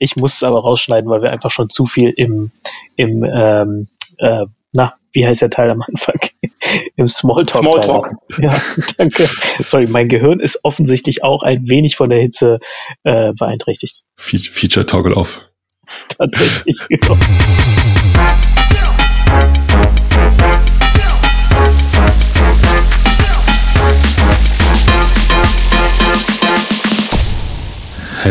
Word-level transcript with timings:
Ich 0.00 0.16
muss 0.16 0.34
es 0.34 0.42
aber 0.42 0.60
rausschneiden, 0.60 1.08
weil 1.08 1.22
wir 1.22 1.30
einfach 1.30 1.52
schon 1.52 1.68
zu 1.68 1.86
viel 1.86 2.08
im, 2.16 2.50
im 2.96 3.22
ähm, 3.22 3.86
äh, 4.18 4.46
na, 4.72 4.94
wie 5.12 5.26
heißt 5.26 5.42
der 5.42 5.50
Teil 5.50 5.70
am 5.70 5.82
Anfang? 5.82 6.18
Im 6.96 7.08
Smalltalk. 7.08 7.64
Smalltalk. 7.64 8.12
Ja, 8.38 8.60
danke. 8.96 9.28
Sorry, 9.64 9.86
mein 9.88 10.08
Gehirn 10.08 10.40
ist 10.40 10.60
offensichtlich 10.64 11.22
auch 11.22 11.42
ein 11.42 11.68
wenig 11.68 11.96
von 11.96 12.10
der 12.10 12.20
Hitze 12.20 12.60
äh, 13.02 13.32
beeinträchtigt. 13.32 14.02
Feature 14.16 14.86
Toggle 14.86 15.16
auf. 15.16 15.42
Tatsächlich. 16.16 16.78
Genau. 16.88 17.16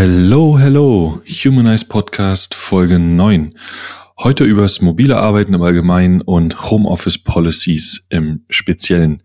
Hello, 0.02 0.58
hello. 0.58 1.22
Humanized 1.26 1.90
Podcast 1.90 2.56
Folge 2.56 2.98
9. 2.98 3.54
Heute 4.18 4.46
übers 4.46 4.80
mobile 4.80 5.18
Arbeiten 5.18 5.54
im 5.54 5.62
Allgemeinen 5.62 6.22
und 6.22 6.72
Homeoffice 6.72 7.18
Policies 7.18 8.08
im 8.10 8.46
Speziellen. 8.50 9.22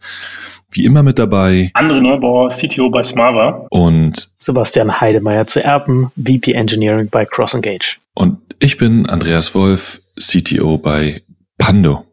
Wie 0.72 0.84
immer 0.84 1.04
mit 1.04 1.20
dabei. 1.20 1.70
André 1.74 2.00
Neubauer, 2.00 2.48
CTO 2.48 2.90
bei 2.90 3.04
Smava. 3.04 3.68
Und 3.70 4.30
Sebastian 4.38 5.00
Heidemeyer 5.00 5.46
zu 5.46 5.62
Erben, 5.62 6.10
VP 6.16 6.54
Engineering 6.54 7.08
bei 7.08 7.24
Cross 7.24 7.54
Engage. 7.54 7.98
Und 8.14 8.38
ich 8.58 8.76
bin 8.76 9.08
Andreas 9.08 9.54
Wolf, 9.54 10.02
CTO 10.18 10.76
bei 10.76 11.22
Pando. 11.56 12.04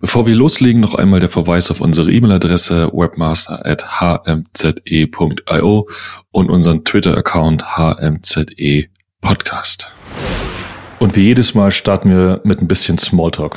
Bevor 0.00 0.26
wir 0.26 0.34
loslegen, 0.34 0.80
noch 0.80 0.94
einmal 0.94 1.20
der 1.20 1.28
Verweis 1.28 1.70
auf 1.70 1.80
unsere 1.80 2.10
E-Mail-Adresse 2.10 2.90
webmaster.hmze.io 2.92 5.88
und 6.30 6.50
unseren 6.50 6.84
Twitter-Account 6.84 7.76
hmze 7.76 8.46
podcast. 9.20 9.94
Und 10.98 11.16
wie 11.16 11.22
jedes 11.22 11.54
Mal 11.54 11.70
starten 11.70 12.10
wir 12.10 12.40
mit 12.44 12.60
ein 12.60 12.68
bisschen 12.68 12.98
Smalltalk. 12.98 13.56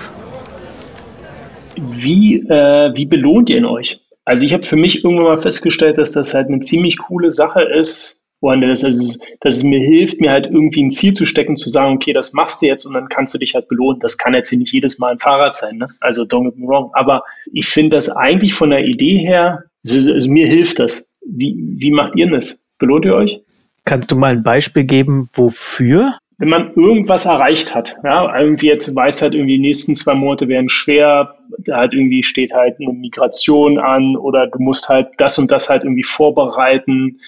Wie, 1.75 2.37
äh, 2.37 2.95
wie 2.95 3.05
belohnt 3.05 3.49
ihr 3.49 3.57
in 3.57 3.65
euch? 3.65 3.99
Also 4.23 4.45
ich 4.45 4.53
habe 4.53 4.63
für 4.63 4.75
mich 4.75 5.03
irgendwann 5.03 5.25
mal 5.25 5.37
festgestellt, 5.37 5.97
dass 5.97 6.11
das 6.11 6.33
halt 6.33 6.47
eine 6.47 6.61
ziemlich 6.61 6.97
coole 6.97 7.31
Sache 7.31 7.61
ist, 7.61 8.24
woanders, 8.45 8.83
also, 8.83 9.19
dass 9.41 9.57
es 9.57 9.63
mir 9.63 9.79
hilft, 9.79 10.21
mir 10.21 10.31
halt 10.31 10.45
irgendwie 10.45 10.83
ein 10.83 10.91
Ziel 10.91 11.13
zu 11.13 11.25
stecken, 11.25 11.57
zu 11.57 11.69
sagen, 11.69 11.95
okay, 11.95 12.13
das 12.13 12.33
machst 12.33 12.61
du 12.61 12.67
jetzt 12.67 12.85
und 12.85 12.93
dann 12.93 13.09
kannst 13.09 13.33
du 13.33 13.39
dich 13.39 13.55
halt 13.55 13.67
belohnen. 13.67 13.99
Das 13.99 14.17
kann 14.17 14.33
jetzt 14.33 14.49
hier 14.49 14.59
nicht 14.59 14.71
jedes 14.71 14.99
Mal 14.99 15.13
ein 15.13 15.19
Fahrrad 15.19 15.55
sein, 15.55 15.77
ne? 15.77 15.87
Also 15.99 16.23
don't 16.23 16.45
get 16.45 16.57
me 16.57 16.67
wrong. 16.67 16.91
Aber 16.93 17.23
ich 17.51 17.67
finde 17.67 17.97
das 17.97 18.09
eigentlich 18.09 18.53
von 18.53 18.69
der 18.69 18.85
Idee 18.85 19.17
her, 19.17 19.63
also, 19.85 20.11
also 20.11 20.29
mir 20.29 20.47
hilft 20.47 20.79
das. 20.79 21.17
Wie, 21.27 21.55
wie 21.57 21.91
macht 21.91 22.15
ihr 22.15 22.29
das? 22.29 22.71
Belohnt 22.77 23.05
ihr 23.05 23.15
euch? 23.15 23.41
Kannst 23.83 24.11
du 24.11 24.15
mal 24.15 24.31
ein 24.31 24.43
Beispiel 24.43 24.83
geben, 24.83 25.29
wofür? 25.33 26.13
wenn 26.37 26.49
man 26.49 26.73
irgendwas 26.75 27.25
erreicht 27.25 27.73
hat, 27.73 27.95
ja, 28.03 28.37
irgendwie 28.37 28.67
jetzt 28.67 28.93
weiß 28.93 29.21
halt 29.21 29.33
irgendwie 29.33 29.53
die 29.53 29.61
nächsten 29.61 29.95
zwei 29.95 30.15
Monate 30.15 30.49
werden 30.49 30.67
schwer, 30.67 31.35
da 31.59 31.77
halt 31.77 31.93
irgendwie 31.93 32.23
steht 32.23 32.53
halt 32.53 32.75
eine 32.79 32.91
Migration 32.91 33.79
an 33.79 34.17
oder 34.17 34.47
du 34.47 34.59
musst 34.59 34.89
halt 34.89 35.07
das 35.17 35.39
und 35.39 35.51
das 35.51 35.69
halt 35.69 35.83
irgendwie 35.83 36.03
vorbereiten 36.03 37.19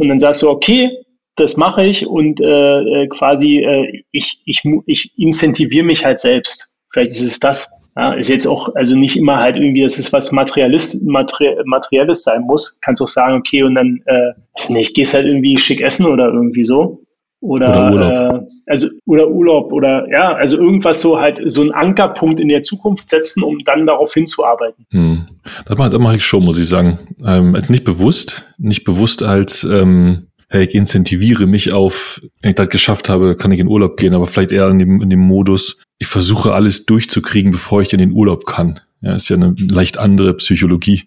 und 0.00 0.08
dann 0.08 0.18
sagst 0.18 0.40
du, 0.40 0.48
okay, 0.48 0.90
das 1.36 1.58
mache 1.58 1.84
ich 1.84 2.06
und 2.06 2.40
äh, 2.40 3.06
quasi 3.08 3.58
äh, 3.58 4.02
ich, 4.12 4.40
ich, 4.46 4.62
ich 4.86 5.12
incentiviere 5.18 5.84
mich 5.84 6.06
halt 6.06 6.20
selbst. 6.20 6.74
Vielleicht 6.90 7.10
ist 7.10 7.22
es 7.22 7.38
das. 7.38 7.70
Ja, 7.96 8.14
ist 8.14 8.30
jetzt 8.30 8.46
auch, 8.46 8.74
also 8.76 8.96
nicht 8.96 9.16
immer 9.16 9.36
halt 9.36 9.56
irgendwie, 9.56 9.82
dass 9.82 9.98
es 9.98 10.12
was 10.12 10.32
Materialist, 10.32 11.02
Materi 11.02 11.54
Materielles 11.64 12.22
sein 12.22 12.42
muss. 12.42 12.80
Kannst 12.80 13.02
auch 13.02 13.08
sagen, 13.08 13.36
okay, 13.36 13.62
und 13.62 13.74
dann, 13.74 14.00
äh, 14.06 14.32
nicht, 14.72 14.94
gehst 14.94 15.12
halt 15.12 15.26
irgendwie 15.26 15.58
schick 15.58 15.82
essen 15.82 16.06
oder 16.06 16.28
irgendwie 16.28 16.64
so. 16.64 17.02
Oder, 17.40 17.70
oder 17.70 17.92
Urlaub. 17.92 18.42
Äh, 18.42 18.46
also 18.66 18.88
oder 19.06 19.28
Urlaub 19.28 19.72
oder 19.72 20.06
ja, 20.10 20.34
also 20.34 20.58
irgendwas 20.58 21.00
so 21.00 21.18
halt 21.18 21.40
so 21.46 21.62
einen 21.62 21.72
Ankerpunkt 21.72 22.38
in 22.38 22.48
der 22.48 22.62
Zukunft 22.62 23.08
setzen, 23.08 23.42
um 23.42 23.60
dann 23.64 23.86
darauf 23.86 24.12
hinzuarbeiten. 24.12 24.86
Hm. 24.90 25.28
Das 25.64 25.78
mache, 25.78 25.90
das 25.90 26.00
mache 26.00 26.16
ich 26.16 26.24
schon, 26.24 26.44
muss 26.44 26.58
ich 26.58 26.68
sagen. 26.68 26.98
Ähm, 27.24 27.54
als 27.54 27.70
nicht 27.70 27.84
bewusst, 27.84 28.44
nicht 28.58 28.84
bewusst 28.84 29.22
als 29.22 29.64
ähm, 29.64 30.26
hey, 30.50 30.64
ich 30.64 30.74
incentiviere 30.74 31.46
mich 31.46 31.72
auf, 31.72 32.20
wenn 32.42 32.50
ich 32.50 32.56
das 32.56 32.68
geschafft 32.68 33.08
habe, 33.08 33.36
kann 33.36 33.52
ich 33.52 33.60
in 33.60 33.68
Urlaub 33.68 33.96
gehen, 33.96 34.14
aber 34.14 34.26
vielleicht 34.26 34.52
eher 34.52 34.68
in 34.68 34.78
dem, 34.78 35.00
in 35.00 35.08
dem 35.08 35.20
Modus, 35.20 35.78
ich 35.98 36.08
versuche 36.08 36.52
alles 36.52 36.86
durchzukriegen, 36.86 37.52
bevor 37.52 37.80
ich 37.82 37.92
in 37.92 38.00
den 38.00 38.12
Urlaub 38.12 38.46
kann. 38.46 38.80
Ja, 39.00 39.14
ist 39.14 39.30
ja 39.30 39.36
eine 39.36 39.54
leicht 39.58 39.96
andere 39.96 40.34
Psychologie. 40.34 41.04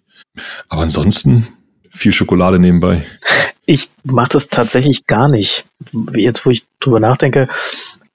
Aber 0.69 0.81
ansonsten 0.81 1.47
viel 1.89 2.11
Schokolade 2.11 2.57
nebenbei. 2.57 3.03
Ich 3.66 3.90
mache 4.03 4.29
das 4.34 4.50
tatsächlich 4.50 5.07
gar 5.07 5.28
nicht. 5.29 5.66
Jetzt, 6.13 6.46
wo 6.46 6.50
ich 6.50 6.66
drüber 6.79 7.00
nachdenke, 7.00 7.47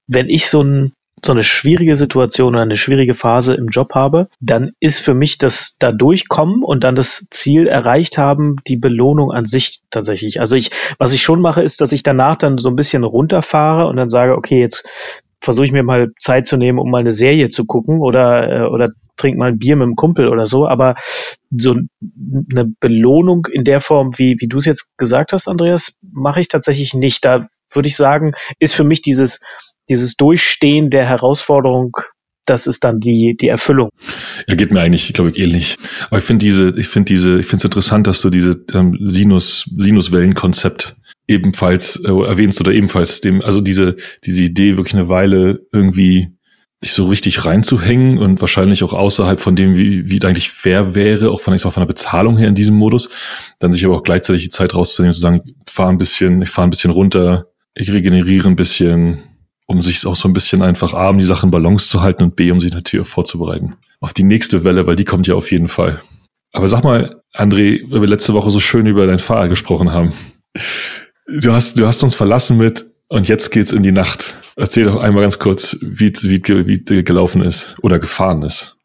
wenn 0.07 0.29
ich 0.29 0.47
so, 0.47 0.61
ein, 0.61 0.93
so 1.25 1.31
eine 1.31 1.43
schwierige 1.43 1.95
Situation 1.95 2.53
oder 2.53 2.61
eine 2.61 2.77
schwierige 2.77 3.15
Phase 3.15 3.55
im 3.55 3.69
Job 3.69 3.95
habe, 3.95 4.29
dann 4.39 4.71
ist 4.79 4.99
für 4.99 5.13
mich 5.13 5.37
das 5.37 5.75
da 5.79 5.91
durchkommen 5.91 6.63
und 6.63 6.83
dann 6.83 6.95
das 6.95 7.25
Ziel 7.31 7.67
erreicht 7.67 8.17
haben, 8.17 8.57
die 8.67 8.77
Belohnung 8.77 9.31
an 9.31 9.45
sich 9.45 9.81
tatsächlich. 9.89 10.39
Also 10.39 10.55
ich, 10.55 10.71
was 10.97 11.13
ich 11.13 11.23
schon 11.23 11.41
mache, 11.41 11.61
ist, 11.61 11.81
dass 11.81 11.91
ich 11.91 12.03
danach 12.03 12.37
dann 12.37 12.57
so 12.59 12.69
ein 12.69 12.75
bisschen 12.75 13.03
runterfahre 13.03 13.87
und 13.87 13.95
dann 13.95 14.09
sage, 14.09 14.35
okay, 14.35 14.59
jetzt 14.59 14.85
versuche 15.41 15.65
ich 15.65 15.71
mir 15.71 15.83
mal 15.83 16.11
Zeit 16.19 16.47
zu 16.47 16.57
nehmen, 16.57 16.79
um 16.79 16.91
mal 16.91 16.99
eine 16.99 17.11
Serie 17.11 17.49
zu 17.49 17.65
gucken 17.65 18.01
oder, 18.01 18.49
äh, 18.49 18.67
oder 18.67 18.89
trink 19.17 19.37
mal 19.37 19.49
ein 19.49 19.59
Bier 19.59 19.75
mit 19.75 19.85
dem 19.85 19.95
Kumpel 19.95 20.27
oder 20.27 20.45
so, 20.47 20.67
aber 20.67 20.95
so 21.51 21.71
eine 21.71 22.73
Belohnung 22.79 23.47
in 23.51 23.63
der 23.63 23.81
Form, 23.81 24.17
wie, 24.17 24.35
wie 24.39 24.47
du 24.47 24.57
es 24.57 24.65
jetzt 24.65 24.89
gesagt 24.97 25.33
hast, 25.33 25.47
Andreas, 25.47 25.93
mache 26.01 26.41
ich 26.41 26.47
tatsächlich 26.47 26.93
nicht. 26.93 27.25
Da 27.25 27.47
würde 27.71 27.87
ich 27.87 27.95
sagen, 27.95 28.33
ist 28.59 28.75
für 28.75 28.83
mich 28.83 29.01
dieses, 29.01 29.39
dieses 29.89 30.15
Durchstehen 30.15 30.89
der 30.89 31.05
Herausforderung 31.05 31.95
das 32.49 32.67
ist 32.67 32.83
dann 32.83 32.99
die, 32.99 33.35
die 33.39 33.47
Erfüllung. 33.47 33.89
Ja, 34.47 34.55
geht 34.55 34.71
mir 34.71 34.81
eigentlich, 34.81 35.13
glaube 35.13 35.29
ich, 35.29 35.37
ähnlich. 35.37 35.77
Aber 36.07 36.17
ich 36.17 36.23
finde 36.23 36.43
diese, 36.43 36.73
ich 36.77 36.87
finde 36.87 37.13
diese, 37.13 37.39
ich 37.39 37.45
finde 37.45 37.57
es 37.57 37.65
interessant, 37.65 38.07
dass 38.07 38.21
du 38.21 38.29
diese 38.29 38.65
ähm, 38.73 38.97
Sinus, 39.05 39.69
Sinuswellenkonzept 39.77 40.95
ebenfalls 41.27 42.01
äh, 42.03 42.09
erwähnst 42.09 42.59
oder 42.59 42.71
ebenfalls 42.71 43.21
dem, 43.21 43.41
also 43.41 43.61
diese, 43.61 43.95
diese 44.25 44.41
Idee 44.41 44.77
wirklich 44.77 44.95
eine 44.95 45.09
Weile 45.09 45.59
irgendwie 45.71 46.29
sich 46.81 46.93
so 46.93 47.05
richtig 47.07 47.45
reinzuhängen 47.45 48.17
und 48.17 48.39
wahrscheinlich 48.39 48.83
auch 48.83 48.93
außerhalb 48.93 49.41
von 49.41 49.55
dem, 49.55 49.75
wie, 49.75 50.09
wie 50.09 50.21
eigentlich 50.25 50.49
fair 50.49 50.95
wäre, 50.95 51.29
auch 51.31 51.41
von, 51.41 51.53
ich 51.53 51.61
sag, 51.61 51.73
von 51.73 51.81
der 51.81 51.87
Bezahlung 51.87 52.37
her 52.37 52.47
in 52.47 52.55
diesem 52.55 52.75
Modus, 52.75 53.09
dann 53.59 53.71
sich 53.71 53.85
aber 53.85 53.97
auch 53.97 54.03
gleichzeitig 54.03 54.43
die 54.43 54.49
Zeit 54.49 54.73
rauszunehmen, 54.73 55.13
zu 55.13 55.19
sagen, 55.19 55.41
ich 55.45 55.73
fahre 55.73 55.89
ein 55.89 55.97
bisschen, 55.97 56.41
ich 56.41 56.49
fahre 56.49 56.67
ein 56.67 56.69
bisschen 56.69 56.91
runter, 56.91 57.47
ich 57.73 57.91
regeneriere 57.91 58.47
ein 58.47 58.55
bisschen, 58.55 59.19
um 59.65 59.81
sich 59.81 60.05
auch 60.05 60.15
so 60.15 60.29
ein 60.29 60.33
bisschen 60.33 60.61
einfach 60.61 60.93
A, 60.93 61.09
um 61.09 61.19
die 61.19 61.25
Sachen 61.25 61.51
Balance 61.51 61.89
zu 61.89 62.01
halten 62.01 62.23
und 62.23 62.35
B, 62.37 62.49
um 62.49 62.61
sich 62.61 62.73
natürlich 62.73 63.05
auch 63.05 63.11
vorzubereiten. 63.11 63.75
Auf 63.99 64.13
die 64.13 64.23
nächste 64.23 64.63
Welle, 64.63 64.87
weil 64.87 64.95
die 64.95 65.05
kommt 65.05 65.27
ja 65.27 65.35
auf 65.35 65.51
jeden 65.51 65.67
Fall. 65.67 66.01
Aber 66.53 66.67
sag 66.69 66.83
mal, 66.83 67.21
André, 67.35 67.83
weil 67.91 68.01
wir 68.01 68.07
letzte 68.07 68.33
Woche 68.33 68.51
so 68.51 68.59
schön 68.59 68.85
über 68.85 69.05
dein 69.05 69.19
Fahrer 69.19 69.49
gesprochen 69.49 69.91
haben. 69.91 70.13
Du 71.27 71.51
hast, 71.51 71.77
du 71.77 71.85
hast 71.85 72.01
uns 72.03 72.15
verlassen 72.15 72.57
mit, 72.57 72.85
und 73.09 73.27
jetzt 73.27 73.49
geht's 73.49 73.73
in 73.73 73.83
die 73.83 73.91
Nacht. 73.91 74.35
Erzähl 74.55 74.85
doch 74.85 75.01
einmal 75.01 75.23
ganz 75.23 75.39
kurz, 75.39 75.77
wie, 75.81 76.13
wie, 76.13 76.41
wie 76.45 77.03
gelaufen 77.03 77.41
ist 77.41 77.75
oder 77.81 77.99
gefahren 77.99 78.43
ist. 78.43 78.77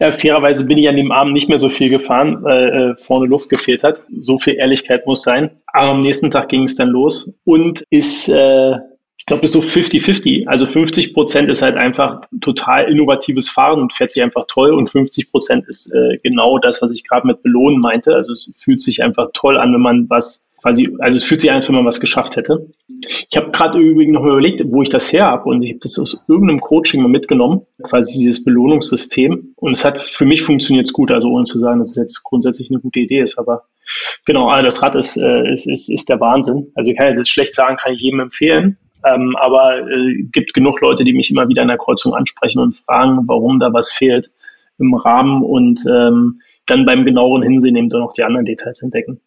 Ja, 0.00 0.12
fairerweise 0.12 0.64
bin 0.66 0.78
ich 0.78 0.88
an 0.88 0.96
dem 0.96 1.12
Abend 1.12 1.34
nicht 1.34 1.48
mehr 1.48 1.58
so 1.58 1.68
viel 1.68 1.88
gefahren, 1.88 2.42
weil 2.42 2.68
äh, 2.68 2.96
vorne 2.96 3.26
Luft 3.26 3.48
gefehlt 3.48 3.82
hat. 3.82 4.02
So 4.20 4.38
viel 4.38 4.54
Ehrlichkeit 4.54 5.06
muss 5.06 5.22
sein. 5.22 5.50
Aber 5.66 5.92
am 5.92 6.00
nächsten 6.00 6.30
Tag 6.30 6.48
ging 6.48 6.64
es 6.64 6.76
dann 6.76 6.88
los 6.88 7.32
und 7.44 7.84
ist, 7.90 8.28
äh, 8.28 8.72
ich 9.16 9.26
glaube, 9.26 9.44
ist 9.44 9.52
so 9.52 9.60
50-50. 9.60 10.46
Also 10.46 10.66
50 10.66 11.14
Prozent 11.14 11.48
ist 11.48 11.62
halt 11.62 11.76
einfach 11.76 12.22
total 12.40 12.90
innovatives 12.90 13.48
Fahren 13.48 13.80
und 13.80 13.94
fährt 13.94 14.10
sich 14.10 14.22
einfach 14.22 14.44
toll 14.48 14.74
und 14.74 14.90
50 14.90 15.30
Prozent 15.30 15.64
ist 15.68 15.92
äh, 15.94 16.18
genau 16.22 16.58
das, 16.58 16.82
was 16.82 16.92
ich 16.92 17.04
gerade 17.08 17.26
mit 17.26 17.42
belohnen 17.42 17.80
meinte. 17.80 18.14
Also 18.14 18.32
es 18.32 18.52
fühlt 18.56 18.80
sich 18.80 19.02
einfach 19.02 19.28
toll 19.32 19.56
an, 19.56 19.72
wenn 19.72 19.80
man 19.80 20.10
was 20.10 20.50
quasi, 20.64 20.96
also 20.98 21.18
es 21.18 21.24
fühlt 21.24 21.42
sich 21.42 21.50
an, 21.50 21.56
als 21.56 21.68
wenn 21.68 21.74
man 21.74 21.84
was 21.84 22.00
geschafft 22.00 22.36
hätte. 22.36 22.70
Ich 23.28 23.36
habe 23.36 23.50
gerade 23.50 23.78
übrigens 23.78 24.14
noch 24.14 24.22
mal 24.22 24.32
überlegt, 24.32 24.62
wo 24.72 24.80
ich 24.80 24.88
das 24.88 25.12
her 25.12 25.26
habe 25.26 25.44
und 25.50 25.62
ich 25.62 25.72
habe 25.72 25.80
das 25.80 25.98
aus 25.98 26.24
irgendeinem 26.26 26.60
Coaching 26.60 27.02
mal 27.02 27.08
mitgenommen, 27.08 27.66
quasi 27.82 28.18
dieses 28.18 28.44
Belohnungssystem 28.44 29.52
und 29.56 29.72
es 29.72 29.84
hat 29.84 30.02
für 30.02 30.24
mich 30.24 30.40
funktioniert 30.40 30.90
gut, 30.94 31.10
also 31.10 31.28
ohne 31.28 31.42
zu 31.42 31.58
sagen, 31.58 31.80
dass 31.80 31.90
es 31.90 31.96
jetzt 31.96 32.22
grundsätzlich 32.24 32.70
eine 32.70 32.80
gute 32.80 33.00
Idee 33.00 33.20
ist, 33.20 33.38
aber 33.38 33.64
genau, 34.24 34.48
also 34.48 34.64
das 34.64 34.82
Rad 34.82 34.96
ist, 34.96 35.18
äh, 35.18 35.52
ist, 35.52 35.66
ist, 35.66 35.90
ist 35.90 36.08
der 36.08 36.18
Wahnsinn. 36.20 36.72
Also 36.74 36.90
ich 36.90 36.96
kann 36.96 37.08
jetzt 37.08 37.28
schlecht 37.28 37.52
sagen, 37.52 37.76
kann 37.76 37.92
ich 37.92 38.00
jedem 38.00 38.20
empfehlen, 38.20 38.78
ähm, 39.04 39.36
aber 39.38 39.80
äh, 39.80 40.22
gibt 40.32 40.54
genug 40.54 40.80
Leute, 40.80 41.04
die 41.04 41.12
mich 41.12 41.30
immer 41.30 41.46
wieder 41.46 41.60
in 41.60 41.68
der 41.68 41.76
Kreuzung 41.76 42.14
ansprechen 42.14 42.60
und 42.60 42.74
fragen, 42.74 43.24
warum 43.26 43.58
da 43.58 43.70
was 43.74 43.92
fehlt 43.92 44.30
im 44.78 44.94
Rahmen 44.94 45.42
und 45.42 45.84
ähm, 45.94 46.40
dann 46.64 46.86
beim 46.86 47.04
genaueren 47.04 47.42
Hinsehen 47.42 47.76
eben 47.76 47.90
dann 47.90 48.00
auch 48.00 48.14
die 48.14 48.24
anderen 48.24 48.46
Details 48.46 48.82
entdecken. 48.82 49.20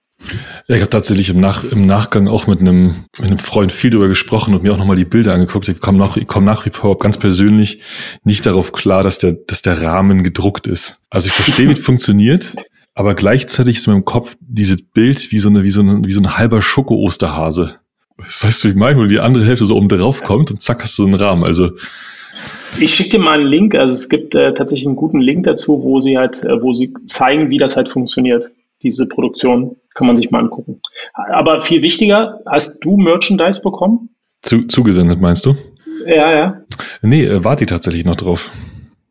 Ja, 0.67 0.75
ich 0.75 0.81
habe 0.81 0.89
tatsächlich 0.89 1.29
im, 1.29 1.39
Nach 1.39 1.63
im 1.63 1.85
Nachgang 1.85 2.27
auch 2.27 2.47
mit 2.47 2.59
einem, 2.59 3.05
mit 3.19 3.29
einem 3.29 3.37
Freund 3.37 3.71
viel 3.71 3.91
darüber 3.91 4.07
gesprochen 4.07 4.53
und 4.53 4.63
mir 4.63 4.73
auch 4.73 4.77
nochmal 4.77 4.95
die 4.95 5.05
Bilder 5.05 5.33
angeguckt. 5.33 5.69
Ich 5.69 5.79
komme 5.79 5.97
nach, 5.97 6.17
ich 6.17 6.27
komm 6.27 6.43
nach 6.43 6.65
wie 6.65 6.71
vor 6.71 6.97
ganz 6.97 7.17
persönlich 7.17 7.81
nicht 8.23 8.45
darauf 8.45 8.71
klar, 8.71 9.03
dass 9.03 9.19
der, 9.19 9.33
dass 9.33 9.61
der 9.61 9.81
Rahmen 9.81 10.23
gedruckt 10.23 10.67
ist. 10.67 11.05
Also 11.09 11.27
ich 11.27 11.33
verstehe, 11.33 11.69
wie 11.69 11.73
es 11.73 11.79
funktioniert, 11.85 12.53
aber 12.95 13.13
gleichzeitig 13.13 13.77
ist 13.77 13.87
in 13.87 13.93
meinem 13.93 14.05
Kopf 14.05 14.35
dieses 14.41 14.81
Bild 14.81 15.31
wie 15.31 15.37
so 15.37 15.49
eine, 15.49 15.63
wie 15.63 15.69
so 15.69 15.81
ein, 15.81 16.03
wie 16.05 16.13
so 16.13 16.21
ein 16.21 16.37
halber 16.37 16.61
Schoko-Osterhase. 16.61 17.75
Weißt 18.17 18.63
du, 18.63 18.67
wie 18.67 18.71
ich 18.71 18.77
meine, 18.77 18.99
wo 18.99 19.05
die 19.05 19.19
andere 19.19 19.45
Hälfte 19.45 19.65
so 19.65 19.75
oben 19.75 19.87
drauf 19.87 20.23
kommt 20.23 20.49
und 20.49 20.61
zack 20.61 20.81
hast 20.81 20.97
du 20.97 21.03
so 21.03 21.07
einen 21.07 21.15
Rahmen. 21.15 21.43
Also 21.43 21.71
ich 22.79 22.93
schicke 22.93 23.11
dir 23.11 23.19
mal 23.19 23.39
einen 23.39 23.47
Link. 23.47 23.75
Also 23.75 23.93
es 23.93 24.09
gibt 24.09 24.35
äh, 24.35 24.53
tatsächlich 24.53 24.87
einen 24.87 24.95
guten 24.95 25.21
Link 25.21 25.43
dazu, 25.43 25.83
wo 25.83 25.99
sie 25.99 26.17
halt, 26.17 26.43
äh, 26.43 26.61
wo 26.61 26.73
sie 26.73 26.93
zeigen, 27.05 27.49
wie 27.49 27.57
das 27.57 27.77
halt 27.77 27.89
funktioniert. 27.89 28.49
Diese 28.83 29.07
Produktion 29.07 29.77
kann 29.97 30.07
man 30.07 30.15
sich 30.15 30.29
mal 30.29 30.39
angucken. 30.39 30.79
Aber 31.13 31.61
viel 31.61 31.81
wichtiger, 31.81 32.39
hast 32.45 32.83
du 32.83 32.97
Merchandise 32.97 33.61
bekommen? 33.61 34.09
Zu, 34.43 34.67
zugesendet, 34.67 35.19
meinst 35.19 35.45
du? 35.45 35.55
Ja, 36.05 36.31
ja. 36.31 36.61
Nee, 37.01 37.25
äh, 37.25 37.43
warte 37.43 37.63
ich 37.63 37.69
tatsächlich 37.69 38.05
noch 38.05 38.15
drauf. 38.15 38.51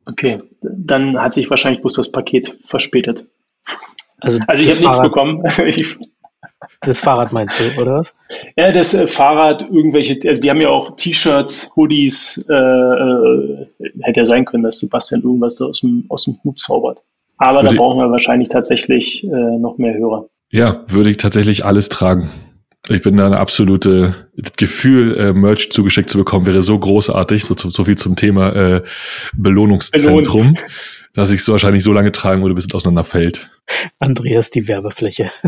Okay, 0.07 0.39
dann 0.63 1.21
hat 1.21 1.35
sich 1.35 1.51
wahrscheinlich 1.51 1.81
bloß 1.81 1.95
das 1.95 2.13
Paket 2.13 2.57
verspätet. 2.65 3.27
Also, 4.21 4.39
Also 4.47 4.63
ich 4.63 4.71
habe 4.71 4.81
nichts 4.81 5.01
bekommen. 5.03 5.43
Das 6.81 7.01
Fahrrad 7.01 7.33
meinst 7.33 7.59
du, 7.61 7.81
oder 7.81 7.97
was? 7.99 8.15
ja, 8.57 8.71
das 8.73 8.95
äh, 8.95 9.07
Fahrrad, 9.07 9.63
irgendwelche, 9.63 10.19
also 10.27 10.41
die 10.41 10.51
haben 10.51 10.61
ja 10.61 10.69
auch 10.69 10.97
T-Shirts, 10.97 11.73
Hoodies, 11.77 12.45
äh, 12.49 12.55
äh, 12.55 13.67
hätte 14.03 14.21
ja 14.21 14.25
sein 14.25 14.45
können, 14.45 14.63
dass 14.63 14.79
Sebastian 14.81 15.23
irgendwas 15.23 15.57
da 15.57 15.67
aus 15.67 15.81
dem, 15.81 16.05
aus 16.09 16.25
dem 16.25 16.39
Hut 16.45 16.59
zaubert. 16.59 17.03
Aber 17.39 17.59
da 17.61 17.65
Würde- 17.67 17.77
brauchen 17.77 17.99
wir 17.99 18.11
wahrscheinlich 18.11 18.49
tatsächlich 18.49 19.25
äh, 19.25 19.29
noch 19.29 19.79
mehr 19.79 19.95
Hörer. 19.95 20.29
Ja, 20.51 20.85
würde 20.87 21.11
ich 21.11 21.17
tatsächlich 21.17 21.65
alles 21.65 21.89
tragen. 21.89 22.31
Ich 22.89 23.03
bin 23.03 23.17
da 23.17 23.27
eine 23.27 23.39
absolute 23.39 24.29
das 24.37 24.53
Gefühl, 24.53 25.17
äh, 25.17 25.33
Merch 25.33 25.71
zugeschickt 25.71 26.09
zu 26.09 26.19
bekommen, 26.19 26.47
wäre 26.47 26.63
so 26.63 26.79
großartig, 26.79 27.45
so, 27.45 27.55
so 27.57 27.85
viel 27.85 27.97
zum 27.97 28.15
Thema 28.15 28.55
äh, 28.55 28.83
Belohnungszentrum, 29.35 30.57
dass 31.13 31.33
ich 31.33 31.41
es 31.41 31.49
wahrscheinlich 31.49 31.83
so 31.83 31.93
lange 31.93 32.13
tragen 32.13 32.43
würde, 32.43 32.55
bis 32.55 32.67
es 32.67 32.75
auseinanderfällt. 32.75 33.51
Andreas, 33.99 34.51
die 34.51 34.69
Werbefläche. 34.69 35.31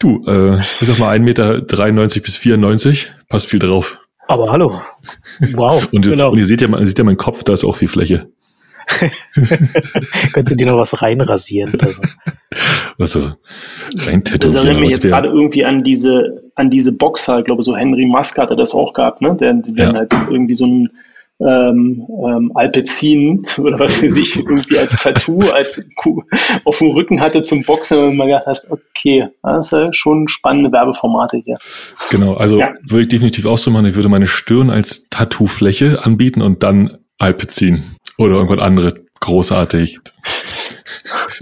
Du, 0.00 0.24
äh, 0.28 0.60
ich 0.80 0.86
sag 0.86 0.98
mal 0.98 1.16
1,93 1.16 1.20
Meter 1.20 1.60
bis 2.20 2.36
94, 2.36 3.12
passt 3.28 3.48
viel 3.48 3.58
drauf. 3.58 3.98
Aber 4.28 4.52
hallo. 4.52 4.80
Wow. 5.54 5.88
Und, 5.92 6.06
genau. 6.06 6.30
und 6.30 6.38
ihr 6.38 6.46
seht 6.46 6.60
ja, 6.60 6.68
man 6.68 6.86
seht 6.86 6.98
ja 6.98 7.04
meinen 7.04 7.16
Kopf, 7.16 7.42
da 7.42 7.52
ist 7.52 7.64
auch 7.64 7.74
viel 7.74 7.88
Fläche. 7.88 8.30
Könntest 10.32 10.52
du 10.52 10.56
dir 10.56 10.66
noch 10.66 10.78
was 10.78 11.02
reinrasieren 11.02 11.74
oder 11.74 11.88
so? 11.88 12.02
Was 12.98 13.10
so 13.12 13.20
rein 13.20 13.34
Das 13.94 14.24
tätowieren. 14.24 14.56
erinnert 14.66 14.80
mich 14.80 14.90
jetzt 14.90 15.04
der- 15.04 15.10
gerade 15.10 15.28
irgendwie 15.28 15.64
an 15.64 15.82
diese, 15.84 16.42
an 16.54 16.70
diese 16.70 16.92
Boxer, 16.92 17.38
ich 17.40 17.44
glaube, 17.44 17.62
so 17.62 17.76
Henry 17.76 18.06
Musk 18.06 18.38
hatte 18.38 18.56
das 18.56 18.74
auch 18.74 18.92
gehabt, 18.92 19.22
ne? 19.22 19.36
Der, 19.40 19.54
der 19.54 19.86
Ja. 19.88 19.92
halt 19.94 20.12
irgendwie 20.30 20.54
so 20.54 20.66
ein 20.66 20.88
ähm, 21.40 22.04
ähm, 22.26 22.50
Alpezin 22.56 23.42
oder 23.58 23.78
was 23.78 23.94
für 23.94 24.08
sich 24.10 24.34
irgendwie 24.36 24.76
als 24.76 24.96
Tattoo, 25.00 25.38
als 25.54 25.88
Kuh 25.94 26.22
auf 26.64 26.78
dem 26.78 26.88
Rücken 26.90 27.20
hatte 27.20 27.42
zum 27.42 27.62
Boxen 27.62 27.98
und 28.02 28.16
man 28.16 28.26
gedacht 28.26 28.46
hast, 28.46 28.72
okay, 28.72 29.28
das 29.44 29.66
ist 29.66 29.70
ja 29.72 29.92
schon 29.92 30.26
spannende 30.26 30.72
Werbeformate 30.72 31.36
hier. 31.44 31.56
Genau, 32.10 32.34
also 32.34 32.58
Ja. 32.58 32.74
würde 32.88 33.02
ich 33.02 33.08
definitiv 33.08 33.46
auch 33.46 33.58
so 33.58 33.70
machen. 33.70 33.86
Ich 33.86 33.94
würde 33.94 34.08
meine 34.08 34.26
Stirn 34.26 34.68
als 34.68 35.06
Tattoo-Fläche 35.10 36.04
anbieten 36.04 36.42
und 36.42 36.64
dann 36.64 36.98
Alpezin 37.20 37.84
oder 38.18 38.34
irgendwas 38.34 38.60
anderes 38.60 38.94
großartig. 39.20 40.00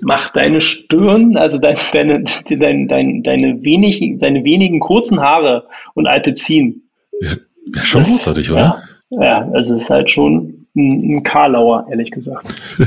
Mach 0.03 0.31
deine 0.33 0.61
Stirn, 0.61 1.37
also 1.37 1.59
dein, 1.59 1.77
deine, 1.93 2.25
dein, 2.49 2.89
dein, 2.89 3.23
deine, 3.23 3.65
wenig, 3.65 4.03
deine 4.19 4.45
wenigen 4.45 4.81
kurzen 4.81 5.21
Haare 5.21 5.69
und 5.95 6.07
Alpezin. 6.07 6.83
Ja, 7.21 7.35
ja 7.75 7.85
schon 7.85 8.03
Das- 8.03 8.11
großartig, 8.11 8.51
oder? 8.51 8.83
Ja, 9.11 9.25
ja, 9.25 9.49
also 9.53 9.75
es 9.75 9.83
ist 9.83 9.91
halt 9.91 10.11
schon 10.11 10.67
ein, 10.77 11.17
ein 11.17 11.23
Karlauer, 11.23 11.87
ehrlich 11.91 12.11
gesagt. 12.11 12.55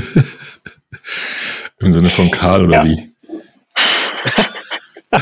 Im 1.80 1.90
Sinne 1.90 2.08
von 2.08 2.30
Karl 2.30 2.64
oder 2.66 2.76
Ja. 2.76 2.84
wie? 2.84 3.10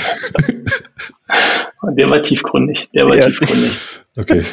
Der 1.97 2.11
war 2.11 2.20
tiefgründig, 2.20 2.91
der 2.93 3.06
war 3.06 3.17
Ja. 3.17 3.26
tiefgründig. 3.26 3.79
Okay. 4.17 4.43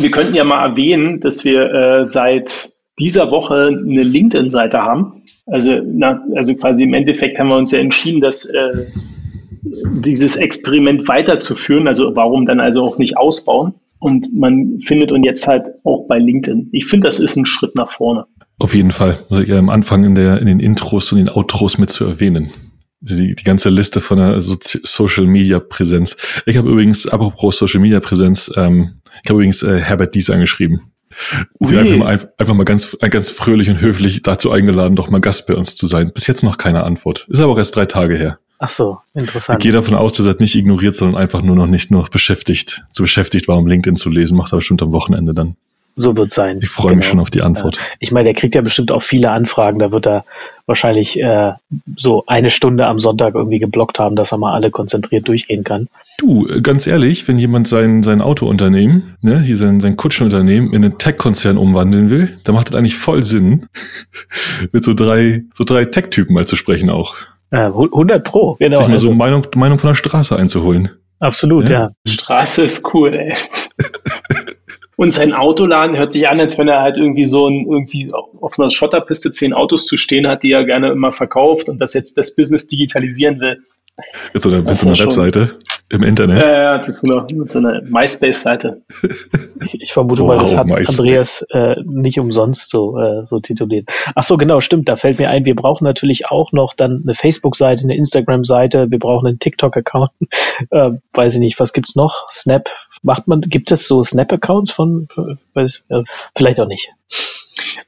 Wir 0.00 0.10
könnten 0.10 0.34
ja 0.34 0.44
mal 0.44 0.64
erwähnen, 0.70 1.20
dass 1.20 1.44
wir 1.44 1.72
äh, 1.72 2.04
seit 2.04 2.70
dieser 2.98 3.30
Woche 3.30 3.68
eine 3.68 4.02
LinkedIn-Seite 4.02 4.78
haben. 4.78 5.22
Also, 5.46 5.80
na, 5.84 6.22
also 6.34 6.54
quasi 6.54 6.84
im 6.84 6.94
Endeffekt 6.94 7.38
haben 7.38 7.48
wir 7.48 7.56
uns 7.56 7.70
ja 7.70 7.78
entschieden, 7.78 8.20
dass 8.20 8.46
äh, 8.46 8.86
dieses 9.62 10.36
Experiment 10.36 11.08
weiterzuführen. 11.08 11.88
Also 11.88 12.14
warum 12.14 12.46
dann 12.46 12.60
also 12.60 12.82
auch 12.82 12.98
nicht 12.98 13.16
ausbauen? 13.16 13.74
Und 13.98 14.34
man 14.34 14.78
findet 14.78 15.12
uns 15.12 15.24
jetzt 15.24 15.46
halt 15.46 15.66
auch 15.84 16.06
bei 16.06 16.18
LinkedIn. 16.18 16.68
Ich 16.72 16.86
finde, 16.86 17.08
das 17.08 17.18
ist 17.18 17.36
ein 17.36 17.46
Schritt 17.46 17.74
nach 17.74 17.90
vorne. 17.90 18.26
Auf 18.58 18.74
jeden 18.74 18.90
Fall. 18.90 19.18
Muss 19.28 19.40
ich 19.40 19.48
ja 19.48 19.58
am 19.58 19.70
Anfang 19.70 20.04
in, 20.04 20.14
der, 20.14 20.38
in 20.40 20.46
den 20.46 20.60
Intros 20.60 21.12
und 21.12 21.18
den 21.18 21.28
Outros 21.28 21.78
mit 21.78 21.90
zu 21.90 22.04
erwähnen. 22.04 22.50
Die, 23.00 23.34
die 23.34 23.44
ganze 23.44 23.68
Liste 23.68 24.00
von 24.00 24.18
der 24.18 24.40
Sozi 24.40 24.80
Social 24.82 25.26
Media 25.26 25.58
Präsenz. 25.58 26.16
Ich 26.46 26.56
habe 26.56 26.70
übrigens, 26.70 27.06
apropos 27.06 27.58
Social 27.58 27.80
Media 27.80 28.00
Präsenz, 28.00 28.50
ähm, 28.56 29.00
ich 29.22 29.30
habe 29.30 29.38
übrigens 29.38 29.62
äh, 29.62 29.80
Herbert 29.80 30.14
Dies 30.14 30.30
angeschrieben. 30.30 30.80
Den 31.60 31.78
einfach 31.78 31.96
mal, 31.96 32.32
einfach 32.36 32.54
mal 32.54 32.64
ganz, 32.64 32.96
äh, 33.00 33.08
ganz 33.08 33.30
fröhlich 33.30 33.70
und 33.70 33.80
höflich 33.80 34.22
dazu 34.22 34.50
eingeladen, 34.50 34.96
doch 34.96 35.08
mal 35.08 35.20
Gast 35.20 35.46
bei 35.46 35.54
uns 35.54 35.74
zu 35.74 35.86
sein. 35.86 36.10
Bis 36.12 36.26
jetzt 36.26 36.42
noch 36.42 36.58
keine 36.58 36.84
Antwort. 36.84 37.26
Ist 37.30 37.40
aber 37.40 37.52
auch 37.52 37.58
erst 37.58 37.74
drei 37.76 37.86
Tage 37.86 38.16
her. 38.16 38.38
Ach 38.58 38.70
so, 38.70 38.98
Ich 39.14 39.20
interessant. 39.20 39.62
gehe 39.62 39.72
davon 39.72 39.94
aus, 39.94 40.14
dass 40.14 40.26
er 40.26 40.36
nicht 40.38 40.54
ignoriert, 40.54 40.96
sondern 40.96 41.20
einfach 41.20 41.42
nur 41.42 41.56
noch 41.56 41.66
nicht 41.66 41.90
nur 41.90 42.00
noch 42.00 42.08
beschäftigt, 42.08 42.84
zu 42.90 43.02
beschäftigt 43.02 43.48
war, 43.48 43.58
um 43.58 43.66
LinkedIn 43.66 43.96
zu 43.96 44.08
lesen. 44.08 44.36
Macht 44.36 44.52
er 44.52 44.56
bestimmt 44.56 44.82
am 44.82 44.92
Wochenende 44.92 45.34
dann. 45.34 45.56
So 45.98 46.14
wird 46.14 46.30
sein. 46.30 46.58
Ich 46.62 46.68
freue 46.68 46.94
mich 46.94 47.04
Genau. 47.06 47.10
schon 47.12 47.20
auf 47.20 47.30
die 47.30 47.40
Antwort. 47.40 47.78
Ich 48.00 48.12
meine, 48.12 48.24
der 48.24 48.34
kriegt 48.34 48.54
ja 48.54 48.60
bestimmt 48.60 48.92
auch 48.92 49.02
viele 49.02 49.30
Anfragen. 49.30 49.78
Da 49.78 49.92
wird 49.92 50.06
er 50.06 50.24
wahrscheinlich 50.66 51.18
äh, 51.18 51.52
so 51.96 52.22
eine 52.26 52.50
Stunde 52.50 52.86
am 52.86 52.98
Sonntag 52.98 53.34
irgendwie 53.34 53.58
geblockt 53.58 53.98
haben, 53.98 54.14
dass 54.14 54.30
er 54.30 54.36
mal 54.36 54.52
alle 54.52 54.70
konzentriert 54.70 55.26
durchgehen 55.26 55.64
kann. 55.64 55.88
Du, 56.18 56.46
äh, 56.48 56.60
ganz 56.60 56.86
ehrlich, 56.86 57.26
wenn 57.28 57.38
jemand 57.38 57.66
sein, 57.66 58.02
sein 58.02 58.20
Autounternehmen, 58.20 59.16
ne, 59.22 59.40
hier 59.40 59.56
sein, 59.56 59.80
sein 59.80 59.96
Kutschenunternehmen 59.96 60.74
in 60.74 60.84
einen 60.84 60.98
Tech-Konzern 60.98 61.56
umwandeln 61.56 62.10
will, 62.10 62.38
dann 62.44 62.54
macht 62.54 62.68
das 62.68 62.74
eigentlich 62.74 62.96
voll 62.98 63.22
Sinn, 63.22 63.66
mit 64.72 64.84
so 64.84 64.92
drei, 64.92 65.44
so 65.54 65.64
drei 65.64 65.86
Tech-Typen 65.86 66.34
mal 66.34 66.46
zu 66.46 66.56
sprechen 66.56 66.90
auch. 66.90 67.14
Äh, 67.50 67.58
100 67.68 68.22
Pro, 68.22 68.56
genau. 68.58 68.78
Sich 68.78 68.88
mal 68.88 68.98
so 68.98 69.06
Also, 69.08 69.14
Meinung, 69.14 69.46
Meinung 69.54 69.78
von 69.78 69.88
der 69.88 69.94
Straße 69.94 70.36
einzuholen. 70.36 70.90
absolut, 71.20 71.70
Ja. 71.70 71.92
ja. 72.04 72.12
Straße 72.12 72.62
ist 72.64 72.92
cool, 72.92 73.14
ey. 73.14 73.32
Und 74.96 75.12
sein 75.12 75.34
Autoladen 75.34 75.96
hört 75.96 76.12
sich 76.12 76.26
an, 76.26 76.40
als 76.40 76.56
wenn 76.58 76.68
er 76.68 76.80
halt 76.80 76.96
irgendwie 76.96 77.26
so 77.26 77.46
ein, 77.48 77.66
irgendwie 77.66 78.10
auf 78.12 78.58
einer 78.58 78.70
Schotterpiste 78.70 79.30
zehn 79.30 79.52
Autos 79.52 79.86
zu 79.86 79.98
stehen 79.98 80.26
hat, 80.26 80.42
die 80.42 80.52
er 80.52 80.64
gerne 80.64 80.90
immer 80.90 81.12
verkauft 81.12 81.68
und 81.68 81.80
das 81.82 81.92
jetzt 81.92 82.16
das 82.16 82.34
Business 82.34 82.66
digitalisieren 82.66 83.38
will. 83.40 83.62
Mit 84.34 84.42
so 84.42 84.50
einer, 84.50 84.58
mit 84.62 84.76
so 84.76 84.86
einer 84.88 84.96
ja 84.96 84.96
schon- 84.96 85.06
Webseite 85.06 85.58
im 85.88 86.02
Internet. 86.02 86.44
Ja, 86.44 86.52
ja, 86.52 86.78
das 86.78 86.88
ist 86.88 87.00
so 87.06 87.12
eine, 87.16 87.26
mit 87.32 87.50
so 87.50 87.58
einer 87.60 87.80
MySpace-Seite. 87.82 88.82
Ich, 89.62 89.80
ich 89.80 89.92
vermute 89.92 90.22
Wow, 90.22 90.28
mal, 90.28 90.38
das 90.38 90.54
hat 90.54 90.66
MySpace. 90.66 90.98
Andreas 90.98 91.42
äh, 91.50 91.76
nicht 91.84 92.20
umsonst 92.20 92.68
so, 92.68 92.98
äh, 92.98 93.24
so 93.24 93.40
tituliert. 93.40 93.88
Ach 94.14 94.22
so, 94.22 94.36
genau, 94.36 94.60
stimmt. 94.60 94.88
Da 94.88 94.96
fällt 94.96 95.18
mir 95.18 95.30
ein, 95.30 95.44
wir 95.46 95.56
brauchen 95.56 95.84
natürlich 95.84 96.26
auch 96.30 96.52
noch 96.52 96.74
dann 96.74 97.00
eine 97.04 97.14
Facebook-Seite, 97.14 97.84
eine 97.84 97.96
Instagram-Seite, 97.96 98.90
wir 98.90 98.98
brauchen 98.98 99.26
einen 99.26 99.38
TikTok-Account. 99.38 100.10
Äh, 100.70 100.92
weiß 101.12 101.34
ich 101.34 101.40
nicht, 101.40 101.60
was 101.60 101.74
gibt's 101.74 101.96
noch? 101.96 102.30
Snap. 102.30 102.70
Macht 103.02 103.28
man, 103.28 103.42
gibt 103.42 103.70
es 103.70 103.86
so 103.86 104.02
Snap-Accounts 104.02 104.72
von, 104.72 105.06
äh, 105.16 105.34
weiß, 105.52 105.82
äh, 105.90 106.02
vielleicht 106.34 106.60
auch 106.60 106.66
nicht. 106.66 106.92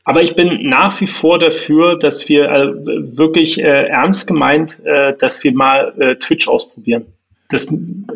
Aber 0.05 0.23
ich 0.23 0.35
bin 0.35 0.69
nach 0.69 1.01
wie 1.01 1.07
vor 1.07 1.39
dafür, 1.39 1.99
dass 1.99 2.29
wir 2.29 2.45
äh, 2.51 2.73
wirklich 3.17 3.59
äh, 3.59 3.87
ernst 3.89 4.27
gemeint, 4.27 4.81
äh, 4.85 5.15
dass 5.19 5.45
wir 5.45 5.53
mal 5.53 5.93
äh, 5.99 6.17
Twitch 6.17 6.49
ausprobieren. 6.49 7.07
Das 7.51 7.73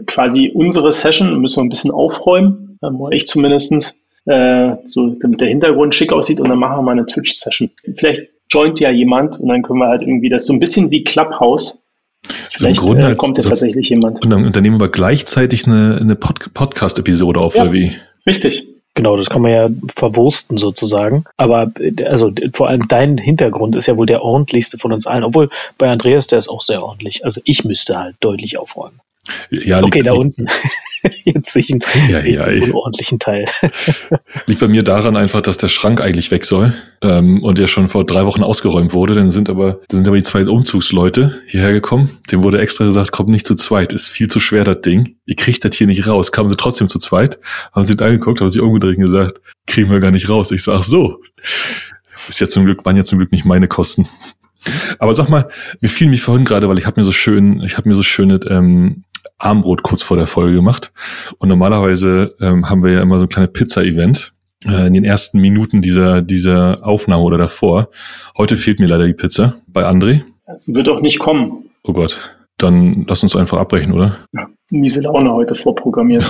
quasi 0.07 0.51
unsere 0.55 0.93
Session 0.93 1.41
müssen 1.41 1.57
wir 1.59 1.65
ein 1.65 1.69
bisschen 1.71 1.91
aufräumen, 1.91 2.79
ich 3.13 3.27
zumindestens, 3.27 4.03
äh, 4.27 4.75
so 4.85 5.15
damit 5.21 5.41
der 5.41 5.49
Hintergrund 5.49 5.95
schick 5.95 6.13
aussieht 6.13 6.41
und 6.41 6.49
dann 6.49 6.59
machen 6.59 6.77
wir 6.79 6.83
mal 6.83 6.93
eine 6.93 7.07
Twitch-Session. 7.07 7.71
Vielleicht 7.97 8.23
joint 8.51 8.79
ja 8.81 8.91
jemand 8.91 9.39
und 9.41 9.49
dann 9.49 9.63
können 9.63 9.79
wir 9.79 9.89
halt 9.89 10.03
irgendwie 10.03 10.29
das 10.29 10.45
so 10.47 10.53
ein 10.53 10.61
bisschen 10.61 10.91
wie 10.91 11.03
Clubhouse. 11.05 11.87
So 12.25 12.31
Vielleicht 12.51 12.81
Grunde 12.81 13.11
äh, 13.11 13.15
kommt 13.15 13.39
ja 13.39 13.43
so- 13.43 13.49
tatsächlich 13.49 13.89
jemand. 13.89 14.23
Und 14.23 14.31
dann 14.31 14.45
unternehmen 14.45 14.79
wir 14.79 14.89
gleichzeitig 14.89 15.67
eine, 15.67 15.99
eine 16.01 16.15
Pod 16.15 16.53
Podcast-Episode 16.55 17.41
auf, 17.41 17.55
Ja. 17.57 17.63
oder 17.63 17.73
wie? 17.73 17.93
Richtig. 18.27 18.67
Genau, 18.95 19.17
das 19.17 19.31
kann 19.31 19.41
man 19.41 19.53
ja 19.53 19.69
verwursten 19.97 20.59
sozusagen. 20.59 21.25
Aber 21.37 21.73
also 22.05 22.31
vor 22.53 22.69
allem 22.69 22.89
dein 22.89 23.17
Hintergrund 23.17 23.75
ist 23.75 23.87
ja 23.87 23.97
wohl 23.97 24.07
der 24.07 24.23
ordentlichste 24.23 24.79
von 24.79 24.93
uns 24.93 25.07
allen. 25.07 25.25
Obwohl 25.25 25.49
bei 25.79 25.91
Andreas, 25.91 26.27
der 26.27 26.39
ist 26.39 26.49
auch 26.49 26.61
sehr 26.61 26.83
ordentlich. 26.83 27.25
Also 27.25 27.41
ich 27.45 27.65
müsste 27.65 27.99
halt 27.99 28.17
deutlich 28.21 28.59
aufräumen. 28.59 29.01
Ja, 29.51 29.79
okay, 29.79 30.01
liegt, 30.01 30.07
da 30.07 30.13
unten. 30.13 30.49
Jetzt 31.25 31.53
sehe 31.53 31.63
ich, 31.63 31.73
einen, 31.73 31.83
Ja, 32.09 32.21
sehe 32.21 32.31
ich 32.31 32.37
ja, 32.37 32.45
den 32.45 32.63
ey. 32.63 32.69
unordentlichen 32.71 33.19
Teil. 33.19 33.45
Liegt 34.47 34.61
bei 34.61 34.69
mir 34.69 34.83
daran 34.83 35.17
einfach, 35.17 35.41
dass 35.41 35.57
der 35.57 35.69
Schrank 35.69 36.01
eigentlich 36.01 36.31
weg 36.31 36.45
soll 36.45 36.75
ähm, 37.03 37.43
und 37.43 37.59
der 37.59 37.67
schon 37.67 37.89
vor 37.89 38.05
drei 38.05 38.25
Wochen 38.27 38.43
ausgeräumt 38.43 38.93
wurde. 38.93 39.15
Dann 39.15 39.31
sind 39.31 39.51
aber, 39.51 39.81
dann 39.89 39.99
sind 39.99 40.09
aber 40.09 40.17
die 40.17 40.23
zwei 40.23 40.47
Umzugsleute 40.47 41.41
hierher 41.47 41.73
gekommen. 41.73 42.11
Dem 42.31 42.43
wurde 42.43 42.61
extra 42.61 42.85
gesagt, 42.85 43.13
kommt 43.13 43.31
nicht 43.31 43.47
zu 43.47 43.55
zweit, 43.55 43.93
ist 43.93 44.09
viel 44.09 44.29
zu 44.29 44.41
schwer 44.41 44.65
das 44.65 44.81
Ding. 44.81 45.17
Ihr 45.27 45.37
kriegt 45.37 45.65
das 45.65 45.75
hier 45.77 45.87
nicht 45.87 46.07
raus. 46.07 46.33
Kamen 46.33 46.49
sie 46.49 46.57
trotzdem 46.57 46.89
zu 46.89 46.99
zweit, 46.99 47.39
haben 47.73 47.85
sie 47.85 47.99
angeguckt, 47.99 48.41
haben 48.41 48.49
sich 48.49 48.61
umgedreht 48.61 48.99
und 48.99 49.05
gesagt, 49.05 49.41
kriegen 49.67 49.91
wir 49.91 50.01
gar 50.01 50.11
nicht 50.11 50.29
raus. 50.29 50.51
Ich 50.51 50.63
so, 50.63 50.73
ach 50.73 50.85
so. 50.85 51.21
Ist 52.29 52.41
ja 52.41 52.49
zum 52.49 52.65
Glück, 52.65 52.85
waren 52.85 52.97
ja 52.97 53.05
zum 53.05 53.19
Glück 53.19 53.33
nicht 53.33 53.45
meine 53.45 53.67
Kosten. 53.69 54.09
Aber 54.99 55.13
sag 55.15 55.29
mal, 55.29 55.49
mir 55.81 55.89
fiel 55.89 56.09
mich 56.09 56.23
vorhin 56.23 56.45
gerade, 56.45 56.69
weil 56.69 56.79
ich 56.79 56.87
habe 56.87 57.01
mir 57.01 57.05
so 57.05 57.13
schön, 57.13 57.61
ich 57.63 57.77
habe 57.77 57.89
mir 57.89 57.97
so 57.97 58.05
schöne 58.05 58.39
ähm, 58.49 59.03
Armbrot 59.43 59.83
kurz 59.83 60.03
vor 60.03 60.17
der 60.17 60.27
Folge 60.27 60.55
gemacht. 60.55 60.93
Und 61.39 61.49
normalerweise 61.49 62.35
ähm, 62.41 62.69
haben 62.69 62.83
wir 62.83 62.93
ja 62.93 63.03
immer 63.03 63.19
so 63.19 63.27
ein 63.27 63.29
kleines 63.29 63.53
Pizza-Event 63.53 64.35
äh, 64.67 64.87
in 64.87 64.95
den 64.95 65.05
ersten 65.05 65.41
Minuten 65.41 65.83
dieser, 65.83 66.23
dieser 66.23 66.87
Aufnahme 66.87 67.23
oder 67.25 67.39
davor. 67.39 67.89
Heute 68.37 68.57
fehlt 68.57 68.81
mir 68.81 68.87
leider 68.87 69.07
die 69.07 69.15
Pizza 69.15 69.57
bei 69.67 69.85
André. 69.85 70.23
Es 70.57 70.73
wird 70.73 70.89
auch 70.89 71.01
nicht 71.01 71.19
kommen. 71.19 71.71
Oh 71.83 71.93
Gott. 71.93 72.37
Dann 72.59 73.07
lass 73.09 73.23
uns 73.23 73.35
einfach 73.35 73.59
abbrechen, 73.59 73.93
oder? 73.93 74.19
Ja, 74.33 74.47
miese 74.71 75.03
Laune 75.03 75.33
heute 75.33 75.55
vorprogrammiert. 75.55 76.25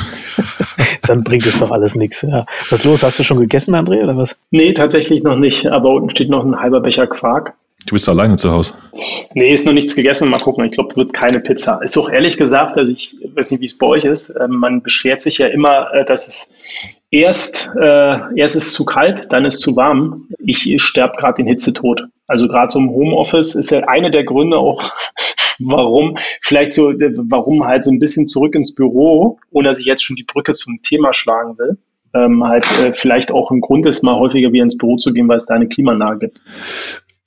Dann 1.02 1.24
bringt 1.24 1.44
es 1.44 1.58
doch 1.58 1.70
alles 1.70 1.94
nichts. 1.94 2.22
Ja. 2.22 2.46
Was 2.70 2.84
los? 2.84 3.02
Hast 3.02 3.18
du 3.18 3.24
schon 3.24 3.40
gegessen, 3.40 3.74
André, 3.74 4.02
oder 4.02 4.16
was? 4.16 4.38
Nee, 4.50 4.72
tatsächlich 4.72 5.22
noch 5.22 5.36
nicht. 5.36 5.66
Aber 5.66 5.90
unten 5.90 6.10
steht 6.10 6.30
noch 6.30 6.44
ein 6.44 6.58
halber 6.58 6.80
Becher 6.80 7.06
Quark. 7.06 7.54
Du 7.86 7.94
bist 7.94 8.08
alleine 8.08 8.36
zu 8.36 8.50
Hause. 8.52 8.74
Nee, 9.34 9.52
ist 9.52 9.66
noch 9.66 9.72
nichts 9.72 9.96
gegessen. 9.96 10.30
Mal 10.30 10.38
gucken. 10.38 10.64
Ich 10.64 10.72
glaube, 10.72 10.94
wird 10.96 11.12
keine 11.12 11.40
Pizza. 11.40 11.80
Ist 11.82 11.96
auch 11.98 12.10
ehrlich 12.10 12.36
gesagt, 12.36 12.76
also 12.76 12.92
ich 12.92 13.16
weiß 13.34 13.50
nicht, 13.50 13.60
wie 13.60 13.66
es 13.66 13.78
bei 13.78 13.86
euch 13.86 14.04
ist. 14.04 14.34
Ähm, 14.40 14.56
man 14.56 14.82
beschwert 14.82 15.22
sich 15.22 15.38
ja 15.38 15.48
immer, 15.48 15.92
äh, 15.92 16.04
dass 16.04 16.28
es 16.28 16.54
erst, 17.10 17.70
äh, 17.80 18.18
erst 18.36 18.56
ist 18.56 18.72
zu 18.72 18.84
kalt, 18.84 19.32
dann 19.32 19.44
ist 19.44 19.60
zu 19.60 19.76
warm. 19.76 20.28
Ich 20.38 20.82
sterbe 20.82 21.16
gerade 21.16 21.34
den 21.34 21.46
Hitzetod. 21.46 22.04
Also 22.26 22.48
gerade 22.48 22.72
so 22.72 22.78
im 22.78 22.90
Homeoffice 22.90 23.54
ist 23.54 23.70
ja 23.70 23.80
einer 23.88 24.10
der 24.10 24.24
Gründe 24.24 24.58
auch, 24.58 24.92
warum 25.58 26.16
vielleicht 26.40 26.72
so, 26.72 26.92
warum 26.92 27.66
halt 27.66 27.84
so 27.84 27.90
ein 27.90 27.98
bisschen 27.98 28.26
zurück 28.26 28.54
ins 28.54 28.74
Büro, 28.74 29.38
ohne 29.50 29.68
dass 29.68 29.80
ich 29.80 29.86
jetzt 29.86 30.02
schon 30.02 30.16
die 30.16 30.24
Brücke 30.24 30.52
zum 30.52 30.80
Thema 30.82 31.12
schlagen 31.12 31.58
will. 31.58 31.78
Ähm, 32.14 32.44
halt 32.44 32.66
äh, 32.78 32.92
vielleicht 32.92 33.30
auch 33.30 33.50
ein 33.50 33.60
Grund 33.60 33.86
ist, 33.86 34.02
mal 34.02 34.16
häufiger 34.16 34.52
wieder 34.52 34.64
ins 34.64 34.76
Büro 34.76 34.96
zu 34.96 35.12
gehen, 35.12 35.28
weil 35.28 35.38
es 35.38 35.46
da 35.46 35.54
eine 35.54 35.68
Klimaanlage 35.68 36.18
gibt. 36.18 36.42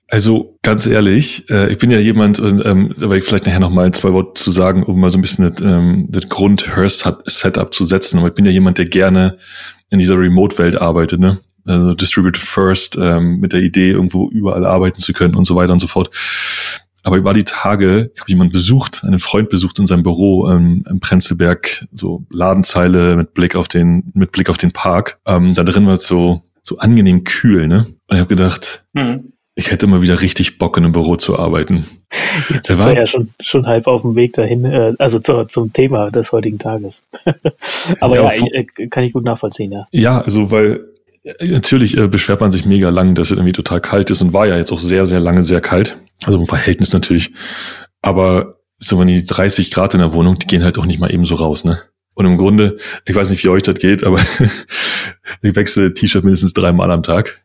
Also 0.08 0.58
ganz 0.62 0.86
ehrlich, 0.86 1.50
äh, 1.50 1.72
ich 1.72 1.80
bin 1.80 1.90
ja 1.90 1.98
jemand, 2.00 2.40
ähm, 2.40 2.94
aber 3.02 3.18
ich 3.18 3.26
vielleicht 3.26 3.48
nachher 3.48 3.60
noch 3.60 3.72
mal 3.72 3.92
zwei 3.92 4.14
Worte 4.14 4.40
zu 4.42 4.52
sagen, 4.52 4.84
um 4.84 5.00
mal 5.00 5.10
so 5.10 5.18
ein 5.18 5.22
bisschen 5.22 5.50
das, 5.50 5.62
ähm, 5.62 6.06
das 6.10 6.30
Grund-Hearst-Setup 6.30 7.74
zu 7.74 7.86
setzen. 7.86 8.20
Aber 8.20 8.28
ich 8.28 8.36
bin 8.36 8.46
ja 8.46 8.52
jemand, 8.52 8.78
der 8.78 8.86
gerne 8.86 9.38
in 9.90 10.00
dieser 10.00 10.18
Remote-Welt 10.18 10.80
arbeitet, 10.80 11.20
ne? 11.20 11.40
Also 11.66 11.96
Distributed 11.96 12.44
First, 12.44 12.98
ähm, 13.02 13.40
mit 13.40 13.52
der 13.52 13.62
Idee, 13.62 13.92
irgendwo 13.92 14.30
überall 14.30 14.66
arbeiten 14.66 15.00
zu 15.00 15.14
können 15.14 15.36
und 15.36 15.46
so 15.46 15.56
weiter 15.56 15.74
und 15.74 15.80
so 15.80 15.88
fort. 15.88 16.12
Aber 17.02 17.18
ich 17.18 17.24
war 17.24 17.34
die 17.34 17.44
Tage, 17.44 18.12
ich 18.14 18.22
habe 18.22 18.30
jemanden 18.30 18.54
besucht, 18.54 19.04
einen 19.04 19.20
Freund 19.20 19.50
besucht 19.50 19.80
in 19.80 19.88
seinem 19.88 20.04
Büro 20.04 20.48
ähm, 20.50 20.84
im 20.88 21.00
Prenzlberg, 21.00 21.88
so 21.92 22.26
Ladenzeile 22.30 23.16
mit 23.16 23.34
Blick 23.34 23.56
auf 23.56 23.68
den, 23.68 24.12
mit 24.14 24.32
Blick 24.32 24.50
auf 24.50 24.58
den 24.58 24.72
Park. 24.72 25.18
Ähm, 25.26 25.56
da 25.56 25.64
drin 25.64 25.88
war 25.88 25.96
es 25.96 26.06
so, 26.06 26.44
so 26.62 26.78
angenehm 26.78 27.24
kühl, 27.24 27.68
ne? 27.68 27.88
Und 28.08 28.16
ich 28.16 28.20
habe 28.20 28.30
gedacht, 28.30 28.86
mhm 28.94 29.32
ich 29.56 29.72
hätte 29.72 29.88
mal 29.88 30.02
wieder 30.02 30.22
richtig 30.22 30.58
Bock 30.58 30.78
in 30.78 30.84
einem 30.84 30.92
Büro 30.92 31.16
zu 31.16 31.40
arbeiten. 31.40 31.86
Jetzt 32.50 32.68
sind 32.68 32.80
wir 32.80 32.94
ja 32.94 33.08
schon, 33.08 33.30
schon 33.40 33.66
halb 33.66 33.88
auf 33.88 34.02
dem 34.02 34.16
Weg 34.16 34.34
dahin, 34.34 34.66
äh, 34.66 34.94
also 35.00 35.20
zu, 35.20 35.46
zum 35.46 35.72
Thema 35.72 36.12
des 36.12 36.34
heutigen 36.34 36.60
Tages. 36.60 37.04
Aber 38.02 38.16
ja, 38.16 38.34
ja 38.34 38.34
ich, 38.34 38.54
äh, 38.54 38.88
kann 38.88 39.06
ich 39.06 39.14
gut 39.14 39.24
nachvollziehen, 39.24 39.72
ja. 39.72 39.88
Ja, 39.92 40.20
also 40.20 40.52
weil 40.52 40.90
äh, 41.24 41.48
natürlich 41.48 41.98
äh, 41.98 42.08
beschwert 42.08 42.42
man 42.42 42.52
sich 42.52 42.66
mega 42.66 42.90
lang, 42.90 43.16
dass 43.16 43.32
es 43.32 43.38
irgendwie 43.38 43.54
total 43.54 43.80
kalt 43.80 44.10
ist 44.12 44.22
und 44.22 44.34
war 44.34 44.46
ja 44.46 44.58
jetzt 44.58 44.74
auch 44.74 44.80
sehr, 44.80 45.06
sehr 45.06 45.22
lange 45.22 45.42
sehr 45.42 45.62
kalt. 45.62 45.98
Also 46.26 46.38
im 46.38 46.48
Verhältnis 46.48 46.92
natürlich. 46.92 47.32
Aber 48.02 48.58
so 48.78 49.00
wenn 49.00 49.08
die 49.08 49.26
30 49.26 49.72
Grad 49.72 49.94
in 49.94 50.02
der 50.02 50.14
Wohnung, 50.14 50.36
die 50.36 50.48
gehen 50.48 50.64
halt 50.64 50.78
auch 50.78 50.86
nicht 50.86 51.00
mal 51.00 51.14
eben 51.14 51.26
so 51.26 51.36
raus, 51.36 51.64
ne? 51.64 51.80
Und 52.14 52.26
im 52.26 52.38
Grunde, 52.38 52.78
ich 53.06 53.14
weiß 53.14 53.30
nicht, 53.30 53.44
wie 53.44 53.50
euch 53.50 53.64
das 53.64 53.78
geht, 53.78 54.04
aber 54.04 54.20
ich 55.42 55.56
wechsle 55.56 55.94
T-Shirt 55.94 56.24
mindestens 56.24 56.54
dreimal 56.54 56.90
am 56.92 57.04
Tag. 57.04 57.45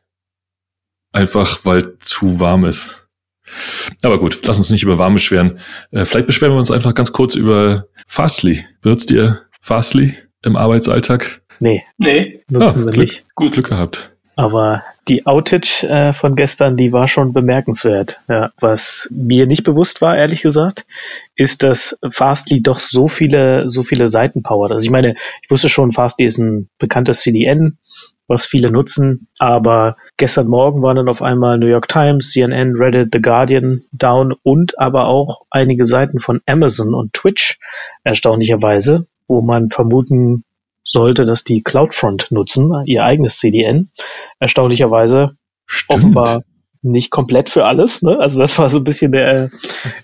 Einfach 1.12 1.64
weil 1.64 1.98
zu 1.98 2.40
warm 2.40 2.64
ist. 2.64 3.08
Aber 4.02 4.18
gut, 4.20 4.40
lass 4.44 4.58
uns 4.58 4.70
nicht 4.70 4.82
über 4.82 4.98
warm 4.98 5.14
beschweren. 5.14 5.58
Äh, 5.90 6.04
vielleicht 6.04 6.26
beschweren 6.26 6.52
wir 6.52 6.58
uns 6.58 6.70
einfach 6.70 6.94
ganz 6.94 7.12
kurz 7.12 7.34
über 7.34 7.86
Fastly. 8.06 8.64
Benutzt 8.80 9.10
ihr 9.10 9.42
Fastly 9.60 10.14
im 10.42 10.56
Arbeitsalltag? 10.56 11.42
Nee. 11.58 11.82
Nee. 11.98 12.40
Nutzen 12.48 12.82
ah, 12.82 12.86
wir 12.86 12.92
Glück, 12.92 12.96
nicht. 12.96 13.24
Gut 13.34 13.52
Glück 13.52 13.68
gehabt. 13.68 14.12
Aber 14.40 14.84
die 15.06 15.26
Outage 15.26 15.84
äh, 15.86 16.14
von 16.14 16.34
gestern, 16.34 16.78
die 16.78 16.94
war 16.94 17.08
schon 17.08 17.34
bemerkenswert. 17.34 18.20
Ja, 18.26 18.52
was 18.58 19.06
mir 19.10 19.46
nicht 19.46 19.64
bewusst 19.64 20.00
war, 20.00 20.16
ehrlich 20.16 20.40
gesagt, 20.40 20.86
ist, 21.36 21.62
dass 21.62 21.98
Fastly 22.10 22.62
doch 22.62 22.78
so 22.78 23.06
viele, 23.06 23.68
so 23.68 23.82
viele 23.82 24.08
Seiten 24.08 24.42
powert. 24.42 24.72
Also 24.72 24.82
ich 24.82 24.90
meine, 24.90 25.14
ich 25.42 25.50
wusste 25.50 25.68
schon, 25.68 25.92
Fastly 25.92 26.24
ist 26.24 26.38
ein 26.38 26.70
bekanntes 26.78 27.20
CDN, 27.20 27.76
was 28.28 28.46
viele 28.46 28.70
nutzen, 28.70 29.28
aber 29.38 29.96
gestern 30.16 30.46
Morgen 30.46 30.80
waren 30.80 30.96
dann 30.96 31.10
auf 31.10 31.20
einmal 31.20 31.58
New 31.58 31.66
York 31.66 31.88
Times, 31.88 32.30
CNN, 32.30 32.76
Reddit, 32.76 33.10
The 33.12 33.20
Guardian 33.20 33.82
down 33.92 34.34
und 34.42 34.78
aber 34.78 35.08
auch 35.08 35.42
einige 35.50 35.84
Seiten 35.84 36.18
von 36.18 36.40
Amazon 36.46 36.94
und 36.94 37.12
Twitch, 37.12 37.58
erstaunlicherweise, 38.04 39.06
wo 39.28 39.42
man 39.42 39.68
vermuten 39.68 40.44
sollte, 40.90 41.24
dass 41.24 41.44
die 41.44 41.62
CloudFront 41.62 42.28
nutzen, 42.30 42.72
ihr 42.86 43.04
eigenes 43.04 43.38
CDN. 43.38 43.90
Erstaunlicherweise 44.38 45.36
Stimmt. 45.66 45.90
offenbar 45.90 46.42
nicht 46.82 47.10
komplett 47.10 47.50
für 47.50 47.64
alles. 47.64 48.02
Ne? 48.02 48.18
Also 48.18 48.38
das 48.38 48.58
war 48.58 48.70
so 48.70 48.78
ein 48.78 48.84
bisschen 48.84 49.12
der, 49.12 49.50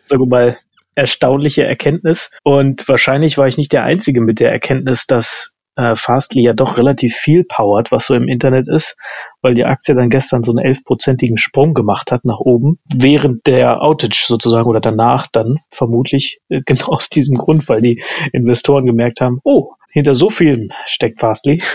sagen 0.04 0.22
wir 0.22 0.26
mal, 0.26 0.58
erstaunliche 0.94 1.64
Erkenntnis. 1.64 2.30
Und 2.42 2.88
wahrscheinlich 2.88 3.38
war 3.38 3.48
ich 3.48 3.58
nicht 3.58 3.72
der 3.72 3.84
Einzige 3.84 4.20
mit 4.20 4.40
der 4.40 4.52
Erkenntnis, 4.52 5.06
dass 5.06 5.52
äh, 5.76 5.94
Fastly 5.94 6.42
ja 6.42 6.54
doch 6.54 6.78
relativ 6.78 7.14
viel 7.14 7.44
powert, 7.44 7.92
was 7.92 8.06
so 8.06 8.14
im 8.14 8.28
Internet 8.28 8.66
ist, 8.66 8.96
weil 9.42 9.54
die 9.54 9.64
Aktie 9.64 9.94
dann 9.94 10.10
gestern 10.10 10.42
so 10.42 10.52
einen 10.52 10.64
elfprozentigen 10.64 11.36
Sprung 11.36 11.74
gemacht 11.74 12.12
hat 12.12 12.24
nach 12.24 12.40
oben, 12.40 12.78
während 12.92 13.46
der 13.46 13.82
Outage 13.82 14.24
sozusagen 14.26 14.68
oder 14.68 14.80
danach 14.80 15.26
dann 15.26 15.58
vermutlich 15.70 16.40
äh, 16.48 16.62
genau 16.66 16.86
aus 16.88 17.08
diesem 17.08 17.36
Grund, 17.36 17.68
weil 17.68 17.82
die 17.82 18.02
Investoren 18.32 18.86
gemerkt 18.86 19.20
haben, 19.20 19.40
oh, 19.44 19.72
hinter 19.96 20.14
so 20.14 20.28
viel 20.28 20.68
steckt 20.86 21.20
Fastly. 21.20 21.62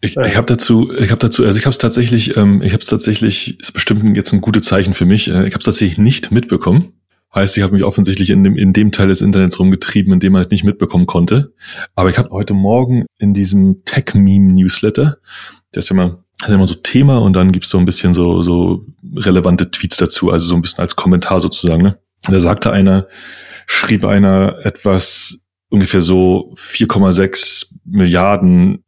Ich, 0.00 0.16
ich 0.16 0.36
habe 0.36 0.46
dazu, 0.46 0.92
ich 0.98 1.10
habe 1.10 1.18
dazu, 1.18 1.44
also 1.44 1.58
ich 1.58 1.64
habe 1.64 1.72
es 1.72 1.78
tatsächlich, 1.78 2.36
ähm, 2.36 2.62
ich 2.62 2.72
habe 2.72 2.82
es 2.82 2.88
tatsächlich, 2.88 3.58
ist 3.60 3.72
bestimmt 3.72 4.16
jetzt 4.16 4.32
ein 4.32 4.40
gutes 4.40 4.64
Zeichen 4.64 4.92
für 4.92 5.06
mich. 5.06 5.28
Äh, 5.28 5.46
ich 5.46 5.54
habe 5.54 5.58
es 5.58 5.64
tatsächlich 5.64 5.98
nicht 5.98 6.30
mitbekommen. 6.30 6.92
Heißt, 7.34 7.56
ich 7.56 7.62
habe 7.62 7.72
mich 7.74 7.84
offensichtlich 7.84 8.30
in 8.30 8.44
dem, 8.44 8.56
in 8.56 8.72
dem 8.72 8.92
Teil 8.92 9.08
des 9.08 9.22
Internets 9.22 9.58
rumgetrieben, 9.58 10.12
in 10.12 10.20
dem 10.20 10.32
man 10.32 10.42
halt 10.42 10.52
nicht 10.52 10.64
mitbekommen 10.64 11.06
konnte. 11.06 11.52
Aber 11.94 12.10
ich 12.10 12.18
habe 12.18 12.30
heute 12.30 12.54
Morgen 12.54 13.06
in 13.18 13.34
diesem 13.34 13.84
Tech-Meme-Newsletter, 13.84 15.18
der 15.74 15.78
ist 15.78 15.88
ja 15.88 15.94
immer, 15.94 16.24
hat 16.40 16.48
ja 16.48 16.54
immer 16.54 16.66
so 16.66 16.74
Thema 16.74 17.18
und 17.18 17.34
dann 17.34 17.52
gibt's 17.52 17.70
so 17.70 17.78
ein 17.78 17.84
bisschen 17.84 18.14
so, 18.14 18.42
so 18.42 18.86
relevante 19.16 19.70
Tweets 19.70 19.96
dazu, 19.96 20.30
also 20.30 20.46
so 20.46 20.54
ein 20.54 20.62
bisschen 20.62 20.80
als 20.80 20.96
Kommentar 20.96 21.40
sozusagen. 21.40 21.82
Ne? 21.82 21.98
da 22.26 22.40
sagte 22.40 22.72
einer, 22.72 23.06
schrieb 23.66 24.04
einer 24.04 24.58
etwas 24.64 25.43
ungefähr 25.74 26.00
so 26.00 26.54
4,6 26.56 27.66
Milliarden, 27.84 28.84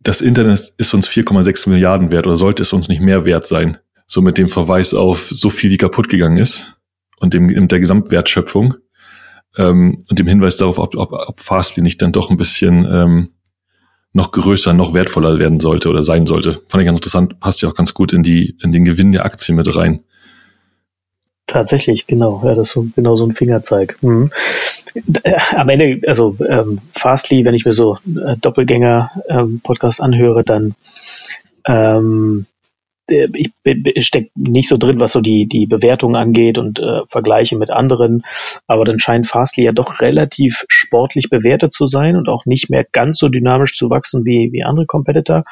das 0.00 0.20
Internet 0.20 0.72
ist 0.76 0.94
uns 0.94 1.08
4,6 1.08 1.68
Milliarden 1.68 2.12
wert 2.12 2.26
oder 2.26 2.36
sollte 2.36 2.62
es 2.62 2.72
uns 2.72 2.88
nicht 2.88 3.00
mehr 3.00 3.24
wert 3.24 3.46
sein? 3.46 3.78
So 4.06 4.20
mit 4.20 4.36
dem 4.36 4.48
Verweis 4.48 4.92
auf 4.92 5.28
so 5.30 5.50
viel, 5.50 5.70
wie 5.70 5.78
kaputt 5.78 6.08
gegangen 6.08 6.36
ist 6.36 6.76
und 7.18 7.32
dem, 7.32 7.68
der 7.68 7.80
Gesamtwertschöpfung 7.80 8.74
ähm, 9.56 10.02
und 10.10 10.18
dem 10.18 10.26
Hinweis 10.26 10.58
darauf, 10.58 10.78
ob, 10.78 10.94
ob, 10.94 11.12
ob 11.12 11.40
Fastly 11.40 11.82
nicht 11.82 12.02
dann 12.02 12.12
doch 12.12 12.30
ein 12.30 12.36
bisschen 12.36 12.86
ähm, 12.90 13.30
noch 14.12 14.32
größer, 14.32 14.74
noch 14.74 14.92
wertvoller 14.92 15.38
werden 15.38 15.58
sollte 15.58 15.88
oder 15.88 16.02
sein 16.02 16.26
sollte. 16.26 16.52
Fand 16.68 16.82
ich 16.82 16.86
ganz 16.86 16.98
interessant, 16.98 17.40
passt 17.40 17.62
ja 17.62 17.70
auch 17.70 17.74
ganz 17.74 17.94
gut 17.94 18.12
in 18.12 18.22
die 18.22 18.56
in 18.62 18.72
den 18.72 18.84
Gewinn 18.84 19.12
der 19.12 19.24
Aktie 19.24 19.54
mit 19.54 19.74
rein. 19.74 20.04
Tatsächlich, 21.50 22.06
genau. 22.06 22.42
Ja, 22.44 22.54
das 22.54 22.68
ist 22.68 22.74
so, 22.74 22.86
genau 22.94 23.16
so 23.16 23.26
ein 23.26 23.32
Fingerzeig. 23.32 23.96
Mhm. 24.02 24.30
Äh, 25.24 25.34
am 25.56 25.68
Ende, 25.68 26.00
also 26.06 26.36
ähm, 26.48 26.78
Fastly, 26.92 27.44
wenn 27.44 27.54
ich 27.54 27.64
mir 27.64 27.72
so 27.72 27.98
äh, 28.24 28.36
Doppelgänger-Podcast 28.36 29.98
ähm, 29.98 30.04
anhöre, 30.04 30.44
dann 30.44 30.76
ähm, 31.66 32.46
äh, 32.46 32.49
ich 33.10 34.06
stecke 34.06 34.30
nicht 34.34 34.68
so 34.68 34.76
drin, 34.76 35.00
was 35.00 35.12
so 35.12 35.20
die, 35.20 35.46
die 35.46 35.66
Bewertung 35.66 36.16
angeht 36.16 36.58
und 36.58 36.78
äh, 36.78 37.00
Vergleiche 37.08 37.56
mit 37.56 37.70
anderen, 37.70 38.22
aber 38.66 38.84
dann 38.84 38.98
scheint 38.98 39.26
Fastly 39.26 39.64
ja 39.64 39.72
doch 39.72 40.00
relativ 40.00 40.64
sportlich 40.68 41.30
bewertet 41.30 41.72
zu 41.72 41.86
sein 41.86 42.16
und 42.16 42.28
auch 42.28 42.46
nicht 42.46 42.70
mehr 42.70 42.84
ganz 42.90 43.18
so 43.18 43.28
dynamisch 43.28 43.74
zu 43.74 43.90
wachsen 43.90 44.24
wie, 44.24 44.50
wie 44.52 44.62
andere 44.62 44.86
Competitor. 44.86 45.44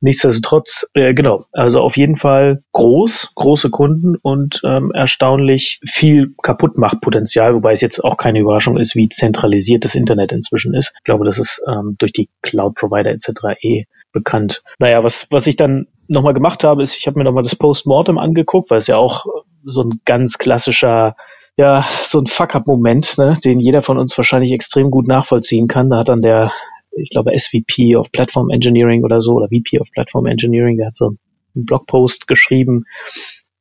Nichtsdestotrotz, 0.00 0.90
äh, 0.94 1.14
genau, 1.14 1.46
also 1.52 1.80
auf 1.80 1.96
jeden 1.96 2.16
Fall 2.16 2.62
groß, 2.72 3.32
große 3.34 3.70
Kunden 3.70 4.16
und 4.16 4.60
ähm, 4.64 4.92
erstaunlich 4.92 5.80
viel 5.84 6.34
Kaputtmachpotenzial, 6.42 7.54
wobei 7.54 7.72
es 7.72 7.80
jetzt 7.80 8.02
auch 8.02 8.16
keine 8.16 8.40
Überraschung 8.40 8.76
ist, 8.76 8.96
wie 8.96 9.08
zentralisiert 9.08 9.84
das 9.84 9.94
Internet 9.94 10.32
inzwischen 10.32 10.74
ist. 10.74 10.92
Ich 10.96 11.04
glaube, 11.04 11.24
das 11.24 11.38
ist 11.38 11.62
ähm, 11.68 11.96
durch 11.98 12.12
die 12.12 12.28
Cloud-Provider 12.42 13.10
etc. 13.10 13.30
eh 13.60 13.84
bekannt. 14.12 14.62
Naja, 14.78 15.04
was, 15.04 15.26
was 15.30 15.46
ich 15.46 15.56
dann 15.56 15.86
nochmal 16.08 16.34
gemacht 16.34 16.64
habe, 16.64 16.82
ist, 16.82 16.96
ich 16.96 17.06
habe 17.06 17.18
mir 17.18 17.24
nochmal 17.24 17.42
das 17.42 17.56
Postmortem 17.56 18.18
angeguckt, 18.18 18.70
weil 18.70 18.78
es 18.78 18.86
ja 18.86 18.96
auch 18.96 19.26
so 19.64 19.82
ein 19.82 20.00
ganz 20.04 20.38
klassischer, 20.38 21.16
ja, 21.56 21.84
so 22.02 22.18
ein 22.18 22.26
Fuck-up-Moment, 22.26 23.18
ne, 23.18 23.34
den 23.44 23.60
jeder 23.60 23.82
von 23.82 23.98
uns 23.98 24.16
wahrscheinlich 24.16 24.52
extrem 24.52 24.90
gut 24.90 25.06
nachvollziehen 25.06 25.68
kann. 25.68 25.90
Da 25.90 25.98
hat 25.98 26.08
dann 26.08 26.22
der, 26.22 26.52
ich 26.96 27.10
glaube, 27.10 27.36
SVP 27.36 27.96
of 27.96 28.12
Platform 28.12 28.50
Engineering 28.50 29.04
oder 29.04 29.20
so, 29.20 29.34
oder 29.34 29.48
VP 29.48 29.80
of 29.80 29.90
Platform 29.90 30.26
Engineering, 30.26 30.76
der 30.76 30.88
hat 30.88 30.96
so 30.96 31.06
einen 31.54 31.64
Blogpost 31.64 32.26
geschrieben, 32.26 32.84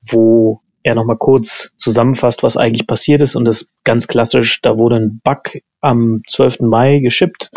wo 0.01 0.61
er 0.83 0.95
nochmal 0.95 1.17
kurz 1.17 1.71
zusammenfasst, 1.77 2.43
was 2.43 2.57
eigentlich 2.57 2.87
passiert 2.87 3.21
ist. 3.21 3.35
Und 3.35 3.45
das 3.45 3.69
ganz 3.83 4.07
klassisch, 4.07 4.61
da 4.61 4.77
wurde 4.77 4.97
ein 4.97 5.21
Bug 5.23 5.61
am 5.79 6.21
12. 6.27 6.61
Mai 6.61 6.99
geschippt, 6.99 7.51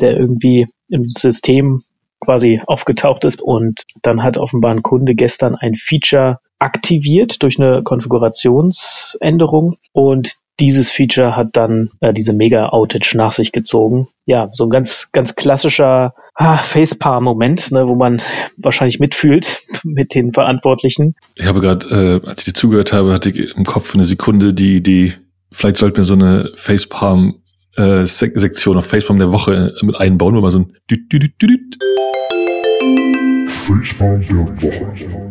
der 0.00 0.16
irgendwie 0.16 0.68
im 0.88 1.08
System 1.08 1.82
quasi 2.20 2.60
aufgetaucht 2.66 3.24
ist. 3.24 3.40
Und 3.40 3.82
dann 4.02 4.22
hat 4.22 4.36
offenbar 4.36 4.72
ein 4.72 4.82
Kunde 4.82 5.14
gestern 5.14 5.54
ein 5.54 5.74
Feature 5.74 6.38
aktiviert 6.58 7.42
durch 7.42 7.58
eine 7.58 7.82
Konfigurationsänderung 7.82 9.76
und 9.92 10.36
dieses 10.60 10.90
Feature 10.90 11.36
hat 11.36 11.50
dann 11.52 11.90
äh, 12.00 12.12
diese 12.12 12.32
Mega-Outage 12.32 13.16
nach 13.16 13.32
sich 13.32 13.52
gezogen. 13.52 14.08
Ja, 14.26 14.50
so 14.52 14.64
ein 14.64 14.70
ganz, 14.70 15.08
ganz 15.12 15.36
klassischer 15.36 16.14
ah, 16.34 16.56
Facepalm-Moment, 16.56 17.70
ne, 17.70 17.86
wo 17.88 17.94
man 17.94 18.20
wahrscheinlich 18.56 18.98
mitfühlt 18.98 19.62
mit 19.84 20.14
den 20.14 20.32
Verantwortlichen. 20.32 21.14
Ich 21.36 21.46
habe 21.46 21.60
gerade, 21.60 22.20
äh, 22.24 22.28
als 22.28 22.40
ich 22.40 22.46
dir 22.46 22.54
zugehört 22.54 22.92
habe, 22.92 23.12
hatte 23.12 23.30
ich 23.30 23.56
im 23.56 23.64
Kopf 23.64 23.94
eine 23.94 24.04
Sekunde 24.04 24.52
die 24.52 24.74
Idee, 24.74 25.14
vielleicht 25.52 25.76
sollten 25.76 25.98
wir 25.98 26.04
so 26.04 26.14
eine 26.14 26.50
Facepalm 26.54 27.36
äh, 27.78 28.04
Sektion 28.04 28.76
auf 28.76 28.86
Facepalm 28.86 29.18
der 29.18 29.32
Woche 29.32 29.74
mit 29.82 29.96
einbauen, 29.96 30.34
wo 30.34 30.40
man 30.40 30.50
so 30.50 30.58
ein 30.60 30.72
Düt, 30.90 31.12
Düt, 31.12 31.22
Düt, 31.22 31.42
Düt. 31.42 31.78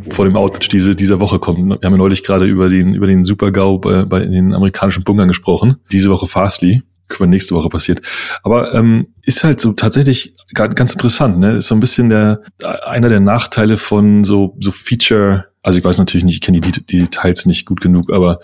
Vor 0.09 0.25
dem 0.25 0.35
Outage 0.35 0.69
diese, 0.69 0.95
dieser 0.95 1.19
Woche 1.19 1.39
kommt. 1.39 1.57
Wir 1.57 1.79
haben 1.83 1.93
ja 1.93 1.97
neulich 1.97 2.23
gerade 2.23 2.45
über 2.45 2.69
den, 2.69 2.93
über 2.93 3.07
den 3.07 3.23
Super-GAU 3.23 3.79
bei, 3.79 4.05
bei 4.05 4.19
den 4.21 4.53
amerikanischen 4.53 5.03
Bunkern 5.03 5.27
gesprochen. 5.27 5.77
Diese 5.91 6.09
Woche 6.09 6.27
Fastly. 6.27 6.83
Können 7.09 7.29
nächste 7.29 7.55
Woche 7.55 7.69
passiert. 7.69 8.01
Aber 8.43 8.73
ähm, 8.73 9.07
ist 9.23 9.45
halt 9.45 9.61
so 9.61 9.71
tatsächlich 9.71 10.33
ganz 10.53 10.91
interessant, 10.91 11.39
ne? 11.39 11.55
Ist 11.55 11.67
so 11.67 11.75
ein 11.75 11.79
bisschen 11.79 12.09
der 12.09 12.41
einer 12.61 13.07
der 13.07 13.21
Nachteile 13.21 13.77
von 13.77 14.25
so 14.25 14.57
so 14.59 14.71
Feature, 14.71 15.45
also 15.63 15.79
ich 15.79 15.85
weiß 15.85 15.99
natürlich 15.99 16.25
nicht, 16.25 16.35
ich 16.35 16.41
kenne 16.41 16.59
die, 16.59 16.69
die 16.69 16.99
Details 16.99 17.45
nicht 17.45 17.65
gut 17.65 17.79
genug, 17.79 18.11
aber 18.11 18.41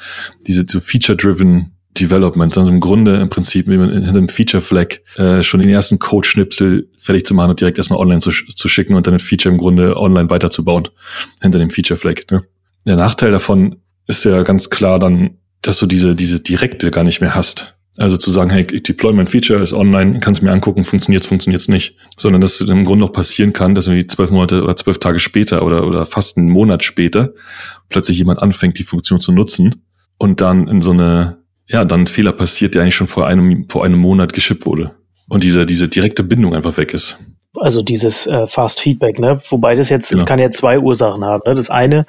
diese 0.48 0.64
so 0.66 0.80
Feature-driven 0.80 1.74
Development, 2.00 2.58
also 2.58 2.72
im 2.72 2.80
Grunde 2.80 3.18
im 3.18 3.30
Prinzip 3.30 3.68
hinter 3.68 4.10
einem 4.10 4.30
Feature-Flag 4.30 5.00
äh, 5.16 5.44
schon 5.44 5.60
den 5.60 5.70
ersten 5.70 6.00
Code-Schnipsel 6.00 6.90
fertig 6.98 7.26
zu 7.26 7.34
machen 7.34 7.52
und 7.52 7.60
direkt 7.60 7.78
erstmal 7.78 8.00
online 8.00 8.20
zu, 8.20 8.32
zu 8.32 8.68
schicken 8.68 8.96
und 8.96 9.06
dann 9.06 9.16
ein 9.16 9.20
Feature 9.20 9.54
im 9.54 9.60
Grunde 9.60 9.96
online 9.98 10.30
weiterzubauen 10.30 10.88
hinter 11.42 11.60
dem 11.60 11.70
Feature-Flag. 11.70 12.32
Ne? 12.32 12.44
Der 12.86 12.96
Nachteil 12.96 13.32
davon 13.32 13.78
ist 14.08 14.26
ja 14.26 14.44
ganz 14.44 14.70
klar 14.70 15.00
dann, 15.00 15.38
dass 15.62 15.80
du 15.80 15.86
diese, 15.86 16.16
diese 16.16 16.40
Direkte 16.40 16.92
gar 16.92 17.04
nicht 17.04 17.22
mehr 17.22 17.36
hast. 17.36 17.76
Also 17.98 18.18
zu 18.18 18.32
sagen, 18.32 18.50
hey, 18.50 18.66
deploy 18.66 19.14
mein 19.14 19.28
Feature, 19.28 19.62
ist 19.62 19.72
online, 19.72 20.20
kannst 20.20 20.42
mir 20.42 20.52
angucken, 20.52 20.84
funktioniert's, 20.84 21.28
funktioniert's 21.28 21.68
nicht. 21.68 21.96
Sondern 22.18 22.42
dass 22.42 22.60
es 22.60 22.68
im 22.68 22.86
Grunde 22.86 23.06
noch 23.06 23.12
passieren 23.12 23.54
kann, 23.54 23.76
dass 23.76 23.86
irgendwie 23.86 24.08
zwölf 24.08 24.32
Monate 24.32 24.64
oder 24.64 24.76
zwölf 24.76 24.98
Tage 24.98 25.20
später 25.20 25.64
oder, 25.64 25.86
oder 25.86 26.08
fast 26.08 26.38
einen 26.38 26.50
Monat 26.50 26.84
später 26.84 27.34
plötzlich 27.90 28.18
jemand 28.18 28.42
anfängt, 28.42 28.80
die 28.80 28.84
Funktion 28.84 29.20
zu 29.20 29.32
nutzen 29.32 29.84
und 30.18 30.42
dann 30.42 30.68
in 30.68 30.82
so 30.82 30.92
eine 30.92 31.43
ja, 31.68 31.86
dann 31.86 32.02
ein 32.02 32.08
Fehler 32.08 32.32
passiert, 32.34 32.76
der 32.76 32.82
eigentlich 32.82 32.96
schon 32.96 33.08
vor 33.08 33.28
einem, 33.28 33.68
vor 33.70 33.84
einem 33.84 34.00
Monat 34.00 34.34
geschippt 34.34 34.66
wurde. 34.66 34.92
Und 35.30 35.44
diese, 35.44 35.66
diese 35.66 35.88
direkte 35.88 36.24
Bindung 36.24 36.54
einfach 36.54 36.78
weg 36.78 36.94
ist. 36.94 37.18
Also 37.56 37.84
dieses 37.84 38.26
äh, 38.26 38.48
Fast 38.48 38.82
Feedback, 38.82 39.20
ne? 39.20 39.40
Wobei 39.50 39.76
das 39.76 39.90
jetzt, 39.90 40.10
genau. 40.10 40.22
das 40.22 40.28
kann 40.28 40.40
ja 40.40 40.50
zwei 40.50 40.80
Ursachen 40.80 41.24
haben. 41.24 41.44
Ne? 41.46 41.56
Das 41.56 41.70
eine 41.70 42.06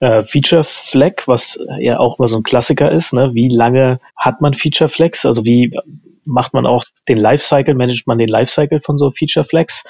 äh, 0.00 0.22
Feature 0.22 0.64
Flag, 0.64 1.26
was 1.26 1.60
ja 1.78 1.98
auch 1.98 2.18
immer 2.18 2.28
so 2.28 2.38
ein 2.38 2.42
Klassiker 2.42 2.90
ist, 2.90 3.12
ne? 3.12 3.30
Wie 3.34 3.54
lange 3.54 4.00
hat 4.16 4.40
man 4.40 4.54
Feature 4.54 4.88
Flags? 4.88 5.26
Also 5.26 5.44
wie 5.44 5.76
macht 6.24 6.54
man 6.54 6.66
auch 6.66 6.84
den 7.08 7.18
Lifecycle, 7.18 7.74
managt 7.74 8.06
man 8.06 8.18
den 8.18 8.28
Lifecycle 8.28 8.80
von 8.80 8.96
so 8.96 9.10
Feature 9.10 9.44
Flags? 9.44 9.84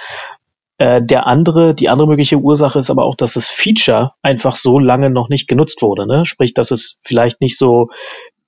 Äh, 0.78 1.02
der 1.02 1.26
andere, 1.26 1.74
die 1.74 1.88
andere 1.88 2.08
mögliche 2.08 2.38
Ursache 2.38 2.80
ist 2.80 2.90
aber 2.90 3.04
auch, 3.04 3.14
dass 3.14 3.34
das 3.34 3.48
Feature 3.48 4.12
einfach 4.22 4.56
so 4.56 4.78
lange 4.78 5.08
noch 5.08 5.28
nicht 5.28 5.48
genutzt 5.48 5.82
wurde. 5.82 6.06
Ne? 6.06 6.26
Sprich, 6.26 6.52
dass 6.52 6.72
es 6.72 6.98
vielleicht 7.02 7.40
nicht 7.40 7.56
so 7.56 7.88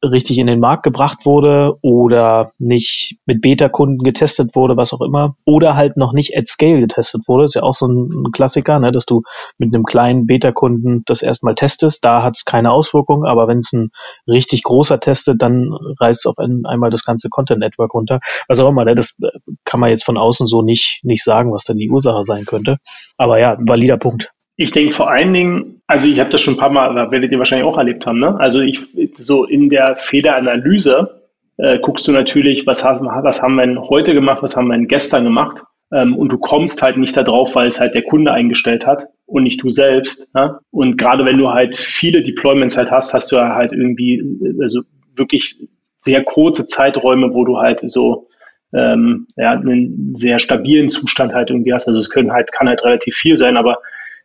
richtig 0.03 0.39
in 0.39 0.47
den 0.47 0.61
Markt 0.61 0.85
gebracht 0.85 1.27
wurde 1.27 1.75
oder 1.83 2.53
nicht 2.59 3.17
mit 3.27 3.41
Beta-Kunden 3.41 4.05
getestet 4.05 4.55
wurde, 4.55 4.77
was 4.77 4.93
auch 4.93 5.01
immer, 5.01 5.35
oder 5.45 5.75
halt 5.77 5.97
noch 5.97 6.13
nicht 6.13 6.37
at 6.37 6.47
scale 6.47 6.81
getestet 6.81 7.23
wurde. 7.27 7.45
ist 7.45 7.55
ja 7.55 7.63
auch 7.63 7.75
so 7.75 7.87
ein, 7.87 8.31
Klassiker, 8.33 8.79
ne, 8.79 8.93
dass 8.93 9.07
du 9.07 9.23
mit 9.59 9.75
einem 9.75 9.85
kleinen 9.85 10.27
Beta-Kunden 10.27 11.03
das 11.07 11.23
erstmal 11.23 11.55
testest. 11.55 12.05
Da 12.05 12.23
hat 12.23 12.37
es 12.37 12.45
keine 12.45 12.71
Auswirkung, 12.71 13.25
aber 13.25 13.49
wenn 13.49 13.59
es 13.59 13.73
ein 13.73 13.91
richtig 14.27 14.63
großer 14.63 15.01
testet, 15.01 15.43
dann 15.43 15.73
reißt 15.73 16.27
auf 16.27 16.39
ein, 16.39 16.63
einmal 16.67 16.91
das 16.91 17.05
ganze 17.05 17.29
Content-Network 17.29 17.95
runter. 17.95 18.21
Was 18.47 18.61
auch 18.61 18.69
immer, 18.69 18.85
ne, 18.85 18.95
das 18.95 19.17
kann 19.65 19.81
man 19.81 19.91
jetzt 19.91 20.05
von 20.05 20.19
außen 20.19 20.47
so 20.47 20.63
nicht, 20.63 21.01
nicht 21.03 21.25
sagen, 21.25 21.53
was 21.53 21.65
da 21.65 21.75
die 21.75 21.91
Ursache 21.91 22.25
sein 22.25 22.45
könnte. 22.45 22.79
Aber 23.17 23.39
ja, 23.39 23.57
valider 23.59 23.97
Punkt. 23.97 24.33
Ich 24.61 24.73
denke 24.73 24.93
vor 24.93 25.09
allen 25.09 25.33
Dingen, 25.33 25.81
also 25.87 26.09
ich 26.09 26.19
habe 26.19 26.31
das 26.31 26.41
schon 26.41 26.55
ein 26.55 26.61
paar 26.61 26.71
Mal, 26.71 26.93
da 26.93 27.13
werdet 27.13 27.31
ihr 27.31 27.39
wahrscheinlich 27.39 27.67
auch 27.67 27.79
erlebt 27.79 28.05
haben, 28.07 28.19
ne? 28.19 28.39
Also 28.41 28.61
ich 28.61 28.81
so 29.15 29.45
in 29.45 29.69
der 29.69 29.95
Fehleranalyse 29.95 31.23
äh, 31.59 31.79
guckst 31.79 32.09
du 32.09 32.13
natürlich, 32.13 32.67
was 32.67 32.85
haben, 32.85 33.07
was 33.07 33.41
haben 33.41 33.55
wir 33.55 33.65
denn 33.65 33.81
heute 33.81 34.15
gemacht, 34.15 34.43
was 34.43 34.57
haben 34.57 34.67
wir 34.67 34.77
denn 34.77 34.89
gestern 34.89 35.23
gemacht. 35.23 35.63
Ähm, 35.93 36.17
und 36.17 36.33
du 36.33 36.39
kommst 36.39 36.83
halt 36.83 36.97
nicht 36.97 37.17
darauf, 37.17 37.55
weil 37.55 37.69
es 37.69 37.79
halt 37.79 37.95
der 37.95 38.03
Kunde 38.03 38.33
eingestellt 38.35 38.85
hat 38.85 39.05
und 39.27 39.45
nicht 39.45 39.63
du 39.63 39.71
selbst. 39.71 40.35
Ne? 40.35 40.59
Und 40.73 40.99
gerade 40.99 41.25
wenn 41.25 41.39
du 41.39 41.51
halt 41.51 41.79
viele 41.79 42.25
Deployments 42.25 42.77
halt 42.77 42.91
hast, 42.91 43.15
hast 43.15 43.31
du 43.31 43.39
halt 43.39 43.73
irgendwie, 43.73 44.23
also 44.61 44.83
wirklich 45.15 45.57
sehr 45.99 46.25
kurze 46.25 46.67
Zeiträume, 46.67 47.33
wo 47.33 47.45
du 47.45 47.59
halt 47.59 47.81
so 47.89 48.27
ähm, 48.75 49.29
ja, 49.37 49.53
einen 49.53 50.17
sehr 50.17 50.41
stabilen 50.41 50.89
Zustand 50.89 51.33
halt 51.33 51.51
irgendwie 51.51 51.73
hast. 51.73 51.87
Also 51.87 52.01
es 52.01 52.11
können 52.11 52.33
halt, 52.33 52.51
kann 52.51 52.69
halt 52.69 52.85
relativ 52.85 53.15
viel 53.15 53.37
sein, 53.37 53.57
aber 53.57 53.79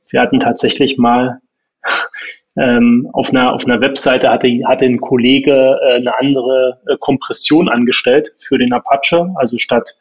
wir 0.09 0.21
hatten 0.21 0.39
tatsächlich 0.39 0.97
mal 0.97 1.39
ähm, 2.57 3.09
auf, 3.13 3.31
einer, 3.31 3.53
auf 3.53 3.65
einer 3.65 3.81
Webseite 3.81 4.29
hatte, 4.29 4.49
hatte 4.67 4.85
ein 4.85 5.01
Kollege 5.01 5.79
äh, 5.81 5.95
eine 5.95 6.17
andere 6.19 6.81
äh, 6.87 6.97
Kompression 6.99 7.69
angestellt 7.69 8.31
für 8.39 8.57
den 8.57 8.73
Apache, 8.73 9.29
also 9.35 9.57
statt 9.57 9.95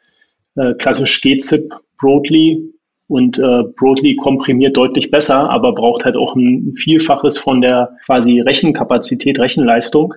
äh, 0.55 0.73
klassisch 0.75 1.21
gzip 1.21 1.73
Broadly 1.99 2.73
und 3.07 3.37
äh, 3.37 3.63
Broadly 3.75 4.15
komprimiert 4.15 4.77
deutlich 4.77 5.11
besser, 5.11 5.49
aber 5.49 5.73
braucht 5.73 6.05
halt 6.05 6.15
auch 6.15 6.35
ein 6.35 6.73
Vielfaches 6.73 7.37
von 7.37 7.61
der 7.61 7.97
quasi 8.05 8.39
Rechenkapazität, 8.39 9.39
Rechenleistung. 9.39 10.13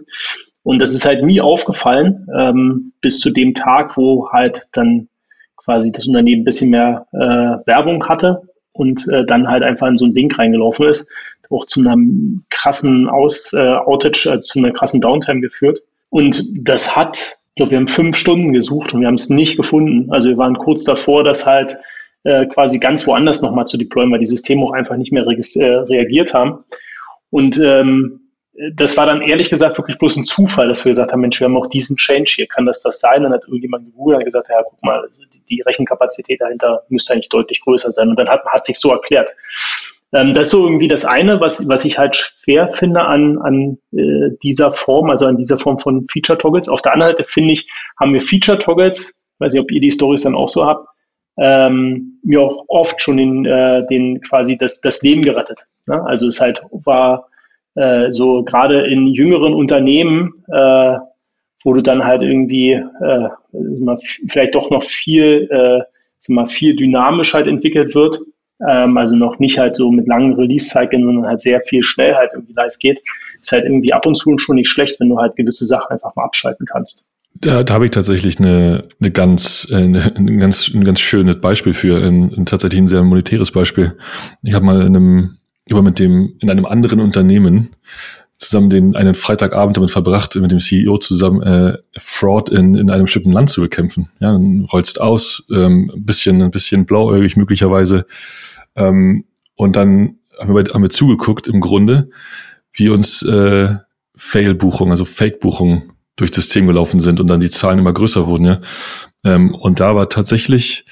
Und 0.62 0.80
das 0.80 0.92
ist 0.92 1.04
halt 1.04 1.22
nie 1.22 1.40
aufgefallen, 1.40 2.26
ähm, 2.36 2.92
bis 3.00 3.20
zu 3.20 3.30
dem 3.30 3.54
Tag, 3.54 3.96
wo 3.96 4.30
halt 4.30 4.62
dann 4.72 5.08
quasi 5.56 5.92
das 5.92 6.06
Unternehmen 6.06 6.42
ein 6.42 6.44
bisschen 6.44 6.70
mehr 6.70 7.06
äh, 7.12 7.66
Werbung 7.66 8.08
hatte 8.08 8.42
und 8.78 9.08
äh, 9.08 9.24
dann 9.24 9.48
halt 9.48 9.62
einfach 9.62 9.86
in 9.88 9.96
so 9.96 10.04
ein 10.04 10.14
Ding 10.14 10.32
reingelaufen 10.32 10.86
ist, 10.86 11.08
auch 11.50 11.66
zu 11.66 11.80
einem 11.80 12.44
krassen 12.50 13.08
Aus, 13.08 13.52
äh, 13.52 13.60
Outage, 13.60 14.26
also 14.30 14.40
zu 14.40 14.58
einer 14.58 14.72
krassen 14.72 15.00
Downtime 15.00 15.40
geführt. 15.40 15.80
Und 16.10 16.42
das 16.68 16.96
hat, 16.96 17.16
ich 17.16 17.54
glaube, 17.56 17.72
wir 17.72 17.78
haben 17.78 17.88
fünf 17.88 18.16
Stunden 18.16 18.52
gesucht 18.52 18.94
und 18.94 19.00
wir 19.00 19.06
haben 19.06 19.14
es 19.14 19.30
nicht 19.30 19.56
gefunden. 19.56 20.10
Also 20.10 20.28
wir 20.28 20.38
waren 20.38 20.56
kurz 20.56 20.84
davor, 20.84 21.24
das 21.24 21.46
halt 21.46 21.76
äh, 22.24 22.46
quasi 22.46 22.78
ganz 22.78 23.06
woanders 23.06 23.42
nochmal 23.42 23.66
zu 23.66 23.76
deployen, 23.76 24.10
weil 24.10 24.18
die 24.18 24.26
Systeme 24.26 24.62
auch 24.62 24.72
einfach 24.72 24.96
nicht 24.96 25.12
mehr 25.12 25.24
äh, 25.24 25.64
reagiert 25.64 26.34
haben. 26.34 26.64
Und 27.30 27.60
ähm, 27.62 28.25
das 28.74 28.96
war 28.96 29.06
dann 29.06 29.22
ehrlich 29.22 29.50
gesagt 29.50 29.78
wirklich 29.78 29.98
bloß 29.98 30.16
ein 30.16 30.24
Zufall, 30.24 30.68
dass 30.68 30.84
wir 30.84 30.90
gesagt 30.90 31.12
haben, 31.12 31.20
Mensch, 31.20 31.40
wir 31.40 31.46
haben 31.46 31.56
auch 31.56 31.66
diesen 31.66 31.96
Change 31.96 32.32
hier, 32.34 32.46
kann 32.46 32.66
das 32.66 32.80
das 32.80 33.00
sein? 33.00 33.22
Dann 33.22 33.32
hat 33.32 33.44
irgendjemand 33.44 33.86
gegoogelt 33.86 34.18
und 34.18 34.24
gesagt, 34.24 34.48
ja, 34.48 34.62
guck 34.62 34.82
mal, 34.82 35.00
also 35.00 35.22
die, 35.50 35.62
Rechenkapazität 35.62 36.40
dahinter 36.40 36.82
müsste 36.88 37.12
eigentlich 37.12 37.28
deutlich 37.28 37.60
größer 37.60 37.92
sein. 37.92 38.08
Und 38.08 38.18
dann 38.18 38.28
hat, 38.28 38.44
hat 38.46 38.64
sich 38.64 38.78
so 38.78 38.90
erklärt. 38.92 39.30
Ähm, 40.12 40.32
das 40.32 40.46
ist 40.46 40.52
so 40.52 40.64
irgendwie 40.64 40.88
das 40.88 41.04
eine, 41.04 41.40
was, 41.40 41.68
was 41.68 41.84
ich 41.84 41.98
halt 41.98 42.16
schwer 42.16 42.68
finde 42.68 43.02
an, 43.02 43.38
an 43.38 43.78
äh, 43.92 44.36
dieser 44.42 44.72
Form, 44.72 45.10
also 45.10 45.26
an 45.26 45.36
dieser 45.36 45.58
Form 45.58 45.78
von 45.78 46.06
Feature-Toggles. 46.10 46.68
Auf 46.68 46.82
der 46.82 46.94
anderen 46.94 47.12
Seite 47.12 47.24
finde 47.24 47.52
ich, 47.52 47.70
haben 48.00 48.14
wir 48.14 48.20
Feature-Toggles, 48.20 49.28
weiß 49.38 49.52
nicht, 49.52 49.62
ob 49.62 49.70
ihr 49.70 49.80
die 49.80 49.90
Stories 49.90 50.22
dann 50.22 50.34
auch 50.34 50.48
so 50.48 50.64
habt, 50.64 50.86
ähm, 51.38 52.20
mir 52.22 52.40
auch 52.40 52.64
oft 52.68 53.02
schon 53.02 53.18
den, 53.18 53.44
äh, 53.44 53.84
den 53.86 54.22
quasi 54.22 54.56
das, 54.56 54.80
das 54.80 55.02
Leben 55.02 55.22
gerettet. 55.22 55.66
Ne? 55.86 56.02
Also 56.06 56.26
es 56.28 56.40
halt 56.40 56.62
war 56.70 57.28
äh, 57.76 58.10
so 58.10 58.42
gerade 58.42 58.86
in 58.86 59.06
jüngeren 59.06 59.54
Unternehmen, 59.54 60.44
äh, 60.48 60.96
wo 61.62 61.74
du 61.74 61.82
dann 61.82 62.04
halt 62.04 62.22
irgendwie 62.22 62.72
äh, 62.72 63.28
vielleicht 64.28 64.54
doch 64.54 64.70
noch 64.70 64.82
viel, 64.82 65.48
äh, 65.50 66.32
mal, 66.32 66.46
viel 66.46 66.74
dynamisch 66.74 67.34
halt 67.34 67.46
entwickelt 67.46 67.94
wird. 67.94 68.18
Ähm, 68.66 68.96
also 68.96 69.14
noch 69.14 69.38
nicht 69.38 69.58
halt 69.58 69.76
so 69.76 69.90
mit 69.90 70.06
langen 70.06 70.34
Release-Cyclen, 70.34 71.04
sondern 71.04 71.26
halt 71.26 71.40
sehr 71.40 71.60
viel 71.60 71.82
schnell 71.82 72.14
halt 72.14 72.32
irgendwie 72.32 72.54
live 72.54 72.78
geht. 72.78 73.02
Ist 73.40 73.52
halt 73.52 73.64
irgendwie 73.64 73.92
ab 73.92 74.06
und 74.06 74.16
zu 74.16 74.36
schon 74.38 74.56
nicht 74.56 74.68
schlecht, 74.68 74.98
wenn 74.98 75.10
du 75.10 75.18
halt 75.18 75.36
gewisse 75.36 75.66
Sachen 75.66 75.92
einfach 75.92 76.16
mal 76.16 76.24
abschalten 76.24 76.66
kannst. 76.66 77.12
Da, 77.34 77.62
da 77.62 77.74
habe 77.74 77.84
ich 77.84 77.90
tatsächlich 77.90 78.38
eine, 78.38 78.84
eine 78.98 79.10
ganz, 79.10 79.68
äh, 79.70 79.76
eine, 79.76 80.16
ein 80.16 80.38
ganz, 80.38 80.72
ein 80.72 80.84
ganz 80.84 81.00
schönes 81.00 81.40
Beispiel 81.40 81.74
für, 81.74 81.98
ein, 81.98 82.32
ein 82.32 82.46
tatsächlich 82.46 82.80
ein 82.80 82.86
sehr 82.86 83.02
monetäres 83.02 83.50
Beispiel. 83.50 83.98
Ich 84.42 84.54
habe 84.54 84.64
mal 84.64 84.80
in 84.80 84.96
einem 84.96 85.36
über 85.68 85.82
mit 85.82 85.98
dem 85.98 86.36
in 86.40 86.50
einem 86.50 86.66
anderen 86.66 87.00
Unternehmen 87.00 87.70
zusammen 88.38 88.70
den 88.70 88.96
einen 88.96 89.14
Freitagabend 89.14 89.76
damit 89.76 89.90
verbracht, 89.90 90.34
mit 90.36 90.50
dem 90.50 90.60
CEO 90.60 90.98
zusammen 90.98 91.42
äh, 91.42 91.78
Fraud 91.96 92.50
in, 92.50 92.74
in 92.74 92.90
einem 92.90 93.04
bestimmten 93.04 93.32
Land 93.32 93.50
zu 93.50 93.60
bekämpfen. 93.60 94.10
Ja, 94.20 94.32
dann 94.32 94.66
rollst 94.70 95.00
aus, 95.00 95.44
ähm, 95.50 95.90
ein 95.94 96.04
bisschen, 96.04 96.42
ein 96.42 96.50
bisschen 96.50 96.86
blauäugig 96.86 97.36
möglicherweise. 97.36 98.06
Ähm, 98.74 99.24
und 99.54 99.76
dann 99.76 100.16
haben 100.38 100.54
wir, 100.54 100.64
haben 100.72 100.82
wir 100.82 100.90
zugeguckt 100.90 101.48
im 101.48 101.60
Grunde, 101.60 102.10
wie 102.72 102.90
uns 102.90 103.22
äh, 103.22 103.74
Fail-Buchungen, 104.16 104.90
also 104.90 105.04
Fake-Buchungen 105.04 105.92
durchs 106.16 106.36
System 106.36 106.66
gelaufen 106.66 107.00
sind 107.00 107.20
und 107.20 107.26
dann 107.28 107.40
die 107.40 107.50
Zahlen 107.50 107.78
immer 107.78 107.92
größer 107.92 108.26
wurden, 108.26 108.44
ja. 108.44 108.60
Ähm, 109.24 109.54
und 109.54 109.80
da 109.80 109.94
war 109.94 110.08
tatsächlich 110.08 110.84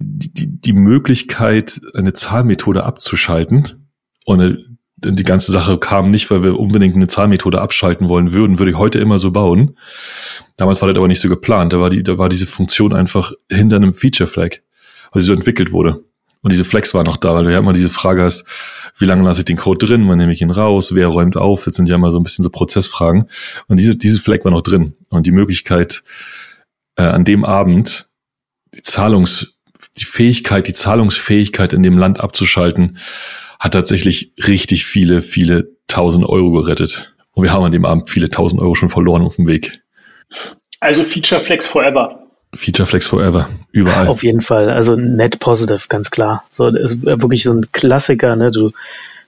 die, 0.00 0.46
die 0.48 0.72
Möglichkeit, 0.72 1.80
eine 1.94 2.12
Zahlmethode 2.12 2.84
abzuschalten. 2.84 3.81
Und 4.24 4.78
die 5.04 5.24
ganze 5.24 5.50
Sache 5.50 5.78
kam 5.78 6.10
nicht, 6.10 6.30
weil 6.30 6.42
wir 6.42 6.58
unbedingt 6.58 6.94
eine 6.94 7.08
Zahlmethode 7.08 7.60
abschalten 7.60 8.08
wollen 8.08 8.32
würden, 8.32 8.58
würde 8.58 8.70
ich 8.70 8.78
heute 8.78 9.00
immer 9.00 9.18
so 9.18 9.32
bauen. 9.32 9.76
Damals 10.56 10.80
war 10.80 10.88
das 10.88 10.96
aber 10.96 11.08
nicht 11.08 11.20
so 11.20 11.28
geplant. 11.28 11.72
Da 11.72 11.80
war, 11.80 11.90
die, 11.90 12.02
da 12.02 12.18
war 12.18 12.28
diese 12.28 12.46
Funktion 12.46 12.92
einfach 12.92 13.32
hinter 13.50 13.76
einem 13.76 13.94
Feature 13.94 14.28
Flag, 14.28 14.58
weil 15.10 15.20
sie 15.20 15.26
so 15.26 15.32
entwickelt 15.32 15.72
wurde. 15.72 16.04
Und 16.42 16.52
diese 16.52 16.64
Flex 16.64 16.92
war 16.92 17.04
noch 17.04 17.16
da, 17.16 17.34
weil 17.34 17.44
du 17.44 17.52
ja 17.52 17.58
immer 17.58 17.72
diese 17.72 17.90
Frage 17.90 18.22
hast, 18.22 18.44
wie 18.98 19.04
lange 19.04 19.22
lasse 19.22 19.40
ich 19.40 19.44
den 19.44 19.56
Code 19.56 19.86
drin, 19.86 20.08
wann 20.08 20.18
nehme 20.18 20.32
ich 20.32 20.42
ihn 20.42 20.50
raus, 20.50 20.94
wer 20.94 21.06
räumt 21.06 21.36
auf, 21.36 21.64
das 21.64 21.74
sind 21.74 21.88
ja 21.88 21.94
immer 21.94 22.10
so 22.10 22.18
ein 22.18 22.24
bisschen 22.24 22.42
so 22.42 22.50
Prozessfragen. 22.50 23.28
Und 23.68 23.78
diese, 23.78 23.96
diese 23.96 24.18
Flag 24.18 24.44
war 24.44 24.50
noch 24.50 24.62
drin. 24.62 24.94
Und 25.08 25.26
die 25.26 25.30
Möglichkeit, 25.30 26.02
äh, 26.96 27.04
an 27.04 27.24
dem 27.24 27.44
Abend 27.44 28.08
die 28.74 28.82
Zahlungs, 28.82 29.54
die 29.98 30.04
Fähigkeit, 30.04 30.66
die 30.66 30.72
Zahlungsfähigkeit 30.72 31.72
in 31.72 31.82
dem 31.82 31.96
Land 31.96 32.18
abzuschalten, 32.18 32.98
hat 33.62 33.74
tatsächlich 33.74 34.32
richtig 34.48 34.84
viele, 34.84 35.22
viele 35.22 35.68
tausend 35.86 36.26
Euro 36.26 36.50
gerettet. 36.50 37.14
Und 37.30 37.44
wir 37.44 37.52
haben 37.52 37.62
an 37.62 37.70
dem 37.70 37.84
Abend 37.84 38.10
viele 38.10 38.28
tausend 38.28 38.60
Euro 38.60 38.74
schon 38.74 38.88
verloren 38.88 39.22
auf 39.22 39.36
dem 39.36 39.46
Weg. 39.46 39.80
Also 40.80 41.04
Feature 41.04 41.40
Flex 41.40 41.64
Forever. 41.64 42.26
Feature 42.52 42.86
Flex 42.88 43.06
Forever, 43.06 43.48
überall. 43.70 44.08
Auf 44.08 44.24
jeden 44.24 44.42
Fall, 44.42 44.68
also 44.68 44.96
net 44.96 45.38
positive, 45.38 45.86
ganz 45.88 46.10
klar. 46.10 46.44
So, 46.50 46.72
das 46.72 46.90
ist 46.92 47.04
wirklich 47.04 47.44
so 47.44 47.52
ein 47.52 47.70
Klassiker, 47.70 48.34
ne? 48.34 48.50
Du 48.50 48.72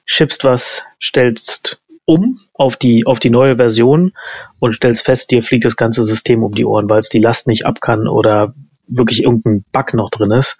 schippst 0.04 0.42
was, 0.42 0.82
stellst 1.00 1.80
um 2.04 2.40
auf 2.54 2.76
die, 2.76 3.06
auf 3.06 3.20
die 3.20 3.30
neue 3.30 3.56
Version 3.56 4.14
und 4.58 4.74
stellst 4.74 5.04
fest, 5.04 5.30
dir 5.30 5.44
fliegt 5.44 5.64
das 5.64 5.76
ganze 5.76 6.02
System 6.02 6.42
um 6.42 6.54
die 6.56 6.64
Ohren, 6.64 6.90
weil 6.90 6.98
es 6.98 7.08
die 7.08 7.20
Last 7.20 7.46
nicht 7.46 7.66
ab 7.66 7.80
kann 7.80 8.08
oder 8.08 8.52
wirklich 8.88 9.22
irgendein 9.22 9.64
Bug 9.70 9.94
noch 9.94 10.10
drin 10.10 10.32
ist. 10.32 10.58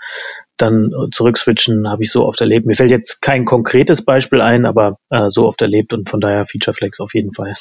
Dann 0.57 0.91
zurückswitchen 1.11 1.89
habe 1.89 2.05
ich 2.05 2.13
so 2.13 2.25
oft 2.25 2.41
erlebt. 2.41 2.67
Mir 2.67 2.77
fällt 2.77 2.91
jetzt 2.91 3.21
kein 3.21 3.45
konkretes 3.45 4.05
Beispiel 4.05 4.41
ein, 4.41 4.67
aber 4.67 4.99
äh, 5.11 5.29
so 5.29 5.49
oft 5.49 5.61
erlebt 5.63 5.93
und 5.93 6.09
von 6.09 6.21
daher 6.21 6.47
Feature 6.47 6.75
Flex 6.75 7.01
auf 7.01 7.15
jeden 7.15 7.33
Fall. 7.35 7.55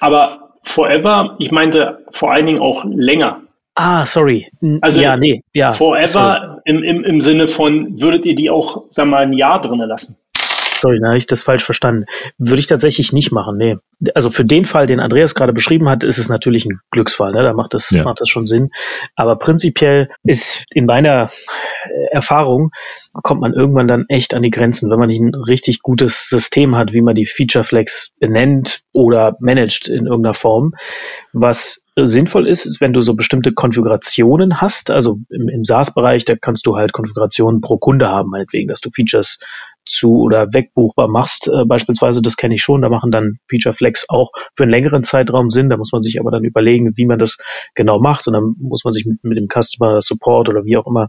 Aber 0.00 0.54
Forever, 0.62 1.36
ich 1.38 1.50
meinte 1.50 2.04
vor 2.10 2.32
allen 2.32 2.46
Dingen 2.46 2.60
auch 2.60 2.84
länger. 2.84 3.42
Ah, 3.74 4.04
sorry. 4.04 4.50
Also 4.80 5.00
ja, 5.00 5.16
nee, 5.16 5.42
ja. 5.54 5.72
Forever 5.72 6.60
im, 6.64 6.82
im, 6.82 7.04
im 7.04 7.20
Sinne 7.20 7.48
von, 7.48 8.00
würdet 8.00 8.26
ihr 8.26 8.34
die 8.34 8.50
auch, 8.50 8.84
sag 8.90 9.06
mal, 9.06 9.22
ein 9.22 9.32
Jahr 9.32 9.60
drinnen 9.60 9.88
lassen? 9.88 10.18
Sorry, 10.80 10.98
da 11.00 11.08
habe 11.08 11.18
ich 11.18 11.26
das 11.26 11.42
falsch 11.42 11.64
verstanden. 11.64 12.06
Würde 12.38 12.60
ich 12.60 12.66
tatsächlich 12.66 13.12
nicht 13.12 13.32
machen, 13.32 13.56
nee. 13.56 13.76
Also 14.14 14.30
für 14.30 14.44
den 14.44 14.64
Fall, 14.64 14.86
den 14.86 15.00
Andreas 15.00 15.34
gerade 15.34 15.52
beschrieben 15.52 15.88
hat, 15.88 16.04
ist 16.04 16.18
es 16.18 16.28
natürlich 16.28 16.64
ein 16.64 16.80
Glücksfall, 16.90 17.32
ne? 17.32 17.42
Da 17.42 17.52
macht 17.52 17.74
das, 17.74 17.90
ja. 17.90 18.04
macht 18.04 18.20
das 18.20 18.28
schon 18.28 18.46
Sinn. 18.46 18.70
Aber 19.14 19.36
prinzipiell 19.36 20.10
ist 20.22 20.64
in 20.72 20.86
meiner 20.86 21.30
Erfahrung, 22.10 22.70
kommt 23.12 23.40
man 23.40 23.52
irgendwann 23.52 23.88
dann 23.88 24.06
echt 24.08 24.34
an 24.34 24.42
die 24.42 24.50
Grenzen, 24.50 24.90
wenn 24.90 24.98
man 24.98 25.08
nicht 25.08 25.20
ein 25.20 25.34
richtig 25.34 25.82
gutes 25.82 26.28
System 26.28 26.76
hat, 26.76 26.92
wie 26.92 27.02
man 27.02 27.14
die 27.14 27.26
Feature 27.26 27.64
Flags 27.64 28.12
benennt 28.18 28.82
oder 28.92 29.36
managt 29.40 29.88
in 29.88 30.06
irgendeiner 30.06 30.34
Form. 30.34 30.74
Was 31.32 31.84
sinnvoll 31.96 32.46
ist, 32.46 32.66
ist, 32.66 32.80
wenn 32.80 32.92
du 32.92 33.02
so 33.02 33.14
bestimmte 33.14 33.52
Konfigurationen 33.52 34.60
hast. 34.60 34.90
Also 34.90 35.18
im, 35.28 35.48
im 35.48 35.64
SaaS-Bereich, 35.64 36.24
da 36.24 36.36
kannst 36.36 36.66
du 36.66 36.76
halt 36.76 36.92
Konfigurationen 36.92 37.60
pro 37.60 37.78
Kunde 37.78 38.08
haben, 38.08 38.30
meinetwegen, 38.30 38.68
dass 38.68 38.80
du 38.80 38.90
Features 38.90 39.40
zu 39.90 40.20
oder 40.20 40.52
wegbuchbar 40.52 41.08
machst, 41.08 41.48
äh, 41.48 41.64
beispielsweise, 41.64 42.22
das 42.22 42.36
kenne 42.36 42.54
ich 42.54 42.62
schon, 42.62 42.82
da 42.82 42.88
machen 42.88 43.10
dann 43.10 43.38
Feature 43.48 43.74
Flex 43.74 44.06
auch 44.08 44.30
für 44.56 44.64
einen 44.64 44.70
längeren 44.70 45.02
Zeitraum 45.02 45.50
Sinn, 45.50 45.68
da 45.68 45.76
muss 45.76 45.92
man 45.92 46.02
sich 46.02 46.20
aber 46.20 46.30
dann 46.30 46.44
überlegen, 46.44 46.96
wie 46.96 47.06
man 47.06 47.18
das 47.18 47.38
genau 47.74 48.00
macht. 48.00 48.26
Und 48.26 48.34
dann 48.34 48.54
muss 48.58 48.84
man 48.84 48.92
sich 48.92 49.04
mit, 49.04 49.22
mit 49.24 49.36
dem 49.36 49.48
Customer 49.48 50.00
Support 50.00 50.48
oder 50.48 50.64
wie 50.64 50.76
auch 50.76 50.86
immer 50.86 51.08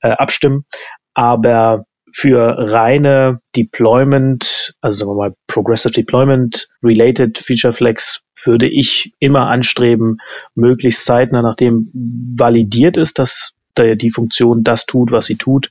äh, 0.00 0.10
abstimmen. 0.10 0.64
Aber 1.12 1.84
für 2.12 2.56
reine 2.58 3.40
Deployment, 3.56 4.74
also 4.80 4.98
sagen 4.98 5.10
wir 5.10 5.16
mal 5.16 5.34
Progressive 5.46 5.92
Deployment 5.92 6.68
Related 6.82 7.38
Feature 7.38 7.72
Flex 7.72 8.22
würde 8.44 8.68
ich 8.68 9.12
immer 9.18 9.46
anstreben, 9.48 10.18
möglichst 10.54 11.04
zeitnah, 11.04 11.42
nachdem 11.42 11.90
validiert 11.92 12.96
ist, 12.96 13.18
dass 13.18 13.52
die 13.78 14.10
Funktion 14.10 14.64
das 14.64 14.84
tut, 14.84 15.12
was 15.12 15.26
sie 15.26 15.36
tut, 15.36 15.70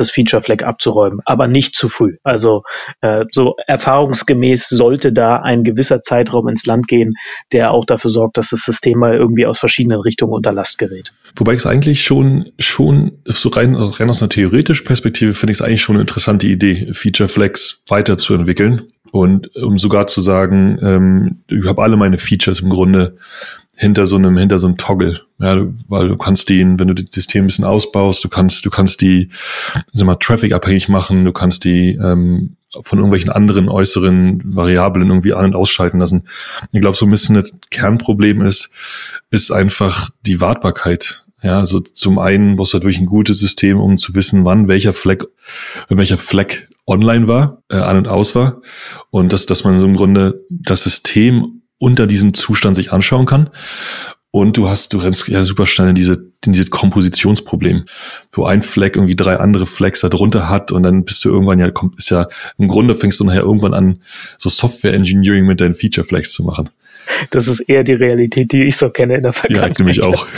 das 0.00 0.10
Feature 0.10 0.42
Flag 0.42 0.64
abzuräumen, 0.64 1.20
aber 1.24 1.46
nicht 1.46 1.74
zu 1.74 1.88
früh. 1.88 2.16
Also 2.24 2.62
äh, 3.00 3.24
so 3.30 3.56
erfahrungsgemäß 3.66 4.68
sollte 4.68 5.12
da 5.12 5.36
ein 5.36 5.64
gewisser 5.64 6.02
Zeitraum 6.02 6.48
ins 6.48 6.66
Land 6.66 6.88
gehen, 6.88 7.14
der 7.52 7.72
auch 7.72 7.84
dafür 7.84 8.10
sorgt, 8.10 8.36
dass 8.36 8.50
das 8.50 8.62
System 8.62 8.98
mal 8.98 9.14
irgendwie 9.14 9.46
aus 9.46 9.58
verschiedenen 9.58 10.00
Richtungen 10.00 10.32
unter 10.32 10.52
Last 10.52 10.78
gerät. 10.78 11.12
Wobei 11.36 11.52
ich 11.52 11.58
es 11.58 11.66
eigentlich 11.66 12.02
schon 12.02 12.52
schon 12.58 13.12
so 13.24 13.48
rein, 13.50 13.74
rein 13.74 14.10
aus 14.10 14.22
einer 14.22 14.30
theoretischen 14.30 14.86
Perspektive 14.86 15.34
finde 15.34 15.52
ich 15.52 15.58
es 15.58 15.62
eigentlich 15.62 15.82
schon 15.82 15.96
eine 15.96 16.02
interessante 16.02 16.46
Idee, 16.46 16.92
Feature 16.92 17.28
Flags 17.28 17.82
weiterzuentwickeln 17.88 18.90
und 19.10 19.54
um 19.56 19.78
sogar 19.78 20.06
zu 20.06 20.20
sagen, 20.20 20.78
ähm, 20.82 21.42
ich 21.48 21.66
habe 21.66 21.82
alle 21.82 21.96
meine 21.96 22.18
Features 22.18 22.60
im 22.60 22.70
Grunde 22.70 23.16
hinter 23.80 24.04
so 24.04 24.16
einem, 24.16 24.36
hinter 24.36 24.58
so 24.58 24.66
einem 24.66 24.76
Toggle. 24.76 25.22
Ja, 25.38 25.56
weil 25.88 26.08
du 26.08 26.16
kannst 26.18 26.50
den, 26.50 26.78
wenn 26.78 26.88
du 26.88 26.94
das 26.94 27.06
System 27.10 27.44
ein 27.44 27.46
bisschen 27.46 27.64
ausbaust, 27.64 28.22
du 28.22 28.28
kannst, 28.28 28.66
du 28.66 28.70
kannst 28.70 29.00
die, 29.00 29.30
sag 29.92 30.06
mal, 30.06 30.16
Traffic 30.16 30.52
abhängig 30.52 30.90
machen, 30.90 31.24
du 31.24 31.32
kannst 31.32 31.64
die 31.64 31.94
ähm, 31.94 32.56
von 32.82 32.98
irgendwelchen 32.98 33.30
anderen 33.30 33.70
äußeren 33.70 34.42
Variablen 34.44 35.08
irgendwie 35.08 35.32
an- 35.32 35.46
und 35.46 35.54
ausschalten 35.56 35.98
lassen. 35.98 36.28
Ich 36.72 36.80
glaube, 36.82 36.96
so 36.96 37.06
ein 37.06 37.10
bisschen 37.10 37.36
das 37.36 37.54
Kernproblem 37.70 38.42
ist, 38.42 38.70
ist 39.30 39.50
einfach 39.50 40.10
die 40.26 40.42
Wartbarkeit. 40.42 41.24
Ja, 41.42 41.58
also 41.58 41.80
zum 41.80 42.18
einen 42.18 42.56
brauchst 42.56 42.74
du 42.74 42.74
halt 42.74 42.84
wirklich 42.84 43.00
ein 43.00 43.06
gutes 43.06 43.38
System, 43.38 43.80
um 43.80 43.96
zu 43.96 44.14
wissen, 44.14 44.44
wann 44.44 44.68
welcher 44.68 44.92
Fleck, 44.92 45.24
welcher 45.88 46.18
Fleck 46.18 46.68
online 46.86 47.28
war, 47.28 47.62
äh, 47.70 47.76
an 47.76 47.96
und 47.96 48.08
aus 48.08 48.34
war. 48.34 48.60
Und 49.08 49.32
dass, 49.32 49.46
dass 49.46 49.64
man 49.64 49.80
so 49.80 49.86
im 49.86 49.96
Grunde 49.96 50.44
das 50.50 50.84
System 50.84 51.59
unter 51.80 52.06
diesem 52.06 52.34
Zustand 52.34 52.76
sich 52.76 52.92
anschauen 52.92 53.26
kann. 53.26 53.50
Und 54.32 54.56
du 54.56 54.68
hast, 54.68 54.92
du 54.92 54.98
rennst 54.98 55.26
ja 55.26 55.42
super 55.42 55.66
schnell 55.66 55.88
in 55.88 55.96
diese, 55.96 56.30
in 56.46 56.52
diese 56.52 56.66
Kompositionsproblem, 56.66 57.86
wo 58.30 58.44
ein 58.44 58.62
Fleck 58.62 58.94
irgendwie 58.94 59.16
drei 59.16 59.38
andere 59.38 59.66
Flecks 59.66 60.00
da 60.00 60.08
drunter 60.08 60.48
hat 60.48 60.70
und 60.70 60.84
dann 60.84 61.04
bist 61.04 61.24
du 61.24 61.30
irgendwann 61.30 61.58
ja, 61.58 61.68
kommt, 61.72 61.98
ist 61.98 62.10
ja, 62.10 62.28
im 62.56 62.68
Grunde 62.68 62.94
fängst 62.94 63.18
du 63.18 63.24
nachher 63.24 63.40
irgendwann 63.40 63.74
an, 63.74 64.02
so 64.38 64.48
Software 64.48 64.94
Engineering 64.94 65.46
mit 65.46 65.60
deinen 65.60 65.74
Feature 65.74 66.06
Flags 66.06 66.32
zu 66.32 66.44
machen. 66.44 66.70
Das 67.30 67.48
ist 67.48 67.60
eher 67.60 67.82
die 67.82 67.94
Realität, 67.94 68.52
die 68.52 68.62
ich 68.62 68.76
so 68.76 68.90
kenne 68.90 69.16
in 69.16 69.24
der 69.24 69.32
Vergangenheit. 69.32 69.78
Ja, 69.78 69.84
nämlich 69.84 70.04
auch. 70.04 70.28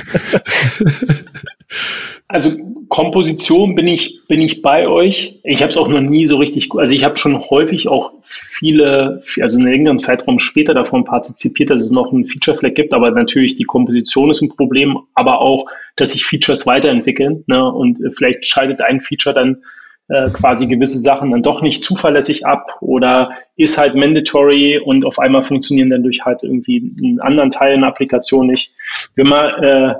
Also 2.33 2.51
Komposition 2.89 3.75
bin 3.75 3.87
ich, 3.87 4.27
bin 4.27 4.41
ich 4.41 4.63
bei 4.63 4.89
euch. 4.89 5.39
Ich 5.45 5.61
habe 5.61 5.71
es 5.71 5.77
auch 5.77 5.89
noch 5.89 6.01
nie 6.01 6.25
so 6.25 6.39
richtig, 6.39 6.71
also 6.75 6.95
ich 6.95 7.05
habe 7.05 7.19
schon 7.19 7.39
häufig 7.39 7.89
auch 7.89 8.15
viele, 8.23 9.23
also 9.41 9.59
einen 9.59 9.69
längeren 9.69 9.99
Zeitraum 9.99 10.39
später 10.39 10.73
davon 10.73 11.05
partizipiert, 11.05 11.69
dass 11.69 11.83
es 11.83 11.91
noch 11.91 12.11
einen 12.11 12.25
Feature 12.25 12.57
Flag 12.57 12.73
gibt, 12.73 12.95
aber 12.95 13.11
natürlich 13.11 13.57
die 13.57 13.65
Komposition 13.65 14.31
ist 14.31 14.41
ein 14.41 14.49
Problem, 14.49 14.99
aber 15.13 15.43
auch, 15.43 15.67
dass 15.97 16.13
sich 16.13 16.25
Features 16.25 16.67
weiterentwickeln 16.67 17.45
ne? 17.49 17.71
und 17.71 18.01
vielleicht 18.17 18.47
schaltet 18.47 18.81
ein 18.81 19.01
Feature 19.01 19.35
dann 19.35 19.63
äh, 20.09 20.31
quasi 20.31 20.69
gewisse 20.69 20.99
Sachen 20.99 21.33
dann 21.33 21.43
doch 21.43 21.61
nicht 21.61 21.83
zuverlässig 21.83 22.47
ab 22.47 22.79
oder 22.81 23.33
ist 23.57 23.77
halt 23.77 23.95
mandatory 23.95 24.79
und 24.79 25.05
auf 25.05 25.19
einmal 25.19 25.43
funktionieren 25.43 25.91
dann 25.91 26.03
durch 26.03 26.25
halt 26.25 26.45
irgendwie 26.45 26.95
einen 26.99 27.21
anderen 27.21 27.51
Teil 27.51 27.75
einer 27.75 27.89
Applikation 27.89 28.47
nicht. 28.47 28.73
Wenn 29.17 29.29
man 29.29 29.63
äh, 29.63 29.95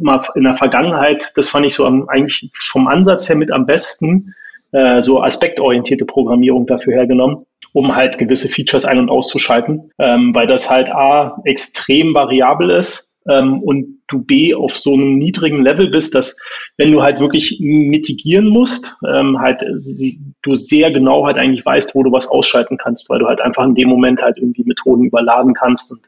mal 0.00 0.22
in 0.34 0.44
der 0.44 0.54
Vergangenheit, 0.54 1.32
das 1.36 1.48
fand 1.48 1.66
ich 1.66 1.74
so 1.74 1.84
am, 1.84 2.08
eigentlich 2.08 2.50
vom 2.54 2.88
Ansatz 2.88 3.28
her 3.28 3.36
mit 3.36 3.52
am 3.52 3.66
besten, 3.66 4.34
äh, 4.72 5.00
so 5.00 5.22
aspektorientierte 5.22 6.04
Programmierung 6.04 6.66
dafür 6.66 6.94
hergenommen, 6.94 7.46
um 7.72 7.94
halt 7.94 8.18
gewisse 8.18 8.48
Features 8.48 8.84
ein- 8.84 8.98
und 8.98 9.10
auszuschalten, 9.10 9.90
ähm, 9.98 10.34
weil 10.34 10.46
das 10.46 10.70
halt 10.70 10.90
A, 10.90 11.40
extrem 11.44 12.14
variabel 12.14 12.70
ist 12.70 13.18
ähm, 13.28 13.62
und 13.62 14.00
du 14.08 14.22
B, 14.22 14.54
auf 14.54 14.76
so 14.76 14.94
einem 14.94 15.18
niedrigen 15.18 15.62
Level 15.62 15.88
bist, 15.88 16.14
dass 16.14 16.38
wenn 16.76 16.92
du 16.92 17.02
halt 17.02 17.20
wirklich 17.20 17.58
mitigieren 17.60 18.48
musst, 18.48 18.96
ähm, 19.06 19.40
halt 19.40 19.64
sie, 19.78 20.18
du 20.42 20.54
sehr 20.54 20.90
genau 20.92 21.26
halt 21.26 21.38
eigentlich 21.38 21.64
weißt, 21.64 21.94
wo 21.94 22.02
du 22.02 22.12
was 22.12 22.28
ausschalten 22.28 22.76
kannst, 22.76 23.10
weil 23.10 23.18
du 23.18 23.26
halt 23.26 23.40
einfach 23.40 23.64
in 23.64 23.74
dem 23.74 23.88
Moment 23.88 24.22
halt 24.22 24.38
irgendwie 24.38 24.64
Methoden 24.64 25.04
überladen 25.04 25.54
kannst 25.54 25.92
und 25.92 26.00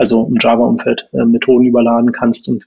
also 0.00 0.26
im 0.26 0.38
Java-Umfeld 0.40 1.08
äh, 1.12 1.24
Methoden 1.26 1.66
überladen 1.66 2.10
kannst. 2.10 2.48
Und 2.48 2.66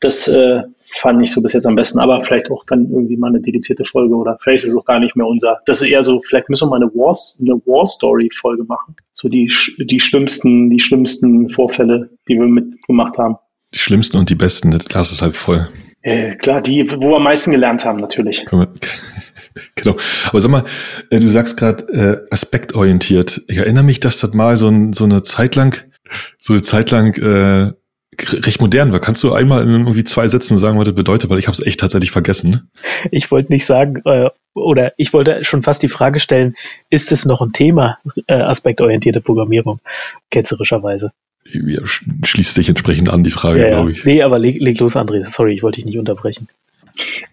das 0.00 0.28
äh, 0.28 0.62
fand 0.86 1.20
ich 1.22 1.32
so 1.32 1.42
bis 1.42 1.52
jetzt 1.52 1.66
am 1.66 1.74
besten, 1.74 1.98
aber 1.98 2.22
vielleicht 2.22 2.52
auch 2.52 2.64
dann 2.64 2.88
irgendwie 2.88 3.16
mal 3.16 3.28
eine 3.28 3.40
dedizierte 3.40 3.84
Folge 3.84 4.14
oder 4.14 4.38
vielleicht 4.40 4.62
ist 4.62 4.70
es 4.70 4.76
auch 4.76 4.84
gar 4.84 5.00
nicht 5.00 5.16
mehr 5.16 5.26
unser. 5.26 5.58
Das 5.66 5.82
ist 5.82 5.90
eher 5.90 6.04
so, 6.04 6.20
vielleicht 6.20 6.48
müssen 6.48 6.68
wir 6.68 6.70
mal 6.70 6.82
eine 6.82 6.94
Wars, 6.94 7.36
eine 7.40 7.54
War 7.66 7.84
Story 7.84 8.30
Folge 8.32 8.62
machen. 8.62 8.94
So 9.12 9.28
die, 9.28 9.52
die 9.78 9.98
schlimmsten, 9.98 10.70
die 10.70 10.78
schlimmsten 10.78 11.48
Vorfälle, 11.48 12.10
die 12.28 12.36
wir 12.36 12.46
mitgemacht 12.46 13.18
haben. 13.18 13.36
Die 13.74 13.80
schlimmsten 13.80 14.16
und 14.16 14.30
die 14.30 14.36
besten, 14.36 14.70
das 14.70 14.84
Glas 14.86 15.10
ist 15.10 15.20
halb 15.20 15.34
voll. 15.34 15.68
Äh, 16.02 16.36
klar, 16.36 16.62
die, 16.62 16.88
wo 16.92 17.10
wir 17.10 17.16
am 17.16 17.24
meisten 17.24 17.50
gelernt 17.50 17.84
haben, 17.84 17.98
natürlich. 17.98 18.46
genau. 19.74 19.96
Aber 20.28 20.40
sag 20.40 20.50
mal, 20.50 20.64
äh, 21.10 21.18
du 21.18 21.28
sagst 21.30 21.56
gerade 21.56 21.92
äh, 21.92 22.32
aspektorientiert. 22.32 23.42
Ich 23.48 23.58
erinnere 23.58 23.82
mich, 23.82 23.98
dass 23.98 24.20
das 24.20 24.32
mal 24.32 24.56
so, 24.56 24.68
ein, 24.68 24.92
so 24.92 25.04
eine 25.04 25.22
Zeit 25.22 25.56
lang, 25.56 25.87
so 26.38 26.52
eine 26.52 26.62
Zeit 26.62 26.90
lang 26.90 27.14
äh, 27.14 27.72
recht 28.20 28.60
modern 28.60 28.92
war. 28.92 29.00
Kannst 29.00 29.22
du 29.22 29.32
einmal 29.32 29.62
in 29.62 29.70
irgendwie 29.70 30.04
zwei 30.04 30.26
Sätzen 30.26 30.58
sagen, 30.58 30.78
was 30.78 30.86
das 30.86 30.94
bedeutet? 30.94 31.30
Weil 31.30 31.38
ich 31.38 31.46
habe 31.46 31.54
es 31.54 31.64
echt 31.64 31.80
tatsächlich 31.80 32.10
vergessen. 32.10 32.70
Ich 33.10 33.30
wollte 33.30 33.52
nicht 33.52 33.66
sagen, 33.66 34.02
äh, 34.04 34.30
oder 34.54 34.92
ich 34.96 35.12
wollte 35.12 35.44
schon 35.44 35.62
fast 35.62 35.82
die 35.82 35.88
Frage 35.88 36.20
stellen, 36.20 36.54
ist 36.90 37.12
es 37.12 37.24
noch 37.24 37.40
ein 37.40 37.52
Thema, 37.52 37.98
äh, 38.26 38.34
aspektorientierte 38.34 39.20
Programmierung, 39.20 39.80
ketzerischerweise? 40.30 41.12
Ja, 41.50 41.80
schließt 41.84 42.54
sich 42.54 42.68
entsprechend 42.68 43.08
an, 43.08 43.24
die 43.24 43.30
Frage, 43.30 43.60
ja, 43.60 43.68
glaube 43.70 43.92
ich. 43.92 44.04
Nee, 44.04 44.22
aber 44.22 44.38
leg, 44.38 44.60
leg 44.60 44.78
los, 44.80 44.96
André. 44.96 45.24
Sorry, 45.26 45.54
ich 45.54 45.62
wollte 45.62 45.76
dich 45.76 45.86
nicht 45.86 45.98
unterbrechen. 45.98 46.48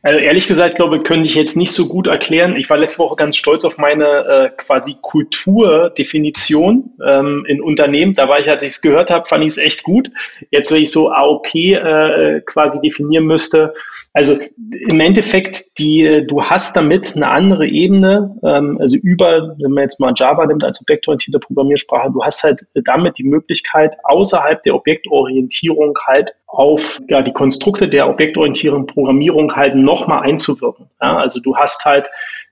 Also 0.01 0.19
ehrlich 0.19 0.47
gesagt, 0.47 0.75
glaube 0.75 0.97
ich, 0.97 1.03
könnte 1.03 1.27
ich 1.27 1.35
jetzt 1.35 1.57
nicht 1.57 1.71
so 1.71 1.87
gut 1.87 2.07
erklären. 2.07 2.55
Ich 2.55 2.69
war 2.69 2.77
letzte 2.77 2.99
Woche 2.99 3.15
ganz 3.15 3.35
stolz 3.37 3.65
auf 3.65 3.77
meine 3.77 4.05
äh, 4.05 4.49
quasi 4.55 4.95
Kulturdefinition 5.01 6.91
ähm, 7.05 7.45
in 7.47 7.61
Unternehmen. 7.61 8.13
Da 8.13 8.29
war 8.29 8.39
ich, 8.39 8.49
als 8.49 8.63
ich 8.63 8.69
es 8.69 8.81
gehört 8.81 9.09
habe, 9.09 9.27
fand 9.27 9.43
ich 9.43 9.51
es 9.51 9.57
echt 9.57 9.83
gut. 9.83 10.11
Jetzt, 10.51 10.71
wenn 10.71 10.81
ich 10.81 10.91
so 10.91 11.09
AOP 11.11 11.55
äh, 11.55 12.41
quasi 12.41 12.79
definieren 12.81 13.25
müsste, 13.25 13.73
also 14.15 14.39
im 14.71 14.99
Endeffekt, 15.01 15.77
die, 15.77 16.25
du 16.25 16.41
hast 16.41 16.77
damit 16.77 17.17
eine 17.17 17.27
andere 17.27 17.67
Ebene, 17.67 18.33
ähm, 18.45 18.77
also 18.79 18.95
über, 18.95 19.57
wenn 19.59 19.71
man 19.71 19.81
jetzt 19.83 19.99
mal 19.99 20.13
Java 20.15 20.45
nimmt 20.45 20.63
als 20.63 20.79
objektorientierte 20.79 21.37
Programmiersprache, 21.37 22.13
du 22.13 22.23
hast 22.23 22.41
halt 22.41 22.65
damit 22.85 23.17
die 23.17 23.25
Möglichkeit, 23.25 23.97
außerhalb 24.05 24.63
der 24.63 24.75
Objektorientierung 24.75 25.97
halt 26.05 26.33
auf 26.47 27.01
ja, 27.09 27.21
die 27.23 27.33
Konstrukte 27.33 27.89
der 27.89 28.07
objektorientierten 28.07 28.85
Programmierung 28.85 29.53
halt 29.53 29.75
nochmal 29.75 30.23
einzuwirken. 30.23 30.89
Ja, 31.01 31.17
also 31.17 31.41
du 31.41 31.57
hast 31.57 31.83
halt 31.83 32.07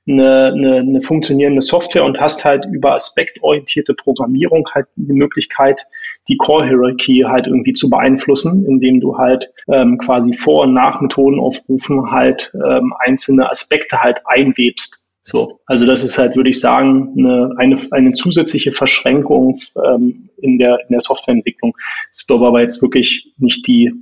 eine, 0.06 0.47
eine, 0.47 0.80
eine 0.80 1.02
funktionierende 1.02 1.62
Software 1.62 2.04
und 2.04 2.19
hast 2.19 2.43
halt 2.43 2.65
über 2.65 2.93
aspektorientierte 2.93 3.93
Programmierung 3.93 4.67
halt 4.73 4.88
die 4.97 5.13
Möglichkeit, 5.13 5.86
die 6.27 6.38
Core-Hierarchie 6.38 7.25
halt 7.25 7.47
irgendwie 7.47 7.73
zu 7.73 7.89
beeinflussen, 7.89 8.65
indem 8.65 8.99
du 8.99 9.17
halt 9.17 9.49
ähm, 9.67 9.97
quasi 9.97 10.33
Vor- 10.33 10.63
und 10.63 10.73
Nach-Methoden 10.73 11.39
aufrufen 11.39 12.12
halt 12.12 12.51
ähm, 12.55 12.93
einzelne 12.99 13.49
Aspekte 13.49 14.01
halt 14.01 14.21
einwebst. 14.25 15.03
So, 15.25 15.62
also 15.65 15.86
das 15.86 16.03
ist 16.03 16.17
halt, 16.17 16.36
würde 16.36 16.49
ich 16.49 16.59
sagen, 16.59 17.13
eine, 17.17 17.53
eine, 17.57 17.79
eine 17.91 18.12
zusätzliche 18.12 18.71
Verschränkung 18.73 19.57
ähm, 19.86 20.29
in, 20.38 20.59
der, 20.59 20.79
in 20.81 20.91
der 20.91 20.99
Softwareentwicklung. 20.99 21.73
Das 22.09 22.21
ist, 22.21 22.27
glaube 22.27 22.47
aber 22.47 22.62
jetzt 22.62 22.81
wirklich 22.81 23.33
nicht 23.38 23.65
die 23.67 23.93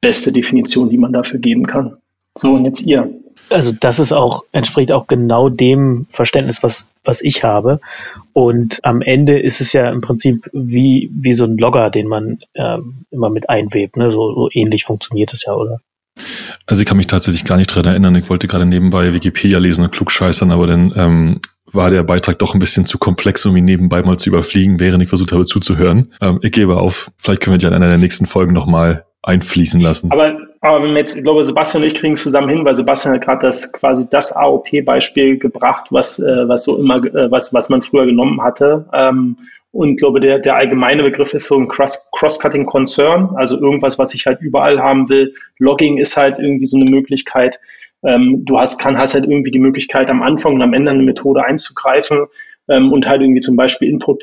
beste 0.00 0.32
Definition, 0.32 0.88
die 0.88 0.98
man 0.98 1.12
dafür 1.12 1.40
geben 1.40 1.66
kann. 1.66 1.96
So, 2.36 2.52
und 2.52 2.64
jetzt 2.64 2.86
ihr 2.86 3.10
also 3.50 3.72
das 3.72 3.98
ist 3.98 4.12
auch, 4.12 4.44
entspricht 4.52 4.92
auch 4.92 5.06
genau 5.06 5.48
dem 5.48 6.06
Verständnis, 6.10 6.62
was, 6.62 6.88
was 7.04 7.20
ich 7.20 7.44
habe. 7.44 7.80
Und 8.32 8.80
am 8.84 9.02
Ende 9.02 9.38
ist 9.38 9.60
es 9.60 9.72
ja 9.72 9.88
im 9.90 10.00
Prinzip 10.00 10.48
wie, 10.52 11.10
wie 11.12 11.32
so 11.32 11.44
ein 11.44 11.58
Logger, 11.58 11.90
den 11.90 12.08
man 12.08 12.38
ähm, 12.54 13.04
immer 13.10 13.30
mit 13.30 13.48
einwebt. 13.48 13.96
Ne? 13.96 14.10
So, 14.10 14.34
so 14.34 14.48
ähnlich 14.52 14.84
funktioniert 14.84 15.32
es 15.32 15.44
ja, 15.44 15.54
oder? 15.54 15.80
Also 16.66 16.82
ich 16.82 16.88
kann 16.88 16.96
mich 16.96 17.06
tatsächlich 17.06 17.44
gar 17.44 17.56
nicht 17.56 17.68
dran 17.68 17.84
erinnern. 17.84 18.14
Ich 18.16 18.28
wollte 18.28 18.48
gerade 18.48 18.66
nebenbei 18.66 19.12
Wikipedia 19.12 19.58
lesen 19.58 19.84
und 19.84 19.92
klugscheißern, 19.92 20.50
aber 20.50 20.66
dann 20.66 20.92
ähm, 20.96 21.40
war 21.72 21.90
der 21.90 22.02
Beitrag 22.02 22.38
doch 22.38 22.54
ein 22.54 22.58
bisschen 22.58 22.86
zu 22.86 22.98
komplex, 22.98 23.44
um 23.46 23.56
ihn 23.56 23.64
nebenbei 23.64 24.02
mal 24.02 24.18
zu 24.18 24.30
überfliegen, 24.30 24.80
während 24.80 25.02
ich 25.02 25.08
versucht 25.08 25.32
habe 25.32 25.44
zuzuhören. 25.44 26.12
Ähm, 26.20 26.40
ich 26.42 26.52
gebe 26.52 26.78
auf. 26.78 27.10
Vielleicht 27.18 27.42
können 27.42 27.54
wir 27.54 27.58
die 27.58 27.66
an 27.66 27.74
einer 27.74 27.88
der 27.88 27.98
nächsten 27.98 28.26
Folgen 28.26 28.52
nochmal 28.52 29.04
einfließen 29.22 29.80
lassen. 29.80 30.10
Aber, 30.10 30.38
aber 30.60 30.82
wenn 30.82 30.90
wir 30.90 30.98
jetzt, 30.98 31.16
ich 31.16 31.22
glaube, 31.22 31.44
Sebastian 31.44 31.82
und 31.82 31.86
ich 31.86 31.94
kriegen 31.94 32.14
es 32.14 32.22
zusammen 32.22 32.48
hin, 32.48 32.64
weil 32.64 32.74
Sebastian 32.74 33.14
hat 33.14 33.22
gerade 33.22 33.46
das 33.46 33.72
quasi 33.72 34.08
das 34.10 34.34
AOP-Beispiel 34.36 35.38
gebracht, 35.38 35.86
was, 35.90 36.18
äh, 36.18 36.48
was 36.48 36.64
so 36.64 36.78
immer, 36.78 36.96
äh, 37.04 37.30
was, 37.30 37.54
was 37.54 37.68
man 37.68 37.82
früher 37.82 38.06
genommen 38.06 38.42
hatte. 38.42 38.86
Ähm, 38.92 39.36
und 39.70 39.96
glaube, 39.96 40.20
der, 40.20 40.38
der 40.38 40.56
allgemeine 40.56 41.02
Begriff 41.02 41.34
ist 41.34 41.46
so 41.46 41.56
ein 41.56 41.68
Cross-Cutting 41.68 42.64
Concern, 42.64 43.30
also 43.36 43.60
irgendwas, 43.60 43.98
was 43.98 44.14
ich 44.14 44.26
halt 44.26 44.40
überall 44.40 44.80
haben 44.80 45.08
will. 45.08 45.34
Logging 45.58 45.98
ist 45.98 46.16
halt 46.16 46.38
irgendwie 46.38 46.66
so 46.66 46.78
eine 46.78 46.90
Möglichkeit. 46.90 47.60
Ähm, 48.02 48.44
du 48.44 48.58
hast, 48.58 48.78
kann, 48.80 48.96
hast 48.96 49.14
halt 49.14 49.24
irgendwie 49.24 49.50
die 49.50 49.58
Möglichkeit, 49.58 50.08
am 50.08 50.22
Anfang 50.22 50.54
und 50.54 50.62
am 50.62 50.72
Ende 50.72 50.90
eine 50.90 51.02
Methode 51.02 51.44
einzugreifen 51.44 52.26
ähm, 52.68 52.92
und 52.92 53.06
halt 53.06 53.22
irgendwie 53.22 53.40
zum 53.40 53.56
Beispiel 53.56 53.88
Input, 53.88 54.22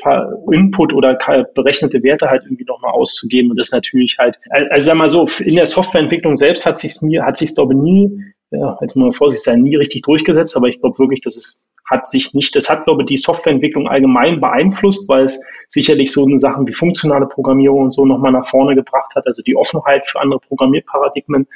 Input 0.52 0.92
oder 0.92 1.18
berechnete 1.54 2.02
Werte 2.02 2.30
halt 2.30 2.44
irgendwie 2.44 2.64
nochmal 2.64 2.92
auszugeben. 2.92 3.50
Und 3.50 3.58
das 3.58 3.72
natürlich 3.72 4.16
halt, 4.18 4.38
also 4.70 4.86
sag 4.86 4.96
mal 4.96 5.08
so, 5.08 5.28
in 5.44 5.56
der 5.56 5.66
Softwareentwicklung 5.66 6.36
selbst 6.36 6.66
hat 6.66 6.76
sich 6.76 7.00
mir, 7.02 7.24
hat 7.24 7.36
sich 7.36 7.54
glaube 7.54 7.74
nie, 7.74 8.22
ja, 8.50 8.78
jetzt 8.80 8.96
mal 8.96 9.12
vorsichtig 9.12 9.44
sein, 9.44 9.62
nie 9.62 9.76
richtig 9.76 10.02
durchgesetzt, 10.02 10.56
aber 10.56 10.68
ich 10.68 10.80
glaube 10.80 10.98
wirklich, 10.98 11.20
dass 11.20 11.36
es 11.36 11.66
hat 11.88 12.08
sich 12.08 12.34
nicht, 12.34 12.54
das 12.56 12.68
hat, 12.68 12.84
glaube 12.84 13.02
ich, 13.02 13.06
die 13.06 13.16
Softwareentwicklung 13.16 13.86
allgemein 13.86 14.40
beeinflusst, 14.40 15.08
weil 15.08 15.24
es 15.24 15.40
sicherlich 15.68 16.12
so 16.12 16.24
eine 16.24 16.38
Sachen 16.38 16.66
wie 16.66 16.72
funktionale 16.72 17.26
Programmierung 17.26 17.84
und 17.84 17.92
so 17.92 18.04
nochmal 18.04 18.32
nach 18.32 18.46
vorne 18.46 18.74
gebracht 18.74 19.14
hat, 19.14 19.26
also 19.26 19.42
die 19.42 19.56
Offenheit 19.56 20.06
für 20.06 20.20
andere 20.20 20.40
Programmierparadigmen. 20.40 21.46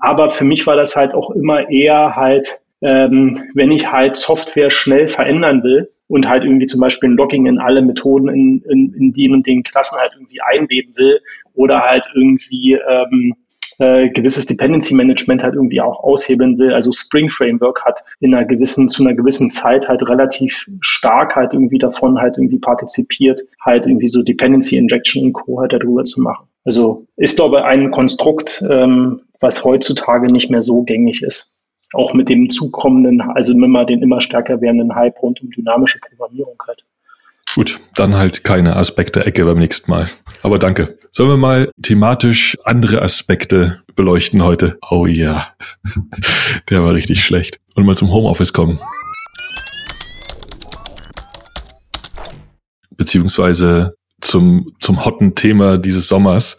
Aber 0.00 0.28
für 0.28 0.44
mich 0.44 0.66
war 0.66 0.76
das 0.76 0.94
halt 0.94 1.14
auch 1.14 1.30
immer 1.30 1.70
eher 1.70 2.16
halt, 2.16 2.60
ähm, 2.82 3.44
wenn 3.54 3.70
ich 3.70 3.90
halt 3.90 4.16
Software 4.16 4.70
schnell 4.70 5.08
verändern 5.08 5.62
will, 5.62 5.88
und 6.12 6.28
halt 6.28 6.44
irgendwie 6.44 6.66
zum 6.66 6.80
Beispiel 6.82 7.08
ein 7.08 7.16
Logging 7.16 7.46
in 7.46 7.58
alle 7.58 7.80
Methoden 7.80 8.28
in, 8.28 8.62
in, 8.68 8.92
in 8.92 9.12
den 9.14 9.32
und 9.32 9.46
den 9.46 9.62
Klassen 9.62 9.98
halt 9.98 10.12
irgendwie 10.14 10.42
einweben 10.42 10.94
will 10.96 11.18
oder 11.54 11.80
halt 11.80 12.06
irgendwie 12.14 12.74
ähm, 12.74 13.34
äh, 13.78 14.10
gewisses 14.10 14.44
Dependency 14.44 14.94
Management 14.94 15.42
halt 15.42 15.54
irgendwie 15.54 15.80
auch 15.80 16.04
aushebeln 16.04 16.58
will. 16.58 16.74
Also 16.74 16.92
Spring 16.92 17.30
Framework 17.30 17.82
hat 17.86 18.00
in 18.20 18.34
einer 18.34 18.44
gewissen, 18.44 18.90
zu 18.90 19.02
einer 19.02 19.14
gewissen 19.14 19.48
Zeit 19.48 19.88
halt 19.88 20.06
relativ 20.06 20.66
stark 20.80 21.34
halt 21.34 21.54
irgendwie 21.54 21.78
davon 21.78 22.18
halt 22.18 22.36
irgendwie 22.36 22.58
partizipiert, 22.58 23.40
halt 23.62 23.86
irgendwie 23.86 24.08
so 24.08 24.22
Dependency 24.22 24.76
Injection 24.76 25.24
und 25.24 25.32
Co. 25.32 25.60
halt 25.60 25.72
darüber 25.72 26.04
zu 26.04 26.20
machen. 26.20 26.46
Also 26.64 27.06
ist, 27.16 27.36
glaube 27.36 27.56
ich, 27.60 27.64
ein 27.64 27.90
Konstrukt, 27.90 28.62
ähm, 28.70 29.22
was 29.40 29.64
heutzutage 29.64 30.26
nicht 30.26 30.50
mehr 30.50 30.60
so 30.60 30.82
gängig 30.82 31.22
ist 31.22 31.51
auch 31.92 32.14
mit 32.14 32.28
dem 32.28 32.50
zukommenden, 32.50 33.20
also 33.20 33.52
immer 33.52 33.84
den 33.84 34.02
immer 34.02 34.20
stärker 34.20 34.60
werdenden 34.60 34.94
Hype 34.94 35.20
rund 35.22 35.42
um 35.42 35.50
dynamische 35.50 35.98
Programmierung 35.98 36.56
halt. 36.66 36.84
Gut, 37.54 37.80
dann 37.96 38.16
halt 38.16 38.44
keine 38.44 38.76
Aspekte-Ecke 38.76 39.44
beim 39.44 39.58
nächsten 39.58 39.90
Mal. 39.90 40.06
Aber 40.42 40.58
danke. 40.58 40.96
Sollen 41.10 41.28
wir 41.28 41.36
mal 41.36 41.70
thematisch 41.82 42.56
andere 42.64 43.02
Aspekte 43.02 43.82
beleuchten 43.94 44.42
heute? 44.42 44.78
Oh 44.90 45.06
ja, 45.06 45.48
der 46.70 46.82
war 46.82 46.94
richtig 46.94 47.22
schlecht. 47.22 47.60
Und 47.74 47.84
mal 47.84 47.94
zum 47.94 48.10
Homeoffice 48.10 48.54
kommen. 48.54 48.78
Beziehungsweise 52.96 53.94
zum, 54.22 54.72
zum 54.80 55.04
hotten 55.04 55.34
Thema 55.34 55.78
dieses 55.78 56.08
Sommers. 56.08 56.56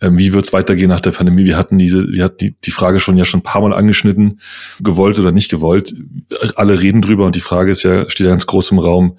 Ähm, 0.00 0.18
wie 0.18 0.32
wird 0.32 0.44
es 0.44 0.52
weitergehen 0.52 0.88
nach 0.88 1.00
der 1.00 1.12
Pandemie? 1.12 1.44
Wir 1.44 1.56
hatten 1.56 1.78
diese, 1.78 2.06
wir 2.08 2.24
hatten 2.24 2.38
die, 2.38 2.56
die 2.60 2.70
Frage 2.70 3.00
schon 3.00 3.16
ja 3.16 3.24
schon 3.24 3.40
ein 3.40 3.44
paar 3.44 3.62
Mal 3.62 3.72
angeschnitten, 3.72 4.40
gewollt 4.80 5.18
oder 5.18 5.32
nicht 5.32 5.50
gewollt. 5.50 5.94
Alle 6.56 6.80
reden 6.80 7.02
drüber 7.02 7.26
und 7.26 7.36
die 7.36 7.40
Frage 7.40 7.70
ist 7.70 7.82
ja, 7.82 8.08
steht 8.10 8.26
ja 8.26 8.32
ganz 8.32 8.46
groß 8.46 8.72
im 8.72 8.78
Raum, 8.78 9.18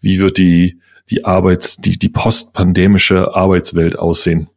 wie 0.00 0.18
wird 0.18 0.38
die, 0.38 0.80
die 1.10 1.24
Arbeits, 1.24 1.76
die, 1.76 1.98
die 1.98 2.08
postpandemische 2.08 3.34
Arbeitswelt 3.34 3.98
aussehen? 3.98 4.48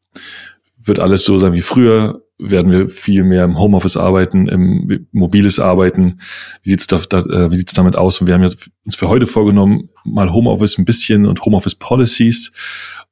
Wird 0.84 1.00
alles 1.00 1.24
so 1.24 1.38
sein 1.38 1.54
wie 1.54 1.62
früher? 1.62 2.21
Werden 2.41 2.73
wir 2.73 2.89
viel 2.89 3.23
mehr 3.23 3.43
im 3.43 3.58
Homeoffice 3.58 3.97
arbeiten, 3.97 4.47
im 4.47 5.08
mobiles 5.12 5.60
Arbeiten. 5.60 6.19
Wie 6.63 6.71
sieht's 6.71 6.88
da, 6.88 6.97
da, 6.97 7.19
äh, 7.19 7.51
wie 7.51 7.56
sieht's 7.56 7.73
damit 7.73 7.95
aus? 7.95 8.19
Und 8.19 8.27
wir 8.27 8.34
haben 8.34 8.43
ja 8.43 8.49
uns 8.84 8.95
für 8.95 9.08
heute 9.08 9.27
vorgenommen, 9.27 9.89
mal 10.04 10.32
Homeoffice 10.34 10.77
ein 10.77 10.86
bisschen 10.86 11.25
und 11.25 11.45
Homeoffice 11.45 11.75
Policies, 11.75 12.51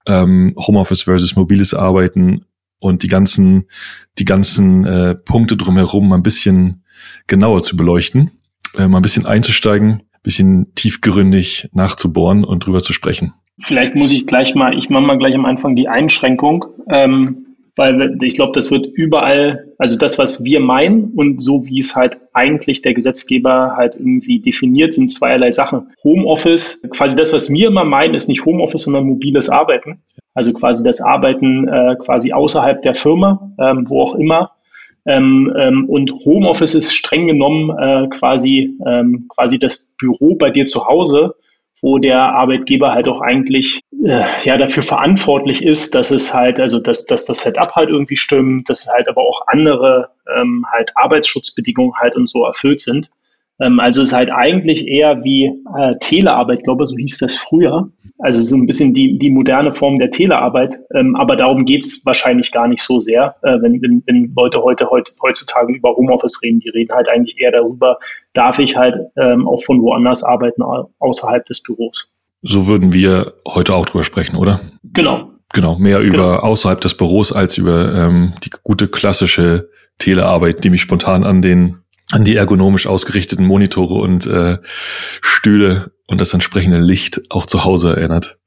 ähm, 0.07 0.55
Homeoffice 0.57 1.03
versus 1.03 1.35
mobiles 1.35 1.73
Arbeiten 1.73 2.45
und 2.79 3.03
die 3.03 3.07
ganzen, 3.07 3.67
die 4.17 4.25
ganzen 4.25 4.85
äh, 4.85 5.15
Punkte 5.15 5.55
drumherum 5.55 6.09
mal 6.09 6.15
ein 6.15 6.23
bisschen 6.23 6.83
genauer 7.27 7.61
zu 7.61 7.77
beleuchten, 7.77 8.31
äh, 8.77 8.87
mal 8.87 8.99
ein 8.99 9.03
bisschen 9.03 9.25
einzusteigen, 9.25 9.91
ein 9.91 10.23
bisschen 10.23 10.73
tiefgründig 10.75 11.69
nachzubohren 11.73 12.43
und 12.43 12.65
drüber 12.65 12.79
zu 12.79 12.93
sprechen. 12.93 13.33
Vielleicht 13.61 13.93
muss 13.93 14.11
ich 14.11 14.25
gleich 14.25 14.55
mal, 14.55 14.77
ich 14.77 14.89
mache 14.89 15.03
mal 15.03 15.17
gleich 15.17 15.35
am 15.35 15.45
Anfang 15.45 15.75
die 15.75 15.89
Einschränkung. 15.89 16.65
Ähm, 16.89 17.45
weil 17.79 18.17
ich 18.23 18.35
glaube, 18.35 18.51
das 18.55 18.71
wird 18.71 18.87
überall, 18.87 19.69
also 19.77 19.97
das, 19.97 20.19
was 20.19 20.43
wir 20.43 20.59
meinen 20.59 21.13
und 21.15 21.41
so 21.41 21.65
wie 21.65 21.79
es 21.79 21.95
halt 21.95 22.17
eigentlich 22.33 22.81
der 22.81 22.93
Gesetzgeber 22.93 23.77
halt 23.77 23.95
irgendwie 23.95 24.41
definiert, 24.41 24.93
sind 24.93 25.07
zweierlei 25.07 25.49
Sachen. 25.51 25.87
Homeoffice, 26.03 26.81
quasi 26.89 27.15
das, 27.15 27.31
was 27.31 27.49
wir 27.49 27.69
immer 27.69 27.85
meinen, 27.85 28.15
ist 28.15 28.27
nicht 28.27 28.43
Homeoffice, 28.43 28.81
sondern 28.83 29.05
mobiles 29.05 29.49
Arbeiten. 29.49 30.01
Also 30.33 30.51
quasi 30.51 30.83
das 30.83 30.99
Arbeiten 30.99 31.69
äh, 31.69 31.95
quasi 31.95 32.33
außerhalb 32.33 32.81
der 32.81 32.95
Firma, 32.95 33.49
ähm, 33.57 33.89
wo 33.89 34.01
auch 34.01 34.15
immer. 34.15 34.51
Ähm, 35.05 35.49
ähm, 35.57 35.85
und 35.87 36.11
Homeoffice 36.25 36.75
ist 36.75 36.93
streng 36.93 37.27
genommen 37.27 37.69
äh, 37.79 38.09
quasi, 38.09 38.77
ähm, 38.85 39.27
quasi 39.29 39.57
das 39.57 39.95
Büro 39.97 40.35
bei 40.35 40.49
dir 40.49 40.65
zu 40.65 40.85
Hause 40.85 41.35
wo 41.81 41.97
der 41.97 42.19
Arbeitgeber 42.19 42.91
halt 42.91 43.07
auch 43.07 43.21
eigentlich 43.21 43.81
äh, 44.03 44.23
ja 44.43 44.57
dafür 44.57 44.83
verantwortlich 44.83 45.63
ist, 45.63 45.95
dass 45.95 46.11
es 46.11 46.33
halt, 46.33 46.59
also 46.59 46.79
dass, 46.79 47.05
dass 47.05 47.25
das 47.25 47.43
Setup 47.43 47.75
halt 47.75 47.89
irgendwie 47.89 48.17
stimmt, 48.17 48.69
dass 48.69 48.87
halt 48.93 49.07
aber 49.07 49.21
auch 49.21 49.43
andere 49.47 50.09
ähm, 50.37 50.65
halt 50.71 50.91
Arbeitsschutzbedingungen 50.95 51.93
halt 51.99 52.15
und 52.15 52.27
so 52.27 52.45
erfüllt 52.45 52.79
sind. 52.81 53.09
Ähm, 53.59 53.79
also 53.79 54.01
ist 54.01 54.13
halt 54.13 54.31
eigentlich 54.31 54.87
eher 54.87 55.23
wie 55.23 55.45
äh, 55.77 55.95
Telearbeit, 55.99 56.63
glaube 56.63 56.83
ich, 56.83 56.89
so 56.89 56.97
hieß 56.97 57.17
das 57.19 57.35
früher. 57.35 57.89
Also 58.21 58.41
so 58.41 58.55
ein 58.57 58.65
bisschen 58.65 58.93
die, 58.93 59.17
die 59.17 59.29
moderne 59.29 59.71
Form 59.71 59.97
der 59.97 60.11
Telearbeit. 60.11 60.77
Ähm, 60.93 61.15
aber 61.15 61.37
darum 61.37 61.65
geht's 61.65 62.05
wahrscheinlich 62.05 62.51
gar 62.51 62.67
nicht 62.67 62.83
so 62.83 62.99
sehr, 62.99 63.35
äh, 63.43 63.61
wenn, 63.61 63.81
wenn, 63.81 64.03
wenn 64.05 64.33
Leute 64.35 64.61
heute, 64.61 64.89
heute 64.89 65.13
heutzutage 65.21 65.73
über 65.73 65.95
Homeoffice 65.95 66.41
reden. 66.43 66.59
Die 66.59 66.69
reden 66.69 66.93
halt 66.93 67.07
eigentlich 67.07 67.39
eher 67.39 67.51
darüber, 67.51 67.97
darf 68.33 68.59
ich 68.59 68.75
halt 68.75 68.97
ähm, 69.17 69.47
auch 69.47 69.61
von 69.61 69.81
woanders 69.81 70.23
arbeiten 70.23 70.61
außerhalb 70.99 71.45
des 71.45 71.63
Büros. 71.63 72.13
So 72.41 72.67
würden 72.67 72.93
wir 72.93 73.33
heute 73.47 73.73
auch 73.73 73.85
drüber 73.85 74.03
sprechen, 74.03 74.35
oder? 74.35 74.59
Genau. 74.83 75.29
Genau, 75.53 75.79
mehr 75.79 75.99
über 75.99 76.17
genau. 76.17 76.39
außerhalb 76.41 76.79
des 76.79 76.95
Büros 76.95 77.31
als 77.31 77.57
über 77.57 77.93
ähm, 77.95 78.33
die 78.43 78.51
gute 78.61 78.87
klassische 78.87 79.69
Telearbeit, 79.97 80.63
die 80.63 80.69
mich 80.69 80.81
spontan 80.81 81.23
an 81.23 81.41
den 81.41 81.77
an 82.11 82.23
die 82.23 82.35
ergonomisch 82.35 82.87
ausgerichteten 82.87 83.45
Monitore 83.45 83.95
und 83.95 84.25
äh, 84.25 84.57
Stühle 85.21 85.91
und 86.09 86.19
das 86.19 86.33
entsprechende 86.33 86.79
Licht 86.79 87.21
auch 87.29 87.45
zu 87.45 87.63
Hause 87.63 87.95
erinnert. 87.95 88.37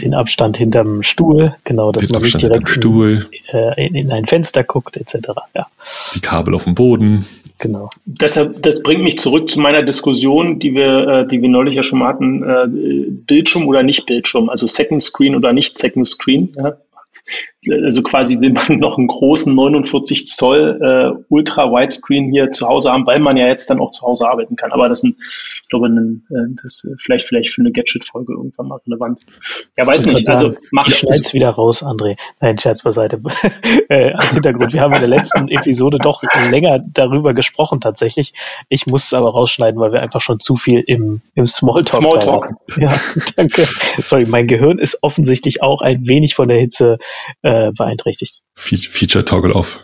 Den 0.00 0.14
Abstand 0.14 0.56
hinterm 0.56 1.02
Stuhl, 1.02 1.56
genau, 1.64 1.90
dass 1.90 2.06
Den 2.06 2.12
man 2.12 2.22
Abstand 2.22 2.44
nicht 2.44 2.52
direkt 2.52 2.68
Stuhl. 2.68 3.28
In, 3.50 3.58
äh, 3.58 3.86
in, 3.86 4.12
ein 4.12 4.26
Fenster 4.26 4.62
guckt, 4.62 4.96
etc. 4.96 5.30
Ja. 5.54 5.66
Die 6.14 6.20
Kabel 6.20 6.54
auf 6.54 6.64
dem 6.64 6.76
Boden. 6.76 7.24
Genau. 7.58 7.90
Deshalb, 8.04 8.62
das 8.62 8.84
bringt 8.84 9.02
mich 9.02 9.18
zurück 9.18 9.50
zu 9.50 9.58
meiner 9.58 9.82
Diskussion, 9.82 10.60
die 10.60 10.74
wir, 10.74 11.08
äh, 11.08 11.26
die 11.26 11.42
wir 11.42 11.48
neulich 11.48 11.74
ja 11.74 11.82
schon 11.82 11.98
mal 11.98 12.06
hatten, 12.06 12.44
äh, 12.44 13.10
Bildschirm 13.26 13.66
oder 13.66 13.82
nicht 13.82 14.06
Bildschirm, 14.06 14.48
also 14.48 14.68
Second 14.68 15.02
Screen 15.02 15.34
oder 15.34 15.52
nicht 15.52 15.76
Second 15.76 16.06
Screen. 16.06 16.52
Ja? 16.56 16.76
also 17.70 18.02
quasi 18.02 18.40
will 18.40 18.52
man 18.52 18.78
noch 18.78 18.98
einen 18.98 19.08
großen 19.08 19.54
49 19.54 20.26
Zoll 20.26 20.78
äh, 20.80 21.22
Ultra 21.28 21.70
Widescreen 21.70 22.30
hier 22.30 22.50
zu 22.52 22.66
Hause 22.68 22.90
haben, 22.90 23.06
weil 23.06 23.18
man 23.18 23.36
ja 23.36 23.46
jetzt 23.46 23.68
dann 23.68 23.80
auch 23.80 23.90
zu 23.90 24.06
Hause 24.06 24.28
arbeiten 24.28 24.56
kann. 24.56 24.72
Aber 24.72 24.88
das 24.88 25.00
sind, 25.00 25.16
ich 25.68 25.70
glaube, 25.70 25.88
ein, 25.88 26.24
äh, 26.30 26.54
das 26.62 26.82
ist 26.84 27.02
vielleicht 27.02 27.26
vielleicht 27.26 27.50
für 27.50 27.60
eine 27.60 27.70
Gadget-Folge 27.70 28.32
irgendwann 28.32 28.68
mal 28.68 28.80
relevant. 28.86 29.20
Ja, 29.76 29.86
weiß 29.86 30.06
ich 30.06 30.14
nicht. 30.14 30.30
also 30.30 30.56
mach 30.70 30.88
ich 30.88 30.96
schneid's 30.96 31.34
wieder 31.34 31.50
raus, 31.50 31.82
André. 31.82 32.16
Nein, 32.40 32.58
Scherz 32.58 32.80
beiseite. 32.80 33.20
äh, 33.90 34.12
als 34.12 34.32
Hintergrund, 34.32 34.72
wir 34.72 34.80
haben 34.80 34.94
in 34.94 35.00
der 35.00 35.10
letzten 35.10 35.48
Episode 35.48 35.98
doch 35.98 36.22
länger 36.50 36.78
darüber 36.78 37.34
gesprochen 37.34 37.82
tatsächlich. 37.82 38.32
Ich 38.70 38.86
muss 38.86 39.04
es 39.04 39.12
aber 39.12 39.30
rausschneiden, 39.30 39.78
weil 39.78 39.92
wir 39.92 40.00
einfach 40.00 40.22
schon 40.22 40.40
zu 40.40 40.56
viel 40.56 40.80
im, 40.80 41.20
im 41.34 41.46
Smalltalk 41.46 42.00
Smalltalk. 42.00 42.54
Ja, 42.78 42.98
danke. 43.36 43.68
Sorry, 44.02 44.24
mein 44.24 44.46
Gehirn 44.46 44.78
ist 44.78 45.02
offensichtlich 45.02 45.62
auch 45.62 45.82
ein 45.82 46.08
wenig 46.08 46.34
von 46.34 46.48
der 46.48 46.56
Hitze 46.56 46.96
äh, 47.42 47.72
beeinträchtigt. 47.72 48.40
Feature 48.54 49.26
Toggle 49.26 49.54
off. 49.54 49.80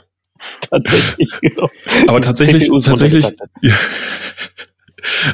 Tatsächlich, 0.71 1.31
genau. 1.43 1.69
Aber 2.07 2.23
tatsächlich, 2.23 2.71
tatsächlich, 2.85 3.27
ja. 3.61 3.75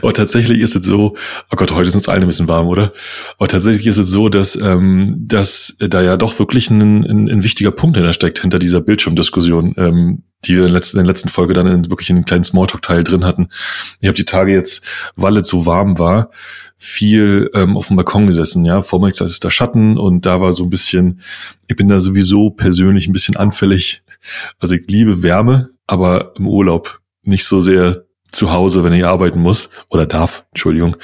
Aber 0.02 0.12
tatsächlich 0.12 0.60
ist 0.60 0.76
es 0.76 0.84
so, 0.86 1.16
oh 1.50 1.56
Gott, 1.56 1.72
heute 1.72 1.88
ist 1.88 1.94
uns 1.94 2.08
allen 2.08 2.22
ein 2.22 2.26
bisschen 2.26 2.48
warm, 2.48 2.68
oder? 2.68 2.92
Aber 3.38 3.48
tatsächlich 3.48 3.86
ist 3.86 3.98
es 3.98 4.08
so, 4.08 4.28
dass, 4.28 4.56
ähm, 4.56 5.16
dass 5.18 5.76
da 5.78 6.02
ja 6.02 6.16
doch 6.16 6.38
wirklich 6.38 6.70
ein, 6.70 7.04
ein, 7.04 7.28
ein 7.28 7.44
wichtiger 7.44 7.70
Punkt 7.70 7.96
hinter 7.96 8.12
steckt, 8.12 8.40
hinter 8.40 8.58
dieser 8.58 8.80
Bildschirmdiskussion, 8.80 9.74
ähm, 9.76 10.22
die 10.44 10.54
wir 10.54 10.60
in 10.60 10.66
der 10.66 10.74
letzten, 10.74 10.98
in 10.98 11.04
der 11.04 11.12
letzten 11.12 11.28
Folge 11.28 11.54
dann 11.54 11.66
in, 11.66 11.90
wirklich 11.90 12.10
in 12.10 12.16
einem 12.16 12.24
kleinen 12.24 12.44
Smalltalk-Teil 12.44 13.04
drin 13.04 13.24
hatten. 13.24 13.48
Ich 14.00 14.08
habe 14.08 14.16
die 14.16 14.24
Tage 14.24 14.52
jetzt, 14.52 14.84
weil 15.16 15.36
es 15.36 15.48
so 15.48 15.66
warm 15.66 15.98
war, 15.98 16.30
viel 16.76 17.50
ähm, 17.54 17.76
auf 17.76 17.88
dem 17.88 17.96
Balkon 17.96 18.26
gesessen, 18.26 18.64
ja. 18.64 18.80
Vor 18.80 19.00
mir 19.00 19.08
ist 19.08 19.44
da 19.44 19.50
Schatten 19.50 19.98
und 19.98 20.24
da 20.24 20.40
war 20.40 20.52
so 20.52 20.64
ein 20.64 20.70
bisschen, 20.70 21.20
ich 21.68 21.76
bin 21.76 21.88
da 21.88 22.00
sowieso 22.00 22.50
persönlich 22.50 23.06
ein 23.06 23.12
bisschen 23.12 23.36
anfällig. 23.36 24.02
Also 24.58 24.74
ich 24.74 24.82
liebe 24.88 25.22
Wärme, 25.22 25.70
aber 25.86 26.34
im 26.36 26.46
Urlaub 26.46 27.00
nicht 27.22 27.44
so 27.44 27.60
sehr 27.60 28.04
zu 28.32 28.52
Hause, 28.52 28.84
wenn 28.84 28.92
ich 28.92 29.04
arbeiten 29.04 29.40
muss 29.40 29.70
oder 29.88 30.06
darf, 30.06 30.44
Entschuldigung, 30.50 30.96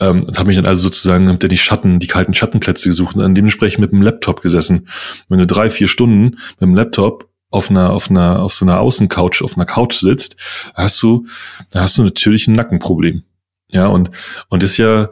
ähm, 0.00 0.24
und 0.24 0.38
habe 0.38 0.48
mich 0.48 0.56
dann 0.56 0.66
also 0.66 0.82
sozusagen 0.82 1.28
hab 1.28 1.40
die 1.40 1.58
Schatten, 1.58 1.98
die 1.98 2.06
kalten 2.06 2.34
Schattenplätze 2.34 2.88
gesucht 2.88 3.16
und 3.16 3.22
dann 3.22 3.34
dementsprechend 3.34 3.80
mit 3.80 3.92
dem 3.92 4.02
Laptop 4.02 4.42
gesessen. 4.42 4.88
Wenn 5.28 5.38
du 5.38 5.46
drei, 5.46 5.70
vier 5.70 5.88
Stunden 5.88 6.24
mit 6.30 6.60
dem 6.60 6.74
Laptop 6.74 7.28
auf 7.50 7.70
einer, 7.70 7.92
auf 7.92 8.10
einer, 8.10 8.42
auf 8.42 8.52
so 8.52 8.64
einer 8.64 8.80
Außencouch, 8.80 9.42
auf 9.42 9.56
einer 9.56 9.66
Couch 9.66 9.94
sitzt, 9.94 10.36
hast 10.74 11.02
du, 11.02 11.26
da 11.72 11.82
hast 11.82 11.98
du 11.98 12.02
natürlich 12.02 12.46
ein 12.46 12.54
Nackenproblem. 12.54 13.22
Ja, 13.70 13.86
und, 13.86 14.10
und 14.48 14.62
ist 14.62 14.76
ja, 14.78 15.10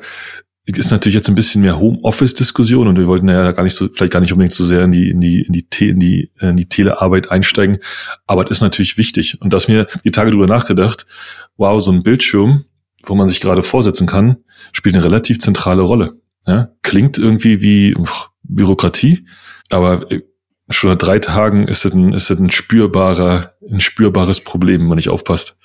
ist 0.67 0.91
natürlich 0.91 1.15
jetzt 1.15 1.29
ein 1.29 1.37
bisschen 1.37 1.63
mehr 1.63 1.79
Homeoffice-Diskussion 1.79 2.89
und 2.89 2.99
wir 2.99 3.07
wollten 3.07 3.29
ja 3.29 3.53
gar 3.53 3.63
nicht 3.63 3.75
so, 3.75 3.89
vielleicht 3.89 4.13
gar 4.13 4.21
nicht 4.21 4.33
unbedingt 4.33 4.53
so 4.53 4.65
sehr 4.65 4.83
in 4.83 4.93
die, 4.93 5.11
in 5.11 5.21
die, 5.21 5.43
in 5.43 5.53
die, 5.53 5.89
in 5.89 6.01
die, 6.01 6.31
in 6.41 6.57
die 6.57 6.69
Telearbeit 6.69 7.31
einsteigen. 7.31 7.79
Aber 8.27 8.45
das 8.45 8.59
ist 8.59 8.63
natürlich 8.63 8.99
wichtig. 8.99 9.41
Und 9.41 9.53
dass 9.53 9.69
mir 9.69 9.87
die 10.05 10.11
Tage 10.11 10.33
drüber 10.33 10.47
nachgedacht, 10.47 11.07
wow, 11.57 11.81
so 11.81 11.93
ein 11.93 12.03
Bildschirm, 12.03 12.65
wo 13.05 13.15
man 13.15 13.29
sich 13.29 13.41
gerade 13.41 13.63
vorsetzen 13.63 14.09
kann, 14.09 14.39
spielt 14.73 14.97
eine 14.97 15.05
relativ 15.05 15.39
zentrale 15.39 15.83
Rolle. 15.83 16.21
Ja? 16.47 16.71
Klingt 16.83 17.17
irgendwie 17.17 17.61
wie 17.63 17.95
pff, 17.95 18.31
Bürokratie, 18.43 19.27
aber 19.71 20.07
schon 20.69 20.91
nach 20.91 20.99
drei 20.99 21.21
Tagen 21.21 21.69
ist 21.69 21.85
es 21.85 21.93
ein, 21.93 22.13
ist 22.13 22.31
es 22.31 22.39
ein 22.39 22.51
spürbarer, 22.51 23.53
ein 23.71 23.81
spürbares 23.81 24.41
Problem, 24.41 24.81
wenn 24.81 24.89
man 24.89 24.97
nicht 24.97 25.11
aufpasst. 25.11 25.59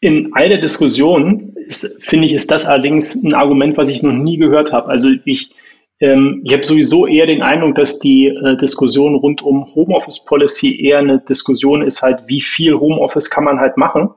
In 0.00 0.32
all 0.34 0.48
der 0.48 0.58
Diskussion 0.58 1.54
ist, 1.66 2.02
finde 2.04 2.26
ich, 2.26 2.32
ist 2.32 2.50
das 2.50 2.66
allerdings 2.66 3.22
ein 3.22 3.34
Argument, 3.34 3.76
was 3.76 3.88
ich 3.88 4.02
noch 4.02 4.12
nie 4.12 4.36
gehört 4.36 4.72
habe. 4.72 4.88
Also 4.88 5.10
ich, 5.24 5.52
ähm, 6.00 6.42
ich 6.44 6.52
habe 6.52 6.64
sowieso 6.64 7.06
eher 7.06 7.26
den 7.26 7.42
Eindruck, 7.42 7.76
dass 7.76 8.00
die 8.00 8.26
äh, 8.26 8.56
Diskussion 8.56 9.14
rund 9.14 9.42
um 9.42 9.64
Homeoffice 9.74 10.24
Policy 10.24 10.84
eher 10.84 10.98
eine 10.98 11.20
Diskussion 11.20 11.82
ist 11.82 12.02
halt, 12.02 12.22
wie 12.26 12.40
viel 12.40 12.74
Homeoffice 12.74 13.30
kann 13.30 13.44
man 13.44 13.60
halt 13.60 13.76
machen 13.76 14.10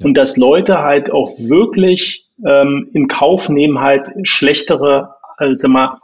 und 0.00 0.16
dass 0.16 0.36
Leute 0.36 0.82
halt 0.82 1.12
auch 1.12 1.38
wirklich 1.38 2.26
ähm, 2.44 2.90
in 2.92 3.08
Kauf 3.08 3.48
nehmen 3.48 3.80
halt 3.80 4.08
schlechtere, 4.22 5.14
also 5.36 5.68
mal 5.68 5.98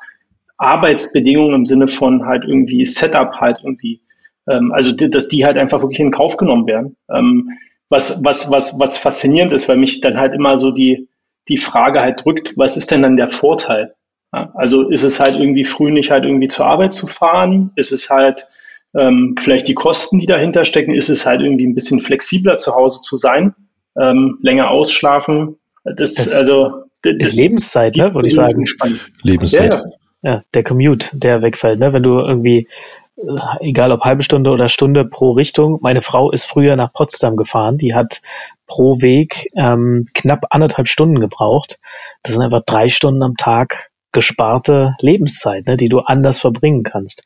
Arbeitsbedingungen 0.57 1.55
im 1.55 1.64
Sinne 1.64 1.88
von 1.88 2.25
halt 2.25 2.45
irgendwie 2.47 2.85
Setup 2.85 3.40
halt 3.40 3.59
irgendwie, 3.62 4.01
ähm, 4.49 4.73
also 4.73 4.92
dass 4.92 5.29
die 5.29 5.45
halt 5.45 5.59
einfach 5.59 5.83
wirklich 5.83 6.01
in 6.01 6.11
Kauf 6.11 6.37
genommen 6.37 6.66
werden. 6.66 6.97
Ähm, 7.11 7.51
was, 7.92 8.24
was, 8.24 8.50
was, 8.50 8.81
was 8.81 8.96
faszinierend 8.96 9.52
ist, 9.52 9.68
weil 9.68 9.76
mich 9.76 10.00
dann 10.00 10.16
halt 10.16 10.33
immer 10.33 10.57
so 10.57 10.70
die, 10.70 11.09
die 11.48 11.59
Frage 11.59 12.00
halt 12.00 12.24
drückt, 12.24 12.57
was 12.57 12.78
ist 12.78 12.90
denn 12.90 13.02
dann 13.02 13.18
der 13.18 13.28
Vorteil? 13.28 13.94
Ja, 14.33 14.50
also 14.55 14.88
ist 14.88 15.02
es 15.02 15.20
halt 15.20 15.38
irgendwie 15.38 15.64
früh 15.64 15.92
nicht 15.92 16.11
halt 16.11 16.24
irgendwie 16.24 16.48
zur 16.48 16.64
Arbeit 16.64 16.94
zu 16.94 17.07
fahren? 17.07 17.70
Ist 17.76 17.92
es 17.92 18.09
halt 18.09 18.46
ähm, 18.98 19.37
vielleicht 19.38 19.68
die 19.68 19.74
Kosten, 19.74 20.18
die 20.20 20.26
dahinter 20.26 20.64
stecken? 20.64 20.94
Ist 20.94 21.11
es 21.11 21.26
halt 21.26 21.42
irgendwie 21.42 21.66
ein 21.66 21.74
bisschen 21.74 22.00
flexibler 22.00 22.57
zu 22.57 22.74
Hause 22.74 23.00
zu 23.00 23.18
sein? 23.18 23.55
Ähm, 24.00 24.38
länger 24.40 24.70
ausschlafen? 24.70 25.57
Das, 25.85 26.14
das 26.14 26.33
also 26.33 26.85
das, 27.02 27.14
ist 27.18 27.35
Lebenszeit, 27.35 27.96
ne, 27.96 28.14
würde 28.14 28.28
ich 28.28 28.35
sagen. 28.35 28.64
Lebenszeit. 29.22 29.74
Ja, 29.74 29.85
ja, 30.22 30.42
der 30.55 30.62
Commute, 30.62 31.11
der 31.12 31.42
wegfällt, 31.42 31.78
ne? 31.78 31.92
Wenn 31.92 32.02
du 32.02 32.20
irgendwie 32.20 32.68
egal 33.61 33.92
ob 33.92 34.03
halbe 34.03 34.22
Stunde 34.22 34.51
oder 34.51 34.68
Stunde 34.68 35.05
pro 35.05 35.33
Richtung. 35.33 35.79
Meine 35.83 36.03
Frau 36.03 36.31
ist 36.31 36.44
früher 36.44 36.77
nach 36.77 36.92
Potsdam 36.92 37.37
gefahren. 37.37 37.79
Die 37.79 37.94
hat 37.94 38.22
pro 38.66 39.01
Weg 39.01 39.51
ähm, 39.57 40.07
knapp 40.14 40.46
anderthalb 40.51 40.88
Stunden 40.88 41.20
gebraucht. 41.20 41.79
Das 42.22 42.35
sind 42.35 42.42
einfach 42.42 42.62
drei 42.64 42.88
Stunden 42.88 43.22
am 43.22 43.37
Tag 43.37 43.90
gesparte 44.12 44.94
Lebenszeit, 45.01 45.66
ne, 45.66 45.77
die 45.77 45.88
du 45.88 46.01
anders 46.01 46.38
verbringen 46.38 46.83
kannst. 46.83 47.25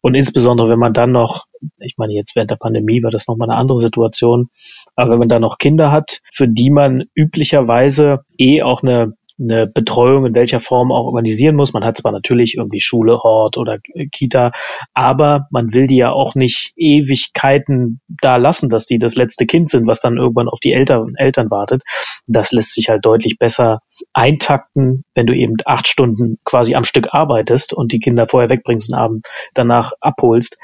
Und 0.00 0.14
insbesondere, 0.14 0.68
wenn 0.68 0.80
man 0.80 0.92
dann 0.92 1.12
noch, 1.12 1.46
ich 1.78 1.94
meine, 1.96 2.12
jetzt 2.12 2.34
während 2.34 2.50
der 2.50 2.56
Pandemie 2.56 3.02
war 3.02 3.12
das 3.12 3.28
nochmal 3.28 3.48
eine 3.48 3.58
andere 3.58 3.78
Situation, 3.78 4.50
aber 4.96 5.12
wenn 5.12 5.20
man 5.20 5.28
dann 5.28 5.42
noch 5.42 5.58
Kinder 5.58 5.92
hat, 5.92 6.20
für 6.32 6.48
die 6.48 6.70
man 6.70 7.04
üblicherweise 7.14 8.24
eh 8.36 8.62
auch 8.62 8.82
eine 8.82 9.14
eine 9.38 9.66
Betreuung 9.66 10.26
in 10.26 10.34
welcher 10.34 10.60
Form 10.60 10.92
auch 10.92 11.06
organisieren 11.06 11.56
muss. 11.56 11.72
Man 11.72 11.84
hat 11.84 11.96
zwar 11.96 12.12
natürlich 12.12 12.56
irgendwie 12.56 12.80
Schule, 12.80 13.18
Hort 13.22 13.58
oder 13.58 13.78
Kita, 14.12 14.52
aber 14.92 15.48
man 15.50 15.74
will 15.74 15.86
die 15.86 15.96
ja 15.96 16.12
auch 16.12 16.34
nicht 16.34 16.72
Ewigkeiten 16.76 18.00
da 18.08 18.36
lassen, 18.36 18.70
dass 18.70 18.86
die 18.86 18.98
das 18.98 19.16
letzte 19.16 19.46
Kind 19.46 19.68
sind, 19.68 19.86
was 19.86 20.00
dann 20.00 20.16
irgendwann 20.16 20.48
auf 20.48 20.60
die 20.60 20.72
Eltern, 20.72 21.14
Eltern 21.16 21.50
wartet. 21.50 21.82
Das 22.26 22.52
lässt 22.52 22.74
sich 22.74 22.88
halt 22.88 23.04
deutlich 23.04 23.38
besser 23.38 23.80
eintakten, 24.12 25.04
wenn 25.14 25.26
du 25.26 25.34
eben 25.34 25.56
acht 25.64 25.88
Stunden 25.88 26.38
quasi 26.44 26.74
am 26.74 26.84
Stück 26.84 27.08
arbeitest 27.12 27.72
und 27.72 27.92
die 27.92 28.00
Kinder 28.00 28.28
vorher 28.28 28.50
wegbringst 28.50 28.92
und 28.92 28.98
Abend 28.98 29.26
danach 29.54 29.92
abholst, 30.00 30.58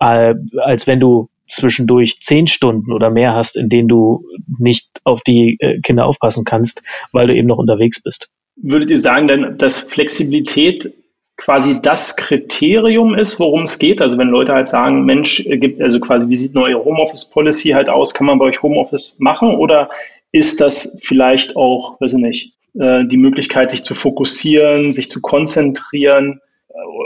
äh, 0.00 0.34
als 0.58 0.86
wenn 0.86 1.00
du 1.00 1.28
zwischendurch 1.48 2.20
zehn 2.20 2.46
Stunden 2.46 2.92
oder 2.92 3.10
mehr 3.10 3.34
hast, 3.34 3.56
in 3.56 3.68
denen 3.68 3.88
du 3.88 4.24
nicht 4.58 4.88
auf 5.04 5.22
die 5.22 5.56
äh, 5.60 5.80
Kinder 5.80 6.06
aufpassen 6.06 6.44
kannst, 6.44 6.82
weil 7.12 7.26
du 7.26 7.34
eben 7.34 7.48
noch 7.48 7.58
unterwegs 7.58 8.00
bist. 8.02 8.28
Würdet 8.56 8.90
ihr 8.90 8.98
sagen 8.98 9.28
denn, 9.28 9.58
dass 9.58 9.80
Flexibilität 9.80 10.92
quasi 11.36 11.80
das 11.80 12.16
Kriterium 12.16 13.14
ist, 13.14 13.38
worum 13.38 13.62
es 13.62 13.78
geht? 13.78 14.02
Also 14.02 14.18
wenn 14.18 14.28
Leute 14.28 14.52
halt 14.52 14.68
sagen, 14.68 15.04
Mensch, 15.04 15.40
äh, 15.46 15.58
gibt 15.58 15.80
also 15.80 16.00
quasi, 16.00 16.28
wie 16.28 16.36
sieht 16.36 16.54
neue 16.54 16.84
Homeoffice 16.84 17.30
Policy 17.30 17.70
halt 17.70 17.88
aus? 17.88 18.14
Kann 18.14 18.26
man 18.26 18.38
bei 18.38 18.46
euch 18.46 18.62
Homeoffice 18.62 19.18
machen? 19.20 19.54
Oder 19.54 19.90
ist 20.32 20.60
das 20.60 21.00
vielleicht 21.02 21.56
auch, 21.56 22.00
weiß 22.00 22.14
ich 22.14 22.20
nicht, 22.20 22.54
äh, 22.78 23.04
die 23.06 23.16
Möglichkeit, 23.16 23.70
sich 23.70 23.84
zu 23.84 23.94
fokussieren, 23.94 24.92
sich 24.92 25.08
zu 25.08 25.20
konzentrieren 25.20 26.40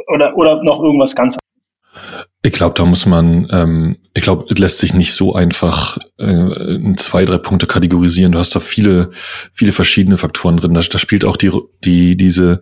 oder, 0.09 0.37
oder 0.37 0.63
noch 0.63 0.83
irgendwas 0.83 1.17
ganz 1.17 1.39
Ich 2.45 2.53
glaube, 2.53 2.75
da 2.77 2.85
muss 2.85 3.07
man, 3.07 3.47
ähm, 3.51 3.99
ich 4.15 4.23
glaube, 4.23 4.47
es 4.51 4.59
lässt 4.59 4.79
sich 4.79 4.95
nicht 4.95 5.15
so 5.15 5.35
einfach 5.35 5.97
äh, 6.19 6.75
in 6.75 6.97
zwei, 6.97 7.25
drei 7.25 7.39
Punkte 7.39 7.69
kategorisieren. 7.69 8.33
Du 8.33 8.39
hast 8.41 8.55
da 8.57 8.61
viele, 8.61 9.11
viele 9.53 9.71
verschiedene 9.71 10.17
Faktoren 10.17 10.57
drin. 10.57 10.75
Da, 10.75 10.81
da 10.81 10.99
spielt 10.99 11.25
auch 11.25 11.37
die, 11.37 11.53
die, 11.85 12.17
diese, 12.17 12.61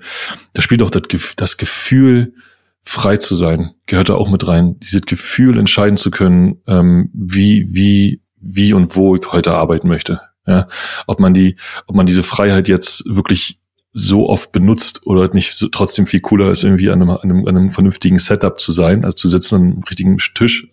da 0.53 0.61
spielt 0.61 0.83
auch 0.83 0.91
das, 0.91 1.03
das 1.37 1.57
Gefühl, 1.57 2.35
frei 2.83 3.17
zu 3.17 3.35
sein, 3.35 3.71
gehört 3.87 4.11
da 4.11 4.15
auch 4.15 4.31
mit 4.31 4.47
rein. 4.47 4.79
Dieses 4.81 5.03
Gefühl, 5.03 5.59
entscheiden 5.59 5.97
zu 5.97 6.11
können, 6.11 6.61
ähm, 6.67 7.11
wie, 7.15 7.67
wie, 7.71 8.23
wie 8.37 8.75
und 8.75 8.97
wo 8.97 9.17
ich 9.17 9.33
heute 9.33 9.55
arbeiten 9.55 9.89
möchte. 9.89 10.21
Ja, 10.47 10.69
ob 11.07 11.21
man 11.21 11.33
die, 11.33 11.57
ob 11.87 11.97
man 11.97 12.07
diese 12.07 12.23
Freiheit 12.23 12.69
jetzt 12.69 13.05
wirklich 13.07 13.60
so 13.93 14.29
oft 14.29 14.53
benutzt 14.53 15.07
oder 15.07 15.33
nicht 15.35 15.55
so, 15.55 15.69
trotzdem 15.69 16.07
viel 16.07 16.21
cooler 16.21 16.51
ist, 16.51 16.63
irgendwie 16.63 16.91
an 16.91 17.03
einem, 17.03 17.11
an, 17.11 17.19
einem, 17.23 17.47
an 17.47 17.57
einem 17.57 17.71
vernünftigen 17.71 18.19
Setup 18.19 18.59
zu 18.59 18.73
sein, 18.73 19.05
als 19.05 19.17
zu 19.17 19.29
sitzen 19.29 19.55
an 19.57 19.63
einem 19.63 19.83
richtigen 19.83 20.17
Tisch, 20.19 20.69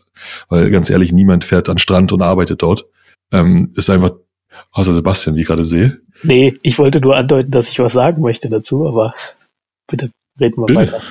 weil 0.50 0.70
ganz 0.70 0.90
ehrlich, 0.90 1.12
niemand 1.12 1.44
fährt 1.44 1.70
an 1.70 1.78
Strand 1.78 2.12
und 2.12 2.22
arbeitet 2.22 2.62
dort. 2.62 2.86
Ähm, 3.32 3.72
ist 3.76 3.90
einfach, 3.90 4.12
außer 4.72 4.94
Sebastian, 4.94 5.36
wie 5.36 5.42
ich 5.42 5.48
gerade 5.48 5.66
sehe. 5.66 6.00
Nee, 6.24 6.58
ich 6.62 6.80
wollte 6.80 7.02
nur 7.02 7.16
andeuten, 7.16 7.52
dass 7.52 7.70
ich 7.70 7.80
was 7.80 7.94
sagen 7.94 8.22
möchte 8.22 8.50
dazu, 8.50 8.88
aber 8.88 9.14
bitte 9.88 10.12
reden 10.40 10.62
wir 10.62 10.66
bitte. 10.68 10.80
weiter. 10.80 11.02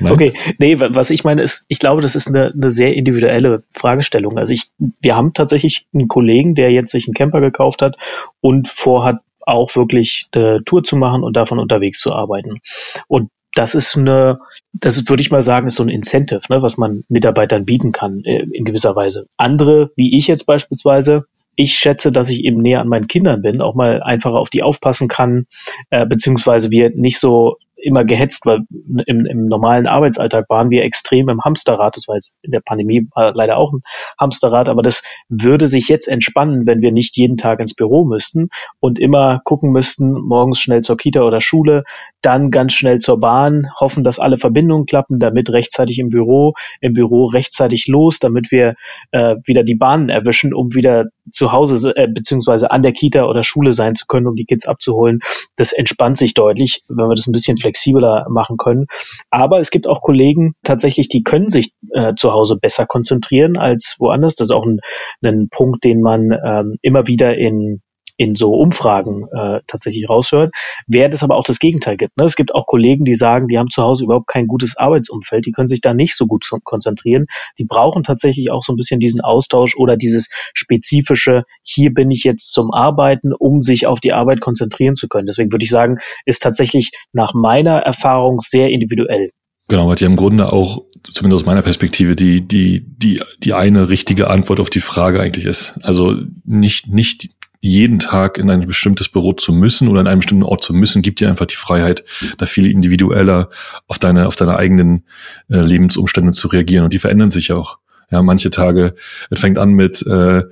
Nein. 0.00 0.12
Okay, 0.12 0.34
nee, 0.58 0.78
was 0.78 1.10
ich 1.10 1.24
meine 1.24 1.42
ist, 1.42 1.64
ich 1.68 1.78
glaube, 1.78 2.02
das 2.02 2.14
ist 2.14 2.28
eine, 2.28 2.52
eine 2.52 2.70
sehr 2.70 2.94
individuelle 2.94 3.62
Fragestellung. 3.70 4.38
Also 4.38 4.52
ich, 4.52 4.70
wir 4.78 5.16
haben 5.16 5.32
tatsächlich 5.32 5.86
einen 5.92 6.08
Kollegen, 6.08 6.54
der 6.54 6.70
jetzt 6.70 6.92
sich 6.92 7.06
einen 7.06 7.14
Camper 7.14 7.40
gekauft 7.40 7.82
hat 7.82 7.96
und 8.40 8.68
vorhat, 8.68 9.20
auch 9.46 9.74
wirklich 9.76 10.28
eine 10.32 10.62
Tour 10.64 10.84
zu 10.84 10.96
machen 10.96 11.22
und 11.22 11.36
davon 11.36 11.58
unterwegs 11.58 12.00
zu 12.00 12.12
arbeiten. 12.12 12.60
Und 13.08 13.30
das 13.54 13.74
ist 13.74 13.96
eine, 13.96 14.40
das 14.74 15.08
würde 15.08 15.22
ich 15.22 15.30
mal 15.30 15.40
sagen, 15.40 15.66
ist 15.66 15.76
so 15.76 15.82
ein 15.82 15.88
Incentive, 15.88 16.40
ne, 16.50 16.60
was 16.60 16.76
man 16.76 17.04
Mitarbeitern 17.08 17.64
bieten 17.64 17.90
kann 17.90 18.22
äh, 18.24 18.44
in 18.52 18.66
gewisser 18.66 18.94
Weise. 18.94 19.26
Andere, 19.38 19.92
wie 19.96 20.18
ich 20.18 20.26
jetzt 20.26 20.44
beispielsweise, 20.44 21.24
ich 21.54 21.72
schätze, 21.72 22.12
dass 22.12 22.28
ich 22.28 22.44
eben 22.44 22.60
näher 22.60 22.80
an 22.80 22.88
meinen 22.88 23.08
Kindern 23.08 23.40
bin, 23.40 23.62
auch 23.62 23.74
mal 23.74 24.02
einfacher 24.02 24.36
auf 24.36 24.50
die 24.50 24.62
aufpassen 24.62 25.08
kann, 25.08 25.46
äh, 25.88 26.04
beziehungsweise 26.04 26.70
wir 26.70 26.90
nicht 26.90 27.18
so 27.18 27.56
immer 27.86 28.04
gehetzt, 28.04 28.44
weil 28.46 28.60
im, 29.06 29.26
im 29.26 29.46
normalen 29.46 29.86
Arbeitsalltag 29.86 30.50
waren 30.50 30.70
wir 30.70 30.82
extrem 30.82 31.28
im 31.28 31.40
Hamsterrad. 31.42 31.96
Das 31.96 32.08
war 32.08 32.16
jetzt 32.16 32.38
in 32.42 32.50
der 32.50 32.60
Pandemie 32.60 33.08
leider 33.14 33.56
auch 33.56 33.72
ein 33.72 33.82
Hamsterrad, 34.18 34.68
aber 34.68 34.82
das 34.82 35.02
würde 35.28 35.68
sich 35.68 35.88
jetzt 35.88 36.08
entspannen, 36.08 36.66
wenn 36.66 36.82
wir 36.82 36.92
nicht 36.92 37.16
jeden 37.16 37.36
Tag 37.36 37.60
ins 37.60 37.74
Büro 37.74 38.04
müssten 38.04 38.48
und 38.80 38.98
immer 38.98 39.40
gucken 39.44 39.70
müssten, 39.70 40.12
morgens 40.12 40.58
schnell 40.60 40.80
zur 40.80 40.96
Kita 40.96 41.22
oder 41.22 41.40
Schule, 41.40 41.84
dann 42.22 42.50
ganz 42.50 42.72
schnell 42.72 42.98
zur 42.98 43.20
Bahn, 43.20 43.68
hoffen, 43.78 44.02
dass 44.02 44.18
alle 44.18 44.36
Verbindungen 44.36 44.86
klappen, 44.86 45.20
damit 45.20 45.50
rechtzeitig 45.50 45.98
im 45.98 46.10
Büro, 46.10 46.54
im 46.80 46.92
Büro 46.92 47.26
rechtzeitig 47.26 47.86
los, 47.86 48.18
damit 48.18 48.50
wir 48.50 48.74
äh, 49.12 49.36
wieder 49.44 49.62
die 49.62 49.76
Bahnen 49.76 50.08
erwischen, 50.08 50.52
um 50.52 50.74
wieder 50.74 51.06
zu 51.30 51.52
Hause 51.52 51.94
äh, 51.96 52.08
beziehungsweise 52.08 52.70
an 52.70 52.82
der 52.82 52.92
Kita 52.92 53.24
oder 53.24 53.44
Schule 53.44 53.72
sein 53.72 53.94
zu 53.94 54.06
können, 54.06 54.26
um 54.26 54.36
die 54.36 54.44
Kids 54.44 54.66
abzuholen. 54.66 55.20
Das 55.56 55.72
entspannt 55.72 56.16
sich 56.16 56.34
deutlich, 56.34 56.82
wenn 56.88 57.08
wir 57.08 57.14
das 57.14 57.26
ein 57.26 57.32
bisschen 57.32 57.58
flexibler 57.58 58.26
machen 58.28 58.56
können. 58.56 58.86
Aber 59.30 59.60
es 59.60 59.70
gibt 59.70 59.86
auch 59.86 60.02
Kollegen 60.02 60.54
tatsächlich, 60.62 61.08
die 61.08 61.22
können 61.22 61.50
sich 61.50 61.72
äh, 61.92 62.14
zu 62.14 62.32
Hause 62.32 62.58
besser 62.60 62.86
konzentrieren 62.86 63.56
als 63.56 63.96
woanders. 63.98 64.34
Das 64.34 64.48
ist 64.48 64.54
auch 64.54 64.66
ein, 64.66 64.80
ein 65.22 65.48
Punkt, 65.50 65.84
den 65.84 66.00
man 66.00 66.30
ähm, 66.44 66.76
immer 66.82 67.06
wieder 67.06 67.36
in 67.36 67.82
in 68.16 68.34
so 68.34 68.54
Umfragen 68.54 69.28
äh, 69.32 69.60
tatsächlich 69.66 70.08
raushört, 70.08 70.54
während 70.86 71.14
es 71.14 71.22
aber 71.22 71.36
auch 71.36 71.44
das 71.44 71.58
Gegenteil 71.58 71.96
gibt. 71.96 72.16
Ne? 72.16 72.24
Es 72.24 72.36
gibt 72.36 72.54
auch 72.54 72.66
Kollegen, 72.66 73.04
die 73.04 73.14
sagen, 73.14 73.48
die 73.48 73.58
haben 73.58 73.70
zu 73.70 73.82
Hause 73.82 74.04
überhaupt 74.04 74.26
kein 74.26 74.46
gutes 74.46 74.76
Arbeitsumfeld, 74.76 75.46
die 75.46 75.52
können 75.52 75.68
sich 75.68 75.80
da 75.80 75.94
nicht 75.94 76.16
so 76.16 76.26
gut 76.26 76.48
konzentrieren. 76.64 77.26
Die 77.58 77.64
brauchen 77.64 78.02
tatsächlich 78.02 78.50
auch 78.50 78.62
so 78.62 78.72
ein 78.72 78.76
bisschen 78.76 79.00
diesen 79.00 79.20
Austausch 79.20 79.76
oder 79.76 79.96
dieses 79.96 80.28
spezifische, 80.54 81.44
hier 81.62 81.92
bin 81.92 82.10
ich 82.10 82.24
jetzt 82.24 82.52
zum 82.52 82.72
Arbeiten, 82.72 83.32
um 83.32 83.62
sich 83.62 83.86
auf 83.86 84.00
die 84.00 84.12
Arbeit 84.12 84.40
konzentrieren 84.40 84.94
zu 84.94 85.08
können. 85.08 85.26
Deswegen 85.26 85.52
würde 85.52 85.64
ich 85.64 85.70
sagen, 85.70 85.98
ist 86.24 86.42
tatsächlich 86.42 86.90
nach 87.12 87.34
meiner 87.34 87.78
Erfahrung 87.78 88.40
sehr 88.40 88.70
individuell. 88.70 89.30
Genau, 89.68 89.88
weil 89.88 89.96
ja 89.98 90.06
im 90.06 90.14
Grunde 90.14 90.52
auch, 90.52 90.84
zumindest 91.02 91.42
aus 91.42 91.46
meiner 91.46 91.62
Perspektive, 91.62 92.14
die, 92.14 92.46
die, 92.46 92.84
die, 92.86 93.20
die 93.42 93.52
eine 93.52 93.88
richtige 93.88 94.30
Antwort 94.30 94.60
auf 94.60 94.70
die 94.70 94.80
Frage 94.80 95.20
eigentlich 95.20 95.44
ist. 95.44 95.80
Also 95.82 96.14
nicht, 96.44 96.86
nicht 96.86 97.30
jeden 97.60 97.98
Tag 97.98 98.38
in 98.38 98.50
ein 98.50 98.66
bestimmtes 98.66 99.08
Büro 99.08 99.32
zu 99.32 99.52
müssen 99.52 99.88
oder 99.88 100.00
in 100.00 100.06
einem 100.06 100.20
bestimmten 100.20 100.44
Ort 100.44 100.62
zu 100.62 100.74
müssen, 100.74 101.02
gibt 101.02 101.20
dir 101.20 101.28
einfach 101.28 101.46
die 101.46 101.56
Freiheit, 101.56 102.04
da 102.38 102.46
viel 102.46 102.70
individueller 102.70 103.50
auf 103.86 103.98
deine, 103.98 104.26
auf 104.26 104.36
deine 104.36 104.56
eigenen 104.56 105.04
äh, 105.48 105.60
Lebensumstände 105.60 106.32
zu 106.32 106.48
reagieren. 106.48 106.84
Und 106.84 106.92
die 106.92 106.98
verändern 106.98 107.30
sich 107.30 107.52
auch. 107.52 107.78
Ja, 108.10 108.22
manche 108.22 108.50
Tage, 108.50 108.94
es 109.30 109.40
fängt 109.40 109.58
an 109.58 109.72
mit, 109.72 110.06
äh, 110.06 110.44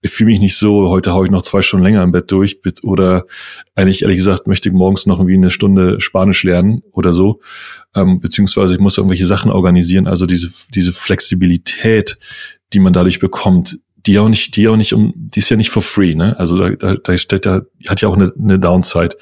ich 0.00 0.10
fühle 0.10 0.30
mich 0.30 0.40
nicht 0.40 0.56
so, 0.56 0.90
heute 0.90 1.12
haue 1.12 1.24
ich 1.24 1.30
noch 1.30 1.42
zwei 1.42 1.62
Stunden 1.62 1.84
länger 1.84 2.02
im 2.02 2.12
Bett 2.12 2.30
durch 2.30 2.60
oder 2.82 3.24
eigentlich 3.74 4.02
ehrlich 4.02 4.18
gesagt 4.18 4.46
möchte 4.46 4.68
ich 4.68 4.74
morgens 4.74 5.06
noch 5.06 5.18
irgendwie 5.18 5.34
eine 5.34 5.50
Stunde 5.50 5.98
Spanisch 5.98 6.44
lernen 6.44 6.82
oder 6.92 7.14
so, 7.14 7.40
ähm, 7.94 8.20
beziehungsweise 8.20 8.74
ich 8.74 8.80
muss 8.80 8.98
irgendwelche 8.98 9.26
Sachen 9.26 9.50
organisieren, 9.50 10.06
also 10.06 10.26
diese, 10.26 10.50
diese 10.74 10.92
Flexibilität, 10.92 12.18
die 12.74 12.80
man 12.80 12.92
dadurch 12.92 13.18
bekommt, 13.18 13.78
die 14.06 14.18
auch 14.18 14.28
nicht, 14.28 14.56
die 14.56 14.68
auch 14.68 14.76
nicht 14.76 14.92
um, 14.92 15.12
die 15.16 15.40
ist 15.40 15.48
ja 15.48 15.56
nicht 15.56 15.70
for 15.70 15.82
free, 15.82 16.14
ne? 16.14 16.38
Also 16.38 16.58
da, 16.58 16.70
da, 16.70 16.94
da 16.94 17.16
steht 17.16 17.46
da, 17.46 17.62
hat 17.88 18.00
ja 18.00 18.08
auch 18.08 18.16
eine, 18.16 18.32
eine 18.38 18.58
Downside. 18.58 19.16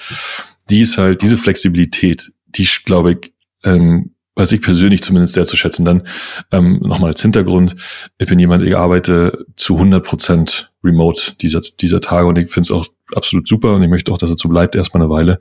Die 0.71 0.81
ist 0.81 0.99
halt, 0.99 1.23
diese 1.23 1.37
Flexibilität, 1.37 2.33
die 2.47 2.69
glaube 2.85 3.13
ich, 3.13 3.33
ähm, 3.65 4.15
weiß 4.35 4.53
ich 4.53 4.63
persönlich 4.63 5.03
zumindest 5.03 5.35
sehr 5.35 5.45
zu 5.45 5.57
schätzen. 5.57 5.85
Dann 5.85 6.07
ähm, 6.51 6.81
nochmal 6.83 7.11
als 7.11 7.23
Hintergrund, 7.23 7.77
ich 8.19 8.27
bin 8.27 8.39
jemand, 8.39 8.63
ich 8.63 8.77
arbeite 8.77 9.47
zu 9.57 9.75
100 9.75 10.05
Prozent 10.05 10.73
remote 10.83 11.35
dieser, 11.41 11.61
dieser 11.81 12.01
Tage 12.01 12.27
und 12.27 12.39
ich 12.39 12.51
finde 12.51 12.67
es 12.67 12.71
auch 12.71 12.87
absolut 13.15 13.47
super 13.47 13.75
und 13.75 13.83
ich 13.83 13.91
möchte 13.91 14.11
auch, 14.13 14.19
dass 14.19 14.31
es 14.31 14.41
so 14.41 14.49
bleibt 14.49 14.75
erstmal 14.75 15.03
eine 15.03 15.11
Weile. 15.11 15.39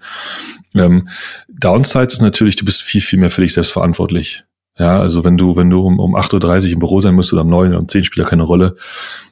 Ähm, 0.75 1.07
Downside 1.47 2.07
ist 2.07 2.21
natürlich, 2.21 2.57
du 2.57 2.65
bist 2.65 2.81
viel, 2.81 3.01
viel 3.01 3.19
mehr 3.19 3.29
für 3.29 3.41
dich 3.41 3.53
selbst 3.53 3.71
verantwortlich. 3.71 4.43
Ja, 4.78 4.99
also 4.99 5.24
wenn 5.24 5.38
du, 5.38 5.55
wenn 5.55 5.69
du 5.69 5.82
um, 5.82 5.99
um 5.99 6.15
8.30 6.15 6.65
Uhr 6.65 6.72
im 6.74 6.80
Büro 6.80 6.99
sein 6.99 7.15
musst 7.15 7.34
oder 7.34 7.41
um 7.43 7.49
9 7.49 7.69
oder 7.69 7.80
um 7.80 7.88
10 7.88 8.03
spielt 8.03 8.26
ja 8.26 8.30
keine 8.30 8.43
Rolle, 8.43 8.76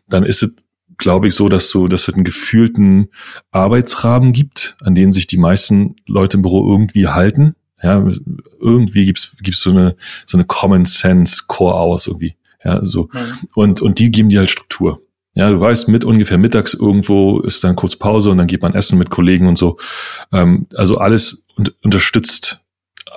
dann 0.08 0.26
ist 0.26 0.44
es, 0.44 0.56
glaube 0.98 1.28
ich, 1.28 1.36
so, 1.36 1.50
dass 1.50 1.70
du, 1.72 1.88
dass 1.88 2.08
es 2.08 2.14
einen 2.14 2.26
gefühlten 2.26 3.10
Arbeitsrahmen 3.52 4.34
gibt, 4.34 4.76
an 4.82 4.96
den 4.96 5.12
sich 5.12 5.28
die 5.28 5.38
meisten 5.38 5.96
Leute 6.06 6.38
im 6.38 6.44
Büro 6.44 6.70
irgendwie 6.70 7.08
halten. 7.08 7.56
Ja, 7.82 8.06
irgendwie 8.60 9.06
gibt's 9.06 9.38
gibt's 9.42 9.62
so 9.62 9.70
eine 9.70 9.96
so 10.26 10.38
eine 10.38 10.44
Common 10.44 10.84
Sense 10.84 11.44
Core 11.48 11.76
aus 11.76 12.08
irgendwie. 12.08 12.36
Ja, 12.62 12.84
so 12.84 13.10
mhm. 13.14 13.48
und 13.56 13.82
und 13.82 14.00
die 14.00 14.12
geben 14.12 14.28
dir 14.28 14.40
halt 14.40 14.50
Struktur. 14.50 15.02
Ja, 15.34 15.50
du 15.50 15.60
weißt, 15.62 15.88
mit 15.88 16.04
ungefähr 16.04 16.38
mittags 16.38 16.74
irgendwo 16.74 17.40
ist 17.40 17.64
dann 17.64 17.78
kurz 17.78 17.96
Pause 17.96 18.32
und 18.32 18.38
dann 18.38 18.48
geht 18.48 18.62
man 18.62 18.74
essen 18.74 18.98
mit 18.98 19.10
Kollegen 19.10 19.48
und 19.48 19.58
so. 19.58 19.78
Ähm, 20.34 20.68
also 20.76 20.98
alles 20.98 21.46
und, 21.56 21.74
unterstützt 21.82 22.66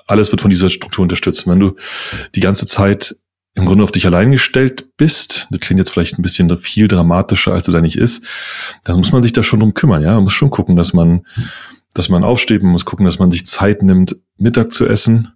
alles 0.07 0.31
wird 0.33 0.41
von 0.41 0.51
dieser 0.51 0.69
Struktur 0.69 1.03
unterstützt. 1.03 1.47
Wenn 1.47 1.61
du 1.61 1.77
die 2.35 2.41
ganze 2.41 2.67
Zeit 2.67 3.17
im 3.55 3.67
Grunde 3.67 3.85
auf 3.85 3.93
dich 3.93 4.07
allein 4.07 4.33
gestellt 4.33 4.97
bist, 4.97 5.47
das 5.51 5.61
klingt 5.61 5.79
jetzt 5.79 5.91
vielleicht 5.91 6.19
ein 6.19 6.23
bisschen 6.23 6.57
viel 6.57 6.89
dramatischer, 6.89 7.53
als 7.53 7.69
es 7.69 7.75
eigentlich 7.75 7.99
ist, 7.99 8.25
dann 8.85 8.97
muss 8.97 9.13
man 9.13 9.23
sich 9.23 9.33
da 9.33 9.43
schon 9.43 9.61
drum 9.61 9.75
kümmern, 9.75 10.03
ja. 10.03 10.15
Man 10.15 10.25
muss 10.25 10.33
schon 10.33 10.51
gucken, 10.51 10.77
dass 10.77 10.95
man, 10.95 11.27
dass 11.93 12.09
man 12.09 12.25
aufsteht, 12.25 12.63
man 12.63 12.73
muss 12.73 12.87
gucken, 12.87 13.05
dass 13.05 13.19
man 13.19 13.31
sich 13.31 13.47
Zeit 13.47 13.83
nimmt, 13.83 14.17
Mittag 14.39 14.73
zu 14.73 14.87
essen, 14.87 15.33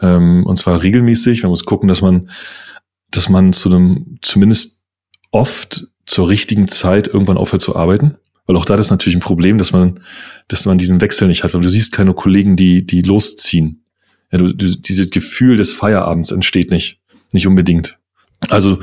ähm, 0.00 0.44
und 0.46 0.56
zwar 0.56 0.82
regelmäßig. 0.82 1.42
Man 1.42 1.50
muss 1.50 1.64
gucken, 1.64 1.88
dass 1.88 2.02
man, 2.02 2.30
dass 3.10 3.28
man 3.28 3.52
zu 3.52 3.70
einem, 3.70 4.18
zumindest 4.22 4.80
oft 5.30 5.86
zur 6.06 6.28
richtigen 6.28 6.68
Zeit 6.68 7.08
irgendwann 7.08 7.36
aufhört 7.36 7.62
zu 7.62 7.76
arbeiten. 7.76 8.16
Weil 8.46 8.56
auch 8.56 8.64
da 8.64 8.74
ist 8.74 8.90
natürlich 8.90 9.16
ein 9.16 9.20
Problem, 9.20 9.58
dass 9.58 9.72
man, 9.72 10.00
dass 10.48 10.66
man 10.66 10.78
diesen 10.78 11.00
Wechsel 11.00 11.28
nicht 11.28 11.44
hat, 11.44 11.54
weil 11.54 11.60
du 11.60 11.68
siehst 11.68 11.92
keine 11.92 12.14
Kollegen, 12.14 12.56
die, 12.56 12.84
die 12.84 13.02
losziehen. 13.02 13.79
Ja, 14.30 14.38
du, 14.38 14.54
du, 14.54 14.66
dieses 14.76 15.10
Gefühl 15.10 15.56
des 15.56 15.72
Feierabends 15.72 16.30
entsteht 16.30 16.70
nicht, 16.70 17.00
nicht 17.32 17.46
unbedingt. 17.46 17.98
Also 18.48 18.78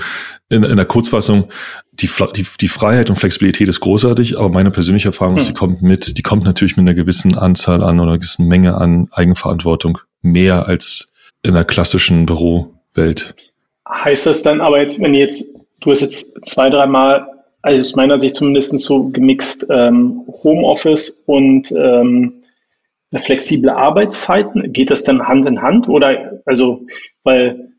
in, 0.49 0.63
in 0.63 0.77
der 0.77 0.85
Kurzfassung, 0.85 1.49
die, 1.91 2.09
die, 2.35 2.45
die 2.61 2.67
Freiheit 2.67 3.09
und 3.09 3.15
Flexibilität 3.15 3.67
ist 3.67 3.79
großartig, 3.79 4.37
aber 4.37 4.49
meine 4.49 4.69
persönliche 4.71 5.09
Erfahrung 5.09 5.37
ist, 5.37 5.47
hm. 5.47 5.47
die 5.47 5.53
kommt 5.59 5.81
mit, 5.81 6.17
die 6.17 6.21
kommt 6.21 6.43
natürlich 6.43 6.77
mit 6.77 6.87
einer 6.87 6.93
gewissen 6.93 7.35
Anzahl 7.35 7.83
an 7.83 7.99
oder 7.99 8.11
einer 8.11 8.19
gewissen 8.19 8.47
Menge 8.47 8.75
an 8.75 9.07
Eigenverantwortung 9.11 9.97
mehr 10.21 10.67
als 10.67 11.11
in 11.41 11.53
der 11.53 11.65
klassischen 11.65 12.25
Bürowelt. 12.25 13.35
Heißt 13.89 14.25
das 14.25 14.43
dann 14.43 14.61
aber 14.61 14.81
jetzt, 14.81 15.01
wenn 15.01 15.13
jetzt, 15.13 15.55
du 15.81 15.91
hast 15.91 16.01
jetzt 16.01 16.45
zwei, 16.45 16.69
dreimal, 16.69 17.27
also 17.61 17.79
aus 17.79 17.95
meiner 17.95 18.19
Sicht 18.19 18.35
zumindest 18.35 18.77
so 18.79 19.09
gemixt 19.09 19.65
ähm, 19.69 20.21
Homeoffice 20.43 21.23
und 21.25 21.71
ähm, 21.71 22.43
flexible 23.15 23.69
Arbeitszeiten? 23.69 24.73
Geht 24.73 24.91
das 24.91 25.03
dann 25.03 25.27
Hand 25.27 25.45
in 25.45 25.61
Hand? 25.61 25.87
Oder 25.87 26.41
also, 26.45 26.81
weil 27.23 27.69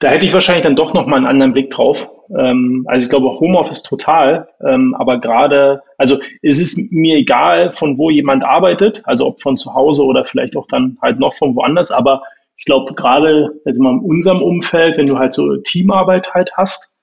da 0.00 0.10
hätte 0.10 0.26
ich 0.26 0.32
wahrscheinlich 0.34 0.64
dann 0.64 0.76
doch 0.76 0.92
nochmal 0.94 1.18
einen 1.18 1.26
anderen 1.26 1.52
Blick 1.52 1.70
drauf. 1.70 2.10
Ähm, 2.36 2.84
also 2.88 3.04
ich 3.04 3.10
glaube 3.10 3.38
Homeoffice 3.38 3.82
total, 3.82 4.48
ähm, 4.60 4.94
aber 4.98 5.20
gerade, 5.20 5.82
also 5.96 6.18
es 6.42 6.58
ist 6.58 6.92
mir 6.92 7.16
egal, 7.16 7.70
von 7.70 7.96
wo 7.98 8.10
jemand 8.10 8.44
arbeitet, 8.44 9.02
also 9.04 9.26
ob 9.26 9.40
von 9.40 9.56
zu 9.56 9.74
Hause 9.74 10.04
oder 10.04 10.24
vielleicht 10.24 10.56
auch 10.56 10.66
dann 10.66 10.98
halt 11.00 11.18
noch 11.18 11.34
von 11.34 11.54
woanders, 11.54 11.92
aber 11.92 12.22
Ich 12.56 12.64
glaube, 12.64 12.94
gerade 12.94 13.60
also 13.64 13.88
in 13.88 14.00
unserem 14.00 14.42
Umfeld, 14.42 14.96
wenn 14.96 15.06
du 15.06 15.18
halt 15.18 15.34
so 15.34 15.56
Teamarbeit 15.58 16.34
halt 16.34 16.56
hast, 16.56 16.95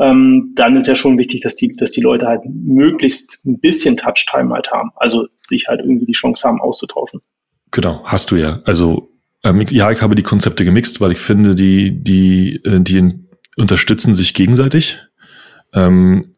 ähm, 0.00 0.52
dann 0.54 0.76
ist 0.76 0.88
ja 0.88 0.96
schon 0.96 1.18
wichtig, 1.18 1.42
dass 1.42 1.56
die, 1.56 1.76
dass 1.76 1.92
die 1.92 2.00
Leute 2.00 2.26
halt 2.26 2.40
möglichst 2.46 3.44
ein 3.44 3.60
bisschen 3.60 3.96
Touchtime 3.96 4.54
halt 4.54 4.70
haben. 4.70 4.90
Also 4.96 5.28
sich 5.46 5.68
halt 5.68 5.80
irgendwie 5.80 6.06
die 6.06 6.12
Chance 6.12 6.48
haben, 6.48 6.60
auszutauschen. 6.60 7.20
Genau, 7.70 8.02
hast 8.04 8.30
du 8.30 8.36
ja. 8.36 8.60
Also 8.64 9.10
ähm, 9.44 9.60
ja, 9.68 9.90
ich 9.90 10.00
habe 10.00 10.14
die 10.14 10.22
Konzepte 10.22 10.64
gemixt, 10.64 11.00
weil 11.00 11.12
ich 11.12 11.18
finde, 11.18 11.54
die, 11.54 12.02
die, 12.02 12.56
äh, 12.64 12.80
die 12.80 13.12
unterstützen 13.56 14.14
sich 14.14 14.32
gegenseitig. 14.32 14.98
Ähm, 15.74 16.36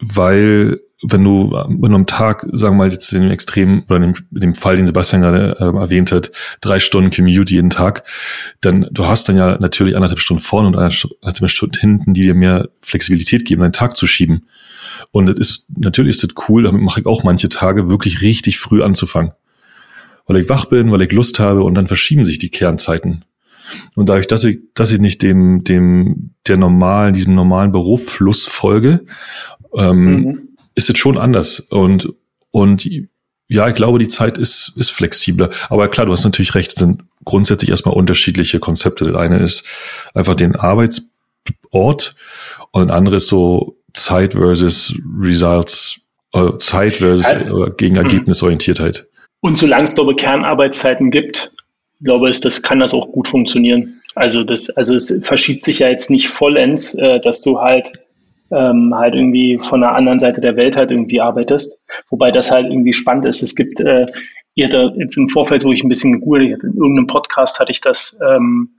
weil 0.00 0.80
wenn 1.02 1.24
du, 1.24 1.50
wenn 1.50 1.90
du 1.90 1.96
am 1.96 2.06
Tag, 2.06 2.46
sagen 2.52 2.74
wir 2.74 2.84
mal 2.84 2.90
jetzt 2.90 3.12
in 3.12 3.22
dem 3.22 3.30
Extrem 3.32 3.82
oder 3.88 3.96
in 3.96 4.02
dem, 4.02 4.14
in 4.32 4.40
dem 4.40 4.54
Fall, 4.54 4.76
den 4.76 4.86
Sebastian 4.86 5.22
gerade 5.22 5.56
äh, 5.58 5.64
erwähnt 5.64 6.12
hat, 6.12 6.30
drei 6.60 6.78
Stunden 6.78 7.10
Commute 7.10 7.52
jeden 7.52 7.70
Tag, 7.70 8.04
dann 8.60 8.86
du 8.90 9.06
hast 9.06 9.28
dann 9.28 9.36
ja 9.36 9.58
natürlich 9.58 9.96
anderthalb 9.96 10.20
Stunden 10.20 10.42
vorne 10.42 10.68
und 10.68 10.76
anderthalb 10.76 11.50
Stunden 11.50 11.78
hinten, 11.78 12.14
die 12.14 12.22
dir 12.22 12.34
mehr 12.34 12.68
Flexibilität 12.82 13.44
geben, 13.44 13.62
deinen 13.62 13.72
Tag 13.72 13.96
zu 13.96 14.06
schieben. 14.06 14.46
Und 15.10 15.26
das 15.26 15.38
ist, 15.38 15.66
natürlich 15.76 16.16
ist 16.16 16.22
das 16.22 16.48
cool, 16.48 16.62
damit 16.62 16.82
mache 16.82 17.00
ich 17.00 17.06
auch 17.06 17.24
manche 17.24 17.48
Tage 17.48 17.90
wirklich 17.90 18.22
richtig 18.22 18.60
früh 18.60 18.82
anzufangen. 18.82 19.32
Weil 20.26 20.36
ich 20.36 20.48
wach 20.48 20.66
bin, 20.66 20.92
weil 20.92 21.02
ich 21.02 21.10
Lust 21.10 21.40
habe 21.40 21.64
und 21.64 21.74
dann 21.74 21.88
verschieben 21.88 22.24
sich 22.24 22.38
die 22.38 22.50
Kernzeiten. 22.50 23.24
Und 23.96 24.08
dadurch, 24.08 24.28
dass 24.28 24.44
ich, 24.44 24.60
dass 24.74 24.92
ich 24.92 25.00
nicht 25.00 25.22
dem, 25.22 25.64
dem, 25.64 26.30
der 26.46 26.58
normalen, 26.58 27.14
diesem 27.14 27.34
normalen 27.34 27.72
Berufsfluss 27.72 28.46
folge, 28.46 29.04
ähm, 29.76 30.04
mhm 30.04 30.48
ist 30.74 30.90
es 30.90 30.98
schon 30.98 31.18
anders. 31.18 31.60
Und, 31.60 32.12
und 32.50 32.88
ja, 33.48 33.68
ich 33.68 33.74
glaube, 33.74 33.98
die 33.98 34.08
Zeit 34.08 34.38
ist, 34.38 34.72
ist 34.76 34.90
flexibler. 34.90 35.50
Aber 35.68 35.88
klar, 35.88 36.06
du 36.06 36.12
hast 36.12 36.24
natürlich 36.24 36.54
recht, 36.54 36.72
es 36.72 36.78
sind 36.78 37.02
grundsätzlich 37.24 37.70
erstmal 37.70 37.94
unterschiedliche 37.94 38.60
Konzepte. 38.60 39.04
Das 39.04 39.16
eine 39.16 39.38
ist 39.38 39.64
einfach 40.14 40.34
den 40.34 40.56
Arbeitsort 40.56 42.14
und 42.70 42.82
ein 42.82 42.90
anderes 42.90 43.26
so 43.26 43.76
Zeit 43.92 44.32
versus 44.32 44.94
Results, 45.20 46.00
äh, 46.32 46.56
Zeit 46.58 46.96
versus 46.96 47.26
äh, 47.26 47.70
gegen 47.76 47.96
Ergebnisorientiertheit. 47.96 49.06
Und 49.40 49.58
solange 49.58 49.84
es, 49.84 49.94
glaube 49.94 50.12
ich, 50.12 50.18
Kernarbeitszeiten 50.18 51.10
gibt, 51.10 51.52
glaube 52.02 52.30
ich, 52.30 52.40
das 52.40 52.62
kann 52.62 52.80
das 52.80 52.94
auch 52.94 53.12
gut 53.12 53.28
funktionieren. 53.28 54.00
Also 54.14 54.44
das, 54.44 54.70
also 54.70 54.94
es 54.94 55.20
verschiebt 55.24 55.64
sich 55.64 55.80
ja 55.80 55.88
jetzt 55.88 56.10
nicht 56.10 56.28
vollends, 56.28 56.94
äh, 56.94 57.20
dass 57.20 57.42
du 57.42 57.60
halt 57.60 57.92
ähm, 58.52 58.94
halt 58.94 59.14
irgendwie 59.14 59.58
von 59.58 59.80
der 59.80 59.94
anderen 59.94 60.18
Seite 60.18 60.40
der 60.40 60.56
Welt 60.56 60.76
halt 60.76 60.90
irgendwie 60.90 61.20
arbeitest. 61.20 61.84
Wobei 62.10 62.30
das 62.30 62.50
halt 62.50 62.66
irgendwie 62.66 62.92
spannend 62.92 63.26
ist. 63.26 63.42
Es 63.42 63.54
gibt, 63.54 63.80
äh, 63.80 64.04
ihr 64.54 64.66
hatte 64.66 64.92
jetzt 64.96 65.16
im 65.16 65.28
Vorfeld, 65.28 65.64
wo 65.64 65.72
ich 65.72 65.82
ein 65.82 65.88
bisschen 65.88 66.12
gegoogelt 66.12 66.54
hatte, 66.54 66.66
in 66.66 66.76
irgendeinem 66.76 67.06
Podcast 67.06 67.58
hatte 67.58 67.72
ich 67.72 67.80
das 67.80 68.18
ähm, 68.26 68.70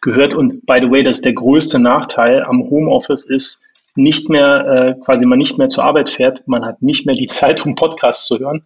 gehört. 0.00 0.34
Und 0.34 0.66
by 0.66 0.78
the 0.80 0.90
way, 0.90 1.02
das 1.02 1.16
ist 1.16 1.24
der 1.24 1.34
größte 1.34 1.78
Nachteil 1.78 2.42
am 2.42 2.62
Homeoffice 2.64 3.28
ist, 3.28 3.62
nicht 3.96 4.28
mehr, 4.28 4.96
äh, 4.98 5.00
quasi 5.00 5.26
man 5.26 5.38
nicht 5.38 5.58
mehr 5.58 5.68
zur 5.68 5.84
Arbeit 5.84 6.10
fährt, 6.10 6.46
man 6.46 6.64
hat 6.64 6.82
nicht 6.82 7.06
mehr 7.06 7.14
die 7.14 7.26
Zeit, 7.28 7.64
um 7.64 7.74
Podcasts 7.74 8.26
zu 8.26 8.38
hören. 8.38 8.62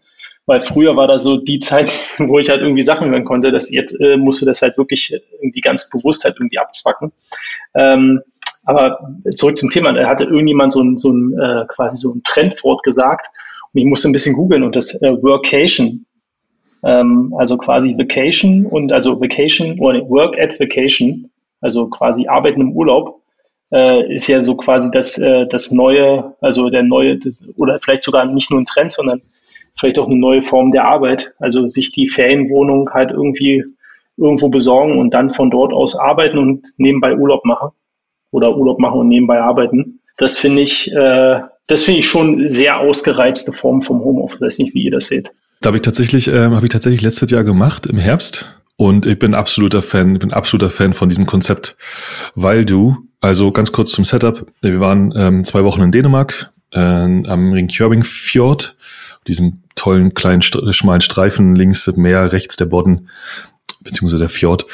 Weil 0.47 0.61
früher 0.61 0.95
war 0.95 1.09
da 1.09 1.19
so 1.19 1.39
die 1.39 1.59
Zeit, 1.59 1.91
wo 2.19 2.39
ich 2.39 2.51
halt 2.51 2.61
irgendwie 2.61 2.83
Sachen 2.83 3.11
hören 3.11 3.25
konnte, 3.25 3.51
dass 3.51 3.73
jetzt 3.73 3.99
äh, 4.01 4.17
musste 4.17 4.45
das 4.45 4.61
halt 4.61 4.77
wirklich 4.77 5.19
irgendwie 5.41 5.61
ganz 5.61 5.89
bewusst 5.89 6.25
halt 6.25 6.37
irgendwie 6.39 6.59
abzwacken. 6.59 7.13
Ähm, 7.75 8.21
aber 8.65 9.17
zurück 9.35 9.59
zum 9.59 9.71
Thema, 9.71 9.93
da 9.93 10.09
hatte 10.09 10.25
irgendjemand 10.25 10.73
so 10.73 10.83
ein, 10.83 10.97
so 10.97 11.11
ein 11.11 11.39
äh, 11.39 11.65
quasi 11.69 11.97
so 11.97 12.15
ein 12.15 12.23
Trendwort 12.23 12.83
gesagt 12.83 13.27
und 13.73 13.81
ich 13.81 13.87
musste 13.87 14.09
ein 14.09 14.13
bisschen 14.13 14.35
googeln 14.35 14.63
und 14.63 14.75
das 14.75 15.01
äh, 15.03 15.23
Workation, 15.23 16.07
ähm, 16.83 17.35
also 17.39 17.59
quasi 17.59 17.97
Vacation 17.97 18.67
und 18.67 18.93
also 18.93 19.21
Vacation 19.21 19.79
oder 19.79 20.01
Work 20.09 20.39
at 20.39 20.59
Vacation, 20.59 21.31
also 21.61 21.89
quasi 21.89 22.27
Arbeiten 22.27 22.61
im 22.61 22.73
Urlaub, 22.73 23.21
äh, 23.71 24.15
ist 24.15 24.29
ja 24.29 24.41
so 24.41 24.55
quasi 24.55 24.91
das, 24.91 25.19
äh, 25.19 25.47
das 25.47 25.71
neue, 25.71 26.35
also 26.41 26.71
der 26.71 26.83
neue, 26.83 27.19
das, 27.19 27.47
oder 27.57 27.79
vielleicht 27.79 28.03
sogar 28.03 28.25
nicht 28.25 28.51
nur 28.51 28.61
ein 28.61 28.67
Trend, 28.67 28.93
sondern 28.93 29.23
vielleicht 29.77 29.99
auch 29.99 30.07
eine 30.07 30.17
neue 30.17 30.43
Form 30.43 30.71
der 30.71 30.85
Arbeit. 30.85 31.35
Also 31.39 31.67
sich 31.67 31.91
die 31.91 32.09
Ferienwohnung 32.09 32.91
halt 32.91 33.11
irgendwie 33.11 33.65
irgendwo 34.17 34.49
besorgen 34.49 34.99
und 34.99 35.13
dann 35.13 35.31
von 35.31 35.51
dort 35.51 35.73
aus 35.73 35.99
arbeiten 35.99 36.39
und 36.39 36.69
nebenbei 36.77 37.17
Urlaub 37.17 37.45
machen 37.45 37.71
oder 38.35 38.57
Urlaub 38.57 38.81
machen 38.81 39.01
und 39.01 39.09
nebenbei 39.09 39.41
arbeiten. 39.41 40.01
Das 40.17 40.37
finde 40.37 40.63
ich, 40.63 40.93
äh, 40.93 41.41
das 41.67 41.83
finde 41.85 42.01
ich 42.01 42.07
schon 42.07 42.49
sehr 42.49 42.79
ausgereizte 42.79 43.53
Form 43.53 43.81
vom 43.81 44.01
Homeoffice. 44.01 44.37
Ich 44.37 44.41
weiß 44.43 44.59
nicht, 44.59 44.75
wie 44.75 44.83
ihr 44.83 44.91
das 44.91 45.07
seht. 45.07 45.31
Da 45.61 45.69
habe 45.69 45.79
ich 45.79 45.83
tatsächlich, 45.83 46.29
äh, 46.29 46.51
habe 46.51 46.67
ich 46.67 46.73
tatsächlich 46.73 47.03
letztes 47.03 47.31
Jahr 47.31 47.45
gemacht 47.45 47.87
im 47.87 47.99
Herbst. 47.99 48.61
Und 48.77 49.07
ich 49.07 49.19
bin 49.21 49.35
absoluter 49.35 49.83
Fan, 49.83 50.15
ich 50.15 50.21
bin 50.21 50.33
absoluter 50.33 50.69
Fan 50.69 50.95
von 50.95 51.09
diesem 51.09 51.27
Konzept, 51.27 51.77
weil 52.35 52.65
du, 52.65 52.97
also 53.21 53.53
ganz 53.53 53.71
kurz 53.71 53.93
zum 53.93 54.05
Setup, 54.05 54.45
wir 54.63 54.81
waren 54.81 55.15
ähm, 55.17 55.45
zwei 55.45 55.63
Wochen 55.63 55.83
in 55.83 55.93
Dänemark, 55.93 56.51
äh, 56.73 56.81
am 56.81 57.53
Ringkjøbing 57.53 58.03
Fjord, 58.03 58.77
diesem 59.29 59.63
tollen 59.77 60.15
kleinen 60.15 60.43
schmalen 60.43 61.01
Streifen 61.01 61.55
links 61.55 61.87
Meer, 61.97 62.33
rechts 62.33 62.57
der 62.57 62.67
Bodden 62.67 63.09
beziehungsweise 63.85 64.19
der 64.19 64.29
Fjord. 64.29 64.67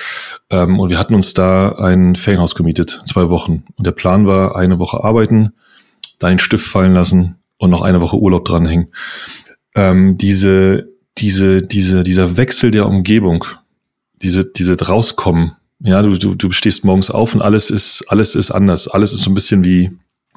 Ähm, 0.48 0.80
und 0.80 0.90
wir 0.90 0.98
hatten 0.98 1.14
uns 1.14 1.34
da 1.34 1.72
ein 1.72 2.16
Ferienhaus 2.16 2.54
gemietet, 2.54 3.02
zwei 3.04 3.28
Wochen. 3.28 3.64
Und 3.76 3.86
der 3.86 3.92
Plan 3.92 4.26
war, 4.26 4.56
eine 4.56 4.78
Woche 4.78 5.04
arbeiten, 5.04 5.52
dann 6.18 6.32
den 6.32 6.38
Stift 6.38 6.66
fallen 6.66 6.94
lassen 6.94 7.36
und 7.58 7.70
noch 7.70 7.82
eine 7.82 8.00
Woche 8.00 8.16
Urlaub 8.16 8.44
dranhängen. 8.44 8.88
Ähm, 9.74 10.16
diese, 10.16 10.88
diese, 11.18 11.62
diese, 11.62 12.02
dieser 12.02 12.36
Wechsel 12.36 12.70
der 12.70 12.86
Umgebung, 12.86 13.44
diese, 14.22 14.44
diese 14.44 14.80
rauskommen, 14.80 15.52
ja, 15.82 16.02
du, 16.02 16.16
du, 16.18 16.34
du 16.34 16.50
stehst 16.52 16.84
morgens 16.84 17.10
auf 17.10 17.34
und 17.34 17.40
alles 17.40 17.70
ist, 17.70 18.04
alles 18.08 18.34
ist 18.34 18.50
anders. 18.50 18.86
Alles 18.86 19.12
ist 19.12 19.22
so 19.22 19.30
ein 19.30 19.34
bisschen 19.34 19.64
wie, 19.64 19.90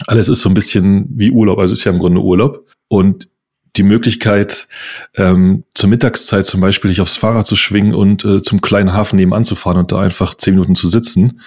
alles 0.07 0.29
ist 0.29 0.41
so 0.41 0.49
ein 0.49 0.53
bisschen 0.53 1.05
wie 1.09 1.31
Urlaub. 1.31 1.59
Also 1.59 1.73
ist 1.73 1.83
ja 1.83 1.91
im 1.91 1.99
Grunde 1.99 2.21
Urlaub. 2.21 2.65
Und 2.87 3.27
die 3.75 3.83
Möglichkeit, 3.83 4.67
ähm, 5.15 5.63
zur 5.73 5.89
Mittagszeit 5.89 6.45
zum 6.45 6.61
Beispiel 6.61 6.89
dich 6.89 7.01
aufs 7.01 7.15
Fahrrad 7.15 7.47
zu 7.47 7.55
schwingen 7.55 7.93
und 7.93 8.23
äh, 8.23 8.41
zum 8.41 8.61
kleinen 8.61 8.93
Hafen 8.93 9.15
nebenan 9.15 9.45
zu 9.45 9.55
fahren 9.55 9.77
und 9.77 9.91
da 9.91 9.99
einfach 9.99 10.35
zehn 10.35 10.53
Minuten 10.53 10.75
zu 10.75 10.87
sitzen, 10.87 11.41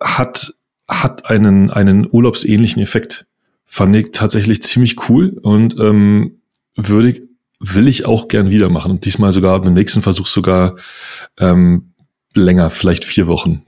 hat, 0.00 0.54
hat 0.88 1.26
einen, 1.26 1.70
einen 1.70 2.08
urlaubsähnlichen 2.10 2.82
Effekt. 2.82 3.26
Fand 3.66 3.94
ich 3.96 4.12
tatsächlich 4.12 4.62
ziemlich 4.62 5.08
cool 5.08 5.38
und 5.42 5.78
ähm, 5.78 6.40
würde 6.74 7.28
will 7.60 7.88
ich 7.88 8.06
auch 8.06 8.28
gern 8.28 8.50
wieder 8.50 8.68
machen. 8.68 8.92
Und 8.92 9.04
diesmal 9.04 9.32
sogar 9.32 9.60
beim 9.60 9.74
nächsten 9.74 10.02
Versuch 10.02 10.26
sogar 10.26 10.76
ähm, 11.38 11.92
länger, 12.34 12.70
vielleicht 12.70 13.04
vier 13.04 13.26
Wochen. 13.26 13.64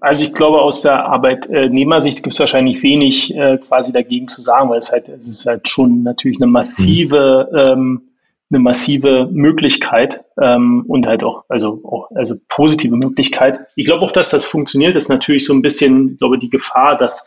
Also 0.00 0.24
ich 0.24 0.34
glaube, 0.34 0.60
aus 0.60 0.82
der 0.82 1.06
Arbeitnehmersicht 1.06 2.22
gibt 2.22 2.34
es 2.34 2.40
wahrscheinlich 2.40 2.82
wenig 2.82 3.34
äh, 3.34 3.58
quasi 3.58 3.92
dagegen 3.92 4.28
zu 4.28 4.42
sagen, 4.42 4.70
weil 4.70 4.78
es 4.78 4.92
halt, 4.92 5.08
es 5.08 5.26
ist 5.26 5.46
halt 5.46 5.68
schon 5.68 6.02
natürlich 6.02 6.38
eine 6.40 6.50
massive, 6.50 7.48
ähm, 7.54 8.08
eine 8.50 8.60
massive 8.60 9.28
Möglichkeit 9.30 10.20
ähm, 10.40 10.84
und 10.88 11.06
halt 11.06 11.22
auch, 11.22 11.44
also 11.48 11.80
auch, 11.84 12.10
also 12.14 12.36
positive 12.48 12.96
Möglichkeit. 12.96 13.60
Ich 13.76 13.86
glaube 13.86 14.04
auch, 14.04 14.12
dass 14.12 14.30
das 14.30 14.46
funktioniert, 14.46 14.96
ist 14.96 15.08
natürlich 15.08 15.44
so 15.44 15.52
ein 15.52 15.62
bisschen, 15.62 16.12
ich 16.12 16.18
glaube, 16.18 16.38
die 16.38 16.50
Gefahr, 16.50 16.96
dass, 16.96 17.26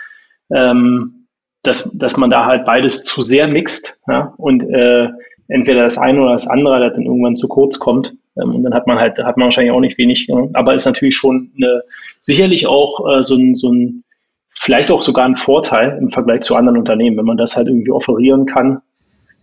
ähm, 0.53 1.27
dass, 1.63 1.95
dass 1.95 2.17
man 2.17 2.29
da 2.29 2.45
halt 2.45 2.65
beides 2.65 3.03
zu 3.03 3.21
sehr 3.21 3.47
mixt 3.47 4.01
ja? 4.07 4.33
und 4.37 4.63
äh, 4.63 5.09
entweder 5.47 5.83
das 5.83 5.97
eine 5.97 6.21
oder 6.21 6.31
das 6.31 6.47
andere 6.47 6.91
dann 6.91 7.03
irgendwann 7.03 7.35
zu 7.35 7.47
kurz 7.47 7.77
kommt. 7.77 8.13
Ähm, 8.37 8.55
und 8.55 8.63
dann 8.63 8.73
hat 8.73 8.87
man 8.87 8.99
halt, 8.99 9.19
hat 9.19 9.37
man 9.37 9.45
wahrscheinlich 9.45 9.73
auch 9.73 9.79
nicht 9.79 9.97
wenig, 9.97 10.27
ja? 10.27 10.47
aber 10.53 10.73
ist 10.73 10.85
natürlich 10.85 11.15
schon 11.15 11.51
eine, 11.57 11.83
sicherlich 12.19 12.67
auch 12.67 13.07
äh, 13.09 13.23
so 13.23 13.35
ein, 13.35 13.55
so 13.55 13.71
ein, 13.71 14.03
vielleicht 14.49 14.91
auch 14.91 15.01
sogar 15.01 15.25
ein 15.25 15.35
Vorteil 15.35 15.97
im 15.99 16.09
Vergleich 16.09 16.41
zu 16.41 16.55
anderen 16.55 16.77
Unternehmen, 16.77 17.17
wenn 17.17 17.25
man 17.25 17.37
das 17.37 17.55
halt 17.55 17.67
irgendwie 17.67 17.91
offerieren 17.91 18.45
kann, 18.45 18.81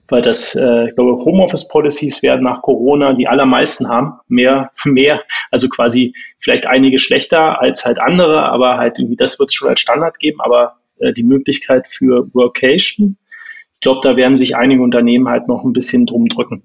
weil 0.08 0.22
das, 0.22 0.54
äh, 0.54 0.88
ich 0.88 0.94
glaube, 0.94 1.22
Homeoffice 1.24 1.68
Policies 1.68 2.22
werden 2.22 2.44
nach 2.44 2.62
Corona 2.62 3.12
die 3.12 3.28
allermeisten 3.28 3.88
haben, 3.88 4.14
mehr, 4.28 4.70
mehr, 4.84 5.22
also 5.50 5.68
quasi 5.68 6.14
vielleicht 6.38 6.66
einige 6.66 6.98
schlechter 6.98 7.60
als 7.60 7.84
halt 7.84 7.98
andere, 8.00 8.44
aber 8.44 8.78
halt 8.78 8.98
irgendwie 8.98 9.16
das 9.16 9.38
wird 9.38 9.50
es 9.50 9.54
schon 9.54 9.68
als 9.68 9.80
Standard 9.80 10.18
geben, 10.18 10.40
aber 10.40 10.76
äh, 10.98 11.12
die 11.12 11.24
Möglichkeit 11.24 11.88
für 11.88 12.32
Workation, 12.34 13.18
ich 13.74 13.80
glaube, 13.80 14.00
da 14.02 14.16
werden 14.16 14.34
sich 14.34 14.56
einige 14.56 14.82
Unternehmen 14.82 15.28
halt 15.28 15.46
noch 15.46 15.62
ein 15.62 15.72
bisschen 15.72 16.04
drum 16.04 16.28
drücken. 16.28 16.64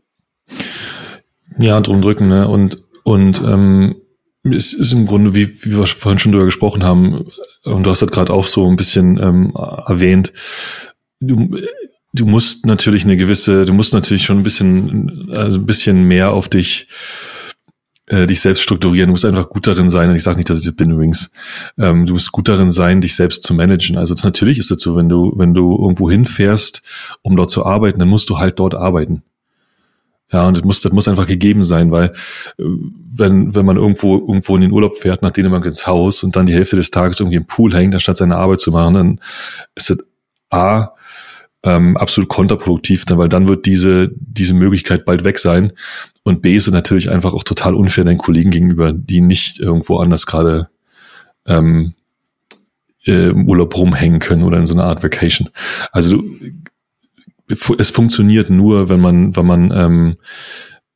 Ja, 1.58 1.82
drum 1.82 2.02
drücken, 2.02 2.28
ne? 2.28 2.48
Und, 2.48 2.84
und 3.04 3.42
ähm, 3.46 3.96
es 4.44 4.74
ist 4.74 4.92
im 4.92 5.06
Grunde, 5.06 5.36
wie, 5.36 5.48
wie 5.64 5.78
wir 5.78 5.86
vorhin 5.86 6.20
schon 6.20 6.32
drüber 6.32 6.46
gesprochen 6.46 6.84
haben, 6.84 7.26
und 7.64 7.86
du 7.86 7.90
hast 7.90 8.02
das 8.02 8.12
gerade 8.12 8.34
auch 8.34 8.48
so 8.48 8.68
ein 8.68 8.76
bisschen 8.76 9.20
ähm, 9.22 9.54
erwähnt, 9.88 10.34
du, 11.22 11.58
du 12.14 12.26
musst 12.26 12.66
natürlich 12.66 13.06
eine 13.06 13.18
gewisse, 13.18 13.66
du 13.66 13.74
musst 13.74 13.94
natürlich 13.94 14.24
schon 14.24 14.40
ein 14.40 14.44
bisschen, 14.44 15.32
also 15.32 15.60
ein 15.60 15.66
bisschen 15.66 16.04
mehr 16.04 16.32
auf 16.32 16.50
dich 16.50 16.88
äh, 18.08 18.28
dich 18.28 18.42
selbst 18.42 18.62
strukturieren. 18.64 19.08
Du 19.08 19.12
musst 19.12 19.26
einfach 19.26 19.50
gut 19.50 19.66
darin 19.66 19.90
sein, 19.90 20.10
und 20.10 20.16
ich 20.16 20.24
sage 20.24 20.38
nicht, 20.38 20.50
dass 20.50 20.60
ich 20.60 20.66
das 20.66 20.76
bin 20.76 20.92
übrigens, 20.92 21.32
ähm, 21.78 22.06
du 22.06 22.14
musst 22.14 22.32
gut 22.32 22.50
darin 22.50 22.70
sein, 22.70 23.02
dich 23.02 23.16
selbst 23.16 23.44
zu 23.44 23.54
managen. 23.54 23.98
Also 23.98 24.14
natürlich 24.24 24.60
ist 24.60 24.72
es 24.72 24.82
so, 24.82 24.96
wenn 24.96 25.10
du, 25.10 25.34
wenn 25.38 25.54
du 25.54 25.78
irgendwo 25.78 26.12
hinfährst, 26.12 26.84
um 27.22 27.36
dort 27.36 27.50
zu 27.50 27.66
arbeiten, 27.66 28.00
dann 28.00 28.10
musst 28.10 28.30
du 28.30 28.38
halt 28.38 28.60
dort 28.60 28.76
arbeiten. 28.76 29.24
Ja, 30.34 30.48
und 30.48 30.58
das 30.58 30.64
muss, 30.64 30.82
das 30.82 30.92
muss 30.92 31.08
einfach 31.08 31.28
gegeben 31.28 31.62
sein, 31.62 31.92
weil 31.92 32.12
äh, 32.58 32.64
wenn, 33.16 33.56
wenn 33.56 33.66
man 33.66 33.78
irgendwo, 33.78 34.18
irgendwo 34.18 34.56
in 34.56 34.64
den 34.64 34.72
Urlaub 34.72 34.98
fährt, 34.98 35.22
nach 35.22 35.32
Dänemark 35.32 35.66
ins 35.66 35.86
Haus 35.86 36.24
und 36.24 36.36
dann 36.36 36.48
die 36.48 36.54
Hälfte 36.54 36.76
des 36.76 36.92
Tages 36.92 37.20
irgendwie 37.20 37.38
im 37.38 37.46
Pool 37.46 37.74
hängt, 37.74 37.94
anstatt 37.94 38.18
seine 38.18 38.38
Arbeit 38.38 38.60
zu 38.60 38.72
machen, 38.72 38.94
dann 38.96 39.20
ist 39.76 39.92
das 39.92 40.00
A, 40.50 40.90
ähm, 41.64 41.96
absolut 41.96 42.30
kontraproduktiv, 42.30 43.06
weil 43.10 43.30
dann 43.30 43.48
wird 43.48 43.66
diese, 43.66 44.12
diese 44.16 44.56
Möglichkeit 44.56 45.06
bald 45.06 45.24
weg 45.24 45.38
sein. 45.40 45.72
Und 46.24 46.42
B 46.42 46.56
ist 46.56 46.70
natürlich 46.72 47.10
einfach 47.10 47.34
auch 47.34 47.44
total 47.44 47.76
unfair 47.76 48.04
den 48.04 48.18
Kollegen 48.18 48.50
gegenüber, 48.50 48.92
die 48.92 49.22
nicht 49.22 49.60
irgendwo 49.60 49.98
anders 49.98 50.26
gerade 50.26 50.70
ähm, 51.46 51.94
äh, 53.06 53.30
im 53.30 53.48
Urlaub 53.48 53.78
rumhängen 53.78 54.20
können 54.20 54.44
oder 54.44 54.58
in 54.58 54.66
so 54.66 54.74
einer 54.74 54.86
Art 54.86 55.04
Vacation. 55.04 55.50
Also 55.92 56.18
du, 56.18 56.38
es 57.48 57.90
funktioniert 57.90 58.50
nur, 58.50 58.90
wenn 58.90 59.00
man, 59.00 59.36
wenn 59.36 59.46
man, 59.46 59.72
ähm, 59.72 60.18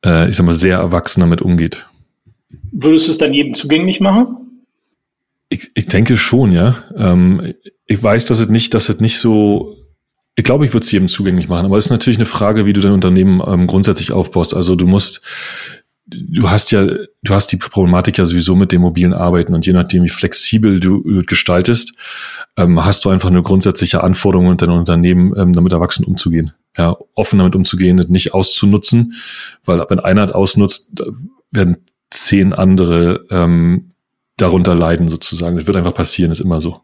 äh, 0.04 0.28
ich 0.28 0.36
sag 0.36 0.46
mal, 0.46 0.52
sehr 0.52 0.78
erwachsen 0.78 1.20
damit 1.20 1.42
umgeht. 1.42 1.86
Würdest 2.72 3.06
du 3.06 3.12
es 3.12 3.18
dann 3.18 3.34
jedem 3.34 3.54
zugänglich 3.54 4.00
machen? 4.00 4.62
Ich, 5.50 5.70
ich 5.74 5.86
denke 5.86 6.16
schon, 6.16 6.52
ja. 6.52 6.76
Ähm, 6.96 7.54
ich 7.86 8.02
weiß, 8.02 8.26
dass 8.26 8.38
es 8.38 8.48
nicht, 8.48 8.74
dass 8.74 8.88
es 8.88 9.00
nicht 9.00 9.18
so 9.18 9.78
ich 10.38 10.44
glaube, 10.44 10.64
ich 10.64 10.72
würde 10.72 10.84
es 10.84 10.92
jedem 10.92 11.08
zugänglich 11.08 11.48
machen, 11.48 11.66
aber 11.66 11.78
es 11.78 11.86
ist 11.86 11.90
natürlich 11.90 12.16
eine 12.16 12.24
Frage, 12.24 12.64
wie 12.64 12.72
du 12.72 12.80
dein 12.80 12.92
Unternehmen 12.92 13.42
ähm, 13.44 13.66
grundsätzlich 13.66 14.12
aufbaust. 14.12 14.54
Also 14.54 14.76
du 14.76 14.86
musst, 14.86 15.20
du 16.06 16.48
hast 16.48 16.70
ja, 16.70 16.86
du 16.86 17.34
hast 17.34 17.48
die 17.48 17.56
Problematik 17.56 18.18
ja 18.18 18.24
sowieso 18.24 18.54
mit 18.54 18.70
dem 18.70 18.82
mobilen 18.82 19.14
Arbeiten 19.14 19.52
und 19.52 19.66
je 19.66 19.72
nachdem, 19.72 20.04
wie 20.04 20.08
flexibel 20.08 20.78
du 20.78 21.02
gestaltest, 21.26 21.94
ähm, 22.56 22.84
hast 22.84 23.04
du 23.04 23.10
einfach 23.10 23.30
eine 23.30 23.42
grundsätzliche 23.42 24.02
Anforderung 24.02 24.46
und 24.46 24.62
dein 24.62 24.70
Unternehmen 24.70 25.34
ähm, 25.36 25.52
damit 25.52 25.72
erwachsen 25.72 26.04
umzugehen. 26.04 26.52
Ja, 26.76 26.96
offen 27.14 27.38
damit 27.38 27.56
umzugehen 27.56 27.98
und 27.98 28.10
nicht 28.10 28.34
auszunutzen, 28.34 29.14
weil 29.64 29.84
wenn 29.88 30.00
einer 30.00 30.34
ausnutzt, 30.34 31.02
werden 31.50 31.78
zehn 32.10 32.52
andere 32.52 33.26
ähm, 33.30 33.88
darunter 34.36 34.74
leiden 34.74 35.08
sozusagen. 35.08 35.56
Das 35.56 35.66
wird 35.66 35.76
einfach 35.76 35.94
passieren, 35.94 36.30
ist 36.30 36.40
immer 36.40 36.60
so. 36.60 36.80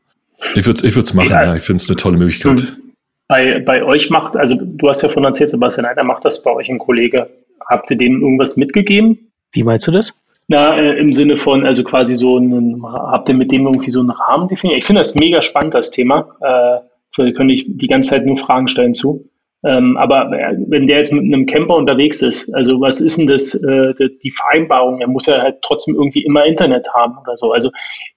Ich 0.55 0.67
würde 0.67 0.79
es 0.79 0.85
ich 0.85 0.97
würd's 0.97 1.15
machen, 1.15 1.31
ja. 1.31 1.45
ja. 1.45 1.57
Ich 1.57 1.63
finde 1.63 1.83
es 1.83 1.89
eine 1.89 1.97
tolle 1.97 2.19
Möglichkeit. 2.19 2.61
Mhm 2.61 2.85
bei, 3.29 3.59
bei 3.61 3.83
euch 3.83 4.11
macht, 4.11 4.37
also 4.37 4.57
du 4.61 4.89
hast 4.89 5.03
ja 5.03 5.09
von 5.09 5.25
erzählt, 5.25 5.51
Sebastian, 5.51 5.87
einer 5.87 6.05
macht 6.05 6.25
das 6.25 6.43
bei 6.43 6.53
euch 6.53 6.69
ein 6.69 6.79
Kollege. 6.79 7.31
Habt 7.67 7.91
ihr 7.91 7.97
dem 7.97 8.21
irgendwas 8.21 8.57
mitgegeben? 8.57 9.33
Wie 9.53 9.63
meinst 9.63 9.87
du 9.87 9.91
das? 9.91 10.21
Na, 10.47 10.77
äh, 10.77 10.99
im 10.99 11.13
Sinne 11.13 11.37
von, 11.37 11.65
also 11.65 11.85
quasi 11.85 12.17
so 12.17 12.37
einen, 12.37 12.83
habt 12.85 13.29
ihr 13.29 13.35
mit 13.35 13.51
dem 13.51 13.67
irgendwie 13.67 13.91
so 13.91 14.01
einen 14.01 14.11
Rahmen 14.11 14.49
definiert? 14.49 14.79
Ich 14.79 14.85
finde 14.85 15.01
das 15.01 15.15
mega 15.15 15.41
spannend, 15.41 15.75
das 15.75 15.91
Thema. 15.91 16.37
Äh, 16.41 17.33
könnte 17.33 17.55
ich 17.55 17.65
die 17.69 17.87
ganze 17.87 18.11
Zeit 18.11 18.27
nur 18.27 18.37
Fragen 18.37 18.69
stellen 18.69 18.93
zu. 18.93 19.25
Ähm, 19.65 19.97
aber 19.97 20.31
äh, 20.39 20.57
wenn 20.69 20.87
der 20.87 20.99
jetzt 20.99 21.13
mit 21.13 21.25
einem 21.25 21.47
Camper 21.47 21.77
unterwegs 21.77 22.21
ist, 22.21 22.55
also 22.55 22.81
was 22.83 23.01
ist 23.01 23.17
denn 23.17 23.27
das, 23.27 23.55
äh, 23.55 23.95
die 24.23 24.31
Vereinbarung? 24.31 25.01
Er 25.01 25.09
muss 25.09 25.25
ja 25.25 25.41
halt 25.41 25.63
trotzdem 25.63 25.95
irgendwie 25.95 26.23
immer 26.23 26.45
Internet 26.45 26.87
haben 26.93 27.17
oder 27.19 27.35
so. 27.37 27.51
Also 27.53 27.71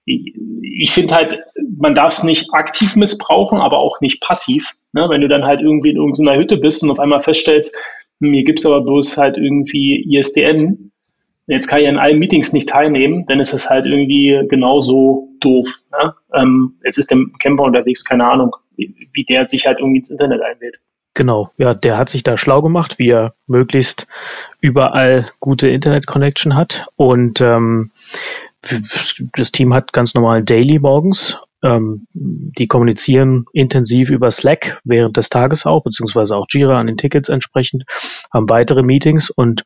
ich, 0.04 0.34
ich 0.62 0.90
finde 0.90 1.14
halt, 1.14 1.38
man 1.78 1.94
darf 1.94 2.12
es 2.12 2.22
nicht 2.22 2.52
aktiv 2.52 2.96
missbrauchen, 2.96 3.60
aber 3.60 3.78
auch 3.78 4.00
nicht 4.02 4.20
passiv. 4.20 4.74
Ne? 4.92 5.06
Wenn 5.08 5.22
du 5.22 5.28
dann 5.28 5.44
halt 5.44 5.62
irgendwie 5.62 5.90
in 5.90 5.96
irgendeiner 5.96 6.36
Hütte 6.38 6.58
bist 6.58 6.82
und 6.82 6.90
auf 6.90 7.00
einmal 7.00 7.20
feststellst, 7.20 7.74
mir 8.20 8.44
gibt 8.44 8.58
es 8.58 8.66
aber 8.66 8.82
bloß 8.82 9.16
halt 9.16 9.38
irgendwie 9.38 10.04
ISDN, 10.14 10.92
jetzt 11.48 11.66
kann 11.66 11.80
ich 11.80 11.88
an 11.88 11.98
allen 11.98 12.18
Meetings 12.18 12.52
nicht 12.52 12.68
teilnehmen, 12.68 13.24
dann 13.26 13.40
ist 13.40 13.52
es 13.52 13.68
halt 13.68 13.86
irgendwie 13.86 14.46
genauso 14.48 15.28
doof. 15.40 15.68
Ne? 15.90 16.14
Ähm, 16.34 16.78
jetzt 16.84 16.98
ist 16.98 17.10
der 17.10 17.18
Camper 17.40 17.64
unterwegs, 17.64 18.04
keine 18.04 18.28
Ahnung, 18.28 18.54
wie, 18.76 19.24
der 19.24 19.48
sich 19.48 19.66
halt 19.66 19.78
irgendwie 19.78 19.98
ins 19.98 20.10
Internet 20.10 20.42
einwählt. 20.42 20.78
Genau, 21.14 21.50
ja, 21.56 21.74
der 21.74 21.98
hat 21.98 22.10
sich 22.10 22.22
da 22.22 22.36
schlau 22.36 22.62
gemacht, 22.62 22.98
wie 22.98 23.08
er 23.08 23.34
möglichst 23.46 24.06
überall 24.60 25.28
gute 25.40 25.68
Internet-Connection 25.68 26.54
hat. 26.54 26.86
Und 26.94 27.40
ähm, 27.40 27.90
das 29.34 29.50
Team 29.50 29.74
hat 29.74 29.92
ganz 29.92 30.14
normal 30.14 30.44
Daily 30.44 30.78
morgens 30.78 31.38
ähm, 31.62 32.06
die 32.12 32.66
kommunizieren 32.66 33.46
intensiv 33.52 34.10
über 34.10 34.30
Slack 34.30 34.80
während 34.84 35.16
des 35.16 35.28
Tages 35.28 35.66
auch, 35.66 35.82
beziehungsweise 35.82 36.36
auch 36.36 36.46
Jira 36.48 36.78
an 36.78 36.86
den 36.86 36.96
Tickets 36.96 37.28
entsprechend, 37.28 37.84
haben 38.32 38.48
weitere 38.48 38.82
Meetings 38.82 39.30
und 39.30 39.64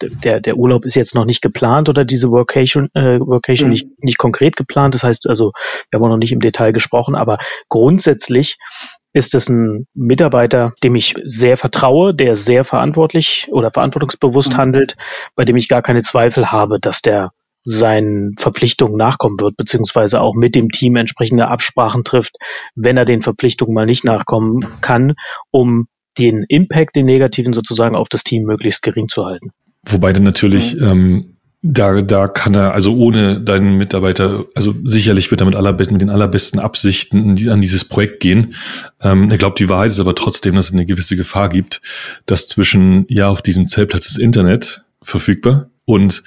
der, 0.00 0.40
der 0.40 0.56
Urlaub 0.56 0.84
ist 0.84 0.96
jetzt 0.96 1.14
noch 1.14 1.24
nicht 1.24 1.40
geplant 1.40 1.88
oder 1.88 2.04
diese 2.04 2.30
Workation, 2.30 2.90
äh, 2.94 3.20
Workation 3.20 3.68
mhm. 3.68 3.72
nicht, 3.72 4.04
nicht 4.04 4.18
konkret 4.18 4.56
geplant. 4.56 4.94
Das 4.94 5.04
heißt 5.04 5.28
also, 5.28 5.52
wir 5.90 5.98
haben 5.98 6.04
auch 6.04 6.10
noch 6.10 6.16
nicht 6.18 6.32
im 6.32 6.40
Detail 6.40 6.72
gesprochen, 6.72 7.14
aber 7.14 7.38
grundsätzlich 7.68 8.58
ist 9.12 9.34
es 9.34 9.48
ein 9.48 9.86
Mitarbeiter, 9.94 10.72
dem 10.84 10.94
ich 10.94 11.14
sehr 11.24 11.56
vertraue, 11.56 12.14
der 12.14 12.36
sehr 12.36 12.64
verantwortlich 12.64 13.48
oder 13.50 13.70
verantwortungsbewusst 13.72 14.52
mhm. 14.52 14.56
handelt, 14.58 14.96
bei 15.34 15.44
dem 15.44 15.56
ich 15.56 15.68
gar 15.68 15.82
keine 15.82 16.02
Zweifel 16.02 16.52
habe, 16.52 16.78
dass 16.78 17.02
der 17.02 17.32
seinen 17.64 18.34
Verpflichtungen 18.38 18.96
nachkommen 18.96 19.38
wird, 19.40 19.56
beziehungsweise 19.56 20.20
auch 20.20 20.34
mit 20.34 20.54
dem 20.54 20.70
Team 20.70 20.96
entsprechende 20.96 21.48
Absprachen 21.48 22.04
trifft, 22.04 22.36
wenn 22.74 22.96
er 22.96 23.04
den 23.04 23.22
Verpflichtungen 23.22 23.74
mal 23.74 23.86
nicht 23.86 24.04
nachkommen 24.04 24.66
kann, 24.80 25.14
um 25.50 25.86
den 26.18 26.44
Impact, 26.48 26.96
den 26.96 27.06
negativen 27.06 27.52
sozusagen 27.52 27.96
auf 27.96 28.08
das 28.08 28.24
Team 28.24 28.44
möglichst 28.44 28.82
gering 28.82 29.08
zu 29.08 29.24
halten. 29.24 29.50
Wobei 29.86 30.12
dann 30.12 30.24
natürlich 30.24 30.74
mhm. 30.74 30.86
ähm, 30.86 31.36
da, 31.62 32.00
da 32.00 32.26
kann 32.26 32.54
er, 32.54 32.72
also 32.72 32.96
ohne 32.96 33.40
deinen 33.40 33.76
Mitarbeiter, 33.76 34.46
also 34.54 34.74
sicherlich 34.84 35.30
wird 35.30 35.42
er 35.42 35.44
mit, 35.44 35.54
allerbesten, 35.54 35.94
mit 35.94 36.02
den 36.02 36.08
allerbesten 36.08 36.58
Absichten 36.58 37.36
an 37.50 37.60
dieses 37.60 37.84
Projekt 37.84 38.20
gehen. 38.20 38.54
Ähm, 39.02 39.30
er 39.30 39.36
glaubt, 39.36 39.58
die 39.58 39.68
Wahrheit 39.68 39.90
ist 39.90 40.00
aber 40.00 40.14
trotzdem, 40.14 40.54
dass 40.54 40.68
es 40.68 40.72
eine 40.72 40.86
gewisse 40.86 41.16
Gefahr 41.16 41.50
gibt, 41.50 41.82
dass 42.24 42.46
zwischen, 42.46 43.04
ja, 43.08 43.28
auf 43.28 43.42
diesem 43.42 43.66
Zeltplatz 43.66 44.06
ist 44.06 44.18
Internet 44.18 44.84
verfügbar 45.02 45.68
und 45.84 46.22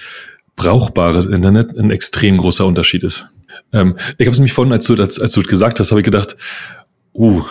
brauchbares 0.56 1.26
Internet 1.26 1.78
ein 1.78 1.92
extrem 1.92 2.38
großer 2.38 2.66
Unterschied 2.66 3.04
ist. 3.04 3.30
Ähm, 3.72 3.96
ich 4.18 4.28
habe 4.28 4.32
es 4.32 4.40
nämlich 4.40 4.54
vorhin, 4.54 4.74
als 4.74 4.86
du, 4.86 4.96
als, 4.96 5.20
als 5.20 5.34
du 5.34 5.42
gesagt 5.42 5.80
hast, 5.80 5.92
habe 5.92 6.02
ich 6.02 6.06
gedacht, 6.06 6.36
uh, 7.14 7.44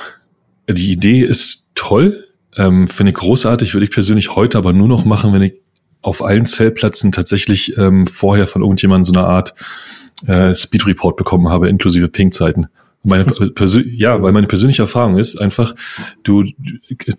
die 0.69 0.93
Idee 0.93 1.21
ist 1.21 1.71
toll, 1.75 2.27
ähm, 2.57 2.87
finde 2.87 3.11
ich 3.11 3.17
großartig, 3.17 3.75
würde 3.75 3.85
ich 3.85 3.91
persönlich 3.91 4.37
heute 4.37 4.59
aber 4.59 4.73
nur 4.73 4.89
noch 4.89 5.05
machen, 5.05 5.33
wenn 5.33 5.43
ich 5.43 5.55
auf 6.03 6.23
allen 6.23 6.45
Zellplätzen 6.45 7.13
tatsächlich 7.13 7.77
ähm, 7.79 8.07
vorher 8.07 8.47
von 8.47 8.63
irgendjemandem 8.63 9.05
so 9.05 9.19
eine 9.19 9.27
Art 9.27 9.55
äh, 10.27 10.55
Speed 10.55 10.87
Report 10.87 11.17
bekommen 11.17 11.49
habe, 11.49 11.69
inklusive 11.69 12.09
Ping-Zeiten. 12.09 12.67
Meine 13.03 13.25
ja, 13.95 14.23
weil 14.23 14.33
meine 14.33 14.47
persönliche 14.47 14.83
Erfahrung 14.83 15.19
ist 15.19 15.41
einfach, 15.41 15.75
du, 16.23 16.45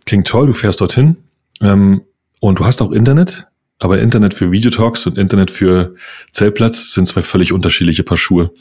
klingt 0.05 0.27
toll, 0.27 0.47
du 0.47 0.53
fährst 0.53 0.81
dorthin 0.81 1.17
ähm, 1.61 2.01
und 2.39 2.59
du 2.59 2.65
hast 2.65 2.81
auch 2.81 2.91
Internet, 2.91 3.47
aber 3.83 3.99
Internet 3.99 4.33
für 4.33 4.53
Videotalks 4.53 5.05
und 5.07 5.17
Internet 5.17 5.51
für 5.51 5.95
Zellplatz 6.31 6.93
sind 6.93 7.05
zwei 7.05 7.21
völlig 7.21 7.51
unterschiedliche 7.51 8.03
Paar 8.03 8.17
Schuhe. 8.17 8.51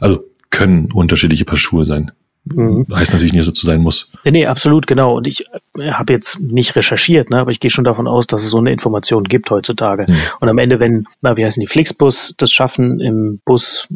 Also 0.00 0.24
können 0.50 0.90
unterschiedliche 0.90 1.44
Paar 1.44 1.56
Schuhe 1.56 1.84
sein. 1.84 2.10
Mhm. 2.44 2.86
Heißt 2.92 3.12
natürlich 3.12 3.32
nicht, 3.32 3.46
dass 3.46 3.52
es 3.52 3.60
so 3.60 3.66
sein 3.66 3.80
muss. 3.80 4.10
Nee, 4.24 4.32
nee, 4.32 4.46
absolut, 4.46 4.88
genau. 4.88 5.16
Und 5.16 5.28
ich 5.28 5.44
äh, 5.78 5.90
habe 5.92 6.12
jetzt 6.12 6.40
nicht 6.40 6.74
recherchiert, 6.74 7.30
ne, 7.30 7.38
aber 7.38 7.52
ich 7.52 7.60
gehe 7.60 7.70
schon 7.70 7.84
davon 7.84 8.08
aus, 8.08 8.26
dass 8.26 8.42
es 8.42 8.50
so 8.50 8.58
eine 8.58 8.72
Information 8.72 9.24
gibt 9.24 9.50
heutzutage. 9.50 10.06
Mhm. 10.08 10.16
Und 10.40 10.48
am 10.48 10.58
Ende, 10.58 10.80
wenn, 10.80 11.06
na, 11.20 11.36
wie 11.36 11.44
heißen 11.44 11.60
die, 11.60 11.68
Flixbus 11.68 12.34
das 12.36 12.50
schaffen, 12.50 12.98
im 12.98 13.40
Bus 13.44 13.86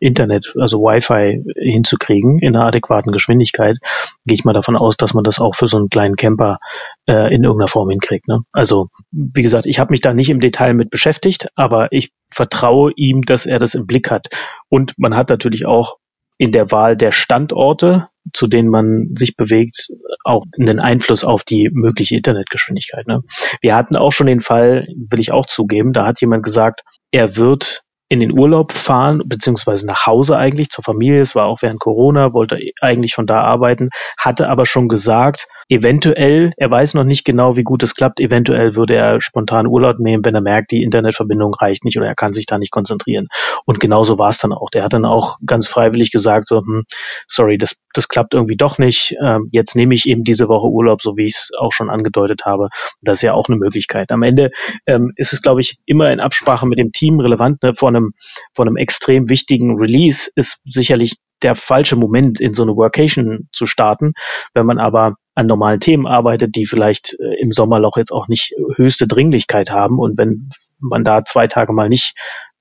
Internet, 0.00 0.54
also 0.58 0.80
Wi-Fi 0.80 1.44
hinzukriegen 1.56 2.40
in 2.40 2.56
einer 2.56 2.66
adäquaten 2.66 3.12
Geschwindigkeit, 3.12 3.78
gehe 4.26 4.34
ich 4.34 4.44
mal 4.44 4.52
davon 4.52 4.76
aus, 4.76 4.96
dass 4.96 5.14
man 5.14 5.22
das 5.22 5.38
auch 5.38 5.54
für 5.54 5.68
so 5.68 5.76
einen 5.76 5.88
kleinen 5.88 6.16
Camper 6.16 6.58
äh, 7.06 7.32
in 7.32 7.44
irgendeiner 7.44 7.68
Form 7.68 7.90
hinkriegt. 7.90 8.26
Ne? 8.26 8.40
Also, 8.52 8.88
wie 9.12 9.42
gesagt, 9.42 9.66
ich 9.66 9.78
habe 9.78 9.92
mich 9.92 10.00
da 10.00 10.14
nicht 10.14 10.30
im 10.30 10.40
Detail 10.40 10.74
mit 10.74 10.90
beschäftigt, 10.90 11.48
aber 11.54 11.92
ich 11.92 12.10
vertraue 12.28 12.92
ihm, 12.96 13.22
dass 13.22 13.46
er 13.46 13.60
das 13.60 13.74
im 13.74 13.86
Blick 13.86 14.10
hat. 14.10 14.28
Und 14.68 14.94
man 14.98 15.14
hat 15.14 15.30
natürlich 15.30 15.64
auch 15.64 15.96
in 16.38 16.52
der 16.52 16.70
Wahl 16.70 16.96
der 16.96 17.12
Standorte, 17.12 18.08
zu 18.32 18.46
denen 18.46 18.68
man 18.68 19.14
sich 19.16 19.36
bewegt, 19.36 19.88
auch 20.24 20.44
einen 20.58 20.80
Einfluss 20.80 21.24
auf 21.24 21.44
die 21.44 21.70
mögliche 21.72 22.16
Internetgeschwindigkeit. 22.16 23.06
Ne? 23.06 23.22
Wir 23.60 23.74
hatten 23.74 23.96
auch 23.96 24.12
schon 24.12 24.26
den 24.26 24.40
Fall, 24.40 24.88
will 24.96 25.20
ich 25.20 25.32
auch 25.32 25.46
zugeben, 25.46 25.92
da 25.92 26.06
hat 26.06 26.20
jemand 26.20 26.42
gesagt, 26.42 26.82
er 27.10 27.36
wird 27.36 27.82
in 28.08 28.20
den 28.20 28.38
Urlaub 28.38 28.72
fahren, 28.72 29.22
beziehungsweise 29.24 29.86
nach 29.86 30.06
Hause 30.06 30.36
eigentlich 30.36 30.70
zur 30.70 30.84
Familie. 30.84 31.20
Es 31.20 31.34
war 31.34 31.46
auch 31.46 31.62
während 31.62 31.80
Corona, 31.80 32.32
wollte 32.32 32.58
eigentlich 32.80 33.14
von 33.14 33.26
da 33.26 33.40
arbeiten, 33.40 33.90
hatte 34.18 34.48
aber 34.48 34.66
schon 34.66 34.88
gesagt, 34.88 35.48
eventuell, 35.68 36.52
er 36.56 36.70
weiß 36.70 36.94
noch 36.94 37.04
nicht 37.04 37.24
genau, 37.24 37.56
wie 37.56 37.62
gut 37.62 37.82
es 37.82 37.94
klappt, 37.94 38.20
eventuell 38.20 38.76
würde 38.76 38.94
er 38.94 39.20
spontan 39.20 39.66
Urlaub 39.66 39.98
nehmen, 39.98 40.24
wenn 40.24 40.34
er 40.34 40.40
merkt, 40.40 40.70
die 40.70 40.82
Internetverbindung 40.82 41.54
reicht 41.54 41.84
nicht 41.84 41.96
oder 41.96 42.06
er 42.06 42.14
kann 42.14 42.32
sich 42.32 42.46
da 42.46 42.58
nicht 42.58 42.70
konzentrieren. 42.70 43.28
Und 43.64 43.80
genauso 43.80 44.18
war 44.18 44.28
es 44.28 44.38
dann 44.38 44.52
auch. 44.52 44.70
Der 44.70 44.84
hat 44.84 44.92
dann 44.92 45.04
auch 45.04 45.38
ganz 45.44 45.66
freiwillig 45.66 46.10
gesagt, 46.10 46.46
so, 46.46 46.58
hm, 46.58 46.84
sorry, 47.26 47.58
das, 47.58 47.76
das 47.92 48.08
klappt 48.08 48.34
irgendwie 48.34 48.56
doch 48.56 48.78
nicht. 48.78 49.16
Ähm, 49.22 49.48
jetzt 49.52 49.76
nehme 49.76 49.94
ich 49.94 50.06
eben 50.06 50.24
diese 50.24 50.48
Woche 50.48 50.68
Urlaub, 50.68 51.02
so 51.02 51.16
wie 51.16 51.26
ich 51.26 51.34
es 51.34 51.50
auch 51.58 51.72
schon 51.72 51.90
angedeutet 51.90 52.42
habe. 52.44 52.68
Das 53.02 53.18
ist 53.18 53.22
ja 53.22 53.34
auch 53.34 53.48
eine 53.48 53.58
Möglichkeit. 53.58 54.10
Am 54.10 54.22
Ende 54.22 54.50
ähm, 54.86 55.12
ist 55.16 55.32
es, 55.32 55.42
glaube 55.42 55.60
ich, 55.60 55.78
immer 55.86 56.12
in 56.12 56.20
Absprache 56.20 56.66
mit 56.66 56.78
dem 56.78 56.92
Team 56.92 57.20
relevant. 57.20 57.62
Ne? 57.62 57.74
Vor 57.74 57.88
einem, 57.88 58.12
vor 58.54 58.66
einem 58.66 58.76
extrem 58.76 59.28
wichtigen 59.28 59.78
Release 59.78 60.30
ist 60.34 60.60
sicherlich 60.64 61.16
der 61.42 61.56
falsche 61.56 61.96
Moment, 61.96 62.40
in 62.40 62.54
so 62.54 62.62
eine 62.62 62.76
Workation 62.76 63.48
zu 63.52 63.66
starten. 63.66 64.12
Wenn 64.54 64.66
man 64.66 64.78
aber 64.78 65.16
an 65.34 65.46
normalen 65.46 65.80
Themen 65.80 66.06
arbeitet, 66.06 66.54
die 66.54 66.66
vielleicht 66.66 67.16
äh, 67.18 67.40
im 67.40 67.52
Sommerloch 67.52 67.96
jetzt 67.96 68.12
auch 68.12 68.28
nicht 68.28 68.54
höchste 68.76 69.06
Dringlichkeit 69.06 69.70
haben. 69.70 69.98
Und 69.98 70.18
wenn 70.18 70.50
man 70.78 71.04
da 71.04 71.24
zwei 71.24 71.46
Tage 71.46 71.72
mal 71.72 71.88
nicht 71.88 72.14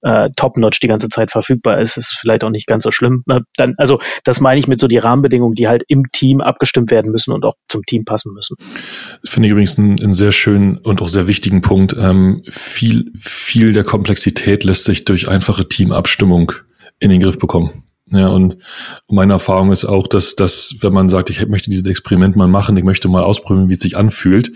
äh, 0.03 0.29
top-notch 0.35 0.79
die 0.81 0.87
ganze 0.87 1.09
Zeit 1.09 1.31
verfügbar 1.31 1.79
ist, 1.79 1.97
ist 1.97 2.17
vielleicht 2.19 2.43
auch 2.43 2.49
nicht 2.49 2.67
ganz 2.67 2.83
so 2.83 2.91
schlimm. 2.91 3.23
Na, 3.25 3.41
dann, 3.55 3.75
also 3.77 4.01
das 4.23 4.41
meine 4.41 4.59
ich 4.59 4.67
mit 4.67 4.79
so 4.79 4.87
die 4.87 4.97
Rahmenbedingungen, 4.97 5.55
die 5.55 5.67
halt 5.67 5.83
im 5.87 6.11
Team 6.11 6.41
abgestimmt 6.41 6.91
werden 6.91 7.11
müssen 7.11 7.31
und 7.31 7.45
auch 7.45 7.55
zum 7.69 7.83
Team 7.83 8.03
passen 8.03 8.33
müssen. 8.33 8.57
Finde 9.23 9.47
ich 9.47 9.51
übrigens 9.51 9.79
einen, 9.79 9.99
einen, 9.99 10.13
sehr 10.13 10.31
schönen 10.31 10.77
und 10.77 11.01
auch 11.01 11.07
sehr 11.07 11.27
wichtigen 11.27 11.61
Punkt. 11.61 11.95
Ähm, 11.97 12.43
viel, 12.49 13.11
viel 13.17 13.71
der 13.71 13.83
Komplexität 13.83 14.63
lässt 14.63 14.83
sich 14.83 15.05
durch 15.05 15.29
einfache 15.29 15.67
Teamabstimmung 15.67 16.51
in 16.99 17.09
den 17.09 17.21
Griff 17.21 17.39
bekommen. 17.39 17.83
Ja, 18.13 18.27
und 18.27 18.57
meine 19.09 19.33
Erfahrung 19.33 19.71
ist 19.71 19.85
auch, 19.85 20.05
dass, 20.07 20.35
dass 20.35 20.75
wenn 20.81 20.93
man 20.93 21.09
sagt, 21.09 21.31
ich 21.31 21.47
möchte 21.47 21.71
dieses 21.71 21.87
Experiment 21.87 22.35
mal 22.35 22.47
machen, 22.47 22.77
ich 22.77 22.83
möchte 22.83 23.07
mal 23.07 23.23
ausprobieren, 23.23 23.69
wie 23.69 23.73
es 23.73 23.79
sich 23.79 23.97
anfühlt 23.97 24.51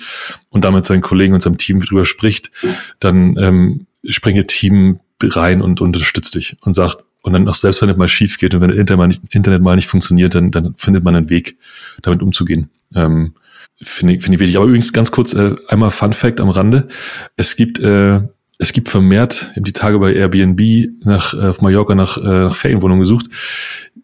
und 0.49 0.63
damit 0.63 0.85
seinen 0.85 1.01
Kollegen 1.01 1.33
und 1.33 1.41
seinem 1.41 1.57
Team 1.57 1.79
drüber 1.79 2.05
spricht, 2.05 2.51
dann 2.99 3.35
ähm, 3.37 3.87
springe 4.07 4.45
Team 4.45 4.99
rein 5.23 5.63
und 5.63 5.81
unterstützt 5.81 6.35
dich 6.35 6.55
und 6.61 6.73
sagt, 6.73 7.05
und 7.23 7.33
dann 7.33 7.47
auch 7.49 7.55
selbst 7.55 7.81
wenn 7.81 7.89
es 7.89 7.97
mal 7.97 8.07
schief 8.07 8.37
geht 8.37 8.53
und 8.53 8.61
wenn 8.61 8.69
Internet 8.69 8.97
mal 8.97 9.07
nicht, 9.07 9.21
Internet 9.31 9.63
mal 9.63 9.75
nicht 9.75 9.87
funktioniert, 9.87 10.35
dann, 10.35 10.51
dann 10.51 10.75
findet 10.75 11.03
man 11.03 11.15
einen 11.15 11.31
Weg, 11.31 11.57
damit 12.03 12.21
umzugehen. 12.21 12.69
Ähm, 12.93 13.33
Finde 13.81 14.15
ich, 14.15 14.23
finde 14.23 14.35
ich 14.35 14.39
wichtig. 14.39 14.57
Aber 14.57 14.65
übrigens 14.65 14.91
ganz 14.91 15.11
kurz 15.11 15.33
äh, 15.33 15.55
einmal 15.67 15.91
Fun 15.91 16.13
Fact 16.13 16.39
am 16.39 16.49
Rande. 16.49 16.87
Es 17.35 17.55
gibt 17.55 17.79
äh, 17.79 18.21
es 18.59 18.73
gibt 18.73 18.89
vermehrt, 18.89 19.49
ich 19.51 19.57
habe 19.57 19.61
die 19.61 19.73
Tage 19.73 19.99
bei 19.99 20.13
Airbnb 20.13 20.89
nach 21.03 21.33
äh, 21.33 21.47
auf 21.47 21.61
Mallorca 21.61 21.95
nach, 21.95 22.17
äh, 22.17 22.21
nach 22.21 22.55
Ferienwohnungen 22.55 23.01
gesucht. 23.01 23.27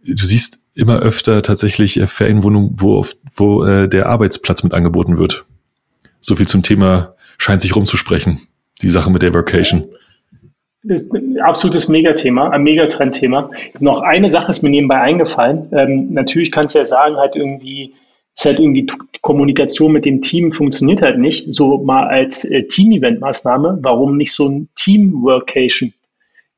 Du 0.05 0.25
siehst 0.25 0.59
immer 0.75 0.99
öfter 0.99 1.41
tatsächlich 1.41 1.99
äh, 1.99 2.07
Ferienwohnungen, 2.07 2.75
wo, 2.77 3.05
wo 3.35 3.65
der 3.87 4.07
Arbeitsplatz 4.07 4.63
mit 4.63 4.73
angeboten 4.73 5.17
wird. 5.17 5.45
So 6.19 6.35
viel 6.35 6.47
zum 6.47 6.61
Thema 6.61 7.15
scheint 7.37 7.61
sich 7.61 7.75
rumzusprechen. 7.75 8.41
Die 8.81 8.89
Sache 8.89 9.11
mit 9.11 9.21
der 9.21 9.33
Vacation. 9.33 9.85
Absolutes 11.41 11.87
Megathema, 11.87 12.49
ein 12.49 12.63
Megatrendthema. 12.63 13.49
Noch 13.79 14.01
eine 14.01 14.29
Sache 14.29 14.49
ist 14.49 14.63
mir 14.63 14.69
nebenbei 14.69 14.99
eingefallen. 14.99 15.69
Ähm, 15.71 16.13
natürlich 16.13 16.51
kannst 16.51 16.75
du 16.75 16.79
ja 16.79 16.85
sagen, 16.85 17.15
halt 17.15 17.35
irgendwie, 17.35 17.93
ist 18.35 18.45
halt 18.45 18.59
irgendwie 18.59 18.87
Kommunikation 19.21 19.91
mit 19.91 20.05
dem 20.05 20.21
Team 20.21 20.51
funktioniert 20.51 21.01
halt 21.01 21.17
nicht. 21.17 21.45
So 21.53 21.77
mal 21.77 22.07
als 22.07 22.45
äh, 22.45 22.63
Team-Event-Maßnahme, 22.63 23.79
warum 23.81 24.17
nicht 24.17 24.33
so 24.33 24.47
ein 24.47 24.69
Team-Workation? 24.75 25.93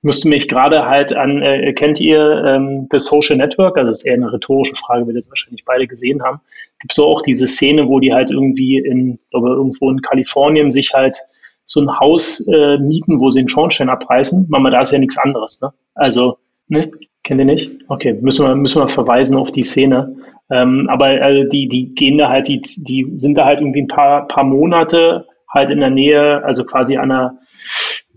Müsste 0.01 0.29
mich 0.29 0.47
gerade 0.47 0.85
halt 0.85 1.13
an, 1.13 1.41
äh, 1.41 1.73
kennt 1.73 1.99
ihr 1.99 2.43
ähm, 2.45 2.87
The 2.91 2.99
Social 2.99 3.37
Network? 3.37 3.77
Also 3.77 3.89
das 3.89 3.97
ist 3.99 4.05
eher 4.05 4.13
eine 4.13 4.31
rhetorische 4.31 4.75
Frage, 4.75 5.07
werdet 5.07 5.25
ihr 5.25 5.29
wahrscheinlich 5.29 5.65
beide 5.65 5.87
gesehen 5.87 6.23
haben. 6.23 6.41
Gibt 6.79 6.93
so 6.93 7.05
auch 7.05 7.21
diese 7.21 7.47
Szene, 7.47 7.87
wo 7.87 7.99
die 7.99 8.13
halt 8.13 8.29
irgendwie 8.31 8.77
in, 8.77 9.19
glaube 9.31 9.49
irgendwo 9.49 9.89
in 9.89 10.01
Kalifornien 10.01 10.69
sich 10.69 10.93
halt 10.93 11.17
so 11.65 11.81
ein 11.81 11.99
Haus 11.99 12.47
äh, 12.47 12.77
mieten, 12.77 13.19
wo 13.19 13.31
sie 13.31 13.39
einen 13.39 13.49
Schornstein 13.49 13.89
abreißen. 13.89 14.45
Mama, 14.49 14.69
da 14.69 14.81
ist 14.81 14.91
ja 14.91 14.99
nichts 14.99 15.17
anderes, 15.17 15.61
ne? 15.61 15.71
Also, 15.95 16.37
ne? 16.67 16.91
Kennt 17.23 17.39
ihr 17.39 17.45
nicht? 17.45 17.71
Okay, 17.87 18.13
müssen 18.13 18.45
wir, 18.45 18.55
müssen 18.55 18.81
wir 18.81 18.87
verweisen 18.87 19.35
auf 19.35 19.51
die 19.51 19.63
Szene. 19.63 20.15
Ähm, 20.49 20.87
aber 20.89 21.19
äh, 21.21 21.47
die, 21.49 21.67
die 21.67 21.95
gehen 21.95 22.17
da 22.17 22.29
halt, 22.29 22.47
die, 22.47 22.61
die 22.61 23.11
sind 23.15 23.37
da 23.37 23.45
halt 23.45 23.59
irgendwie 23.59 23.81
ein 23.81 23.87
paar, 23.87 24.27
paar 24.27 24.43
Monate 24.43 25.25
halt 25.49 25.69
in 25.69 25.79
der 25.79 25.89
Nähe, 25.89 26.43
also 26.43 26.65
quasi 26.65 26.97
an 26.97 27.09
der, 27.09 27.37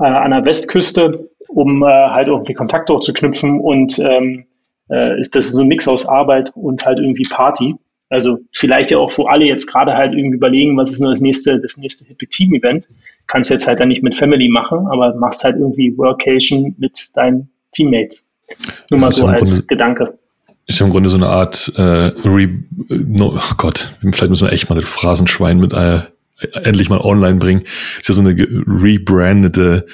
äh, 0.00 0.04
an 0.04 0.32
der 0.32 0.44
Westküste, 0.44 1.30
um 1.48 1.82
äh, 1.82 1.86
halt 1.86 2.28
irgendwie 2.28 2.54
Kontakte 2.54 2.92
auch 2.92 3.00
zu 3.00 3.12
knüpfen 3.12 3.60
und 3.60 3.98
ähm, 3.98 4.46
äh, 4.90 5.18
ist 5.18 5.36
das 5.36 5.52
so 5.52 5.62
ein 5.62 5.68
Mix 5.68 5.88
aus 5.88 6.06
Arbeit 6.06 6.52
und 6.54 6.84
halt 6.84 6.98
irgendwie 6.98 7.26
Party. 7.28 7.76
Also 8.10 8.38
vielleicht 8.52 8.90
ja 8.90 8.98
auch, 8.98 9.16
wo 9.18 9.26
alle 9.26 9.44
jetzt 9.44 9.66
gerade 9.66 9.94
halt 9.94 10.12
irgendwie 10.12 10.36
überlegen, 10.36 10.76
was 10.76 10.90
ist 10.90 11.00
nur 11.00 11.10
das 11.10 11.20
nächste, 11.20 11.60
das 11.60 11.76
nächste 11.76 12.06
Team-Event. 12.16 12.88
Kannst 13.26 13.50
jetzt 13.50 13.66
halt 13.66 13.80
dann 13.80 13.88
nicht 13.88 14.02
mit 14.02 14.14
Family 14.14 14.48
machen, 14.48 14.86
aber 14.90 15.14
machst 15.14 15.44
halt 15.44 15.56
irgendwie 15.56 15.96
Workation 15.98 16.74
mit 16.78 17.10
deinen 17.14 17.50
Teammates. 17.72 18.34
Nur 18.90 19.00
mal 19.00 19.10
so 19.10 19.26
als 19.26 19.50
Grunde, 19.50 19.66
Gedanke. 19.66 20.18
Ist 20.68 20.78
ja 20.78 20.86
im 20.86 20.92
Grunde 20.92 21.08
so 21.08 21.16
eine 21.16 21.28
Art 21.28 21.72
äh, 21.76 21.82
Re 21.82 22.48
no, 22.88 23.34
oh 23.36 23.54
Gott, 23.56 23.96
vielleicht 24.00 24.28
müssen 24.28 24.46
wir 24.46 24.52
echt 24.52 24.68
mal 24.68 24.76
das 24.76 24.88
Phrasenschwein 24.88 25.58
mit 25.58 25.72
äh, 25.72 26.02
endlich 26.52 26.90
mal 26.90 27.00
online 27.00 27.38
bringen. 27.38 27.62
Ist 28.00 28.08
ja 28.08 28.14
so 28.14 28.20
eine 28.20 28.30
rebrandete, 28.30 29.86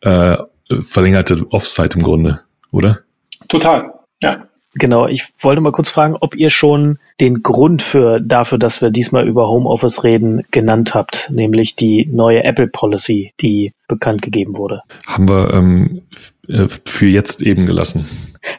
äh, 0.00 0.36
verlängerte 0.82 1.46
Offsite 1.50 1.98
im 1.98 2.02
Grunde, 2.02 2.40
oder? 2.70 3.00
Total, 3.48 3.92
ja. 4.22 4.48
Genau, 4.74 5.06
ich 5.06 5.28
wollte 5.38 5.60
mal 5.60 5.72
kurz 5.72 5.90
fragen, 5.90 6.16
ob 6.18 6.34
ihr 6.34 6.48
schon 6.48 6.98
den 7.20 7.42
Grund 7.42 7.82
für 7.82 8.20
dafür, 8.20 8.56
dass 8.56 8.80
wir 8.80 8.88
diesmal 8.88 9.28
über 9.28 9.46
Homeoffice 9.46 10.02
reden, 10.02 10.44
genannt 10.50 10.94
habt, 10.94 11.30
nämlich 11.30 11.76
die 11.76 12.08
neue 12.10 12.42
Apple 12.42 12.68
Policy, 12.68 13.34
die 13.42 13.74
bekannt 13.86 14.22
gegeben 14.22 14.56
wurde. 14.56 14.80
Haben 15.06 15.28
wir 15.28 15.52
ähm, 15.52 16.02
äh, 16.41 16.41
für 16.84 17.06
jetzt 17.06 17.42
eben 17.42 17.66
gelassen. 17.66 18.06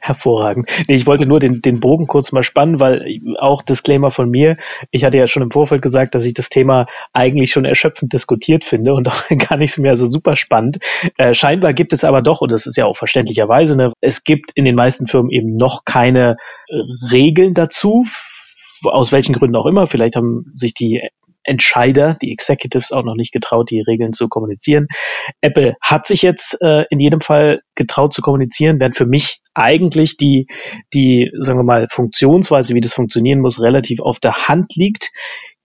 Hervorragend. 0.02 0.70
Nee, 0.88 0.96
ich 0.96 1.06
wollte 1.06 1.26
nur 1.26 1.41
den, 1.41 1.62
den 1.62 1.82
Bogen 1.82 2.08
kurz 2.08 2.32
mal 2.32 2.44
spannen, 2.44 2.80
weil 2.80 3.20
auch 3.38 3.62
Disclaimer 3.62 4.12
von 4.12 4.30
mir, 4.30 4.56
ich 4.91 5.04
hatte 5.04 5.18
ja 5.18 5.28
schon 5.28 5.44
im 5.44 5.52
Vorfeld 5.52 5.82
gesagt, 5.82 6.16
dass 6.16 6.24
ich 6.24 6.34
das 6.34 6.50
Thema 6.50 6.88
eigentlich 7.12 7.52
schon 7.52 7.66
erschöpfend 7.66 8.14
diskutiert 8.14 8.64
finde 8.64 8.94
und 8.94 9.08
auch 9.10 9.24
gar 9.50 9.58
nicht 9.58 9.78
mehr 9.78 9.96
so 9.98 10.08
super 10.08 10.38
spannend. 10.38 10.80
Äh, 11.18 11.34
scheinbar 11.34 11.74
gibt 11.74 11.91
es 11.91 12.06
aber 12.06 12.22
doch, 12.22 12.39
und 12.39 12.52
das 12.52 12.66
ist 12.66 12.78
ja 12.78 12.86
auch 12.86 12.96
verständlicherweise, 12.96 13.76
ne, 13.76 13.91
es 14.00 14.24
gibt 14.24 14.52
in 14.56 14.64
den 14.64 14.76
meisten 14.76 15.08
Firmen 15.08 15.32
eben 15.32 15.58
noch 15.58 15.84
keine 15.84 16.38
äh, 16.70 16.76
Regeln 17.12 17.54
dazu, 17.54 18.06
aus 18.84 19.12
welchen 19.12 19.34
Gründen 19.34 19.56
auch 19.56 19.66
immer. 19.66 19.88
Vielleicht 19.88 20.16
haben 20.16 20.52
sich 20.56 20.74
die 20.74 21.02
Entscheider, 21.44 22.18
die 22.22 22.32
Executives 22.32 22.91
auch 22.91 23.04
noch 23.04 23.16
nicht 23.16 23.32
getraut, 23.32 23.70
die 23.70 23.82
Regeln 23.82 24.14
zu 24.14 24.28
kommunizieren. 24.28 24.88
Apple 25.41 25.76
hat 25.82 26.06
sich 26.06 26.22
jetzt 26.22 26.62
äh, 26.62 26.86
in 26.89 27.00
jedem 27.00 27.22
Fall 27.22 27.60
getraut 27.76 28.14
zu 28.14 28.22
kommunizieren, 28.22 28.80
während 28.80 28.96
für 28.96 29.06
mich 29.06 29.41
eigentlich 29.54 30.18
die, 30.18 30.48
die, 30.94 31.32
sagen 31.34 31.60
wir 31.60 31.64
mal, 31.64 31.88
Funktionsweise, 31.89 32.74
wie 32.74 32.82
das 32.82 32.94
funktionieren 32.94 33.39
muss, 33.39 33.62
relativ 33.62 34.00
auf 34.00 34.20
der 34.20 34.48
Hand 34.48 34.76
liegt. 34.76 35.12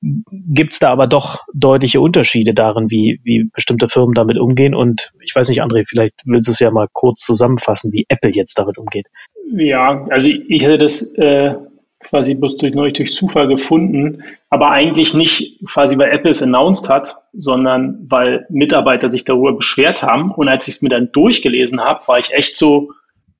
Gibt 0.00 0.74
es 0.74 0.78
da 0.78 0.92
aber 0.92 1.08
doch 1.08 1.40
deutliche 1.52 2.00
Unterschiede 2.00 2.54
darin, 2.54 2.88
wie, 2.88 3.20
wie 3.24 3.50
bestimmte 3.52 3.88
Firmen 3.88 4.14
damit 4.14 4.38
umgehen? 4.38 4.74
Und 4.74 5.12
ich 5.24 5.34
weiß 5.34 5.48
nicht, 5.48 5.60
André, 5.60 5.84
vielleicht 5.86 6.14
willst 6.24 6.46
du 6.46 6.52
es 6.52 6.60
ja 6.60 6.70
mal 6.70 6.86
kurz 6.92 7.22
zusammenfassen, 7.22 7.92
wie 7.92 8.06
Apple 8.08 8.30
jetzt 8.30 8.58
damit 8.58 8.78
umgeht. 8.78 9.08
Ja, 9.52 10.04
also 10.10 10.30
ich 10.30 10.62
hätte 10.62 10.78
das 10.78 11.12
äh, 11.14 11.54
quasi 12.00 12.34
bloß 12.34 12.56
durch, 12.58 12.74
neulich 12.74 12.94
durch 12.94 13.12
Zufall 13.12 13.48
gefunden, 13.48 14.22
aber 14.50 14.70
eigentlich 14.70 15.14
nicht 15.14 15.60
quasi, 15.66 15.98
weil 15.98 16.12
Apple 16.12 16.30
es 16.30 16.42
announced 16.42 16.88
hat, 16.88 17.16
sondern 17.32 18.06
weil 18.08 18.46
Mitarbeiter 18.50 19.08
sich 19.08 19.24
darüber 19.24 19.52
beschwert 19.52 20.02
haben. 20.02 20.30
Und 20.30 20.48
als 20.48 20.68
ich 20.68 20.76
es 20.76 20.82
mir 20.82 20.90
dann 20.90 21.10
durchgelesen 21.12 21.80
habe, 21.80 22.06
war 22.06 22.18
ich 22.18 22.32
echt 22.32 22.56
so 22.56 22.92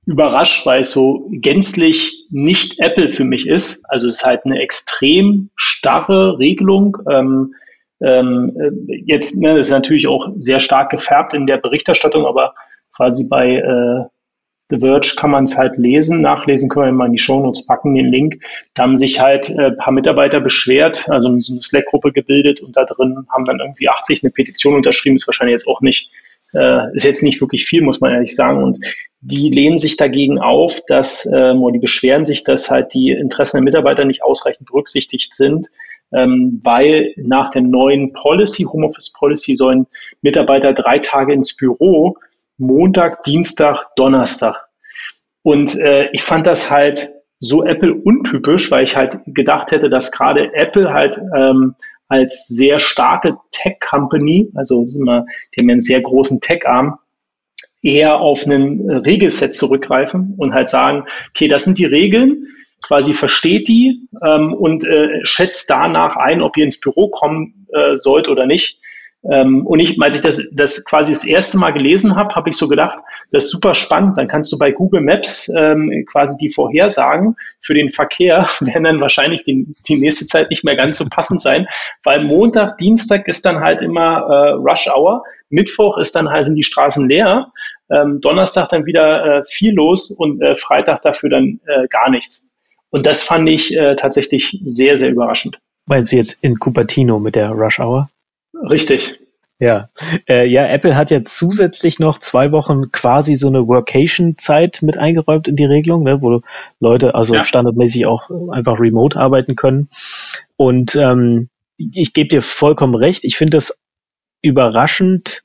überrascht, 0.07 0.67
weil 0.67 0.81
es 0.81 0.93
so 0.93 1.29
gänzlich 1.31 2.27
nicht 2.31 2.81
Apple 2.81 3.11
für 3.11 3.25
mich 3.25 3.47
ist. 3.47 3.85
Also 3.91 4.09
es 4.09 4.17
ist 4.17 4.27
halt 4.27 4.45
eine 4.45 4.59
extrem 4.61 5.51
starre 5.55 6.39
Regelung. 6.39 6.97
Ähm, 7.11 7.55
ähm, 8.01 8.57
jetzt 9.07 9.41
ne, 9.41 9.59
ist 9.59 9.71
natürlich 9.71 10.09
auch 10.09 10.31
sehr 10.39 10.61
stark 10.61 10.91
gefärbt 10.91 11.35
in 11.35 11.47
der 11.47 11.59
Berichterstattung, 11.59 12.27
aber 12.27 12.55
quasi 12.97 13.29
bei 13.29 13.57
äh, 13.57 14.05
The 14.71 14.79
Verge 14.79 15.15
kann 15.17 15.31
man 15.31 15.45
es 15.45 15.57
halt 15.57 15.79
lesen, 15.79 16.21
nachlesen 16.21 16.69
können 16.69 16.87
wir 16.87 16.93
mal 16.93 17.07
in 17.07 17.13
die 17.13 17.19
Shownotes 17.19 17.67
packen, 17.67 17.95
den 17.95 18.11
Link. 18.11 18.43
Da 18.75 18.83
haben 18.83 18.97
sich 18.97 19.21
halt 19.21 19.49
äh, 19.51 19.73
paar 19.73 19.93
Mitarbeiter 19.93 20.41
beschwert, 20.41 21.09
also 21.09 21.41
so 21.41 21.53
eine 21.53 21.63
Slack-Gruppe 21.63 22.13
gebildet 22.13 22.61
und 22.61 22.77
da 22.77 22.85
drin 22.85 23.27
haben 23.31 23.47
dann 23.47 23.61
irgendwie 23.61 23.89
80 23.89 24.23
eine 24.23 24.31
Petition 24.31 24.75
unterschrieben, 24.75 25.17
ist 25.17 25.27
wahrscheinlich 25.27 25.55
jetzt 25.55 25.69
auch 25.69 25.81
nicht, 25.81 26.11
äh, 26.53 26.95
ist 26.95 27.05
jetzt 27.05 27.23
nicht 27.23 27.41
wirklich 27.41 27.65
viel, 27.65 27.83
muss 27.83 28.01
man 28.01 28.13
ehrlich 28.13 28.35
sagen. 28.35 28.63
Und 28.63 28.79
die 29.21 29.49
lehnen 29.49 29.79
sich 29.79 29.97
dagegen 29.97 30.39
auf, 30.39 30.81
dass, 30.87 31.27
ähm, 31.35 31.63
oder 31.63 31.73
die 31.73 31.81
beschweren 31.81 32.27
sich, 32.27 32.45
dass 32.45 32.71
halt 32.71 32.93
die 32.93 33.11
Interessen 33.11 33.59
der 33.59 33.65
Mitarbeiter 33.65 34.05
nicht 34.05 34.23
ausreichend 34.23 34.69
berücksichtigt 34.69 35.35
sind, 35.35 35.69
ähm, 36.13 36.61
weil 36.63 37.15
nach 37.17 37.51
der 37.51 37.63
neuen 37.63 38.13
Policy, 38.13 38.65
Homeoffice 38.65 39.13
Policy, 39.13 39.55
sollen 39.57 39.87
Mitarbeiter 40.21 40.75
drei 40.75 40.99
Tage 40.99 41.33
ins 41.33 41.57
Büro 41.57 42.17
Montag, 42.59 43.23
Dienstag, 43.23 43.87
Donnerstag. 43.97 44.69
Und 45.43 45.77
äh, 45.77 46.11
ich 46.13 46.23
fand 46.23 46.47
das 46.47 46.71
halt 46.71 47.09
so 47.41 47.65
Apple 47.65 47.95
untypisch, 47.95 48.71
weil 48.71 48.85
ich 48.85 48.97
halt 48.97 49.19
gedacht 49.27 49.71
hätte, 49.71 49.89
dass 49.89 50.13
gerade 50.13 50.53
Apple 50.55 50.93
halt 50.93 51.19
ähm, 51.37 51.77
als 52.09 52.49
sehr 52.49 52.81
starke 52.81 53.37
Tech-Company, 53.51 54.51
also 54.55 54.87
die 54.87 55.01
haben 55.01 55.35
einen 55.71 55.81
sehr 55.81 56.01
großen 56.01 56.41
Tech-Arm, 56.41 56.99
eher 57.83 58.19
auf 58.19 58.45
einen 58.45 58.91
Regelset 58.91 59.55
zurückgreifen 59.55 60.35
und 60.37 60.53
halt 60.53 60.69
sagen, 60.69 61.05
okay, 61.31 61.49
das 61.49 61.65
sind 61.65 61.79
die 61.79 61.85
Regeln, 61.85 62.47
quasi 62.83 63.13
versteht 63.13 63.69
die 63.69 64.09
ähm, 64.25 64.53
und 64.53 64.85
äh, 64.85 65.21
schätzt 65.23 65.71
danach 65.71 66.17
ein, 66.17 66.43
ob 66.43 66.57
ihr 66.57 66.65
ins 66.65 66.81
Büro 66.81 67.09
kommen 67.09 67.67
äh, 67.73 67.95
sollt 67.97 68.29
oder 68.29 68.47
nicht. 68.47 68.81
Ähm, 69.25 69.67
und 69.67 69.81
ich, 69.81 70.01
als 70.01 70.17
ich 70.17 70.23
das, 70.23 70.49
das 70.53 70.85
quasi 70.85 71.13
das 71.13 71.25
erste 71.25 71.59
Mal 71.59 71.73
gelesen 71.73 72.15
habe, 72.15 72.35
habe 72.35 72.51
ich 72.51 72.57
so 72.57 72.69
gedacht, 72.69 72.99
das 73.33 73.45
ist 73.45 73.51
super 73.51 73.75
spannend. 73.75 74.17
Dann 74.17 74.29
kannst 74.29 74.53
du 74.53 74.59
bei 74.59 74.71
Google 74.71 75.01
Maps 75.01 75.53
ähm, 75.57 76.05
quasi 76.11 76.37
die 76.39 76.51
Vorhersagen 76.51 77.37
für 77.61 77.75
den 77.75 77.91
Verkehr 77.91 78.49
werden 78.61 78.85
dann 78.85 79.01
wahrscheinlich 79.01 79.43
die, 79.43 79.75
die 79.89 79.97
nächste 79.97 80.27
Zeit 80.27 80.51
nicht 80.51 80.65
mehr 80.65 80.77
ganz 80.77 80.99
so 80.99 81.07
passend 81.11 81.41
sein, 81.41 81.67
weil 82.05 82.25
Montag, 82.25 82.79
Dienstag 82.79 83.27
ist 83.27 83.45
dann 83.45 83.61
halt 83.61 83.83
immer 83.83 84.21
äh, 84.21 84.51
Rush 84.53 84.89
Hour, 84.89 85.25
Mittwoch 85.51 85.99
ist 85.99 86.15
dann 86.15 86.31
halt 86.31 86.45
sind 86.45 86.55
die 86.55 86.63
Straßen 86.63 87.09
leer, 87.09 87.53
ähm, 87.91 88.21
Donnerstag 88.21 88.69
dann 88.69 88.87
wieder 88.87 89.39
äh, 89.39 89.45
viel 89.45 89.75
los 89.75 90.11
und 90.11 90.41
äh, 90.43 90.55
Freitag 90.55 91.03
dafür 91.03 91.31
dann 91.31 91.61
äh, 91.67 91.89
gar 91.89 92.11
nichts. 92.11 92.57
Und 92.91 93.07
das 93.07 93.23
fand 93.23 93.49
ich 93.49 93.77
äh, 93.77 93.97
tatsächlich 93.97 94.61
sehr, 94.63 94.97
sehr 94.97 95.11
überraschend. 95.11 95.59
Meinst 95.87 96.13
du 96.13 96.17
jetzt 96.17 96.39
in 96.43 96.59
Cupertino 96.59 97.19
mit 97.19 97.35
der 97.35 97.51
Rush 97.51 97.81
Hour? 97.81 98.11
Richtig. 98.63 99.19
Ja, 99.61 99.91
äh, 100.29 100.47
ja, 100.47 100.67
Apple 100.69 100.97
hat 100.97 101.11
ja 101.11 101.23
zusätzlich 101.23 101.99
noch 101.99 102.19
zwei 102.19 102.53
Wochen 102.53 102.93
quasi 102.93 103.35
so 103.35 103.49
eine 103.49 103.67
Workation-Zeit 103.67 104.83
mit 104.83 104.99
eingeräumt 104.99 105.49
in 105.49 105.57
die 105.57 105.65
Regelung, 105.65 106.05
ne, 106.05 106.23
wo 106.23 106.43
Leute 106.79 107.17
also 107.17 107.35
ja. 107.35 107.43
standardmäßig 107.43 108.07
auch 108.07 108.31
einfach 108.53 108.79
remote 108.79 109.19
arbeiten 109.19 109.57
können. 109.57 109.89
Und 110.57 110.95
ähm, 110.95 111.49
ich 111.77 112.13
gebe 112.13 112.29
dir 112.29 112.43
vollkommen 112.43 112.95
recht. 112.95 113.25
Ich 113.25 113.37
finde 113.37 113.57
das 113.57 113.81
überraschend 114.43 115.43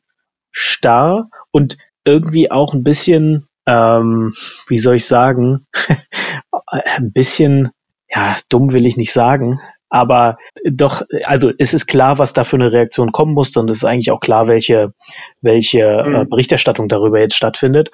starr 0.51 1.30
und 1.49 1.78
irgendwie 2.05 2.51
auch 2.51 2.76
ein 2.76 2.84
bisschen, 2.84 3.47
ähm, 3.66 4.34
wie 4.68 4.78
soll 4.78 4.95
ich 4.95 5.07
sagen, 5.07 5.66
ein 6.68 7.11
bisschen, 7.14 7.72
ja, 8.09 8.38
dumm 8.49 8.74
will 8.74 8.86
ich 8.86 8.97
nicht 8.97 9.14
sagen, 9.14 9.59
aber 9.94 10.38
doch, 10.68 11.04
also 11.24 11.52
es 11.60 11.76
ist 11.76 11.86
klar, 11.86 12.18
was 12.18 12.34
da 12.34 12.46
für 12.46 12.56
eine 12.56 12.72
Reaktion 12.72 13.12
kommen 13.12 13.36
muss 13.36 13.56
und 13.56 13.70
es 13.70 13.78
ist 13.78 13.84
eigentlich 13.84 14.10
auch 14.10 14.22
klar, 14.22 14.48
welche, 14.48 14.91
welche 15.41 15.82
äh, 15.82 16.24
mhm. 16.24 16.30
Berichterstattung 16.30 16.88
darüber 16.88 17.20
jetzt 17.20 17.36
stattfindet. 17.36 17.91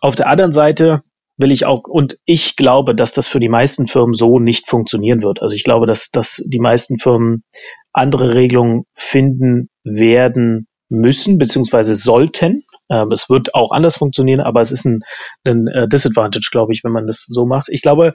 Auf 0.00 0.14
der 0.14 0.28
anderen 0.28 0.52
Seite 0.52 1.02
will 1.36 1.52
ich 1.52 1.66
auch, 1.66 1.82
und 1.84 2.16
ich 2.24 2.56
glaube, 2.56 2.94
dass 2.94 3.12
das 3.12 3.26
für 3.26 3.38
die 3.38 3.50
meisten 3.50 3.86
Firmen 3.86 4.14
so 4.14 4.38
nicht 4.38 4.66
funktionieren 4.66 5.22
wird. 5.22 5.42
Also 5.42 5.54
ich 5.54 5.62
glaube, 5.62 5.84
dass, 5.84 6.10
dass 6.10 6.42
die 6.46 6.58
meisten 6.58 6.98
Firmen 6.98 7.44
andere 7.92 8.34
Regelungen 8.34 8.84
finden 8.94 9.68
werden 9.84 10.68
müssen, 10.88 11.36
beziehungsweise 11.36 11.92
sollten. 11.92 12.64
Ähm, 12.88 13.12
es 13.12 13.28
wird 13.28 13.54
auch 13.54 13.72
anders 13.72 13.96
funktionieren, 13.96 14.40
aber 14.40 14.62
es 14.62 14.72
ist 14.72 14.86
ein, 14.86 15.02
ein 15.44 15.66
äh, 15.66 15.86
Disadvantage, 15.86 16.48
glaube 16.50 16.72
ich, 16.72 16.82
wenn 16.82 16.92
man 16.92 17.06
das 17.06 17.26
so 17.28 17.44
macht. 17.44 17.68
Ich 17.68 17.82
glaube, 17.82 18.14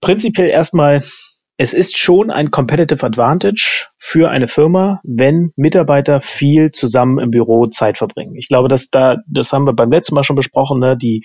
prinzipiell 0.00 0.48
erstmal 0.48 1.04
es 1.58 1.74
ist 1.74 1.98
schon 1.98 2.30
ein 2.30 2.50
Competitive 2.50 3.04
Advantage 3.04 3.86
für 3.98 4.30
eine 4.30 4.48
Firma, 4.48 5.00
wenn 5.04 5.52
Mitarbeiter 5.56 6.20
viel 6.20 6.72
zusammen 6.72 7.18
im 7.18 7.30
Büro 7.30 7.66
Zeit 7.66 7.98
verbringen. 7.98 8.34
Ich 8.36 8.48
glaube, 8.48 8.68
dass 8.68 8.88
da, 8.90 9.18
das 9.26 9.52
haben 9.52 9.66
wir 9.66 9.74
beim 9.74 9.92
letzten 9.92 10.14
Mal 10.14 10.24
schon 10.24 10.36
besprochen, 10.36 10.80
ne, 10.80 10.96
die 10.96 11.24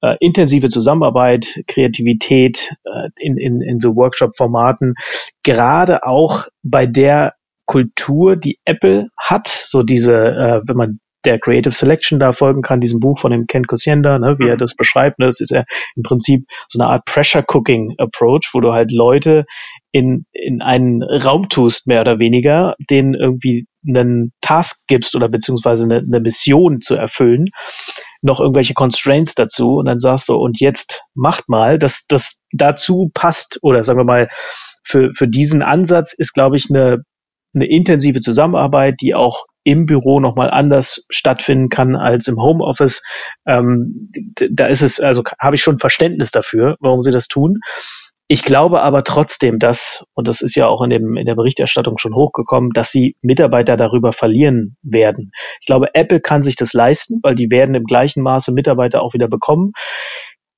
äh, 0.00 0.16
intensive 0.20 0.68
Zusammenarbeit, 0.68 1.62
Kreativität 1.66 2.74
äh, 2.84 3.08
in, 3.18 3.36
in, 3.36 3.60
in 3.60 3.80
so 3.80 3.96
Workshop-Formaten, 3.96 4.94
gerade 5.42 6.04
auch 6.04 6.46
bei 6.62 6.86
der 6.86 7.34
Kultur, 7.66 8.36
die 8.36 8.58
Apple 8.64 9.08
hat, 9.18 9.48
so 9.48 9.82
diese, 9.82 10.14
äh, 10.14 10.60
wenn 10.66 10.76
man 10.76 10.98
der 11.24 11.38
Creative 11.38 11.72
Selection 11.72 12.18
da 12.18 12.32
folgen 12.32 12.62
kann, 12.62 12.80
diesem 12.80 13.00
Buch 13.00 13.18
von 13.18 13.30
dem 13.30 13.46
Ken 13.46 13.66
Kosienda, 13.66 14.18
ne, 14.18 14.36
wie 14.38 14.48
er 14.48 14.54
mhm. 14.54 14.58
das 14.58 14.74
beschreibt. 14.74 15.18
Ne, 15.18 15.26
das 15.26 15.40
ist 15.40 15.50
ja 15.50 15.64
im 15.96 16.02
Prinzip 16.02 16.46
so 16.68 16.80
eine 16.80 16.88
Art 16.90 17.04
Pressure 17.04 17.44
Cooking 17.46 17.94
Approach, 17.98 18.50
wo 18.52 18.60
du 18.60 18.72
halt 18.72 18.92
Leute 18.92 19.44
in, 19.92 20.26
in 20.32 20.60
einen 20.60 21.02
Raum 21.02 21.48
tust, 21.48 21.86
mehr 21.86 22.00
oder 22.00 22.18
weniger, 22.18 22.74
denen 22.90 23.14
irgendwie 23.14 23.66
einen 23.86 24.32
Task 24.40 24.82
gibst 24.86 25.14
oder 25.14 25.28
beziehungsweise 25.28 25.84
eine, 25.84 25.98
eine 25.98 26.20
Mission 26.20 26.80
zu 26.80 26.94
erfüllen, 26.94 27.48
noch 28.22 28.40
irgendwelche 28.40 28.74
Constraints 28.74 29.34
dazu 29.34 29.76
und 29.76 29.86
dann 29.86 30.00
sagst 30.00 30.28
du, 30.28 30.36
und 30.36 30.60
jetzt 30.60 31.02
macht 31.14 31.48
mal, 31.48 31.78
dass 31.78 32.06
das 32.08 32.36
dazu 32.52 33.10
passt 33.14 33.58
oder 33.62 33.84
sagen 33.84 34.00
wir 34.00 34.04
mal, 34.04 34.28
für, 34.82 35.12
für 35.14 35.28
diesen 35.28 35.62
Ansatz 35.62 36.12
ist, 36.12 36.32
glaube 36.32 36.56
ich, 36.56 36.66
eine, 36.70 37.02
eine 37.54 37.66
intensive 37.66 38.20
Zusammenarbeit, 38.20 38.96
die 39.00 39.14
auch 39.14 39.44
im 39.64 39.86
Büro 39.86 40.20
nochmal 40.20 40.50
anders 40.50 41.04
stattfinden 41.08 41.68
kann 41.68 41.96
als 41.96 42.28
im 42.28 42.40
Homeoffice. 42.40 43.02
Ähm, 43.46 44.10
da 44.50 44.66
ist 44.66 44.82
es, 44.82 45.00
also 45.00 45.24
habe 45.40 45.56
ich 45.56 45.62
schon 45.62 45.78
Verständnis 45.78 46.30
dafür, 46.30 46.76
warum 46.80 47.02
sie 47.02 47.12
das 47.12 47.28
tun. 47.28 47.60
Ich 48.26 48.42
glaube 48.42 48.80
aber 48.80 49.04
trotzdem, 49.04 49.58
dass, 49.58 50.06
und 50.14 50.28
das 50.28 50.40
ist 50.40 50.54
ja 50.54 50.66
auch 50.66 50.82
in, 50.82 50.90
dem, 50.90 51.16
in 51.16 51.26
der 51.26 51.34
Berichterstattung 51.34 51.98
schon 51.98 52.14
hochgekommen, 52.14 52.70
dass 52.70 52.90
sie 52.90 53.16
Mitarbeiter 53.20 53.76
darüber 53.76 54.12
verlieren 54.12 54.76
werden. 54.82 55.32
Ich 55.60 55.66
glaube, 55.66 55.88
Apple 55.94 56.20
kann 56.20 56.42
sich 56.42 56.56
das 56.56 56.72
leisten, 56.72 57.20
weil 57.22 57.34
die 57.34 57.50
werden 57.50 57.74
im 57.74 57.84
gleichen 57.84 58.22
Maße 58.22 58.52
Mitarbeiter 58.52 59.02
auch 59.02 59.12
wieder 59.12 59.28
bekommen. 59.28 59.72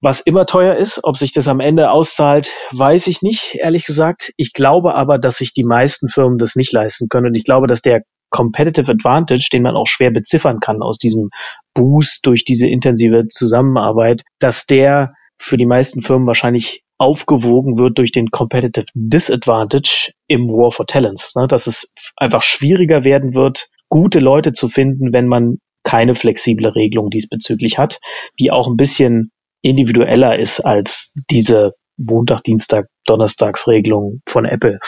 Was 0.00 0.20
immer 0.20 0.46
teuer 0.46 0.76
ist, 0.76 1.00
ob 1.02 1.16
sich 1.16 1.32
das 1.32 1.48
am 1.48 1.58
Ende 1.58 1.90
auszahlt, 1.90 2.52
weiß 2.70 3.08
ich 3.08 3.22
nicht, 3.22 3.56
ehrlich 3.56 3.84
gesagt. 3.84 4.32
Ich 4.36 4.52
glaube 4.52 4.94
aber, 4.94 5.18
dass 5.18 5.38
sich 5.38 5.52
die 5.52 5.64
meisten 5.64 6.08
Firmen 6.08 6.38
das 6.38 6.54
nicht 6.54 6.72
leisten 6.72 7.08
können. 7.08 7.28
Und 7.28 7.34
ich 7.34 7.44
glaube, 7.44 7.66
dass 7.66 7.82
der 7.82 8.02
Competitive 8.30 8.90
Advantage, 8.90 9.48
den 9.52 9.62
man 9.62 9.76
auch 9.76 9.86
schwer 9.86 10.10
beziffern 10.10 10.60
kann 10.60 10.82
aus 10.82 10.98
diesem 10.98 11.30
Boost 11.74 12.26
durch 12.26 12.44
diese 12.44 12.68
intensive 12.68 13.28
Zusammenarbeit, 13.28 14.22
dass 14.38 14.66
der 14.66 15.14
für 15.38 15.56
die 15.56 15.66
meisten 15.66 16.02
Firmen 16.02 16.26
wahrscheinlich 16.26 16.82
aufgewogen 16.98 17.76
wird 17.76 17.98
durch 17.98 18.10
den 18.10 18.30
Competitive 18.30 18.86
Disadvantage 18.94 20.12
im 20.28 20.48
War 20.48 20.72
for 20.72 20.86
Talents. 20.86 21.34
Ne? 21.36 21.46
Dass 21.46 21.66
es 21.66 21.92
einfach 22.16 22.42
schwieriger 22.42 23.04
werden 23.04 23.34
wird, 23.34 23.68
gute 23.88 24.18
Leute 24.18 24.52
zu 24.52 24.68
finden, 24.68 25.12
wenn 25.12 25.28
man 25.28 25.58
keine 25.84 26.14
flexible 26.14 26.68
Regelung 26.68 27.10
diesbezüglich 27.10 27.78
hat, 27.78 28.00
die 28.40 28.50
auch 28.50 28.66
ein 28.66 28.76
bisschen 28.76 29.30
individueller 29.62 30.38
ist 30.38 30.60
als 30.60 31.12
diese 31.30 31.74
Montag, 31.96 32.42
Dienstag, 32.44 32.86
Donnerstagsregelung 33.06 34.22
von 34.26 34.44
Apple. 34.44 34.78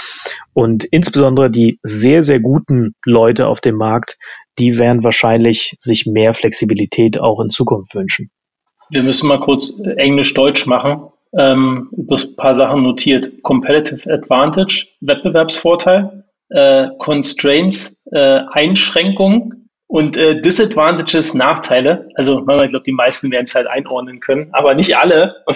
Und 0.53 0.85
insbesondere 0.85 1.51
die 1.51 1.79
sehr, 1.83 2.23
sehr 2.23 2.41
guten 2.41 2.95
Leute 3.05 3.49
auf 3.49 3.61
dem 3.61 3.77
Markt, 3.77 4.19
die 4.59 4.79
werden 4.79 5.05
wahrscheinlich 5.05 5.77
sich 5.79 6.07
mehr 6.07 6.35
Flexibilität 6.35 7.21
auch 7.21 7.41
in 7.41 7.51
Zukunft 7.51 7.95
wünschen. 7.95 8.31
Wir 8.91 9.03
müssen 9.03 9.29
mal 9.29 9.41
kurz 9.41 9.79
Englisch-Deutsch 9.81 10.67
machen. 10.67 11.09
Ähm, 11.37 11.91
ein 11.93 12.37
paar 12.37 12.55
Sachen 12.55 12.83
notiert. 12.83 13.43
Competitive 13.43 14.11
Advantage, 14.11 14.87
Wettbewerbsvorteil, 15.01 16.25
äh, 16.49 16.89
Constraints, 16.99 18.07
äh, 18.13 18.41
Einschränkungen, 18.51 19.58
und 19.89 20.18
äh, 20.18 20.39
Disadvantages, 20.39 21.32
Nachteile, 21.32 22.11
also 22.14 22.41
ich 22.41 22.45
glaube, 22.68 22.84
die 22.84 22.93
meisten 22.93 23.32
werden 23.32 23.45
es 23.45 23.55
halt 23.55 23.66
einordnen 23.66 24.20
können, 24.20 24.51
aber 24.53 24.74
nicht 24.74 24.97
alle. 24.97 25.36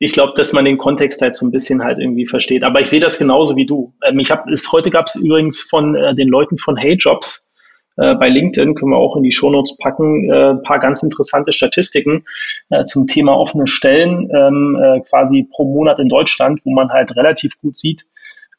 Ich 0.00 0.12
glaube, 0.12 0.34
dass 0.36 0.52
man 0.52 0.66
den 0.66 0.76
Kontext 0.76 1.22
halt 1.22 1.32
so 1.32 1.46
ein 1.46 1.50
bisschen 1.50 1.82
halt 1.82 1.98
irgendwie 1.98 2.26
versteht. 2.26 2.62
Aber 2.62 2.78
ich 2.78 2.88
sehe 2.88 3.00
das 3.00 3.18
genauso 3.18 3.56
wie 3.56 3.64
du. 3.64 3.94
Ähm, 4.04 4.18
ich 4.18 4.30
habe, 4.30 4.52
heute 4.72 4.90
gab 4.90 5.06
es 5.06 5.14
übrigens 5.14 5.62
von 5.62 5.94
äh, 5.94 6.14
den 6.14 6.28
Leuten 6.28 6.58
von 6.58 6.76
Hey 6.76 6.96
Jobs 6.98 7.54
äh, 7.96 8.14
bei 8.14 8.28
LinkedIn, 8.28 8.74
können 8.74 8.90
wir 8.90 8.98
auch 8.98 9.16
in 9.16 9.22
die 9.22 9.32
Shownotes 9.32 9.78
packen, 9.78 10.30
äh, 10.30 10.56
paar 10.56 10.78
ganz 10.78 11.02
interessante 11.02 11.52
Statistiken 11.52 12.24
äh, 12.68 12.84
zum 12.84 13.06
Thema 13.06 13.34
offene 13.34 13.66
Stellen, 13.66 14.28
ähm, 14.34 14.78
äh, 14.78 15.00
quasi 15.08 15.48
pro 15.50 15.64
Monat 15.64 16.00
in 16.00 16.10
Deutschland, 16.10 16.60
wo 16.64 16.72
man 16.72 16.90
halt 16.90 17.16
relativ 17.16 17.58
gut 17.62 17.76
sieht, 17.76 18.04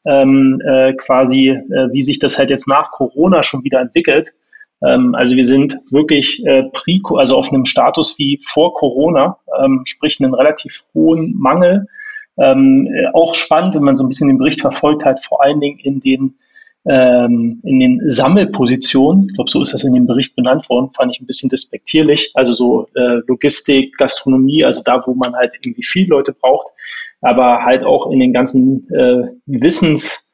ähm, 0.04 0.60
äh, 0.66 0.94
quasi, 0.94 1.50
äh, 1.50 1.92
wie 1.92 2.02
sich 2.02 2.18
das 2.18 2.38
halt 2.38 2.50
jetzt 2.50 2.66
nach 2.66 2.90
Corona 2.90 3.44
schon 3.44 3.62
wieder 3.62 3.80
entwickelt. 3.80 4.32
Ähm, 4.84 5.14
also 5.14 5.36
wir 5.36 5.44
sind 5.44 5.76
wirklich 5.90 6.44
äh, 6.46 6.64
pre, 6.72 7.00
also 7.16 7.36
auf 7.36 7.52
einem 7.52 7.64
Status 7.64 8.18
wie 8.18 8.38
vor 8.42 8.74
Corona, 8.74 9.38
ähm, 9.62 9.82
sprich 9.84 10.20
einen 10.20 10.34
relativ 10.34 10.84
hohen 10.94 11.34
Mangel. 11.36 11.86
Ähm, 12.38 12.88
äh, 12.92 13.06
auch 13.14 13.34
spannend, 13.34 13.74
wenn 13.74 13.82
man 13.82 13.94
so 13.94 14.04
ein 14.04 14.08
bisschen 14.08 14.28
den 14.28 14.38
Bericht 14.38 14.60
verfolgt 14.60 15.04
hat, 15.04 15.24
vor 15.24 15.42
allen 15.42 15.60
Dingen 15.60 15.78
in 15.78 16.00
den 16.00 16.34
in 16.88 17.60
den 17.64 18.00
Sammelpositionen, 18.08 19.26
ich 19.28 19.34
glaube, 19.34 19.50
so 19.50 19.60
ist 19.60 19.74
das 19.74 19.82
in 19.82 19.92
dem 19.92 20.06
Bericht 20.06 20.36
benannt 20.36 20.70
worden, 20.70 20.90
fand 20.90 21.12
ich 21.12 21.20
ein 21.20 21.26
bisschen 21.26 21.50
despektierlich. 21.50 22.30
Also 22.34 22.54
so 22.54 22.86
äh, 22.94 23.22
Logistik, 23.26 23.96
Gastronomie, 23.96 24.64
also 24.64 24.84
da, 24.84 25.02
wo 25.04 25.14
man 25.14 25.34
halt 25.34 25.54
irgendwie 25.56 25.82
viele 25.82 26.10
Leute 26.10 26.32
braucht, 26.32 26.68
aber 27.20 27.64
halt 27.64 27.82
auch 27.82 28.08
in 28.12 28.20
den 28.20 28.32
ganzen 28.32 28.86
äh, 28.94 29.32
Wissens, 29.46 30.32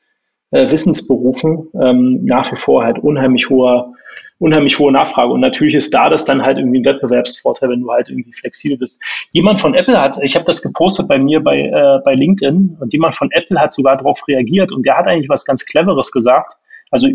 äh, 0.50 0.70
Wissensberufen 0.70 1.68
ähm, 1.80 2.22
nach 2.26 2.52
wie 2.52 2.56
vor 2.56 2.84
halt 2.84 2.98
unheimlich 2.98 3.48
hoher 3.48 3.94
unheimlich 4.42 4.78
hohe 4.78 4.92
Nachfrage. 4.92 5.32
Und 5.32 5.40
natürlich 5.40 5.74
ist 5.74 5.94
da 5.94 6.10
das 6.10 6.24
dann 6.24 6.42
halt 6.42 6.58
irgendwie 6.58 6.80
ein 6.80 6.84
Wettbewerbsvorteil, 6.84 7.70
wenn 7.70 7.80
du 7.80 7.90
halt 7.92 8.08
irgendwie 8.08 8.32
flexibel 8.32 8.76
bist. 8.76 9.00
Jemand 9.30 9.60
von 9.60 9.74
Apple 9.74 10.00
hat, 10.00 10.18
ich 10.22 10.34
habe 10.34 10.44
das 10.44 10.62
gepostet 10.62 11.06
bei 11.08 11.18
mir 11.18 11.40
bei, 11.40 11.60
äh, 11.60 12.00
bei 12.04 12.14
LinkedIn 12.14 12.76
und 12.80 12.92
jemand 12.92 13.14
von 13.14 13.30
Apple 13.30 13.60
hat 13.60 13.72
sogar 13.72 13.96
darauf 13.96 14.26
reagiert 14.26 14.72
und 14.72 14.84
der 14.84 14.98
hat 14.98 15.06
eigentlich 15.06 15.28
was 15.28 15.44
ganz 15.44 15.64
Cleveres 15.64 16.10
gesagt. 16.10 16.54
Also 16.90 17.08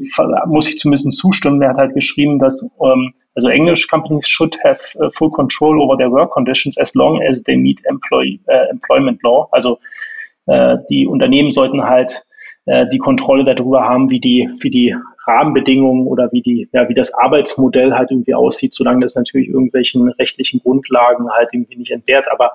muss 0.48 0.70
ich 0.70 0.78
zumindest 0.78 1.12
zustimmen. 1.18 1.60
Der 1.60 1.70
hat 1.70 1.78
halt 1.78 1.94
geschrieben, 1.94 2.40
dass 2.40 2.76
ähm, 2.82 3.14
also 3.36 3.50
English 3.50 3.88
companies 3.88 4.28
should 4.28 4.58
have 4.64 4.80
uh, 5.00 5.10
full 5.12 5.30
control 5.30 5.80
over 5.80 5.96
their 5.96 6.10
work 6.10 6.32
conditions 6.32 6.78
as 6.80 6.96
long 6.96 7.22
as 7.22 7.44
they 7.44 7.56
meet 7.56 7.80
employee, 7.86 8.40
äh, 8.48 8.70
employment 8.72 9.22
law. 9.22 9.48
Also 9.52 9.78
äh, 10.48 10.78
die 10.90 11.06
Unternehmen 11.06 11.52
sollten 11.52 11.84
halt 11.84 12.24
äh, 12.66 12.86
die 12.92 12.98
Kontrolle 12.98 13.44
darüber 13.44 13.84
haben, 13.84 14.10
wie 14.10 14.20
die, 14.20 14.50
wie 14.62 14.72
die 14.72 14.96
Rahmenbedingungen 15.28 16.08
oder 16.08 16.30
wie 16.32 16.42
die, 16.42 16.70
ja, 16.72 16.88
wie 16.90 16.94
das 16.94 17.14
Arbeitsmodell 17.14 17.94
halt 17.94 18.12
irgendwie 18.12 18.34
aussieht, 18.34 18.74
solange 18.74 19.02
das 19.02 19.16
natürlich 19.16 19.50
irgendwelchen 19.50 20.08
rechtlichen 20.10 20.60
Grundlagen 20.62 21.30
halt 21.30 21.50
irgendwie 21.54 21.78
nicht 21.78 21.92
entbehrt. 21.92 22.28
Aber 22.32 22.52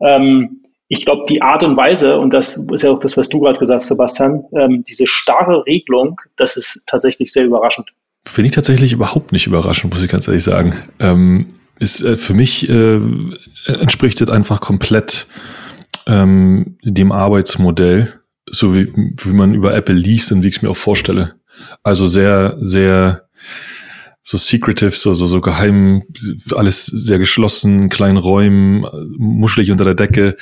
ähm, 0.00 0.64
ich 0.88 1.04
glaube, 1.04 1.24
die 1.28 1.42
Art 1.42 1.62
und 1.62 1.76
Weise, 1.76 2.18
und 2.18 2.34
das 2.34 2.56
ist 2.56 2.82
ja 2.82 2.90
auch 2.90 3.00
das, 3.00 3.16
was 3.16 3.28
du 3.28 3.40
gerade 3.40 3.58
gesagt 3.58 3.80
hast, 3.80 3.88
Sebastian, 3.88 4.44
ähm, 4.56 4.84
diese 4.86 5.06
starre 5.06 5.64
Regelung, 5.66 6.20
das 6.36 6.56
ist 6.56 6.86
tatsächlich 6.86 7.32
sehr 7.32 7.44
überraschend. 7.44 7.92
Finde 8.26 8.48
ich 8.48 8.54
tatsächlich 8.54 8.92
überhaupt 8.92 9.32
nicht 9.32 9.46
überraschend, 9.46 9.92
muss 9.92 10.02
ich 10.02 10.10
ganz 10.10 10.28
ehrlich 10.28 10.44
sagen. 10.44 10.74
Ähm, 11.00 11.54
ist 11.78 12.02
äh, 12.02 12.16
für 12.16 12.34
mich 12.34 12.68
äh, 12.68 13.00
entspricht 13.66 14.20
das 14.20 14.30
einfach 14.30 14.60
komplett 14.60 15.26
ähm, 16.06 16.78
dem 16.82 17.12
Arbeitsmodell, 17.12 18.20
so 18.50 18.74
wie, 18.74 18.92
wie 18.94 19.32
man 19.32 19.54
über 19.54 19.74
Apple 19.74 19.94
liest 19.94 20.32
und 20.32 20.42
wie 20.42 20.48
ich 20.48 20.56
es 20.56 20.62
mir 20.62 20.70
auch 20.70 20.76
vorstelle. 20.76 21.34
Also 21.82 22.06
sehr, 22.06 22.56
sehr 22.60 23.22
so 24.22 24.38
secretive, 24.38 24.92
so, 24.92 25.12
so, 25.12 25.26
so 25.26 25.42
geheim, 25.42 26.04
alles 26.54 26.86
sehr 26.86 27.18
geschlossen, 27.18 27.90
kleinen 27.90 28.16
Räumen, 28.16 28.86
muschelig 29.18 29.70
unter 29.70 29.84
der 29.84 29.94
Decke 29.94 30.36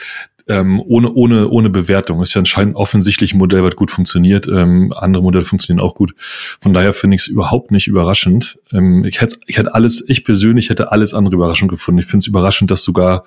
ähm, 0.48 0.80
ohne, 0.80 1.12
ohne, 1.12 1.48
ohne 1.48 1.70
Bewertung. 1.70 2.22
Ist 2.22 2.34
ja 2.34 2.40
anscheinend 2.40 2.76
offensichtlich 2.76 3.34
ein 3.34 3.38
Modell, 3.38 3.62
was 3.62 3.76
gut 3.76 3.90
funktioniert. 3.90 4.48
Ähm, 4.48 4.92
andere 4.92 5.22
Modelle 5.22 5.44
funktionieren 5.44 5.84
auch 5.84 5.94
gut. 5.94 6.14
Von 6.18 6.72
daher 6.72 6.92
finde 6.92 7.16
ich 7.16 7.22
es 7.22 7.28
überhaupt 7.28 7.70
nicht 7.70 7.86
überraschend. 7.86 8.58
Ähm, 8.72 9.04
ich 9.04 9.20
hätte, 9.20 9.36
ich 9.46 9.58
hätte 9.58 9.74
alles, 9.74 10.04
ich 10.06 10.24
persönlich 10.24 10.70
hätte 10.70 10.92
alles 10.92 11.14
andere 11.14 11.34
überraschend 11.34 11.70
gefunden. 11.70 12.00
Ich 12.00 12.06
finde 12.06 12.24
es 12.24 12.26
überraschend, 12.26 12.70
dass 12.70 12.82
sogar 12.82 13.24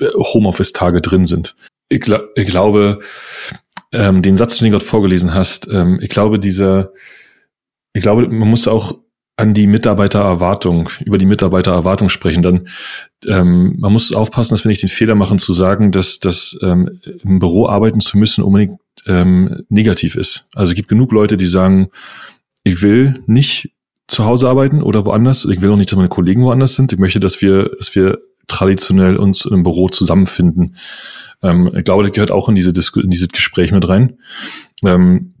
Homeoffice-Tage 0.00 1.00
drin 1.00 1.24
sind. 1.24 1.54
Ich, 1.88 2.00
gl 2.00 2.28
ich 2.34 2.46
glaube, 2.46 3.00
ähm, 3.92 4.22
den 4.22 4.36
Satz, 4.36 4.58
den 4.58 4.66
du 4.66 4.72
gerade 4.72 4.84
vorgelesen 4.84 5.34
hast, 5.34 5.68
ähm, 5.70 5.98
ich 6.00 6.08
glaube, 6.08 6.38
dieser, 6.38 6.92
ich 7.92 8.02
glaube, 8.02 8.28
man 8.28 8.48
muss 8.48 8.68
auch 8.68 8.98
an 9.36 9.52
die 9.52 9.66
Mitarbeitererwartung, 9.66 10.88
über 11.04 11.18
die 11.18 11.26
Mitarbeitererwartung 11.26 12.08
sprechen, 12.08 12.42
dann 12.42 12.68
ähm, 13.26 13.76
man 13.78 13.92
muss 13.92 14.12
aufpassen, 14.12 14.54
dass 14.54 14.64
wir 14.64 14.70
nicht 14.70 14.82
den 14.82 14.88
Fehler 14.88 15.14
machen 15.14 15.38
zu 15.38 15.52
sagen, 15.52 15.92
dass 15.92 16.20
das 16.20 16.58
ähm, 16.62 17.00
im 17.22 17.38
Büro 17.38 17.68
arbeiten 17.68 18.00
zu 18.00 18.16
müssen 18.16 18.42
unbedingt 18.42 18.80
ähm, 19.06 19.64
negativ 19.68 20.16
ist. 20.16 20.48
Also 20.54 20.72
es 20.72 20.76
gibt 20.76 20.88
genug 20.88 21.12
Leute, 21.12 21.36
die 21.36 21.46
sagen, 21.46 21.88
ich 22.64 22.80
will 22.80 23.14
nicht 23.26 23.72
zu 24.08 24.24
Hause 24.24 24.48
arbeiten 24.48 24.82
oder 24.82 25.04
woanders. 25.04 25.44
Ich 25.44 25.60
will 25.60 25.70
auch 25.70 25.76
nicht, 25.76 25.90
dass 25.90 25.96
meine 25.96 26.08
Kollegen 26.08 26.42
woanders 26.42 26.74
sind. 26.74 26.92
Ich 26.92 26.98
möchte, 26.98 27.20
dass 27.20 27.42
wir, 27.42 27.70
dass 27.76 27.94
wir 27.94 28.18
traditionell 28.46 29.16
uns 29.16 29.44
im 29.44 29.62
Büro 29.62 29.88
zusammenfinden. 29.88 30.76
Ähm, 31.42 31.72
ich 31.76 31.84
glaube, 31.84 32.04
das 32.04 32.12
gehört 32.12 32.30
auch 32.30 32.48
in, 32.48 32.54
diese 32.54 32.70
in 32.70 33.10
dieses 33.10 33.28
Gespräch 33.28 33.72
mit 33.72 33.88
rein. 33.88 34.18
Ähm, 34.84 35.34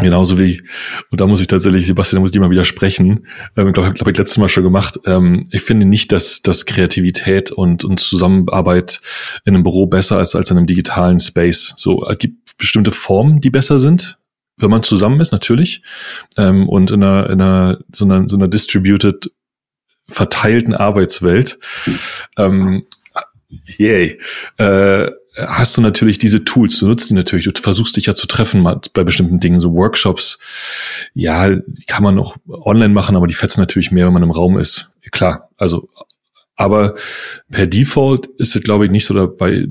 Genauso 0.00 0.40
wie, 0.40 0.62
und 1.10 1.20
da 1.20 1.26
muss 1.26 1.42
ich 1.42 1.48
tatsächlich, 1.48 1.86
Sebastian, 1.86 2.16
da 2.16 2.20
muss 2.20 2.30
ich 2.30 2.32
dir 2.32 2.40
mal 2.40 2.50
widersprechen. 2.50 3.26
Ähm, 3.58 3.68
ich 3.68 3.74
glaube, 3.74 3.92
glaub 3.92 4.08
ich 4.08 4.16
letztes 4.16 4.38
Mal 4.38 4.48
schon 4.48 4.62
gemacht. 4.62 4.98
Ähm, 5.04 5.46
ich 5.50 5.60
finde 5.62 5.86
nicht, 5.86 6.12
dass, 6.12 6.40
dass 6.40 6.64
Kreativität 6.64 7.52
und, 7.52 7.84
und 7.84 8.00
Zusammenarbeit 8.00 9.02
in 9.44 9.54
einem 9.54 9.64
Büro 9.64 9.86
besser 9.86 10.18
ist 10.20 10.34
als 10.34 10.50
in 10.50 10.56
einem 10.56 10.66
digitalen 10.66 11.20
Space. 11.20 11.74
So, 11.76 12.06
es 12.08 12.18
gibt 12.18 12.56
bestimmte 12.56 12.90
Formen, 12.90 13.42
die 13.42 13.50
besser 13.50 13.78
sind, 13.78 14.18
wenn 14.56 14.70
man 14.70 14.82
zusammen 14.82 15.20
ist, 15.20 15.30
natürlich. 15.30 15.82
Ähm, 16.38 16.70
und 16.70 16.90
in 16.90 17.02
einer, 17.02 17.28
in 17.28 17.42
einer, 17.42 17.78
so 17.92 18.06
einer, 18.06 18.26
so 18.30 18.36
einer 18.36 18.48
distributed, 18.48 19.30
verteilten 20.08 20.74
Arbeitswelt. 20.74 21.58
Ähm, 22.36 22.86
yay. 23.78 24.18
Äh, 24.58 25.10
hast 25.36 25.76
du 25.76 25.80
natürlich 25.80 26.18
diese 26.18 26.44
Tools, 26.44 26.78
du 26.78 26.86
nutzt 26.86 27.08
die 27.08 27.14
natürlich, 27.14 27.46
du 27.46 27.60
versuchst 27.60 27.96
dich 27.96 28.06
ja 28.06 28.14
zu 28.14 28.26
treffen 28.26 28.62
bei 28.92 29.04
bestimmten 29.04 29.40
Dingen, 29.40 29.60
so 29.60 29.72
Workshops, 29.72 30.38
ja, 31.14 31.48
die 31.48 31.86
kann 31.86 32.04
man 32.04 32.18
auch 32.18 32.36
online 32.46 32.92
machen, 32.92 33.16
aber 33.16 33.26
die 33.26 33.34
fetzen 33.34 33.60
natürlich 33.60 33.90
mehr, 33.90 34.06
wenn 34.06 34.12
man 34.12 34.22
im 34.22 34.30
Raum 34.30 34.58
ist. 34.58 34.92
Klar, 35.10 35.48
also, 35.56 35.88
aber 36.56 36.94
per 37.50 37.66
Default 37.66 38.26
ist 38.38 38.54
es, 38.56 38.62
glaube 38.62 38.84
ich, 38.84 38.90
nicht 38.90 39.06
so 39.06 39.14
dabei, 39.14 39.68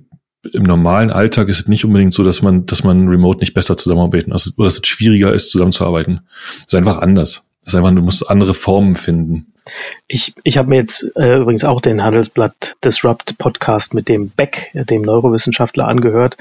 im 0.51 0.63
normalen 0.63 1.11
Alltag 1.11 1.49
ist 1.49 1.59
es 1.59 1.67
nicht 1.67 1.85
unbedingt 1.85 2.13
so, 2.13 2.23
dass 2.23 2.41
man, 2.41 2.65
dass 2.65 2.83
man 2.83 3.07
remote 3.07 3.39
nicht 3.39 3.53
besser 3.53 3.77
zusammenarbeiten, 3.77 4.31
also, 4.31 4.51
oder 4.57 4.65
dass 4.65 4.79
es 4.79 4.87
schwieriger 4.87 5.33
ist, 5.33 5.51
zusammenzuarbeiten. 5.51 6.21
Es 6.61 6.73
ist 6.73 6.75
einfach 6.75 6.97
anders. 6.97 7.47
Es 7.61 7.67
ist 7.67 7.75
einfach, 7.75 7.93
du 7.93 8.01
musst 8.01 8.27
andere 8.27 8.55
Formen 8.55 8.95
finden. 8.95 9.53
Ich, 10.07 10.33
ich 10.43 10.57
habe 10.57 10.69
mir 10.69 10.77
jetzt 10.77 11.05
äh, 11.15 11.37
übrigens 11.37 11.63
auch 11.63 11.81
den 11.81 12.03
Handelsblatt 12.03 12.75
Disrupt 12.83 13.37
Podcast 13.37 13.93
mit 13.93 14.09
dem 14.09 14.29
Beck, 14.29 14.71
dem 14.73 15.01
Neurowissenschaftler, 15.03 15.87
angehört. 15.87 16.37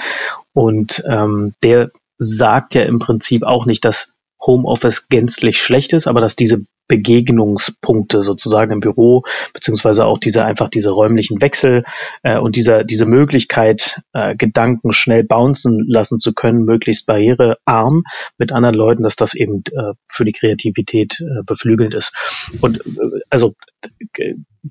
Und 0.53 1.05
ähm, 1.07 1.55
der 1.62 1.91
sagt 2.18 2.75
ja 2.75 2.83
im 2.83 2.99
Prinzip 2.99 3.43
auch 3.43 3.66
nicht, 3.66 3.85
dass 3.85 4.12
Homeoffice 4.41 5.09
gänzlich 5.09 5.61
schlecht 5.61 5.93
ist, 5.93 6.07
aber 6.07 6.21
dass 6.21 6.37
diese 6.37 6.64
Begegnungspunkte 6.91 8.20
sozusagen 8.20 8.72
im 8.72 8.80
Büro, 8.80 9.22
beziehungsweise 9.55 10.07
auch 10.07 10.18
diese 10.18 10.45
einfach 10.45 10.68
diese 10.68 10.91
räumlichen 10.91 11.41
Wechsel 11.41 11.84
äh, 12.24 12.36
und 12.36 12.57
dieser, 12.57 12.82
diese 12.82 13.07
Möglichkeit, 13.07 14.03
äh, 14.12 14.34
Gedanken 14.34 14.93
schnell 14.93 15.22
bouncen 15.22 15.86
lassen 15.88 16.18
zu 16.18 16.34
können, 16.34 16.64
möglichst 16.64 17.07
barrierearm 17.07 18.03
mit 18.38 18.51
anderen 18.51 18.74
Leuten, 18.74 19.05
dass 19.05 19.14
das 19.14 19.34
eben 19.34 19.62
äh, 19.70 19.93
für 20.09 20.24
die 20.24 20.32
Kreativität 20.32 21.20
äh, 21.20 21.45
beflügelnd 21.47 21.95
ist. 21.95 22.12
Und 22.61 22.78
äh, 22.84 23.20
also 23.30 23.55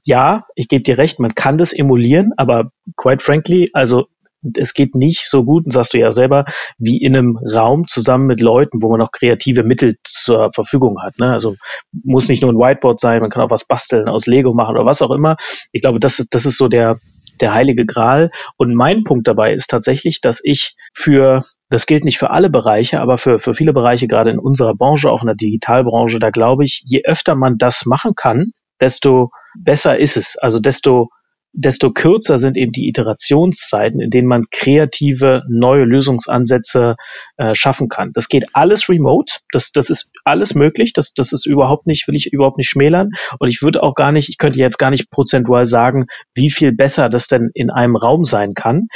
ja, 0.04 0.44
ich 0.56 0.68
gebe 0.68 0.84
dir 0.84 0.98
recht, 0.98 1.20
man 1.20 1.36
kann 1.36 1.58
das 1.58 1.72
emulieren, 1.72 2.34
aber 2.36 2.72
quite 2.98 3.24
frankly, 3.24 3.70
also 3.72 4.08
es 4.56 4.74
geht 4.74 4.96
nicht 4.96 5.30
so 5.30 5.44
gut, 5.44 5.72
sagst 5.72 5.94
du 5.94 6.00
ja 6.00 6.12
selber, 6.12 6.46
wie 6.78 6.98
in 6.98 7.16
einem 7.16 7.38
Raum 7.38 7.88
zusammen 7.88 8.28
mit 8.28 8.42
Leuten, 8.42 8.82
wo 8.82 8.90
man 8.90 9.02
auch 9.02 9.12
kreative 9.12 9.64
Mittel 9.64 9.98
zur 10.04 10.52
Verfügung 10.54 11.02
hat. 11.02 11.18
Ne? 11.20 11.32
Also 11.34 11.56
muss 11.92 12.30
nicht 12.30 12.42
nur 12.42 12.52
ein 12.52 12.58
Whiteboard 12.58 13.00
sein, 13.00 13.22
man 13.22 13.30
kann 13.30 13.44
auch 13.44 13.52
was 13.52 13.66
basteln, 13.66 14.08
aus 14.08 14.28
Lego 14.28 14.54
machen 14.54 14.76
oder 14.76 14.86
was 14.86 15.02
auch 15.02 15.12
immer. 15.12 15.36
Ich 15.72 15.82
glaube, 15.82 16.00
das 16.00 16.20
ist, 16.20 16.34
das 16.34 16.46
ist 16.46 16.58
so 16.58 16.68
der, 16.68 17.00
der 17.42 17.54
heilige 17.54 17.86
Gral. 17.86 18.32
Und 18.58 18.76
mein 18.76 19.04
Punkt 19.04 19.28
dabei 19.28 19.54
ist 19.54 19.70
tatsächlich, 19.70 20.22
dass 20.22 20.40
ich 20.44 20.76
für, 20.94 21.44
das 21.70 21.86
gilt 21.86 22.06
nicht 22.06 22.18
für 22.18 22.32
alle 22.32 22.50
Bereiche, 22.50 23.02
aber 23.02 23.18
für, 23.18 23.40
für 23.40 23.54
viele 23.54 23.74
Bereiche, 23.74 24.08
gerade 24.08 24.32
in 24.32 24.40
unserer 24.40 24.76
Branche, 24.76 25.12
auch 25.12 25.22
in 25.22 25.28
der 25.28 25.36
Digitalbranche, 25.36 26.20
da 26.20 26.30
glaube 26.30 26.64
ich, 26.64 26.84
je 26.86 27.02
öfter 27.06 27.36
man 27.36 27.58
das 27.58 27.86
machen 27.86 28.14
kann, 28.16 28.52
desto 28.80 29.32
besser 29.58 30.00
ist 30.00 30.18
es. 30.18 30.38
Also 30.38 30.60
desto 30.60 31.10
desto 31.54 31.92
kürzer 31.92 32.38
sind 32.38 32.58
eben 32.58 32.72
die 32.72 32.88
Iterationszeiten, 32.88 34.00
in 34.00 34.10
denen 34.10 34.28
man 34.28 34.46
kreative 34.52 35.44
neue 35.48 35.84
Lösungsansätze 35.84 36.96
äh, 37.38 37.56
schaffen 37.56 37.90
kann. 37.90 38.12
Das 38.14 38.28
geht 38.28 38.46
alles 38.54 38.88
remote, 38.90 39.40
das, 39.52 39.72
das 39.72 39.90
ist 39.90 40.12
alles 40.24 40.56
möglich, 40.56 40.94
das, 40.94 41.14
das 41.14 41.34
ist 41.34 41.46
überhaupt 41.46 41.88
nicht, 41.88 42.08
will 42.08 42.16
ich 42.16 42.32
überhaupt 42.32 42.58
nicht 42.58 42.70
schmälern. 42.70 43.10
Und 43.40 43.50
ich 43.50 43.62
würde 43.62 43.82
auch 43.84 43.96
gar 43.96 44.12
nicht, 44.12 44.30
ich 44.30 44.38
könnte 44.38 44.60
jetzt 44.60 44.78
gar 44.78 44.92
nicht 44.92 45.10
prozentual 45.10 45.66
sagen, 45.66 46.06
wie 46.34 46.52
viel 46.52 46.72
besser 46.72 47.10
das 47.10 47.28
denn 47.28 47.50
in 47.54 47.70
einem 47.70 47.96
Raum 47.96 48.24
sein 48.24 48.54
kann 48.54 48.88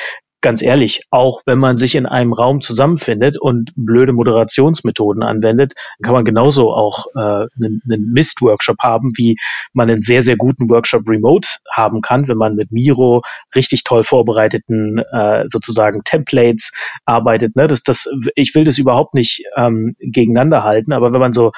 ganz 0.43 0.61
ehrlich, 0.61 1.01
auch 1.09 1.41
wenn 1.45 1.57
man 1.57 1.77
sich 1.77 1.95
in 1.95 2.05
einem 2.05 2.33
Raum 2.33 2.61
zusammenfindet 2.61 3.39
und 3.39 3.71
blöde 3.75 4.13
Moderationsmethoden 4.13 5.23
anwendet, 5.23 5.73
kann 6.03 6.13
man 6.13 6.25
genauso 6.25 6.71
auch 6.73 7.07
äh, 7.15 7.19
einen, 7.19 7.81
einen 7.85 8.11
Mist-Workshop 8.11 8.77
haben, 8.83 9.09
wie 9.15 9.37
man 9.71 9.89
einen 9.89 10.01
sehr, 10.01 10.21
sehr 10.21 10.35
guten 10.35 10.69
Workshop 10.69 11.07
remote 11.07 11.47
haben 11.71 12.01
kann, 12.01 12.27
wenn 12.27 12.37
man 12.37 12.55
mit 12.55 12.71
Miro 12.71 13.23
richtig 13.55 13.85
toll 13.85 14.03
vorbereiteten 14.03 14.99
äh, 14.99 15.45
sozusagen 15.47 16.03
Templates 16.03 16.71
arbeitet. 17.05 17.55
Ne? 17.55 17.67
Das, 17.67 17.81
das, 17.81 18.09
ich 18.35 18.53
will 18.53 18.65
das 18.65 18.77
überhaupt 18.77 19.13
nicht 19.13 19.45
ähm, 19.55 19.95
gegeneinander 19.99 20.63
halten, 20.63 20.91
aber 20.91 21.13
wenn 21.13 21.21
man 21.21 21.33
so 21.33 21.53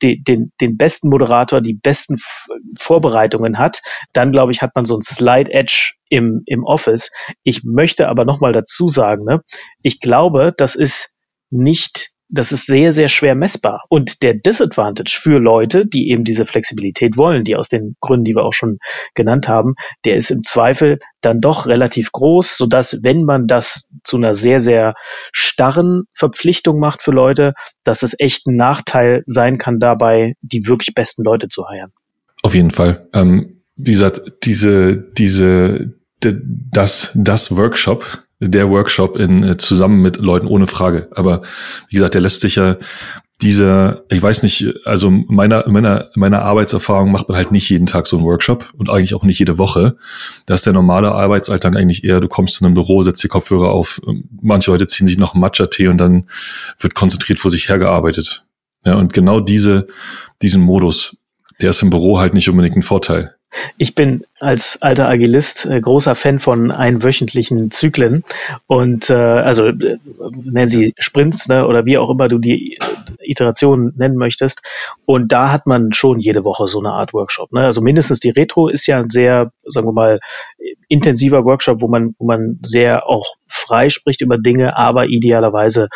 die, 0.00 0.22
den, 0.22 0.52
den 0.60 0.76
besten 0.76 1.08
Moderator, 1.08 1.60
die 1.60 1.74
besten 1.74 2.18
Vorbereitungen 2.78 3.58
hat, 3.58 3.82
dann 4.12 4.30
glaube 4.30 4.52
ich, 4.52 4.62
hat 4.62 4.76
man 4.76 4.84
so 4.84 4.96
ein 4.96 5.02
Slide 5.02 5.52
Edge 5.52 5.94
im, 6.08 6.42
im 6.46 6.64
Office. 6.64 7.10
Ich 7.42 7.64
möchte 7.64 8.08
aber 8.08 8.24
nochmal 8.24 8.52
dazu 8.52 8.88
sagen, 8.88 9.24
ne, 9.24 9.42
ich 9.82 10.00
glaube, 10.00 10.52
das 10.56 10.74
ist 10.74 11.14
nicht 11.50 12.10
das 12.30 12.52
ist 12.52 12.66
sehr, 12.66 12.92
sehr 12.92 13.08
schwer 13.08 13.34
messbar. 13.34 13.84
Und 13.88 14.22
der 14.22 14.34
Disadvantage 14.34 15.18
für 15.20 15.38
Leute, 15.38 15.86
die 15.86 16.10
eben 16.10 16.24
diese 16.24 16.44
Flexibilität 16.44 17.16
wollen, 17.16 17.44
die 17.44 17.56
aus 17.56 17.68
den 17.68 17.96
Gründen, 18.00 18.24
die 18.24 18.34
wir 18.34 18.44
auch 18.44 18.52
schon 18.52 18.78
genannt 19.14 19.48
haben, 19.48 19.74
der 20.04 20.16
ist 20.16 20.30
im 20.30 20.44
Zweifel 20.44 20.98
dann 21.20 21.40
doch 21.40 21.66
relativ 21.66 22.12
groß, 22.12 22.56
sodass, 22.56 23.00
wenn 23.02 23.24
man 23.24 23.46
das 23.46 23.88
zu 24.04 24.18
einer 24.18 24.34
sehr, 24.34 24.60
sehr 24.60 24.94
starren 25.32 26.04
Verpflichtung 26.12 26.78
macht 26.78 27.02
für 27.02 27.12
Leute, 27.12 27.54
dass 27.82 28.02
es 28.02 28.14
echt 28.18 28.46
ein 28.46 28.56
Nachteil 28.56 29.22
sein 29.26 29.56
kann, 29.58 29.80
dabei 29.80 30.34
die 30.42 30.66
wirklich 30.66 30.94
besten 30.94 31.24
Leute 31.24 31.48
zu 31.48 31.66
heiren. 31.66 31.92
Auf 32.42 32.54
jeden 32.54 32.70
Fall. 32.70 33.08
Ähm, 33.14 33.62
wie 33.76 33.92
gesagt, 33.92 34.44
diese, 34.44 34.96
diese, 34.96 35.97
das, 36.20 37.12
das 37.14 37.56
Workshop, 37.56 38.22
der 38.40 38.70
Workshop 38.70 39.16
in, 39.16 39.42
äh, 39.42 39.56
zusammen 39.56 40.00
mit 40.00 40.18
Leuten 40.18 40.46
ohne 40.46 40.66
Frage. 40.66 41.08
Aber 41.14 41.42
wie 41.88 41.96
gesagt, 41.96 42.14
der 42.14 42.20
lässt 42.20 42.40
sich 42.40 42.56
ja 42.56 42.76
dieser, 43.40 44.02
ich 44.08 44.20
weiß 44.20 44.42
nicht, 44.42 44.66
also 44.84 45.10
meiner, 45.10 45.68
meiner, 45.68 46.10
meiner 46.16 46.42
Arbeitserfahrung 46.42 47.12
macht 47.12 47.28
man 47.28 47.36
halt 47.36 47.52
nicht 47.52 47.70
jeden 47.70 47.86
Tag 47.86 48.08
so 48.08 48.16
einen 48.16 48.26
Workshop 48.26 48.72
und 48.76 48.90
eigentlich 48.90 49.14
auch 49.14 49.22
nicht 49.22 49.38
jede 49.38 49.58
Woche. 49.58 49.96
Da 50.46 50.54
ist 50.54 50.66
der 50.66 50.72
normale 50.72 51.12
Arbeitsalltag 51.12 51.76
eigentlich 51.76 52.02
eher, 52.02 52.20
du 52.20 52.26
kommst 52.26 52.56
zu 52.56 52.64
einem 52.64 52.74
Büro, 52.74 53.02
setzt 53.02 53.22
die 53.22 53.28
Kopfhörer 53.28 53.70
auf, 53.70 54.00
manche 54.40 54.72
Leute 54.72 54.88
ziehen 54.88 55.06
sich 55.06 55.18
noch 55.18 55.34
Matcha-Tee 55.34 55.86
und 55.86 55.98
dann 55.98 56.28
wird 56.80 56.94
konzentriert 56.94 57.38
vor 57.38 57.50
sich 57.50 57.68
hergearbeitet. 57.68 58.44
Ja, 58.84 58.94
und 58.94 59.12
genau 59.12 59.38
diese, 59.38 59.86
diesen 60.42 60.62
Modus, 60.62 61.16
der 61.60 61.70
ist 61.70 61.82
im 61.82 61.90
Büro 61.90 62.18
halt 62.18 62.34
nicht 62.34 62.48
unbedingt 62.48 62.76
ein 62.76 62.82
Vorteil. 62.82 63.36
Ich 63.78 63.94
bin 63.94 64.24
als 64.38 64.80
alter 64.82 65.08
Agilist 65.08 65.66
äh, 65.66 65.80
großer 65.80 66.14
Fan 66.14 66.38
von 66.38 66.70
einwöchentlichen 66.70 67.70
Zyklen 67.70 68.24
und 68.66 69.10
äh, 69.10 69.14
also 69.14 69.66
äh, 69.66 69.98
nennen 70.44 70.68
sie 70.68 70.94
Sprints 70.98 71.48
ne, 71.48 71.66
oder 71.66 71.84
wie 71.84 71.98
auch 71.98 72.10
immer 72.10 72.28
du 72.28 72.38
die 72.38 72.74
äh, 72.74 73.30
Iterationen 73.30 73.94
nennen 73.96 74.16
möchtest. 74.16 74.62
Und 75.06 75.32
da 75.32 75.50
hat 75.50 75.66
man 75.66 75.92
schon 75.92 76.20
jede 76.20 76.44
Woche 76.44 76.68
so 76.68 76.78
eine 76.78 76.92
Art 76.92 77.14
Workshop. 77.14 77.52
Ne? 77.52 77.64
Also 77.64 77.80
mindestens 77.80 78.20
die 78.20 78.30
Retro 78.30 78.68
ist 78.68 78.86
ja 78.86 78.98
ein 78.98 79.10
sehr, 79.10 79.50
sagen 79.64 79.86
wir 79.88 79.92
mal, 79.92 80.20
intensiver 80.88 81.44
Workshop, 81.44 81.80
wo 81.80 81.88
man, 81.88 82.14
wo 82.18 82.26
man 82.26 82.58
sehr 82.62 83.06
auch 83.06 83.34
frei 83.46 83.88
spricht 83.88 84.20
über 84.20 84.38
Dinge, 84.38 84.76
aber 84.76 85.06
idealerweise 85.06 85.88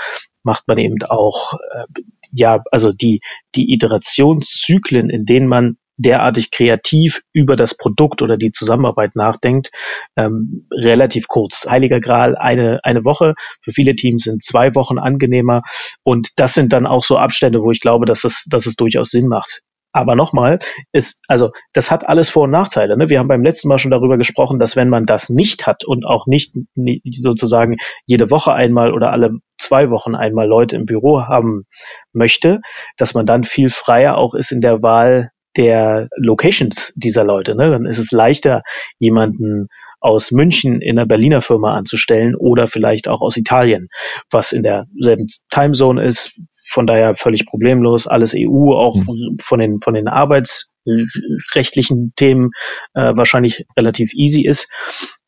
macht 0.42 0.66
man 0.66 0.78
eben 0.78 0.96
auch 1.08 1.54
äh, 1.54 2.02
ja, 2.32 2.62
also 2.70 2.92
die, 2.92 3.20
die 3.54 3.74
Iterationszyklen, 3.74 5.10
in 5.10 5.26
denen 5.26 5.46
man 5.46 5.76
derartig 5.96 6.50
kreativ 6.50 7.22
über 7.32 7.56
das 7.56 7.76
Produkt 7.76 8.22
oder 8.22 8.36
die 8.36 8.52
Zusammenarbeit 8.52 9.16
nachdenkt, 9.16 9.70
ähm, 10.16 10.66
relativ 10.70 11.28
kurz. 11.28 11.66
Heiliger 11.68 12.00
Gral 12.00 12.36
eine, 12.36 12.80
eine 12.82 13.04
Woche. 13.04 13.34
Für 13.62 13.72
viele 13.72 13.94
Teams 13.94 14.24
sind 14.24 14.42
zwei 14.42 14.74
Wochen 14.74 14.98
angenehmer. 14.98 15.62
Und 16.02 16.30
das 16.36 16.54
sind 16.54 16.72
dann 16.72 16.86
auch 16.86 17.04
so 17.04 17.18
Abstände, 17.18 17.62
wo 17.62 17.70
ich 17.70 17.80
glaube, 17.80 18.06
dass 18.06 18.24
es, 18.24 18.44
dass 18.48 18.66
es 18.66 18.76
durchaus 18.76 19.10
Sinn 19.10 19.28
macht. 19.28 19.62
Aber 19.94 20.16
nochmal, 20.16 20.58
ist, 20.92 21.20
also 21.28 21.50
das 21.74 21.90
hat 21.90 22.08
alles 22.08 22.30
Vor- 22.30 22.44
und 22.44 22.50
Nachteile. 22.50 22.96
Ne? 22.96 23.10
Wir 23.10 23.18
haben 23.18 23.28
beim 23.28 23.44
letzten 23.44 23.68
Mal 23.68 23.78
schon 23.78 23.90
darüber 23.90 24.16
gesprochen, 24.16 24.58
dass 24.58 24.74
wenn 24.74 24.88
man 24.88 25.04
das 25.04 25.28
nicht 25.28 25.66
hat 25.66 25.84
und 25.84 26.06
auch 26.06 26.26
nicht, 26.26 26.56
nicht 26.74 27.22
sozusagen 27.22 27.76
jede 28.06 28.30
Woche 28.30 28.54
einmal 28.54 28.94
oder 28.94 29.12
alle 29.12 29.32
zwei 29.58 29.90
Wochen 29.90 30.14
einmal 30.14 30.48
Leute 30.48 30.76
im 30.76 30.86
Büro 30.86 31.22
haben 31.22 31.66
möchte, 32.14 32.62
dass 32.96 33.12
man 33.12 33.26
dann 33.26 33.44
viel 33.44 33.68
freier 33.68 34.16
auch 34.16 34.34
ist 34.34 34.50
in 34.50 34.62
der 34.62 34.82
Wahl 34.82 35.30
der 35.56 36.08
Locations 36.16 36.92
dieser 36.96 37.24
Leute. 37.24 37.54
Ne? 37.54 37.70
Dann 37.70 37.86
ist 37.86 37.98
es 37.98 38.12
leichter, 38.12 38.62
jemanden 38.98 39.68
aus 40.02 40.30
München 40.32 40.82
in 40.82 40.98
einer 40.98 41.06
Berliner 41.06 41.40
Firma 41.42 41.76
anzustellen 41.76 42.34
oder 42.34 42.66
vielleicht 42.66 43.06
auch 43.08 43.20
aus 43.20 43.36
Italien, 43.36 43.88
was 44.30 44.50
in 44.52 44.64
derselben 44.64 45.28
Timezone 45.50 46.02
ist. 46.04 46.40
Von 46.64 46.86
daher 46.86 47.14
völlig 47.14 47.46
problemlos. 47.46 48.06
Alles 48.06 48.34
EU, 48.36 48.72
auch 48.72 48.96
mhm. 48.96 49.36
von 49.40 49.58
den, 49.60 49.80
von 49.80 49.94
den 49.94 50.08
arbeitsrechtlichen 50.08 52.12
Themen 52.16 52.50
äh, 52.94 53.14
wahrscheinlich 53.14 53.64
relativ 53.76 54.12
easy 54.14 54.44
ist. 54.46 54.68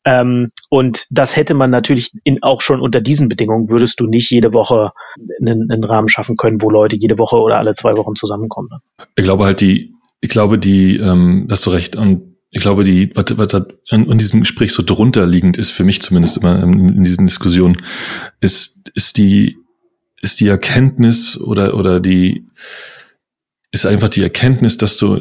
Ähm, 0.03 0.51
und 0.69 1.07
das 1.09 1.37
hätte 1.37 1.53
man 1.53 1.69
natürlich 1.71 2.11
in, 2.23 2.43
auch 2.43 2.61
schon 2.61 2.81
unter 2.81 3.01
diesen 3.01 3.29
Bedingungen 3.29 3.69
würdest 3.69 3.99
du 3.99 4.07
nicht 4.07 4.29
jede 4.29 4.53
Woche 4.53 4.91
einen, 5.39 5.71
einen 5.71 5.83
Rahmen 5.83 6.09
schaffen 6.09 6.35
können, 6.35 6.61
wo 6.61 6.69
Leute 6.69 6.97
jede 6.97 7.17
Woche 7.17 7.37
oder 7.37 7.57
alle 7.57 7.73
zwei 7.73 7.97
Wochen 7.97 8.13
zusammenkommen. 8.15 8.69
Ich 9.15 9.23
glaube 9.23 9.45
halt, 9.45 9.61
die, 9.61 9.94
ich 10.21 10.29
glaube, 10.29 10.57
die, 10.57 10.97
ähm, 10.97 11.47
hast 11.49 11.65
du 11.65 11.69
recht, 11.69 11.95
und 11.95 12.35
ich 12.49 12.61
glaube, 12.61 12.83
die, 12.83 13.11
was, 13.15 13.37
was 13.37 13.65
in, 13.89 14.09
in 14.09 14.17
diesem 14.17 14.41
Gespräch 14.41 14.71
so 14.71 14.81
drunter 14.83 15.25
liegend 15.25 15.57
ist, 15.57 15.71
für 15.71 15.83
mich 15.83 16.01
zumindest 16.01 16.37
immer 16.37 16.61
in, 16.63 16.89
in 16.89 17.03
diesen 17.03 17.25
Diskussionen, 17.25 17.75
ist, 18.39 18.91
ist 18.95 19.17
die, 19.17 19.57
ist 20.21 20.39
die 20.39 20.47
Erkenntnis 20.47 21.37
oder, 21.37 21.75
oder 21.75 21.99
die, 21.99 22.47
ist 23.71 23.85
einfach 23.85 24.09
die 24.09 24.23
Erkenntnis, 24.23 24.77
dass 24.77 24.97
du, 24.97 25.19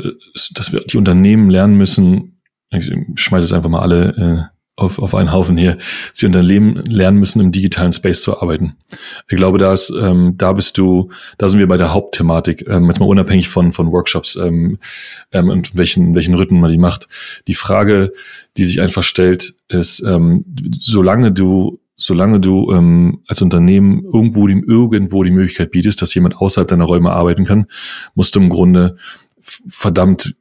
dass 0.55 0.73
wir 0.73 0.81
die 0.81 0.97
Unternehmen 0.97 1.51
lernen 1.51 1.77
müssen, 1.77 2.41
ich 2.71 2.93
schmeiße 3.17 3.47
jetzt 3.47 3.53
einfach 3.53 3.69
mal 3.69 3.81
alle 3.81 4.51
äh, 4.51 4.54
auf, 4.77 4.99
auf 4.99 5.15
einen 5.15 5.33
Haufen 5.33 5.57
hier, 5.57 5.79
sie 6.13 6.27
Unternehmen 6.27 6.77
lernen 6.87 7.19
müssen, 7.19 7.41
im 7.41 7.53
digitalen 7.53 7.93
Space 7.93 8.23
zu 8.23 8.41
arbeiten. 8.41 8.77
Ich 9.29 9.37
glaube, 9.37 9.59
da 9.59 9.73
ist, 9.73 9.91
ähm, 9.91 10.35
da 10.37 10.53
bist 10.53 10.79
du, 10.79 11.11
da 11.39 11.49
sind 11.49 11.61
wir 11.61 11.69
bei 11.69 11.77
der 11.77 11.93
Hauptthematik, 11.93 12.67
ähm, 12.69 12.87
jetzt 12.87 12.99
mal 12.99 13.07
unabhängig 13.07 13.49
von, 13.49 13.73
von 13.73 13.93
Workshops 13.93 14.37
ähm, 14.37 14.79
ähm, 15.33 15.49
und 15.49 15.77
welchen, 15.77 16.15
welchen 16.15 16.35
Rhythmen 16.35 16.61
man 16.61 16.73
die 16.73 16.79
macht. 16.79 17.09
Die 17.47 17.55
Frage, 17.55 18.13
die 18.57 18.65
sich 18.65 18.81
einfach 18.81 19.03
stellt, 19.03 19.55
ist, 19.69 20.01
ähm, 20.01 20.45
solange 20.79 21.33
du 21.33 21.81
solange 21.97 22.41
du 22.41 22.73
ähm, 22.73 23.23
als 23.29 23.41
Unternehmen 23.41 24.03
irgendwo 24.05 24.49
die, 24.49 24.61
irgendwo 24.67 25.23
die 25.23 25.31
Möglichkeit 25.31 25.71
bietest, 25.71 26.03
dass 26.03 26.13
jemand 26.13 26.37
außerhalb 26.37 26.67
deiner 26.67 26.87
Räume 26.87 27.13
arbeiten 27.13 27.45
kann, 27.45 27.67
musst 28.17 28.35
du 28.35 28.41
im 28.41 28.49
Grunde 28.49 28.97
verdammt 29.41 30.35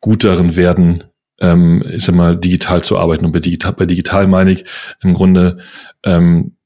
gut 0.00 0.24
darin 0.24 0.54
werden, 0.54 1.04
ähm, 1.40 1.82
ich 1.90 2.04
sag 2.04 2.14
mal, 2.14 2.36
digital 2.36 2.82
zu 2.82 2.98
arbeiten. 2.98 3.24
Und 3.24 3.32
bei 3.32 3.40
digital, 3.40 3.72
bei 3.72 3.86
digital 3.86 4.26
meine 4.26 4.52
ich 4.52 4.64
im 5.02 5.14
Grunde 5.14 5.58
ähm, 6.02 6.56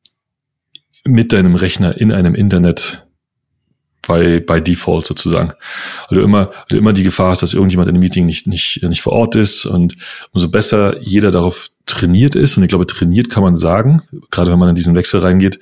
mit 1.04 1.32
deinem 1.32 1.54
Rechner 1.54 1.98
in 1.98 2.12
einem 2.12 2.34
Internet 2.34 3.06
bei, 4.06 4.40
bei 4.40 4.60
Default 4.60 5.06
sozusagen. 5.06 5.52
Also 6.08 6.22
immer, 6.22 6.50
also 6.64 6.76
immer 6.76 6.92
die 6.92 7.04
Gefahr 7.04 7.30
hast, 7.30 7.42
dass 7.42 7.54
irgendjemand 7.54 7.88
in 7.88 7.94
einem 7.94 8.00
Meeting 8.00 8.26
nicht, 8.26 8.46
nicht, 8.46 8.82
nicht 8.82 9.02
vor 9.02 9.12
Ort 9.12 9.36
ist 9.36 9.66
und 9.66 9.96
umso 10.32 10.48
besser 10.48 10.98
jeder 11.00 11.30
darauf 11.30 11.70
trainiert 11.86 12.34
ist, 12.34 12.56
und 12.56 12.62
ich 12.62 12.68
glaube, 12.68 12.86
trainiert 12.86 13.30
kann 13.30 13.42
man 13.42 13.56
sagen, 13.56 14.02
gerade 14.30 14.50
wenn 14.50 14.58
man 14.58 14.68
in 14.68 14.74
diesen 14.74 14.94
Wechsel 14.94 15.20
reingeht, 15.20 15.60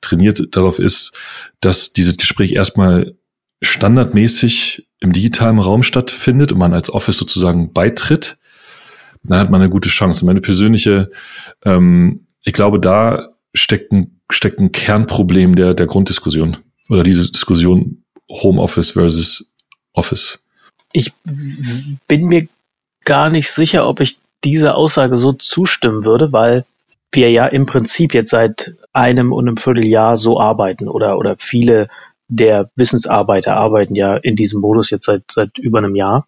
trainiert 0.00 0.56
darauf 0.56 0.78
ist, 0.78 1.12
dass 1.60 1.92
dieses 1.92 2.16
Gespräch 2.16 2.52
erstmal 2.52 3.16
standardmäßig 3.62 4.88
im 5.00 5.12
digitalen 5.12 5.58
Raum 5.58 5.82
stattfindet 5.82 6.52
und 6.52 6.58
man 6.58 6.74
als 6.74 6.90
Office 6.90 7.18
sozusagen 7.18 7.72
beitritt 7.72 8.38
dann 9.22 9.40
hat 9.40 9.50
man 9.50 9.60
eine 9.60 9.70
gute 9.70 9.88
Chance. 9.88 10.24
Meine 10.26 10.40
persönliche, 10.40 11.10
ähm, 11.64 12.26
ich 12.42 12.52
glaube, 12.52 12.80
da 12.80 13.28
steckt 13.54 13.92
ein, 13.92 14.20
steckt 14.30 14.58
ein 14.60 14.72
Kernproblem 14.72 15.56
der, 15.56 15.74
der 15.74 15.86
Grunddiskussion 15.86 16.58
oder 16.88 17.02
diese 17.02 17.30
Diskussion 17.30 18.02
Homeoffice 18.28 18.92
versus 18.92 19.52
Office. 19.92 20.42
Ich 20.92 21.12
bin 22.08 22.26
mir 22.26 22.48
gar 23.04 23.30
nicht 23.30 23.50
sicher, 23.50 23.88
ob 23.88 24.00
ich 24.00 24.18
dieser 24.44 24.76
Aussage 24.76 25.16
so 25.16 25.32
zustimmen 25.32 26.04
würde, 26.04 26.32
weil 26.32 26.64
wir 27.12 27.30
ja 27.30 27.46
im 27.46 27.66
Prinzip 27.66 28.14
jetzt 28.14 28.30
seit 28.30 28.74
einem 28.92 29.32
und 29.32 29.48
einem 29.48 29.56
Vierteljahr 29.56 30.16
so 30.16 30.40
arbeiten 30.40 30.88
oder, 30.88 31.18
oder 31.18 31.36
viele 31.38 31.88
der 32.28 32.70
Wissensarbeiter 32.76 33.56
arbeiten 33.56 33.96
ja 33.96 34.16
in 34.16 34.36
diesem 34.36 34.60
Modus 34.60 34.90
jetzt 34.90 35.06
seit, 35.06 35.24
seit 35.30 35.58
über 35.58 35.78
einem 35.78 35.96
Jahr. 35.96 36.26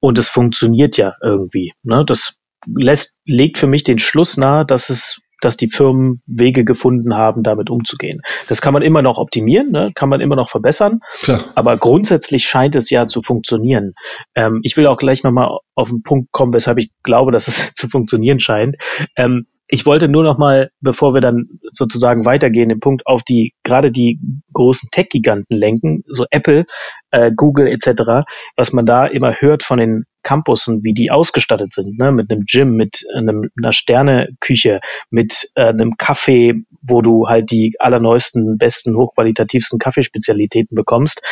Und 0.00 0.18
es 0.18 0.28
funktioniert 0.28 0.96
ja 0.96 1.14
irgendwie. 1.22 1.72
Ne? 1.82 2.04
Das 2.04 2.36
lässt, 2.66 3.18
legt 3.24 3.58
für 3.58 3.66
mich 3.66 3.84
den 3.84 3.98
Schluss 3.98 4.36
nahe, 4.36 4.64
dass 4.64 4.90
es 4.90 5.20
dass 5.40 5.56
die 5.56 5.68
Firmen 5.68 6.20
Wege 6.26 6.64
gefunden 6.64 7.14
haben, 7.14 7.42
damit 7.42 7.70
umzugehen. 7.70 8.22
Das 8.48 8.60
kann 8.60 8.72
man 8.72 8.82
immer 8.82 9.02
noch 9.02 9.18
optimieren, 9.18 9.70
ne? 9.70 9.92
kann 9.94 10.08
man 10.08 10.20
immer 10.20 10.36
noch 10.36 10.50
verbessern, 10.50 11.00
Klar. 11.22 11.44
aber 11.54 11.76
grundsätzlich 11.76 12.44
scheint 12.44 12.74
es 12.74 12.90
ja 12.90 13.06
zu 13.06 13.22
funktionieren. 13.22 13.94
Ähm, 14.34 14.60
ich 14.62 14.76
will 14.76 14.86
auch 14.86 14.96
gleich 14.96 15.22
nochmal 15.22 15.58
auf 15.74 15.90
den 15.90 16.02
Punkt 16.02 16.32
kommen, 16.32 16.52
weshalb 16.52 16.78
ich 16.78 16.90
glaube, 17.02 17.32
dass 17.32 17.48
es 17.48 17.72
zu 17.74 17.88
funktionieren 17.88 18.40
scheint. 18.40 18.76
Ähm, 19.16 19.46
ich 19.68 19.84
wollte 19.84 20.08
nur 20.08 20.24
noch 20.24 20.38
mal, 20.38 20.70
bevor 20.80 21.14
wir 21.14 21.20
dann 21.20 21.60
sozusagen 21.72 22.24
weitergehen, 22.24 22.70
den 22.70 22.80
Punkt 22.80 23.06
auf 23.06 23.22
die 23.22 23.52
gerade 23.62 23.92
die 23.92 24.18
großen 24.54 24.88
Tech-Giganten 24.90 25.56
lenken, 25.56 26.02
so 26.08 26.24
Apple, 26.30 26.64
äh, 27.10 27.30
Google 27.34 27.68
etc., 27.68 28.26
was 28.56 28.72
man 28.72 28.86
da 28.86 29.06
immer 29.06 29.34
hört 29.34 29.62
von 29.62 29.78
den 29.78 30.04
Campussen, 30.22 30.82
wie 30.84 30.94
die 30.94 31.10
ausgestattet 31.10 31.72
sind, 31.72 31.98
ne? 31.98 32.12
mit 32.12 32.30
einem 32.30 32.44
Gym, 32.46 32.76
mit 32.76 33.04
einem, 33.14 33.50
einer 33.56 33.72
Sterneküche, 33.72 34.80
mit 35.10 35.50
äh, 35.54 35.66
einem 35.68 35.96
Kaffee, 35.96 36.64
wo 36.82 37.02
du 37.02 37.28
halt 37.28 37.50
die 37.50 37.76
allerneuesten, 37.78 38.58
besten, 38.58 38.96
hochqualitativsten 38.96 39.78
Kaffeespezialitäten 39.78 40.74
bekommst. 40.74 41.22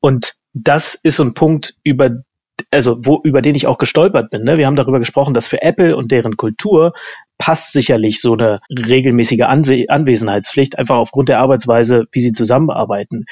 Und 0.00 0.34
das 0.52 0.94
ist 0.94 1.16
so 1.16 1.24
ein 1.24 1.34
Punkt, 1.34 1.74
über 1.84 2.10
also 2.70 2.96
wo 2.98 3.20
über 3.22 3.40
den 3.40 3.54
ich 3.54 3.66
auch 3.66 3.78
gestolpert 3.78 4.30
bin. 4.30 4.42
Ne? 4.42 4.58
Wir 4.58 4.66
haben 4.66 4.76
darüber 4.76 4.98
gesprochen, 4.98 5.32
dass 5.32 5.46
für 5.46 5.62
Apple 5.62 5.96
und 5.96 6.10
deren 6.10 6.36
Kultur 6.36 6.92
passt 7.38 7.72
sicherlich 7.72 8.20
so 8.20 8.34
eine 8.34 8.60
regelmäßige 8.70 9.42
Anse 9.42 9.84
Anwesenheitspflicht, 9.88 10.78
einfach 10.78 10.96
aufgrund 10.96 11.28
der 11.28 11.38
Arbeitsweise, 11.38 12.06
wie 12.12 12.20
sie 12.20 12.32
zusammenarbeiten. 12.32 13.24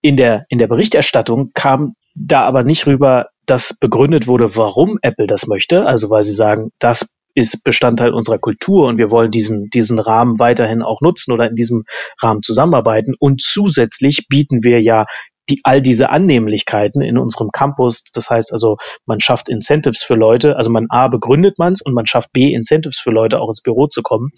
In 0.00 0.16
der, 0.16 0.44
in 0.48 0.58
der 0.58 0.68
Berichterstattung 0.68 1.50
kam 1.54 1.94
da 2.14 2.42
aber 2.42 2.62
nicht 2.62 2.86
rüber, 2.86 3.28
dass 3.46 3.74
begründet 3.74 4.26
wurde, 4.26 4.56
warum 4.56 4.98
Apple 5.02 5.26
das 5.26 5.46
möchte. 5.46 5.86
Also 5.86 6.10
weil 6.10 6.22
sie 6.22 6.34
sagen, 6.34 6.70
das 6.78 7.08
ist 7.34 7.62
Bestandteil 7.64 8.12
unserer 8.12 8.38
Kultur 8.38 8.86
und 8.86 8.98
wir 8.98 9.10
wollen 9.10 9.30
diesen, 9.30 9.70
diesen 9.70 9.98
Rahmen 9.98 10.38
weiterhin 10.38 10.82
auch 10.82 11.00
nutzen 11.00 11.32
oder 11.32 11.48
in 11.48 11.54
diesem 11.54 11.84
Rahmen 12.20 12.42
zusammenarbeiten. 12.42 13.14
Und 13.18 13.40
zusätzlich 13.40 14.26
bieten 14.28 14.64
wir 14.64 14.82
ja 14.82 15.06
die, 15.50 15.60
all 15.64 15.82
diese 15.82 16.10
Annehmlichkeiten 16.10 17.02
in 17.02 17.18
unserem 17.18 17.50
Campus. 17.50 18.02
Das 18.12 18.30
heißt 18.30 18.52
also, 18.52 18.76
man 19.06 19.20
schafft 19.20 19.48
Incentives 19.48 20.02
für 20.02 20.14
Leute. 20.14 20.56
Also 20.56 20.70
man 20.70 20.86
A 20.90 21.08
begründet 21.08 21.58
man 21.58 21.72
es 21.72 21.80
und 21.80 21.94
man 21.94 22.06
schafft 22.06 22.32
B 22.32 22.52
Incentives 22.52 22.98
für 22.98 23.10
Leute 23.10 23.40
auch 23.40 23.48
ins 23.48 23.62
Büro 23.62 23.86
zu 23.86 24.02
kommen. 24.02 24.30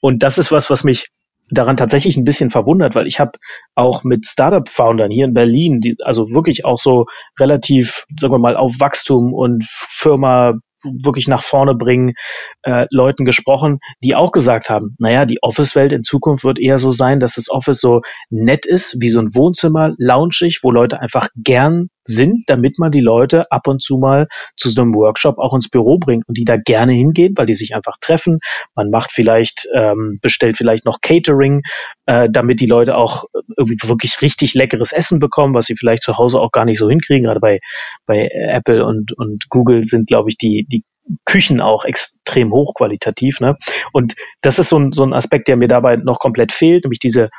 Und 0.00 0.22
das 0.22 0.38
ist 0.38 0.52
was, 0.52 0.70
was 0.70 0.84
mich 0.84 1.08
daran 1.50 1.76
tatsächlich 1.76 2.16
ein 2.16 2.24
bisschen 2.24 2.50
verwundert, 2.50 2.94
weil 2.94 3.06
ich 3.06 3.20
habe 3.20 3.32
auch 3.74 4.02
mit 4.02 4.26
Startup-Foundern 4.26 5.10
hier 5.10 5.26
in 5.26 5.34
Berlin, 5.34 5.80
die 5.80 5.96
also 6.02 6.30
wirklich 6.30 6.64
auch 6.64 6.78
so 6.78 7.06
relativ, 7.38 8.06
sagen 8.18 8.32
wir 8.32 8.38
mal, 8.38 8.56
auf 8.56 8.80
Wachstum 8.80 9.34
und 9.34 9.64
Firma 9.68 10.54
wirklich 10.84 11.28
nach 11.28 11.42
vorne 11.42 11.74
bringen, 11.74 12.14
äh, 12.62 12.86
Leuten 12.90 13.24
gesprochen, 13.24 13.78
die 14.02 14.14
auch 14.14 14.32
gesagt 14.32 14.70
haben, 14.70 14.96
naja, 14.98 15.26
die 15.26 15.42
Office-Welt 15.42 15.92
in 15.92 16.02
Zukunft 16.02 16.44
wird 16.44 16.58
eher 16.58 16.78
so 16.78 16.92
sein, 16.92 17.20
dass 17.20 17.34
das 17.34 17.50
Office 17.50 17.80
so 17.80 18.02
nett 18.30 18.66
ist, 18.66 19.00
wie 19.00 19.08
so 19.08 19.20
ein 19.20 19.34
Wohnzimmer, 19.34 19.94
loungig, 19.98 20.60
wo 20.62 20.70
Leute 20.70 21.00
einfach 21.00 21.28
gern 21.36 21.88
sind, 22.04 22.44
damit 22.48 22.78
man 22.78 22.92
die 22.92 23.00
Leute 23.00 23.50
ab 23.50 23.66
und 23.66 23.82
zu 23.82 23.98
mal 23.98 24.28
zu 24.56 24.68
so 24.68 24.82
einem 24.82 24.94
Workshop 24.94 25.38
auch 25.38 25.54
ins 25.54 25.68
Büro 25.68 25.98
bringt 25.98 26.28
und 26.28 26.36
die 26.36 26.44
da 26.44 26.56
gerne 26.56 26.92
hingehen, 26.92 27.34
weil 27.36 27.46
die 27.46 27.54
sich 27.54 27.74
einfach 27.74 27.96
treffen. 28.00 28.40
Man 28.74 28.90
macht 28.90 29.12
vielleicht, 29.12 29.68
ähm, 29.74 30.18
bestellt 30.20 30.56
vielleicht 30.56 30.84
noch 30.84 31.00
Catering, 31.00 31.62
äh, 32.06 32.28
damit 32.30 32.60
die 32.60 32.66
Leute 32.66 32.96
auch 32.96 33.24
irgendwie 33.56 33.76
wirklich 33.88 34.20
richtig 34.22 34.54
leckeres 34.54 34.92
Essen 34.92 35.18
bekommen, 35.18 35.54
was 35.54 35.66
sie 35.66 35.76
vielleicht 35.76 36.02
zu 36.02 36.18
Hause 36.18 36.40
auch 36.40 36.52
gar 36.52 36.64
nicht 36.64 36.78
so 36.78 36.88
hinkriegen. 36.88 37.24
Gerade 37.24 37.40
bei, 37.40 37.60
bei 38.06 38.28
Apple 38.28 38.84
und, 38.84 39.16
und 39.16 39.48
Google 39.48 39.84
sind, 39.84 40.08
glaube 40.08 40.30
ich, 40.30 40.38
die, 40.38 40.66
die 40.68 40.84
Küchen 41.24 41.60
auch 41.60 41.84
extrem 41.84 42.52
hochqualitativ. 42.52 43.40
Ne? 43.40 43.56
Und 43.92 44.14
das 44.40 44.58
ist 44.58 44.70
so 44.70 44.78
ein, 44.78 44.92
so 44.92 45.04
ein 45.04 45.12
Aspekt, 45.12 45.48
der 45.48 45.56
mir 45.56 45.68
dabei 45.68 45.96
noch 45.96 46.18
komplett 46.18 46.52
fehlt, 46.52 46.84
nämlich 46.84 46.98
diese, 46.98 47.30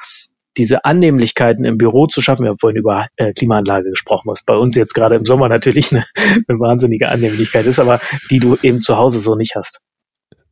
diese 0.58 0.86
Annehmlichkeiten 0.86 1.66
im 1.66 1.78
Büro 1.78 2.08
zu 2.08 2.22
schaffen. 2.22 2.44
Wir 2.44 2.50
haben 2.50 2.60
vorhin 2.60 2.80
über 2.80 3.08
äh, 3.18 3.34
Klimaanlage 3.34 3.90
gesprochen, 3.90 4.30
was 4.30 4.44
bei 4.44 4.56
uns 4.56 4.76
jetzt 4.76 4.94
gerade 4.94 5.16
im 5.16 5.26
Sommer 5.26 5.50
natürlich 5.50 5.92
eine, 5.92 6.06
eine 6.48 6.60
wahnsinnige 6.60 7.10
Annehmlichkeit 7.10 7.66
ist, 7.66 7.80
aber 7.80 8.00
die 8.30 8.40
du 8.40 8.58
eben 8.62 8.82
zu 8.82 8.98
Hause 8.98 9.20
so 9.20 9.36
nicht 9.36 9.56
hast. 9.56 9.82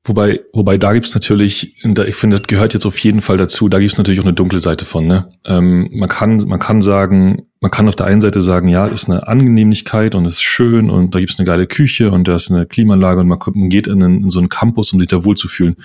Wobei, 0.06 0.42
wobei 0.52 0.78
da 0.78 0.92
gibt's 0.92 1.14
natürlich, 1.14 1.78
ich 1.82 2.16
finde, 2.16 2.38
das 2.38 2.48
gehört 2.48 2.74
jetzt 2.74 2.86
auf 2.86 3.00
jeden 3.00 3.22
Fall 3.22 3.38
dazu, 3.38 3.70
da 3.70 3.80
gibt's 3.80 3.98
natürlich 3.98 4.20
auch 4.20 4.26
eine 4.26 4.34
dunkle 4.34 4.60
Seite 4.60 4.84
von. 4.84 5.08
Ne? 5.08 5.32
Ähm, 5.46 5.90
man, 5.94 6.10
kann, 6.10 6.44
man 6.46 6.60
kann 6.60 6.82
sagen, 6.82 7.48
man 7.64 7.72
kann 7.72 7.88
auf 7.88 7.95
der 7.95 8.07
einen 8.07 8.19
Seite 8.19 8.41
sagen, 8.41 8.68
ja, 8.68 8.88
ist 8.88 9.10
eine 9.10 9.26
Angenehmlichkeit 9.26 10.15
und 10.15 10.26
ist 10.26 10.41
schön 10.41 10.90
und 10.90 11.15
da 11.15 11.22
gibt's 11.22 11.40
eine 11.40 11.45
geile 11.45 11.65
Küche 11.65 12.11
und 12.11 12.27
da 12.27 12.35
ist 12.35 12.52
eine 12.52 12.65
Klimaanlage 12.65 13.22
und 13.22 13.27
man, 13.30 13.40
geht 13.69 13.88
in, 13.88 14.03
einen, 14.03 14.23
in, 14.23 14.30
so 14.30 14.40
einen 14.40 14.49
Campus, 14.49 14.91
um 14.91 14.99
sich 14.99 15.07
da 15.07 15.23
wohlzufühlen. 15.23 15.77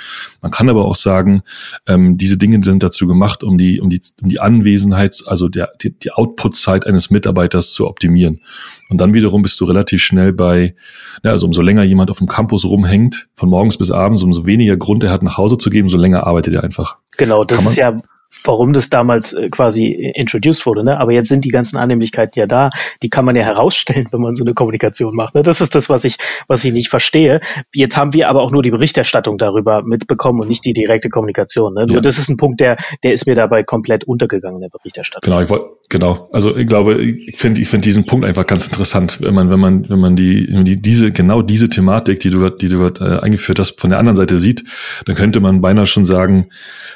Man 0.42 0.50
kann 0.50 0.68
aber 0.68 0.86
auch 0.86 0.96
sagen, 0.96 1.42
ähm, 1.86 2.18
diese 2.18 2.36
Dinge 2.36 2.58
sind 2.64 2.82
dazu 2.82 3.06
gemacht, 3.06 3.44
um 3.44 3.58
die, 3.58 3.80
um 3.80 3.90
die, 3.90 4.00
um 4.20 4.28
die 4.28 4.40
Anwesenheits-, 4.40 5.24
also 5.24 5.48
der, 5.48 5.70
die, 5.80 5.96
die 5.96 6.10
Output-Zeit 6.10 6.84
eines 6.84 7.10
Mitarbeiters 7.10 7.72
zu 7.72 7.86
optimieren. 7.86 8.40
Und 8.88 9.00
dann 9.00 9.14
wiederum 9.14 9.42
bist 9.42 9.60
du 9.60 9.64
relativ 9.64 10.02
schnell 10.02 10.32
bei, 10.32 10.74
ja, 11.22 11.30
also 11.30 11.46
umso 11.46 11.62
länger 11.62 11.84
jemand 11.84 12.10
auf 12.10 12.18
dem 12.18 12.26
Campus 12.26 12.64
rumhängt, 12.64 13.28
von 13.36 13.50
morgens 13.50 13.76
bis 13.76 13.92
abends, 13.92 14.24
umso 14.24 14.46
weniger 14.46 14.76
Grund 14.76 15.04
er 15.04 15.12
hat, 15.12 15.22
nach 15.22 15.38
Hause 15.38 15.58
zu 15.58 15.70
geben, 15.70 15.86
umso 15.86 15.98
länger 15.98 16.26
arbeitet 16.26 16.56
er 16.56 16.64
einfach. 16.64 16.98
Genau, 17.16 17.44
das 17.44 17.64
ist 17.64 17.76
ja 17.76 18.00
warum 18.44 18.72
das 18.72 18.90
damals 18.90 19.32
äh, 19.32 19.48
quasi 19.48 19.88
introduced 20.14 20.66
wurde. 20.66 20.84
Ne? 20.84 20.98
Aber 20.98 21.12
jetzt 21.12 21.28
sind 21.28 21.44
die 21.44 21.50
ganzen 21.50 21.76
Annehmlichkeiten 21.76 22.38
ja 22.38 22.46
da. 22.46 22.70
Die 23.02 23.08
kann 23.08 23.24
man 23.24 23.36
ja 23.36 23.42
herausstellen, 23.48 24.08
wenn 24.10 24.20
man 24.20 24.34
so 24.34 24.44
eine 24.44 24.54
Kommunikation 24.54 25.14
macht. 25.14 25.34
Ne? 25.34 25.42
Das 25.42 25.60
ist 25.60 25.74
das, 25.74 25.88
was 25.88 26.04
ich, 26.04 26.16
was 26.46 26.64
ich 26.64 26.72
nicht 26.72 26.88
verstehe. 26.88 27.40
Jetzt 27.74 27.96
haben 27.96 28.12
wir 28.12 28.28
aber 28.28 28.42
auch 28.42 28.50
nur 28.50 28.62
die 28.62 28.70
Berichterstattung 28.70 29.38
darüber 29.38 29.82
mitbekommen 29.82 30.40
und 30.40 30.48
nicht 30.48 30.64
die 30.64 30.72
direkte 30.72 31.08
Kommunikation. 31.08 31.74
Ne? 31.74 31.80
Ja. 31.80 31.94
Nur 31.94 32.02
das 32.02 32.18
ist 32.18 32.28
ein 32.28 32.36
Punkt, 32.36 32.60
der, 32.60 32.76
der 33.02 33.12
ist 33.12 33.26
mir 33.26 33.34
dabei 33.34 33.62
komplett 33.62 34.04
untergegangen 34.04 34.56
in 34.56 34.62
der 34.62 34.70
Berichterstattung. 34.70 35.30
Genau, 35.30 35.42
ich 35.42 35.50
wollte, 35.50 35.66
genau. 35.88 36.28
Also 36.32 36.56
ich 36.56 36.66
glaube, 36.66 37.00
ich 37.02 37.36
finde, 37.36 37.60
ich 37.60 37.68
finde 37.68 37.84
diesen 37.84 38.06
Punkt 38.06 38.26
einfach 38.26 38.46
ganz 38.46 38.66
interessant, 38.66 39.20
wenn 39.20 39.34
man, 39.34 39.50
wenn 39.50 39.60
man, 39.60 39.88
wenn 39.88 39.98
man 39.98 40.16
die, 40.16 40.46
die 40.64 40.80
diese, 40.80 41.12
genau 41.12 41.42
diese 41.42 41.68
Thematik, 41.68 42.20
die 42.20 42.30
du, 42.30 42.48
die 42.50 42.68
du 42.68 42.86
äh, 42.86 43.20
eingeführt 43.20 43.58
hast, 43.58 43.80
von 43.80 43.90
der 43.90 43.98
anderen 43.98 44.16
Seite 44.16 44.38
sieht, 44.38 44.64
dann 45.06 45.16
könnte 45.16 45.40
man 45.40 45.60
beinahe 45.60 45.86
schon 45.86 46.04
sagen, 46.04 46.50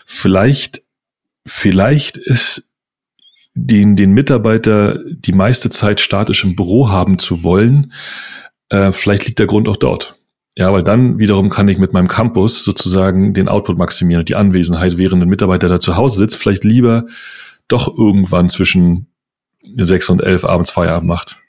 vielleicht 0.04 0.82
vielleicht 1.46 2.16
ist 2.16 2.68
den, 3.54 3.96
den 3.96 4.12
Mitarbeiter 4.12 4.98
die 5.04 5.32
meiste 5.32 5.70
Zeit 5.70 6.00
statisch 6.00 6.44
im 6.44 6.56
Büro 6.56 6.88
haben 6.88 7.18
zu 7.18 7.42
wollen, 7.42 7.92
äh, 8.70 8.92
vielleicht 8.92 9.26
liegt 9.26 9.38
der 9.38 9.46
Grund 9.46 9.68
auch 9.68 9.76
dort. 9.76 10.16
Ja, 10.56 10.72
weil 10.72 10.82
dann 10.82 11.18
wiederum 11.18 11.48
kann 11.48 11.68
ich 11.68 11.78
mit 11.78 11.92
meinem 11.92 12.08
Campus 12.08 12.62
sozusagen 12.62 13.32
den 13.32 13.48
Output 13.48 13.78
maximieren 13.78 14.20
und 14.20 14.28
die 14.28 14.34
Anwesenheit, 14.34 14.98
während 14.98 15.22
ein 15.22 15.28
Mitarbeiter 15.28 15.68
da 15.68 15.80
zu 15.80 15.96
Hause 15.96 16.18
sitzt, 16.18 16.36
vielleicht 16.36 16.64
lieber 16.64 17.06
doch 17.68 17.96
irgendwann 17.96 18.48
zwischen 18.48 19.06
sechs 19.76 20.08
und 20.10 20.22
elf 20.22 20.44
abends 20.44 20.70
Feierabend 20.70 21.08
macht. 21.08 21.41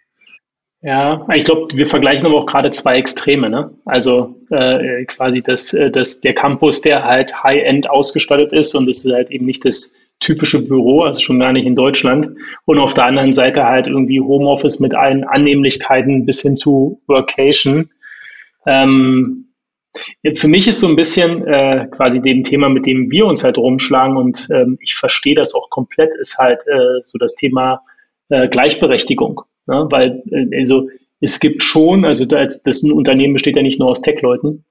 Ja, 0.85 1.25
ich 1.33 1.45
glaube, 1.45 1.77
wir 1.77 1.87
vergleichen 1.87 2.25
aber 2.25 2.35
auch 2.35 2.45
gerade 2.45 2.69
zwei 2.71 2.97
Extreme. 2.97 3.49
Ne? 3.49 3.71
Also 3.85 4.35
äh, 4.51 5.05
quasi 5.05 5.41
das, 5.41 5.73
äh, 5.73 5.89
das, 5.89 6.19
der 6.19 6.33
Campus, 6.33 6.81
der 6.81 7.05
halt 7.05 7.41
High-End 7.41 7.89
ausgestattet 7.89 8.51
ist 8.51 8.75
und 8.75 8.89
es 8.89 9.05
ist 9.05 9.13
halt 9.13 9.31
eben 9.31 9.45
nicht 9.45 9.63
das 9.63 9.95
typische 10.19 10.61
Büro, 10.67 11.03
also 11.03 11.21
schon 11.21 11.39
gar 11.39 11.53
nicht 11.53 11.65
in 11.65 11.75
Deutschland. 11.75 12.29
Und 12.65 12.79
auf 12.79 12.93
der 12.93 13.05
anderen 13.05 13.31
Seite 13.31 13.63
halt 13.63 13.87
irgendwie 13.87 14.19
Homeoffice 14.19 14.81
mit 14.81 14.93
allen 14.93 15.23
Annehmlichkeiten 15.23 16.25
bis 16.25 16.41
hin 16.41 16.57
zu 16.57 17.01
Workation. 17.07 17.89
Ähm, 18.67 19.53
für 20.35 20.49
mich 20.49 20.67
ist 20.67 20.81
so 20.81 20.87
ein 20.87 20.97
bisschen 20.97 21.47
äh, 21.47 21.87
quasi 21.91 22.21
dem 22.21 22.43
Thema, 22.43 22.67
mit 22.67 22.85
dem 22.85 23.09
wir 23.09 23.25
uns 23.25 23.45
halt 23.45 23.57
rumschlagen 23.57 24.17
und 24.17 24.49
ähm, 24.51 24.77
ich 24.81 24.95
verstehe 24.95 25.35
das 25.35 25.53
auch 25.53 25.69
komplett, 25.69 26.13
ist 26.15 26.39
halt 26.39 26.63
äh, 26.67 26.99
so 27.01 27.17
das 27.17 27.35
Thema 27.35 27.83
äh, 28.27 28.49
Gleichberechtigung. 28.49 29.43
Ne? 29.65 29.87
Weil, 29.89 30.23
äh, 30.31 30.57
also 30.57 30.89
es 31.19 31.39
gibt 31.39 31.63
schon, 31.63 32.05
also 32.05 32.25
das, 32.25 32.63
das 32.63 32.83
ein 32.83 32.91
Unternehmen 32.91 33.33
besteht 33.33 33.55
ja 33.55 33.61
nicht 33.61 33.79
nur 33.79 33.89
aus 33.89 34.01
Tech-Leuten, 34.01 34.65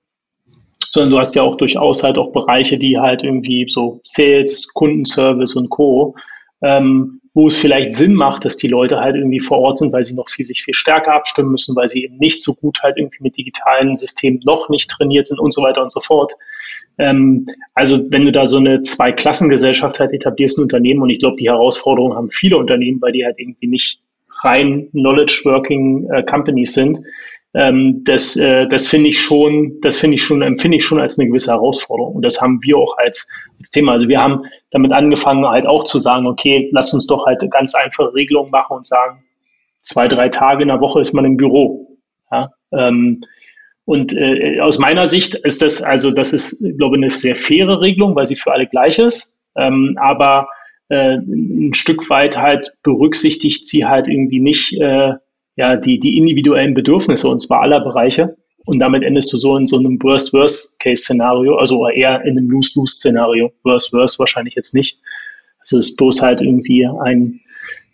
sondern 0.90 1.12
du 1.12 1.18
hast 1.18 1.34
ja 1.34 1.42
auch 1.42 1.56
durchaus 1.56 2.02
halt 2.02 2.18
auch 2.18 2.32
Bereiche, 2.32 2.76
die 2.78 2.98
halt 2.98 3.24
irgendwie 3.24 3.66
so 3.68 4.00
Sales, 4.02 4.68
Kundenservice 4.74 5.54
und 5.54 5.70
Co., 5.70 6.14
ähm, 6.62 7.20
wo 7.34 7.46
es 7.46 7.56
vielleicht 7.56 7.94
Sinn 7.94 8.12
macht, 8.12 8.44
dass 8.44 8.56
die 8.56 8.68
Leute 8.68 9.00
halt 9.00 9.16
irgendwie 9.16 9.40
vor 9.40 9.58
Ort 9.58 9.78
sind, 9.78 9.92
weil 9.94 10.04
sie 10.04 10.14
noch 10.14 10.28
viel, 10.28 10.44
sich 10.44 10.62
viel 10.62 10.74
stärker 10.74 11.14
abstimmen 11.14 11.52
müssen, 11.52 11.74
weil 11.74 11.88
sie 11.88 12.04
eben 12.04 12.18
nicht 12.18 12.42
so 12.42 12.54
gut 12.54 12.82
halt 12.82 12.98
irgendwie 12.98 13.22
mit 13.22 13.38
digitalen 13.38 13.94
Systemen 13.94 14.40
noch 14.44 14.68
nicht 14.68 14.90
trainiert 14.90 15.26
sind 15.26 15.40
und 15.40 15.54
so 15.54 15.62
weiter 15.62 15.80
und 15.80 15.90
so 15.90 16.00
fort. 16.00 16.34
Ähm, 16.98 17.46
also 17.72 17.98
wenn 18.10 18.26
du 18.26 18.32
da 18.32 18.44
so 18.44 18.58
eine 18.58 18.82
Zweiklassengesellschaft 18.82 19.98
halt 19.98 20.12
etablierst, 20.12 20.58
ein 20.58 20.64
Unternehmen, 20.64 21.00
und 21.00 21.08
ich 21.08 21.20
glaube, 21.20 21.36
die 21.36 21.48
Herausforderungen 21.48 22.14
haben 22.14 22.28
viele 22.28 22.58
Unternehmen, 22.58 23.00
weil 23.00 23.12
die 23.12 23.24
halt 23.24 23.38
irgendwie 23.38 23.66
nicht 23.66 24.02
rein 24.42 24.88
Knowledge-Working 24.92 26.10
äh, 26.10 26.22
Companies 26.24 26.74
sind. 26.74 26.98
Ähm, 27.54 28.02
das 28.04 28.36
äh, 28.36 28.66
das 28.66 28.86
finde 28.86 29.10
ich 29.10 29.20
schon, 29.20 29.78
das 29.82 29.98
finde 29.98 30.14
ich 30.14 30.22
schon, 30.22 30.40
empfinde 30.40 30.78
ich 30.78 30.84
schon 30.84 31.00
als 31.00 31.18
eine 31.18 31.28
gewisse 31.28 31.50
Herausforderung. 31.50 32.16
Und 32.16 32.22
das 32.22 32.40
haben 32.40 32.60
wir 32.62 32.78
auch 32.78 32.96
als, 32.96 33.30
als 33.58 33.70
Thema. 33.70 33.92
Also 33.92 34.08
wir 34.08 34.20
haben 34.20 34.44
damit 34.70 34.92
angefangen, 34.92 35.46
halt 35.46 35.66
auch 35.66 35.84
zu 35.84 35.98
sagen, 35.98 36.26
okay, 36.26 36.70
lass 36.72 36.94
uns 36.94 37.06
doch 37.06 37.26
halt 37.26 37.44
ganz 37.50 37.74
einfache 37.74 38.14
Regelungen 38.14 38.50
machen 38.50 38.76
und 38.78 38.86
sagen, 38.86 39.22
zwei, 39.82 40.08
drei 40.08 40.28
Tage 40.28 40.62
in 40.62 40.68
der 40.68 40.80
Woche 40.80 41.00
ist 41.00 41.12
man 41.12 41.24
im 41.24 41.36
Büro. 41.36 41.98
Ja? 42.30 42.52
Ähm, 42.72 43.22
und 43.84 44.14
äh, 44.14 44.60
aus 44.60 44.78
meiner 44.78 45.06
Sicht 45.06 45.34
ist 45.34 45.60
das, 45.60 45.82
also 45.82 46.10
das 46.10 46.32
ist, 46.32 46.64
glaube 46.78 46.96
ich, 46.96 47.02
eine 47.02 47.10
sehr 47.10 47.36
faire 47.36 47.80
Regelung, 47.80 48.14
weil 48.14 48.26
sie 48.26 48.36
für 48.36 48.52
alle 48.52 48.66
gleich 48.66 48.98
ist. 48.98 49.40
Ähm, 49.56 49.98
aber 50.00 50.48
äh, 50.92 51.16
ein 51.16 51.72
Stück 51.72 52.10
weit 52.10 52.36
halt 52.36 52.74
berücksichtigt 52.82 53.66
sie 53.66 53.86
halt 53.86 54.08
irgendwie 54.08 54.40
nicht 54.40 54.78
äh, 54.78 55.14
ja, 55.56 55.76
die, 55.76 55.98
die 55.98 56.18
individuellen 56.18 56.74
Bedürfnisse 56.74 57.28
und 57.28 57.40
zwar 57.40 57.62
aller 57.62 57.80
Bereiche. 57.80 58.36
Und 58.64 58.78
damit 58.78 59.02
endest 59.02 59.32
du 59.32 59.38
so 59.38 59.56
in 59.56 59.66
so 59.66 59.78
einem 59.78 60.00
Worst-Worst-Case-Szenario, 60.00 61.56
also 61.56 61.88
eher 61.88 62.22
in 62.24 62.38
einem 62.38 62.48
Lose-Lose-Szenario. 62.50 63.52
Worst-Worst 63.64 64.18
wahrscheinlich 64.18 64.54
jetzt 64.54 64.74
nicht. 64.74 65.00
Also 65.60 65.78
es 65.78 65.90
ist 65.90 65.96
bloß 65.96 66.22
halt 66.22 66.42
irgendwie 66.42 66.86
ein, 66.86 67.40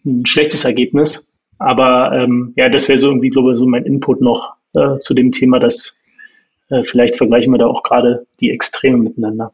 ein 0.05 0.27
schlechtes 0.27 0.65
Ergebnis. 0.65 1.39
Aber 1.59 2.13
ähm, 2.13 2.53
ja, 2.57 2.69
das 2.69 2.89
wäre 2.89 2.99
so 2.99 3.07
irgendwie, 3.09 3.31
glaube 3.31 3.53
ich, 3.53 3.59
so 3.59 3.67
mein 3.67 3.85
Input 3.85 4.21
noch 4.21 4.55
äh, 4.75 4.99
zu 4.99 5.15
dem 5.15 5.33
Thema, 5.33 5.59
dass 5.59 6.05
äh, 6.69 6.83
vielleicht 6.83 7.17
vergleichen 7.17 7.53
wir 7.53 7.59
da 7.59 7.67
auch 7.67 7.83
gerade 7.83 8.27
die 8.41 8.51
Extreme 8.51 8.99
miteinander. 8.99 9.53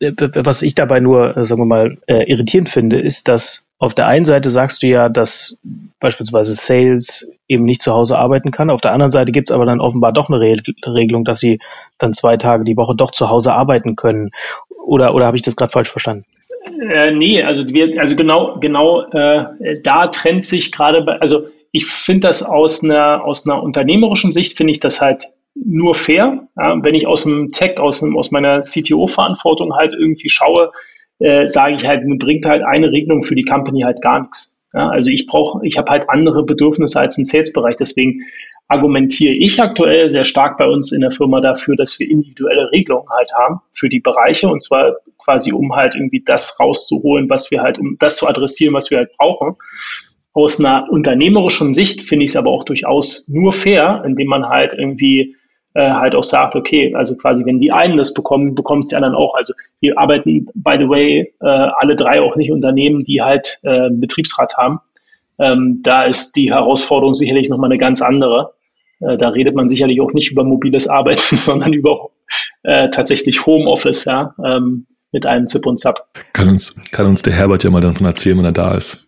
Äh, 0.00 0.12
was 0.18 0.62
ich 0.62 0.74
dabei 0.74 1.00
nur, 1.00 1.36
äh, 1.36 1.44
sagen 1.44 1.62
wir 1.62 1.66
mal, 1.66 1.98
äh, 2.06 2.24
irritierend 2.30 2.68
finde, 2.68 2.96
ist, 2.96 3.28
dass 3.28 3.64
auf 3.78 3.94
der 3.94 4.06
einen 4.06 4.24
Seite 4.24 4.50
sagst 4.50 4.82
du 4.82 4.88
ja, 4.88 5.08
dass 5.08 5.58
beispielsweise 6.00 6.52
Sales 6.52 7.28
eben 7.46 7.64
nicht 7.64 7.80
zu 7.80 7.92
Hause 7.92 8.18
arbeiten 8.18 8.50
kann. 8.50 8.70
Auf 8.70 8.80
der 8.80 8.92
anderen 8.92 9.12
Seite 9.12 9.30
gibt 9.30 9.50
es 9.50 9.54
aber 9.54 9.66
dann 9.66 9.80
offenbar 9.80 10.12
doch 10.12 10.28
eine 10.28 10.40
Re 10.40 10.56
Regelung, 10.84 11.24
dass 11.24 11.38
sie 11.38 11.60
dann 11.98 12.12
zwei 12.12 12.36
Tage 12.36 12.64
die 12.64 12.76
Woche 12.76 12.96
doch 12.96 13.12
zu 13.12 13.28
Hause 13.28 13.52
arbeiten 13.52 13.94
können. 13.94 14.30
Oder, 14.84 15.14
oder 15.14 15.26
habe 15.26 15.36
ich 15.36 15.42
das 15.42 15.54
gerade 15.54 15.70
falsch 15.70 15.90
verstanden? 15.90 16.24
Äh, 16.90 17.12
nee, 17.12 17.42
also 17.42 17.66
wir, 17.68 18.00
also 18.00 18.16
genau, 18.16 18.56
genau 18.58 19.02
äh, 19.10 19.80
da 19.82 20.08
trennt 20.08 20.44
sich 20.44 20.72
gerade, 20.72 21.20
also 21.20 21.46
ich 21.70 21.86
finde 21.86 22.26
das 22.28 22.42
aus 22.42 22.82
einer, 22.82 23.24
aus 23.24 23.48
einer 23.48 23.62
unternehmerischen 23.62 24.32
Sicht, 24.32 24.56
finde 24.56 24.72
ich 24.72 24.80
das 24.80 25.00
halt 25.00 25.28
nur 25.64 25.94
fair. 25.94 26.48
Ja, 26.56 26.76
wenn 26.82 26.94
ich 26.94 27.06
aus 27.06 27.24
dem 27.24 27.50
Tech, 27.52 27.78
aus, 27.80 28.00
dem, 28.00 28.16
aus 28.16 28.30
meiner 28.30 28.60
CTO-Verantwortung 28.60 29.74
halt 29.74 29.92
irgendwie 29.92 30.30
schaue, 30.30 30.72
äh, 31.18 31.48
sage 31.48 31.74
ich 31.76 31.86
halt, 31.86 32.04
mir 32.04 32.18
bringt 32.18 32.46
halt 32.46 32.62
eine 32.62 32.90
Regelung 32.90 33.22
für 33.22 33.34
die 33.34 33.44
Company 33.44 33.82
halt 33.82 34.00
gar 34.02 34.20
nichts. 34.22 34.66
Ja, 34.74 34.88
also 34.88 35.10
ich 35.10 35.26
brauche, 35.26 35.66
ich 35.66 35.78
habe 35.78 35.90
halt 35.90 36.10
andere 36.10 36.44
Bedürfnisse 36.44 37.00
als 37.00 37.16
ein 37.18 37.24
Sales-Bereich. 37.24 37.76
Deswegen 37.76 38.20
argumentiere 38.68 39.32
ich 39.32 39.60
aktuell 39.60 40.10
sehr 40.10 40.24
stark 40.24 40.58
bei 40.58 40.66
uns 40.66 40.92
in 40.92 41.00
der 41.00 41.10
Firma 41.10 41.40
dafür, 41.40 41.74
dass 41.74 41.98
wir 41.98 42.08
individuelle 42.08 42.70
Regelungen 42.70 43.08
halt 43.10 43.32
haben 43.32 43.60
für 43.72 43.88
die 43.88 44.00
Bereiche 44.00 44.48
und 44.48 44.62
zwar 44.62 44.96
quasi 45.16 45.52
um 45.52 45.74
halt 45.74 45.94
irgendwie 45.94 46.22
das 46.24 46.60
rauszuholen, 46.60 47.30
was 47.30 47.50
wir 47.50 47.62
halt, 47.62 47.78
um 47.78 47.96
das 47.98 48.18
zu 48.18 48.28
adressieren, 48.28 48.74
was 48.74 48.90
wir 48.90 48.98
halt 48.98 49.12
brauchen. 49.16 49.56
Aus 50.34 50.60
einer 50.60 50.86
unternehmerischen 50.90 51.72
Sicht 51.72 52.02
finde 52.02 52.24
ich 52.24 52.30
es 52.32 52.36
aber 52.36 52.50
auch 52.50 52.64
durchaus 52.64 53.26
nur 53.28 53.52
fair, 53.52 54.02
indem 54.04 54.28
man 54.28 54.48
halt 54.48 54.74
irgendwie 54.74 55.34
äh, 55.78 55.92
halt 55.92 56.16
auch 56.16 56.24
sagt, 56.24 56.56
okay, 56.56 56.92
also 56.96 57.16
quasi, 57.16 57.46
wenn 57.46 57.60
die 57.60 57.70
einen 57.70 57.96
das 57.96 58.12
bekommen, 58.12 58.56
bekommen 58.56 58.80
es 58.80 58.88
die 58.88 58.96
anderen 58.96 59.14
auch. 59.14 59.36
Also 59.36 59.54
wir 59.78 59.96
arbeiten, 59.96 60.46
by 60.54 60.76
the 60.76 60.88
way, 60.88 61.32
äh, 61.40 61.46
alle 61.46 61.94
drei 61.94 62.20
auch 62.20 62.34
nicht 62.34 62.50
Unternehmen, 62.50 63.04
die 63.04 63.22
halt 63.22 63.60
äh, 63.62 63.68
einen 63.68 64.00
Betriebsrat 64.00 64.56
haben. 64.56 64.80
Ähm, 65.38 65.78
da 65.84 66.02
ist 66.02 66.34
die 66.34 66.52
Herausforderung 66.52 67.14
sicherlich 67.14 67.48
nochmal 67.48 67.70
eine 67.70 67.78
ganz 67.78 68.02
andere. 68.02 68.54
Äh, 68.98 69.16
da 69.18 69.28
redet 69.28 69.54
man 69.54 69.68
sicherlich 69.68 70.00
auch 70.00 70.12
nicht 70.12 70.32
über 70.32 70.42
mobiles 70.42 70.88
Arbeiten, 70.88 71.36
sondern 71.36 71.72
über 71.72 72.10
äh, 72.64 72.90
tatsächlich 72.90 73.46
Homeoffice, 73.46 74.04
ja, 74.04 74.34
ähm, 74.44 74.86
mit 75.12 75.26
einem 75.26 75.46
Zip 75.46 75.64
und 75.64 75.78
Zap. 75.78 76.08
Kann 76.32 76.48
uns, 76.48 76.74
kann 76.90 77.06
uns 77.06 77.22
der 77.22 77.34
Herbert 77.34 77.62
ja 77.62 77.70
mal 77.70 77.80
davon 77.80 78.04
erzählen, 78.04 78.36
wenn 78.36 78.44
er 78.46 78.52
da 78.52 78.74
ist. 78.74 79.06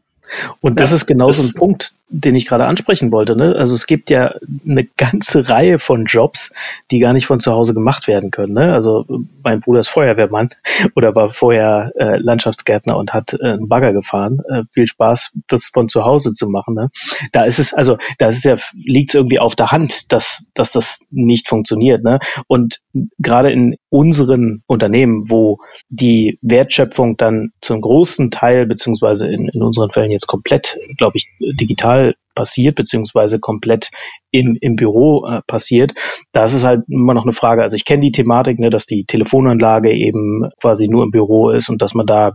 Und 0.60 0.78
das 0.78 0.90
ja, 0.90 0.96
ist 0.96 1.06
genau 1.06 1.32
so 1.32 1.42
ein 1.42 1.52
Punkt, 1.58 1.94
den 2.10 2.34
ich 2.34 2.46
gerade 2.46 2.66
ansprechen 2.66 3.12
wollte. 3.12 3.36
Ne? 3.36 3.54
Also 3.56 3.74
es 3.74 3.86
gibt 3.86 4.10
ja 4.10 4.34
eine 4.66 4.84
ganze 4.84 5.48
Reihe 5.48 5.78
von 5.78 6.04
Jobs, 6.04 6.52
die 6.90 6.98
gar 6.98 7.12
nicht 7.12 7.26
von 7.26 7.40
zu 7.40 7.52
Hause 7.52 7.72
gemacht 7.72 8.08
werden 8.08 8.30
können. 8.30 8.52
Ne? 8.52 8.72
Also 8.72 9.06
mein 9.42 9.60
Bruder 9.60 9.80
ist 9.80 9.88
Feuerwehrmann 9.88 10.50
oder 10.96 11.14
war 11.14 11.30
vorher 11.30 11.92
äh, 11.96 12.16
Landschaftsgärtner 12.18 12.96
und 12.96 13.14
hat 13.14 13.34
äh, 13.34 13.52
einen 13.52 13.68
Bagger 13.68 13.92
gefahren. 13.92 14.40
Äh, 14.48 14.64
viel 14.72 14.88
Spaß, 14.88 15.32
das 15.46 15.66
von 15.66 15.88
zu 15.88 16.04
Hause 16.04 16.32
zu 16.32 16.48
machen. 16.48 16.74
Ne? 16.74 16.90
Da 17.32 17.44
ist 17.44 17.60
es, 17.60 17.72
also 17.72 17.96
da 18.18 18.28
ist 18.28 18.44
ja, 18.44 18.56
liegt 18.74 19.10
es 19.10 19.14
irgendwie 19.14 19.38
auf 19.38 19.54
der 19.54 19.70
Hand, 19.70 20.12
dass, 20.12 20.44
dass 20.54 20.72
das 20.72 21.00
nicht 21.10 21.48
funktioniert. 21.48 22.02
Ne? 22.02 22.18
Und 22.48 22.80
gerade 23.18 23.52
in 23.52 23.76
unseren 23.88 24.62
Unternehmen, 24.66 25.30
wo 25.30 25.58
die 25.88 26.38
Wertschöpfung 26.42 27.16
dann 27.16 27.52
zum 27.60 27.80
großen 27.80 28.30
Teil, 28.30 28.66
beziehungsweise 28.66 29.28
in, 29.28 29.48
in 29.48 29.62
unseren 29.62 29.90
Fällen 29.90 30.10
jetzt 30.10 30.26
komplett, 30.26 30.78
glaube 30.96 31.18
ich, 31.18 31.28
digital 31.38 31.99
passiert, 32.40 32.74
beziehungsweise 32.74 33.38
komplett 33.38 33.90
im, 34.30 34.56
im 34.58 34.74
Büro 34.74 35.26
äh, 35.26 35.42
passiert. 35.46 35.92
Da 36.32 36.44
ist 36.44 36.64
halt 36.64 36.84
immer 36.88 37.12
noch 37.12 37.24
eine 37.24 37.34
Frage. 37.34 37.62
Also 37.62 37.76
ich 37.76 37.84
kenne 37.84 38.00
die 38.00 38.12
Thematik, 38.12 38.58
ne, 38.58 38.70
dass 38.70 38.86
die 38.86 39.04
Telefonanlage 39.04 39.92
eben 39.92 40.48
quasi 40.58 40.88
nur 40.88 41.04
im 41.04 41.10
Büro 41.10 41.50
ist 41.50 41.68
und 41.68 41.82
dass 41.82 41.92
man 41.92 42.06
da, 42.06 42.32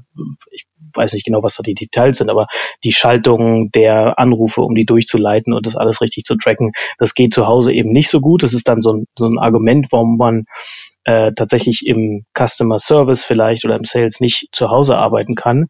ich 0.52 0.66
weiß 0.94 1.14
nicht 1.14 1.26
genau, 1.26 1.42
was 1.42 1.56
da 1.56 1.64
die 1.64 1.74
Details 1.74 2.18
sind, 2.18 2.30
aber 2.30 2.46
die 2.84 2.92
Schaltung 2.92 3.72
der 3.72 4.20
Anrufe, 4.20 4.62
um 4.62 4.76
die 4.76 4.86
durchzuleiten 4.86 5.54
und 5.54 5.66
das 5.66 5.76
alles 5.76 6.02
richtig 6.02 6.24
zu 6.26 6.36
tracken, 6.36 6.72
das 7.00 7.16
geht 7.16 7.34
zu 7.34 7.48
Hause 7.48 7.74
eben 7.74 7.92
nicht 7.92 8.10
so 8.10 8.22
gut. 8.22 8.44
Das 8.44 8.54
ist 8.54 8.68
dann 8.68 8.84
so 8.84 8.94
ein, 8.94 9.06
so 9.18 9.26
ein 9.26 9.40
Argument, 9.40 9.88
warum 9.90 10.18
man 10.18 10.44
äh, 11.04 11.32
tatsächlich 11.36 11.88
im 11.88 12.26
Customer 12.38 12.78
Service 12.78 13.24
vielleicht 13.24 13.66
oder 13.66 13.76
im 13.76 13.86
Sales 13.86 14.20
nicht 14.20 14.50
zu 14.52 14.70
Hause 14.70 14.98
arbeiten 14.98 15.34
kann. 15.34 15.66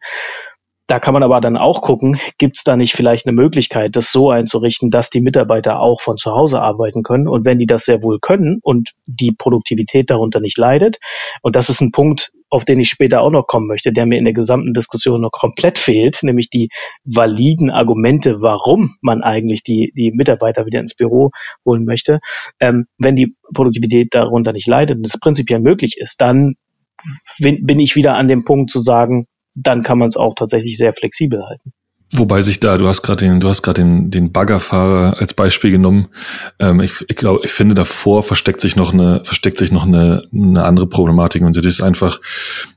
Da 0.86 1.00
kann 1.00 1.14
man 1.14 1.24
aber 1.24 1.40
dann 1.40 1.56
auch 1.56 1.82
gucken, 1.82 2.18
gibt 2.38 2.58
es 2.58 2.64
da 2.64 2.76
nicht 2.76 2.94
vielleicht 2.94 3.26
eine 3.26 3.34
Möglichkeit, 3.34 3.96
das 3.96 4.12
so 4.12 4.30
einzurichten, 4.30 4.90
dass 4.90 5.10
die 5.10 5.20
Mitarbeiter 5.20 5.80
auch 5.80 6.00
von 6.00 6.16
zu 6.16 6.30
Hause 6.32 6.60
arbeiten 6.60 7.02
können. 7.02 7.26
Und 7.26 7.44
wenn 7.44 7.58
die 7.58 7.66
das 7.66 7.84
sehr 7.84 8.02
wohl 8.02 8.20
können 8.20 8.60
und 8.62 8.92
die 9.06 9.32
Produktivität 9.32 10.10
darunter 10.10 10.38
nicht 10.38 10.58
leidet, 10.58 10.98
und 11.42 11.56
das 11.56 11.70
ist 11.70 11.80
ein 11.80 11.90
Punkt, 11.90 12.32
auf 12.50 12.64
den 12.64 12.78
ich 12.78 12.88
später 12.88 13.22
auch 13.22 13.30
noch 13.30 13.48
kommen 13.48 13.66
möchte, 13.66 13.92
der 13.92 14.06
mir 14.06 14.18
in 14.18 14.24
der 14.24 14.32
gesamten 14.32 14.72
Diskussion 14.72 15.20
noch 15.20 15.32
komplett 15.32 15.78
fehlt, 15.78 16.22
nämlich 16.22 16.50
die 16.50 16.68
validen 17.04 17.70
Argumente, 17.70 18.40
warum 18.40 18.94
man 19.00 19.22
eigentlich 19.22 19.64
die, 19.64 19.92
die 19.96 20.12
Mitarbeiter 20.12 20.66
wieder 20.66 20.78
ins 20.78 20.94
Büro 20.94 21.30
holen 21.64 21.84
möchte. 21.84 22.20
Ähm, 22.60 22.86
wenn 22.98 23.16
die 23.16 23.34
Produktivität 23.52 24.14
darunter 24.14 24.52
nicht 24.52 24.68
leidet 24.68 24.98
und 24.98 25.04
es 25.04 25.18
prinzipiell 25.18 25.58
möglich 25.58 25.96
ist, 25.98 26.20
dann 26.20 26.54
bin 27.38 27.78
ich 27.78 27.96
wieder 27.96 28.14
an 28.14 28.28
dem 28.28 28.44
Punkt 28.44 28.70
zu 28.70 28.80
sagen, 28.80 29.26
dann 29.56 29.82
kann 29.82 29.98
man 29.98 30.08
es 30.08 30.16
auch 30.16 30.34
tatsächlich 30.34 30.76
sehr 30.76 30.92
flexibel 30.92 31.44
halten. 31.44 31.72
Wobei 32.12 32.40
sich 32.40 32.60
da, 32.60 32.78
du 32.78 32.86
hast 32.86 33.02
gerade 33.02 33.24
den, 33.24 33.40
du 33.40 33.48
hast 33.48 33.62
gerade 33.62 33.82
den, 33.82 34.12
den 34.12 34.30
Baggerfahrer 34.30 35.18
als 35.18 35.34
Beispiel 35.34 35.72
genommen. 35.72 36.08
Ähm, 36.60 36.80
ich, 36.80 37.04
ich 37.08 37.16
glaube, 37.16 37.40
ich 37.42 37.50
finde 37.50 37.74
davor 37.74 38.22
versteckt 38.22 38.60
sich 38.60 38.76
noch 38.76 38.92
eine, 38.92 39.24
versteckt 39.24 39.58
sich 39.58 39.72
noch 39.72 39.84
eine, 39.84 40.28
eine 40.32 40.64
andere 40.64 40.86
Problematik 40.86 41.42
und 41.42 41.56
das 41.56 41.66
ist 41.66 41.80
einfach 41.80 42.20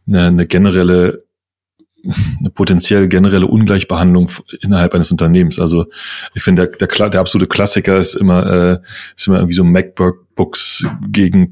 eine, 0.07 0.25
eine 0.27 0.47
generelle, 0.47 1.25
eine 2.39 2.49
potenziell 2.49 3.07
generelle 3.07 3.45
Ungleichbehandlung 3.45 4.31
innerhalb 4.61 4.95
eines 4.95 5.11
Unternehmens. 5.11 5.59
Also 5.59 5.85
ich 6.33 6.41
finde, 6.41 6.67
der, 6.67 6.87
der, 6.87 7.09
der 7.09 7.21
absolute 7.21 7.49
Klassiker 7.49 7.97
ist 7.97 8.15
immer, 8.15 8.47
äh, 8.47 8.79
ist 9.15 9.27
immer 9.27 9.37
irgendwie 9.37 9.55
so 9.55 9.63
MacBooks 9.63 10.87
gegen 11.07 11.51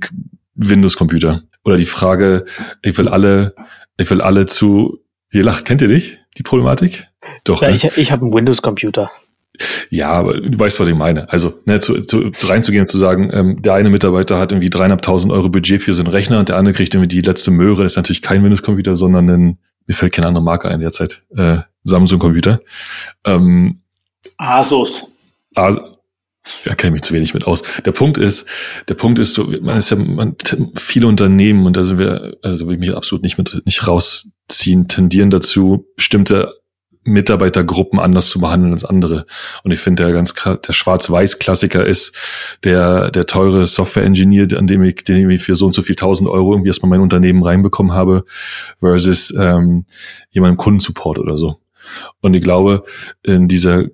Windows-Computer. 0.56 1.44
Oder 1.64 1.76
die 1.76 1.86
Frage, 1.86 2.45
ich 2.82 2.98
will 2.98 3.08
alle, 3.08 3.54
ich 3.98 4.10
will 4.10 4.22
alle 4.22 4.48
zu 4.48 5.04
Ihr 5.32 5.44
lacht, 5.44 5.66
kennt 5.66 5.82
ihr 5.82 5.88
nicht 5.88 6.20
die 6.38 6.44
Problematik? 6.44 7.08
Doch. 7.44 7.62
Ja, 7.62 7.70
ne? 7.70 7.76
ich, 7.76 7.98
ich 7.98 8.12
habe 8.12 8.24
einen 8.24 8.34
Windows-Computer. 8.34 9.12
Ja, 9.90 10.12
aber 10.12 10.40
du 10.40 10.60
weißt, 10.60 10.80
was 10.80 10.88
ich 10.88 10.95
meine. 10.95 11.30
Also 11.32 11.60
ne, 11.66 11.80
zu, 11.80 12.02
zu, 12.02 12.32
reinzugehen 12.44 12.82
und 12.82 12.88
zu 12.88 12.98
sagen, 12.98 13.32
ähm, 13.34 13.62
der 13.62 13.74
eine 13.74 13.90
Mitarbeiter 13.90 14.38
hat 14.38 14.52
irgendwie 14.52 14.70
dreieinhalbtausend 14.70 15.34
Euro 15.34 15.49
Budget 15.49 15.82
für 15.82 15.94
seinen 15.94 16.08
Rechner 16.08 16.40
und 16.40 16.49
der 16.49 16.58
andere 16.58 16.76
kriegt 16.76 16.94
irgendwie 16.94 17.08
die 17.08 17.22
letzte 17.22 17.52
Möhre. 17.52 17.84
Das 17.84 17.94
ist 17.94 17.98
natürlich 17.98 18.22
kein 18.22 18.44
Windows-Computer, 18.44 18.95
sondern 18.95 19.30
ein, 19.30 19.58
mir 19.88 19.94
fällt 19.94 20.14
keine 20.14 20.28
andere 20.28 20.44
Marke 20.44 20.70
ein 20.70 20.80
derzeit, 20.80 21.24
äh, 21.36 21.60
Samsung-Computer. 21.84 22.62
Ähm, 23.26 23.82
Asus. 24.38 25.18
As 25.56 25.78
ja, 26.65 26.76
kenne 26.76 26.91
mich 26.91 27.03
zu 27.03 27.14
wenig 27.14 27.34
mit 27.34 27.45
aus. 27.45 27.64
Der 27.86 27.91
Punkt 27.91 28.18
ist, 28.18 28.48
der 28.88 28.95
Punkt 28.95 29.19
ist 29.19 29.34
so, 29.34 29.45
man 29.61 29.78
ist 29.78 29.90
ja, 29.90 29.98
man, 29.98 30.36
viele 30.76 31.07
Unternehmen, 31.07 31.65
und 31.65 31.78
da 31.78 31.84
sind 31.84 31.99
wir, 31.99 32.38
also 32.41 32.68
will 32.68 32.76
ich 32.76 32.80
mich 32.80 32.95
absolut 32.95 33.24
nicht 33.24 33.38
mit, 33.38 33.61
nicht 33.65 33.88
rausziehen, 33.88 34.88
tendieren 34.88 35.30
dazu, 35.30 35.88
bestimmte 35.95 36.53
Mitarbeitergruppen 37.07 37.99
anders 37.99 38.30
zu 38.30 38.40
behandeln 38.40 38.74
als 38.74 38.86
andere. 38.86 39.26
Und 39.64 39.72
ich 39.72 39.80
finde, 39.80 40.03
der 40.03 40.14
ganz 40.14 40.34
der 40.34 40.74
Schwarz-Weiß-Klassiker 40.74 41.86
ist 41.86 42.14
der, 42.64 43.11
der 43.11 43.26
teure 43.26 43.65
Software-Engineer, 43.65 44.48
an 44.57 44.68
dem 44.68 44.84
ich, 44.84 45.03
den 45.03 45.30
ich 45.30 45.41
für 45.41 45.56
so 45.56 45.65
und 45.68 45.74
so 45.74 45.82
viel 45.82 45.95
tausend 45.95 46.30
Euro 46.30 46.52
irgendwie 46.52 46.69
erstmal 46.69 46.90
mein 46.90 47.02
Unternehmen 47.02 47.44
reinbekommen 47.44 47.94
habe, 47.94 48.26
versus 48.80 49.34
ähm, 49.38 49.86
jemand 50.30 50.53
im 50.53 50.57
Kundensupport 50.57 51.19
oder 51.19 51.38
so. 51.38 51.61
Und 52.22 52.36
ich 52.36 52.44
glaube, 52.44 52.84
in 53.24 53.48
dieser 53.48 53.86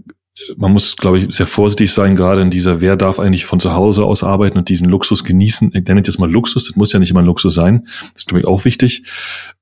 man 0.58 0.74
muss, 0.74 0.98
glaube 0.98 1.20
ich, 1.20 1.34
sehr 1.34 1.46
vorsichtig 1.46 1.92
sein, 1.92 2.16
gerade 2.16 2.42
in 2.42 2.50
dieser, 2.50 2.82
wer 2.82 2.96
darf 2.96 3.20
eigentlich 3.20 3.46
von 3.46 3.60
zu 3.60 3.74
Hause 3.74 4.06
aus 4.06 4.24
arbeiten 4.24 4.58
und 4.58 4.70
diesen 4.70 4.90
Luxus 4.90 5.24
genießen. 5.24 5.72
Ich 5.74 5.88
nenne 5.88 6.02
das 6.02 6.18
mal 6.18 6.30
Luxus, 6.30 6.66
das 6.66 6.76
muss 6.76 6.92
ja 6.92 7.00
nicht 7.00 7.12
immer 7.12 7.22
ein 7.22 7.26
Luxus 7.26 7.54
sein. 7.54 7.84
Das 7.86 8.24
ist, 8.24 8.28
glaube 8.28 8.42
ich, 8.42 8.48
auch 8.48 8.66
wichtig, 8.66 9.04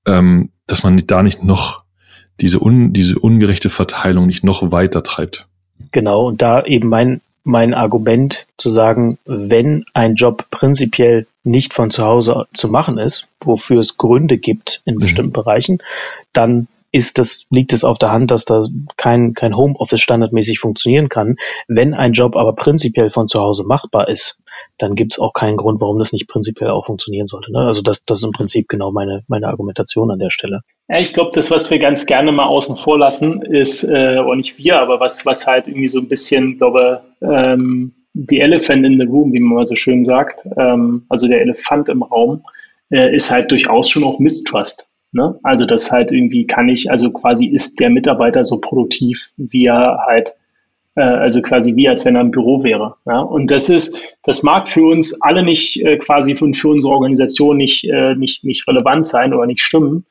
ähm, 0.06 0.50
dass 0.68 0.84
man 0.84 0.98
da 1.06 1.24
nicht 1.24 1.44
noch 1.44 1.84
diese, 2.40 2.62
un, 2.62 2.94
diese 2.94 3.20
ungerechte 3.20 3.70
Verteilung 3.70 4.26
nicht 4.26 4.44
noch 4.44 4.72
weiter 4.72 5.04
treibt. 5.04 5.48
Genau, 5.92 6.28
und 6.28 6.42
da 6.42 6.64
eben 6.64 6.88
mein, 6.88 7.22
mein 7.44 7.74
Argument 7.74 8.46
zu 8.58 8.70
sagen, 8.70 9.18
wenn 9.26 9.84
ein 9.94 10.16
Job 10.16 10.46
prinzipiell 10.52 11.28
nicht 11.44 11.74
von 11.74 11.92
zu 11.92 12.04
Hause 12.04 12.46
zu 12.54 12.70
machen 12.70 12.98
ist, 12.98 13.28
wofür 13.42 13.80
es 13.82 13.98
Gründe 13.98 14.38
gibt 14.38 14.82
in 14.86 14.96
mhm. 14.96 15.00
bestimmten 15.00 15.34
Bereichen, 15.34 15.80
dann 16.34 16.68
ist 16.92 17.18
das, 17.18 17.46
liegt 17.50 17.74
es 17.74 17.84
auf 17.84 17.98
der 17.98 18.12
Hand, 18.12 18.32
dass 18.32 18.46
da 18.46 18.66
kein, 18.98 19.34
kein 19.34 19.56
Homeoffice 19.56 20.02
standardmäßig 20.02 20.60
funktionieren 20.60 21.10
kann. 21.10 21.38
Wenn 21.68 21.94
ein 21.94 22.14
Job 22.14 22.36
aber 22.36 22.54
prinzipiell 22.54 23.10
von 23.10 23.28
zu 23.28 23.40
Hause 23.40 23.64
machbar 23.64 24.10
ist, 24.10 24.42
dann 24.78 24.96
gibt 24.96 25.14
es 25.14 25.20
auch 25.20 25.34
keinen 25.34 25.58
Grund, 25.58 25.80
warum 25.80 26.00
das 26.00 26.12
nicht 26.12 26.28
prinzipiell 26.28 26.70
auch 26.70 26.86
funktionieren 26.86 27.28
sollte. 27.28 27.52
Ne? 27.52 27.60
Also 27.60 27.82
das, 27.82 28.04
das 28.06 28.20
ist 28.20 28.26
im 28.26 28.32
Prinzip 28.32 28.68
genau 28.68 28.92
meine, 28.92 29.24
meine 29.28 29.48
Argumentation 29.48 30.12
an 30.12 30.20
der 30.20 30.32
Stelle. 30.32 30.62
Ja, 30.90 31.00
ich 31.00 31.14
glaube, 31.14 31.32
das, 31.34 31.50
was 31.50 31.72
wir 31.72 31.80
ganz 31.80 32.06
gerne 32.06 32.32
mal 32.32 32.48
außen 32.48 32.76
vor 32.76 32.98
lassen, 32.98 33.42
ist, 33.42 33.84
äh, 33.84 34.20
oder 34.20 34.36
nicht 34.36 34.58
wir, 34.58 34.80
aber 34.80 35.00
was, 35.00 35.26
was 35.26 35.48
halt 35.48 35.68
irgendwie 35.68 35.88
so 35.88 36.00
ein 36.00 36.10
bisschen, 36.10 36.58
glaube 36.58 37.02
ähm, 37.22 37.94
die 38.14 38.42
Elephant 38.42 38.86
in 38.86 39.00
the 39.00 39.06
room, 39.06 39.32
wie 39.32 39.40
man 39.40 39.56
mal 39.56 39.66
so 39.66 39.76
schön 39.76 40.04
sagt, 40.04 40.46
ähm, 40.58 41.06
also 41.08 41.28
der 41.28 41.42
Elefant 41.42 41.88
im 41.88 42.04
Raum, 42.04 42.44
äh, 42.90 43.16
ist 43.16 43.32
halt 43.32 43.52
durchaus 43.52 43.90
schon 43.90 44.04
auch 44.04 44.20
Mistrust. 44.20 44.91
Ne? 45.14 45.38
Also 45.44 45.66
das 45.66 45.92
halt 45.92 46.12
irgendwie 46.12 46.48
kann 46.48 46.70
ich, 46.70 46.90
also 46.90 47.12
quasi 47.12 47.48
ist 47.48 47.80
der 47.80 47.90
Mitarbeiter 47.90 48.44
so 48.44 48.60
produktiv, 48.60 49.32
wie 49.36 49.66
er 49.66 49.98
halt, 50.08 50.32
äh, 50.96 51.02
also 51.02 51.42
quasi 51.42 51.76
wie 51.76 51.90
als 51.90 52.06
wenn 52.06 52.16
er 52.16 52.22
im 52.22 52.32
Büro 52.32 52.64
wäre. 52.64 52.96
Ja? 53.06 53.20
Und 53.20 53.52
das 53.52 53.70
ist, 53.70 54.02
das 54.24 54.44
mag 54.44 54.70
für 54.70 54.84
uns 54.84 55.22
alle 55.22 55.44
nicht 55.44 55.82
äh, 55.82 55.98
quasi 55.98 56.36
für, 56.36 56.52
für 56.54 56.70
unsere 56.70 56.94
Organisation 56.94 57.58
nicht, 57.58 57.84
äh, 57.90 58.16
nicht, 58.16 58.46
nicht 58.46 58.68
relevant 58.68 59.06
sein 59.06 59.34
oder 59.34 59.46
nicht 59.46 59.62
stimmen. 59.62 60.06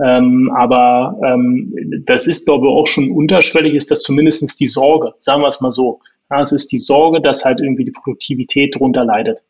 Ähm, 0.00 0.52
aber 0.56 1.18
ähm, 1.24 1.74
das 2.04 2.26
ist, 2.26 2.46
glaube 2.46 2.66
ich, 2.66 2.72
auch 2.72 2.86
schon 2.86 3.10
unterschwellig, 3.10 3.74
ist 3.74 3.90
das 3.90 4.02
zumindestens 4.02 4.56
die 4.56 4.66
Sorge, 4.66 5.14
sagen 5.18 5.42
wir 5.42 5.48
es 5.48 5.60
mal 5.60 5.70
so. 5.70 6.00
Ja, 6.30 6.40
es 6.40 6.52
ist 6.52 6.72
die 6.72 6.78
Sorge, 6.78 7.20
dass 7.20 7.44
halt 7.44 7.60
irgendwie 7.60 7.84
die 7.84 7.92
Produktivität 7.92 8.74
darunter 8.74 9.04
leidet 9.04 9.44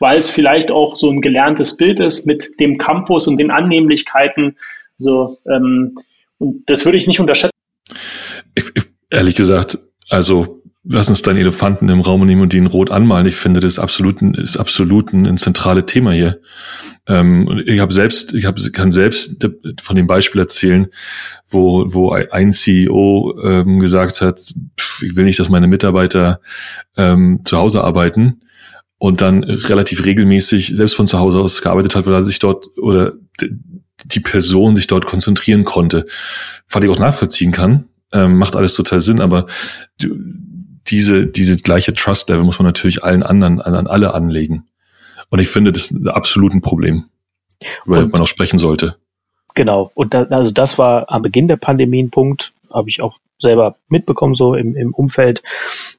weil 0.00 0.16
es 0.16 0.28
vielleicht 0.28 0.72
auch 0.72 0.96
so 0.96 1.10
ein 1.10 1.20
gelerntes 1.20 1.76
Bild 1.76 2.00
ist 2.00 2.26
mit 2.26 2.58
dem 2.58 2.78
Campus 2.78 3.28
und 3.28 3.36
den 3.36 3.50
Annehmlichkeiten. 3.50 4.56
So, 4.96 5.36
ähm, 5.48 5.96
und 6.38 6.68
das 6.68 6.84
würde 6.84 6.98
ich 6.98 7.06
nicht 7.06 7.20
unterschätzen. 7.20 7.54
Ich, 8.54 8.64
ich, 8.74 8.84
ehrlich 9.10 9.36
gesagt, 9.36 9.78
also 10.08 10.62
lass 10.84 11.10
uns 11.10 11.20
deinen 11.20 11.36
Elefanten 11.36 11.90
im 11.90 12.00
Raum 12.00 12.24
nehmen 12.24 12.40
und 12.40 12.54
ihn 12.54 12.66
rot 12.66 12.90
anmalen. 12.90 13.26
Ich 13.26 13.36
finde, 13.36 13.60
das 13.60 13.74
ist 13.74 13.78
absolut, 13.78 14.22
ist 14.38 14.56
absolut 14.56 15.12
ein, 15.12 15.26
ein 15.26 15.36
zentrales 15.36 15.84
Thema 15.84 16.12
hier. 16.12 16.40
Ähm, 17.06 17.62
ich 17.66 17.80
habe 17.80 17.92
selbst, 17.92 18.32
ich 18.32 18.46
hab, 18.46 18.56
kann 18.72 18.90
selbst 18.90 19.46
von 19.82 19.96
dem 19.96 20.06
Beispiel 20.06 20.40
erzählen, 20.40 20.88
wo, 21.46 21.84
wo 21.92 22.12
ein 22.12 22.52
CEO 22.52 23.38
ähm, 23.44 23.78
gesagt 23.78 24.22
hat, 24.22 24.40
pff, 24.78 25.02
ich 25.02 25.16
will 25.16 25.24
nicht, 25.24 25.38
dass 25.38 25.50
meine 25.50 25.66
Mitarbeiter 25.66 26.40
ähm, 26.96 27.40
zu 27.44 27.58
Hause 27.58 27.84
arbeiten 27.84 28.40
und 29.00 29.22
dann 29.22 29.44
relativ 29.44 30.04
regelmäßig 30.04 30.76
selbst 30.76 30.94
von 30.94 31.06
zu 31.06 31.18
Hause 31.18 31.40
aus 31.40 31.62
gearbeitet 31.62 31.96
hat, 31.96 32.06
weil 32.06 32.12
er 32.12 32.22
sich 32.22 32.38
dort 32.38 32.66
oder 32.76 33.14
die 34.04 34.20
Person 34.20 34.76
sich 34.76 34.88
dort 34.88 35.06
konzentrieren 35.06 35.64
konnte. 35.64 36.04
Was 36.68 36.84
ich 36.84 36.90
auch 36.90 36.98
nachvollziehen 36.98 37.50
kann, 37.50 37.88
ähm, 38.12 38.36
macht 38.36 38.56
alles 38.56 38.74
total 38.74 39.00
Sinn, 39.00 39.22
aber 39.22 39.46
diese, 40.86 41.26
diese 41.26 41.56
gleiche 41.56 41.94
Trust-Level 41.94 42.44
muss 42.44 42.58
man 42.58 42.66
natürlich 42.66 43.02
allen 43.02 43.22
anderen, 43.22 43.62
an 43.62 43.86
alle 43.86 44.12
anlegen. 44.12 44.68
Und 45.30 45.38
ich 45.38 45.48
finde, 45.48 45.72
das 45.72 45.90
ist 45.90 46.06
absolut 46.06 46.52
ein 46.52 46.60
Problem, 46.60 47.04
über 47.86 48.02
das 48.02 48.12
man 48.12 48.20
auch 48.20 48.26
sprechen 48.26 48.58
sollte. 48.58 48.96
Genau. 49.54 49.90
Und 49.94 50.12
da, 50.12 50.24
also 50.24 50.52
das 50.52 50.76
war 50.76 51.10
am 51.10 51.22
Beginn 51.22 51.48
der 51.48 51.56
Pandemie 51.56 52.02
ein 52.02 52.10
Punkt, 52.10 52.52
habe 52.72 52.88
ich 52.88 53.02
auch 53.02 53.18
selber 53.38 53.76
mitbekommen, 53.88 54.34
so 54.34 54.54
im, 54.54 54.76
im 54.76 54.92
Umfeld, 54.92 55.42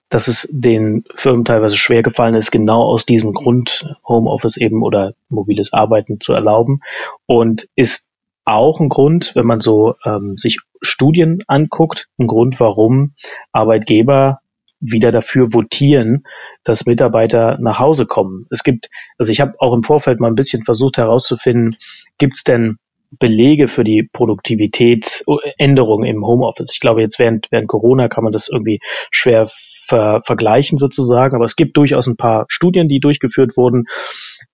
dass 0.10 0.28
es 0.28 0.48
den 0.52 1.04
Firmen 1.16 1.46
teilweise 1.46 1.78
schwer 1.78 2.04
gefallen 2.04 2.36
ist, 2.36 2.52
genau 2.52 2.84
aus 2.84 3.06
diesem 3.06 3.34
Grund 3.34 3.96
Homeoffice 4.08 4.58
eben 4.58 4.84
oder 4.84 5.14
mobiles 5.30 5.74
Arbeiten 5.74 6.20
zu 6.20 6.34
erlauben. 6.34 6.82
Und 7.26 7.68
ist 7.76 8.10
auch 8.46 8.80
ein 8.80 8.90
Grund, 8.90 9.36
wenn 9.36 9.46
man 9.46 9.60
so 9.60 9.96
ähm, 10.06 10.38
sich 10.38 10.60
Studien 10.82 11.44
anguckt, 11.48 12.10
ein 12.18 12.28
Grund, 12.28 12.60
warum 12.60 13.14
Arbeitgeber 13.52 14.40
wieder 14.80 15.12
dafür 15.12 15.54
votieren, 15.54 16.24
dass 16.64 16.88
Mitarbeiter 16.88 17.58
nach 17.60 17.80
Hause 17.80 18.08
kommen. 18.08 18.48
Es 18.50 18.64
gibt, 18.64 18.90
also 19.18 19.32
ich 19.32 19.40
habe 19.40 19.54
auch 19.60 19.74
im 19.74 19.84
Vorfeld 19.84 20.20
mal 20.20 20.28
ein 20.28 20.36
bisschen 20.36 20.64
versucht 20.64 20.98
herauszufinden, 20.98 21.76
gibt 22.18 22.38
es 22.38 22.44
denn 22.44 22.78
Belege 23.20 23.68
für 23.68 23.84
die 23.84 24.04
Produktivität, 24.04 25.24
Änderungen 25.58 26.06
im 26.06 26.26
Homeoffice. 26.26 26.72
Ich 26.74 26.80
glaube, 26.80 27.02
jetzt 27.02 27.20
während, 27.20 27.48
während 27.52 27.68
Corona 27.68 28.08
kann 28.08 28.24
man 28.24 28.32
das 28.32 28.48
irgendwie 28.48 28.80
schwer 29.12 29.50
ver, 29.52 30.22
vergleichen 30.24 30.78
sozusagen, 30.78 31.36
aber 31.36 31.46
es 31.46 31.58
gibt 31.58 31.76
durchaus 31.76 32.08
ein 32.08 32.16
paar 32.16 32.46
Studien, 32.48 32.88
die 32.88 33.00
durchgeführt 33.00 33.58
wurden 33.58 33.86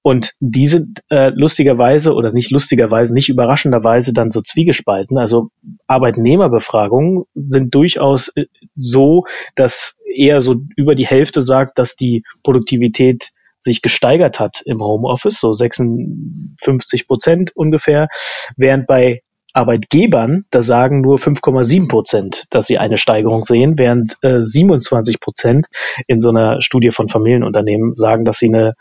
und 0.01 0.34
die 0.39 0.65
sind 0.65 1.01
äh, 1.09 1.29
lustigerweise 1.29 2.13
oder 2.13 2.31
nicht 2.31 2.49
lustigerweise, 2.49 3.13
nicht 3.13 3.29
überraschenderweise 3.29 4.13
dann 4.13 4.31
so 4.31 4.41
zwiegespalten. 4.41 5.17
Also 5.17 5.49
Arbeitnehmerbefragungen 5.85 7.25
sind 7.35 7.75
durchaus 7.75 8.29
äh, 8.29 8.45
so, 8.75 9.25
dass 9.55 9.95
eher 10.15 10.41
so 10.41 10.55
über 10.75 10.95
die 10.95 11.05
Hälfte 11.05 11.41
sagt, 11.41 11.77
dass 11.77 11.95
die 11.95 12.23
Produktivität 12.41 13.31
sich 13.68 13.81
gesteigert 13.81 14.39
hat 14.39 14.61
im 14.65 14.81
Homeoffice, 14.81 15.39
so 15.39 15.53
56 15.53 17.07
Prozent 17.07 17.52
ungefähr, 17.56 18.07
während 18.56 18.88
bei 18.88 19.22
Arbeitgebern, 19.53 20.45
da 20.52 20.61
sagen 20.61 21.02
nur 21.02 21.18
5,7 21.18 21.88
Prozent, 21.89 22.45
dass 22.52 22.68
sie 22.68 22.77
eine 22.77 22.98
Steigerung 22.98 23.45
sehen, 23.45 23.77
während 23.77 24.15
äh, 24.22 24.41
27 24.41 25.19
Prozent 25.19 25.68
in 26.06 26.19
so 26.19 26.30
einer 26.30 26.61
Studie 26.61 26.91
von 26.91 27.10
Familienunternehmen 27.10 27.95
sagen, 27.95 28.23
dass 28.23 28.38
sie 28.38 28.48
eine, 28.48 28.76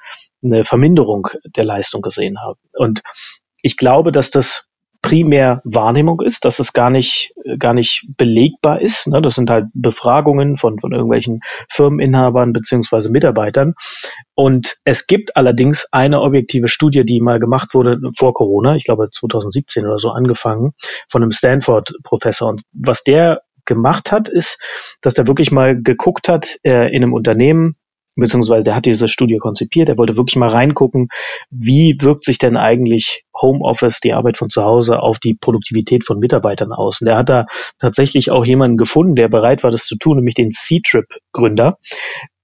eine 0.45 0.65
Verminderung 0.65 1.29
der 1.45 1.65
Leistung 1.65 2.03
gesehen 2.03 2.39
haben. 2.41 2.59
Und 2.75 3.03
ich 3.63 3.77
glaube, 3.77 4.13
dass 4.13 4.31
das 4.31 4.69
primär 5.07 5.61
Wahrnehmung 5.63 6.21
ist, 6.21 6.45
dass 6.45 6.59
es 6.59 6.73
gar 6.73 6.91
nicht, 6.91 7.33
gar 7.61 7.75
nicht 7.75 8.09
belegbar 8.17 8.81
ist. 8.81 9.07
Ne? 9.07 9.23
Das 9.23 9.37
sind 9.37 9.49
halt 9.49 9.67
Befragungen 9.73 10.57
von, 10.57 10.81
von 10.81 10.91
irgendwelchen 10.91 11.43
Firmeninhabern 11.69 12.53
beziehungsweise 12.53 13.09
Mitarbeitern. 13.13 13.75
Und 14.35 14.79
es 14.83 15.07
gibt 15.07 15.37
allerdings 15.37 15.87
eine 15.93 16.21
objektive 16.23 16.67
Studie, 16.67 17.05
die 17.05 17.21
mal 17.21 17.39
gemacht 17.39 17.73
wurde 17.73 18.01
vor 18.17 18.35
Corona, 18.35 18.75
ich 18.75 18.85
glaube 18.85 19.09
2017 19.09 19.87
oder 19.87 19.99
so 19.99 20.11
angefangen, 20.11 20.73
von 21.09 21.23
einem 21.23 21.31
Stanford-Professor. 21.31 22.49
Und 22.49 22.63
was 22.73 23.05
der 23.05 23.43
gemacht 23.65 24.11
hat, 24.11 24.29
ist, 24.29 24.61
dass 25.03 25.15
der 25.15 25.29
wirklich 25.29 25.53
mal 25.53 25.81
geguckt 25.81 26.29
hat 26.29 26.59
äh, 26.65 26.89
in 26.89 27.05
einem 27.05 27.13
Unternehmen, 27.13 27.77
beziehungsweise 28.17 28.65
der 28.65 28.75
hat 28.75 28.87
diese 28.87 29.09
Studie 29.09 29.39
konzipiert, 29.39 29.89
er 29.89 29.99
wollte 29.99 30.17
wirklich 30.17 30.37
mal 30.37 30.49
reingucken, 30.49 31.09
wie 31.51 31.97
wirkt 32.01 32.25
sich 32.25 32.39
denn 32.39 32.57
eigentlich 32.57 33.25
Homeoffice, 33.41 34.01
die 34.01 34.15
Arbeit 34.15 34.39
von 34.39 34.49
zu 34.49 34.65
Hause, 34.65 35.01
auf 35.01 35.19
die 35.19 35.35
Produktivität 35.35 36.05
von 36.05 36.19
Mitarbeitern 36.19 36.73
aus. 36.73 37.01
Und 37.01 37.09
er 37.09 37.19
hat 37.19 37.29
da 37.29 37.47
tatsächlich 37.79 38.31
auch 38.31 38.45
jemanden 38.45 38.77
gefunden, 38.77 39.15
der 39.15 39.29
bereit 39.29 39.63
war, 39.63 39.71
das 39.71 39.85
zu 39.85 39.97
tun, 39.97 40.17
nämlich 40.17 40.35
den 40.35 40.51
C-Trip-Gründer. 40.51 41.79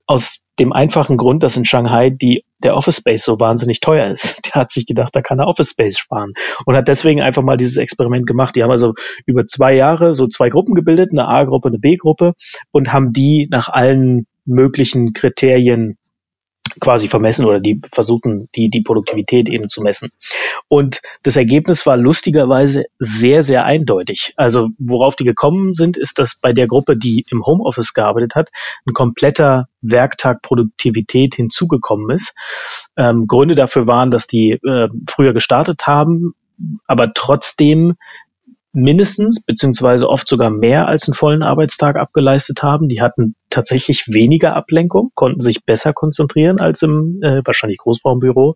Aus 0.07 0.43
dem 0.59 0.73
einfachen 0.73 1.17
Grund, 1.17 1.43
dass 1.43 1.57
in 1.57 1.65
Shanghai 1.65 2.11
die, 2.11 2.45
der 2.63 2.77
Office 2.77 2.99
Space 2.99 3.25
so 3.25 3.41
wahnsinnig 3.41 3.81
teuer 3.81 4.07
ist. 4.09 4.41
Der 4.55 4.61
hat 4.61 4.73
sich 4.73 4.87
gedacht, 4.87 5.17
da 5.17 5.23
kann 5.23 5.39
er 5.39 5.47
Office 5.47 5.71
Space 5.71 5.99
sparen 5.99 6.35
und 6.67 6.77
hat 6.77 6.89
deswegen 6.89 7.23
einfach 7.23 7.43
mal 7.43 7.57
dieses 7.57 7.79
Experiment 7.79 8.27
gemacht. 8.27 8.55
Die 8.55 8.63
haben 8.63 8.71
also 8.71 8.93
über 9.25 9.47
zwei 9.47 9.75
Jahre 9.75 10.13
so 10.13 10.27
zwei 10.27 10.51
Gruppen 10.51 10.75
gebildet, 10.75 11.13
eine 11.13 11.27
A-Gruppe, 11.27 11.69
eine 11.69 11.79
B-Gruppe 11.79 12.35
und 12.71 12.93
haben 12.93 13.13
die 13.13 13.49
nach 13.51 13.69
allen 13.69 14.27
möglichen 14.45 15.13
Kriterien 15.13 15.99
quasi 16.81 17.09
vermessen 17.09 17.45
oder 17.45 17.61
die 17.61 17.81
versuchen, 17.93 18.49
die, 18.55 18.71
die 18.71 18.83
Produktivität 18.83 19.49
eben 19.49 19.69
zu 19.69 19.83
messen. 19.83 20.11
Und 20.69 21.01
das 21.23 21.37
Ergebnis 21.37 21.87
war 21.87 21.97
lustigerweise 21.97 22.85
sehr, 22.99 23.43
sehr 23.43 23.65
eindeutig. 23.65 24.33
Also 24.37 24.69
worauf 24.79 25.17
die 25.17 25.25
gekommen 25.25 25.75
sind, 25.75 25.97
ist, 25.97 26.19
dass 26.19 26.37
bei 26.41 26.53
der 26.53 26.67
Gruppe, 26.67 26.97
die 26.97 27.25
im 27.31 27.45
Homeoffice 27.45 27.93
gearbeitet 27.93 28.35
hat, 28.35 28.51
ein 28.87 28.95
kompletter 28.95 29.69
Werktag 29.81 30.43
Produktivität 30.43 31.35
hinzugekommen 31.35 32.11
ist. 32.11 32.35
Ähm, 32.97 33.27
Gründe 33.27 33.55
dafür 33.55 33.87
waren, 33.87 34.11
dass 34.11 34.27
die 34.27 34.53
äh, 34.53 34.89
früher 35.09 35.35
gestartet 35.35 35.87
haben, 35.87 36.35
aber 36.87 37.13
trotzdem 37.13 37.95
mindestens 38.73 39.45
beziehungsweise 39.45 40.09
oft 40.09 40.27
sogar 40.27 40.51
mehr 40.51 40.89
als 40.89 41.07
einen 41.07 41.15
vollen 41.15 41.43
Arbeitstag 41.43 41.97
abgeleistet 41.97 42.63
haben. 42.63 42.89
Die 42.89 43.03
hatten 43.03 43.35
tatsächlich 43.51 44.09
weniger 44.09 44.57
Ablenkung, 44.57 45.11
konnten 45.15 45.41
sich 45.41 45.65
besser 45.65 45.93
konzentrieren 45.93 46.59
als 46.59 46.83
im 46.83 47.21
äh, 47.23 47.43
wahrscheinlich 47.45 47.79
Großraumbüro. 47.79 48.55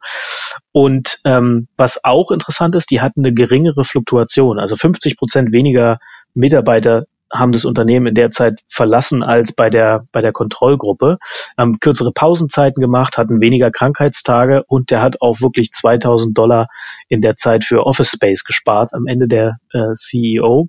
Und 0.73 1.21
ähm, 1.25 1.69
was 1.77 2.05
auch 2.05 2.31
interessant 2.31 2.75
ist, 2.75 2.91
die 2.91 3.01
hatten 3.01 3.25
eine 3.25 3.35
geringere 3.35 3.85
Fluktuation, 3.85 4.59
also 4.59 4.77
50 4.77 5.17
Prozent 5.17 5.53
weniger 5.53 5.99
Mitarbeiter 6.35 7.07
haben 7.33 7.53
das 7.53 7.65
Unternehmen 7.65 8.07
in 8.07 8.15
der 8.15 8.31
Zeit 8.31 8.61
verlassen 8.69 9.23
als 9.23 9.53
bei 9.53 9.71
der, 9.71 10.05
bei 10.13 10.21
der 10.21 10.33
Kontrollgruppe, 10.33 11.19
haben 11.57 11.79
kürzere 11.81 12.13
Pausenzeiten 12.13 12.81
gemacht, 12.81 13.19
hatten 13.19 13.41
weniger 13.41 13.71
Krankheitstage 13.71 14.63
und 14.67 14.91
der 14.91 15.03
hat 15.03 15.21
auch 15.21 15.41
wirklich 15.41 15.73
2000 15.73 16.37
Dollar 16.37 16.69
in 17.09 17.21
der 17.21 17.37
Zeit 17.37 17.65
für 17.65 17.85
Office 17.85 18.11
Space 18.11 18.45
gespart 18.45 18.93
am 18.93 19.07
Ende 19.07 19.29
der 19.29 19.59
äh, 19.73 19.93
CEO. 19.95 20.69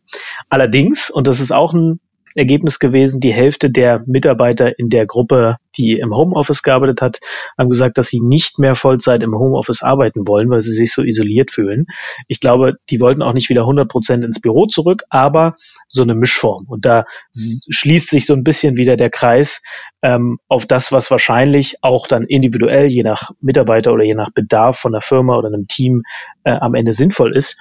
Allerdings, 0.49 1.09
und 1.09 1.27
das 1.27 1.39
ist 1.39 1.51
auch 1.51 1.73
ein 1.73 1.99
Ergebnis 2.37 2.79
gewesen. 2.79 3.19
Die 3.19 3.33
Hälfte 3.33 3.69
der 3.69 4.03
Mitarbeiter 4.05 4.77
in 4.77 4.89
der 4.89 5.05
Gruppe, 5.05 5.57
die 5.75 5.93
im 5.93 6.15
Homeoffice 6.15 6.61
gearbeitet 6.61 7.01
hat, 7.01 7.19
haben 7.57 7.69
gesagt, 7.69 7.97
dass 7.97 8.09
sie 8.09 8.19
nicht 8.19 8.59
mehr 8.59 8.75
Vollzeit 8.75 9.23
im 9.23 9.35
Homeoffice 9.35 9.81
arbeiten 9.81 10.27
wollen, 10.27 10.49
weil 10.49 10.61
sie 10.61 10.73
sich 10.73 10.93
so 10.93 11.01
isoliert 11.01 11.51
fühlen. 11.51 11.87
Ich 12.27 12.39
glaube, 12.39 12.75
die 12.89 12.99
wollten 12.99 13.21
auch 13.21 13.33
nicht 13.33 13.49
wieder 13.49 13.61
100 13.61 13.89
Prozent 13.89 14.23
ins 14.23 14.39
Büro 14.39 14.67
zurück, 14.67 15.03
aber 15.09 15.57
so 15.87 16.03
eine 16.03 16.13
Mischform. 16.13 16.65
Und 16.67 16.85
da 16.85 17.05
schließt 17.33 18.09
sich 18.09 18.25
so 18.25 18.33
ein 18.33 18.43
bisschen 18.43 18.77
wieder 18.77 18.97
der 18.97 19.09
Kreis 19.09 19.61
ähm, 20.01 20.37
auf 20.47 20.65
das, 20.65 20.91
was 20.91 21.09
wahrscheinlich 21.09 21.77
auch 21.81 22.07
dann 22.07 22.23
individuell, 22.23 22.87
je 22.87 23.03
nach 23.03 23.31
Mitarbeiter 23.41 23.93
oder 23.93 24.03
je 24.03 24.15
nach 24.15 24.31
Bedarf 24.31 24.77
von 24.77 24.91
der 24.91 25.01
Firma 25.01 25.37
oder 25.37 25.47
einem 25.47 25.67
Team 25.67 26.03
äh, 26.43 26.51
am 26.51 26.75
Ende 26.75 26.93
sinnvoll 26.93 27.35
ist. 27.35 27.57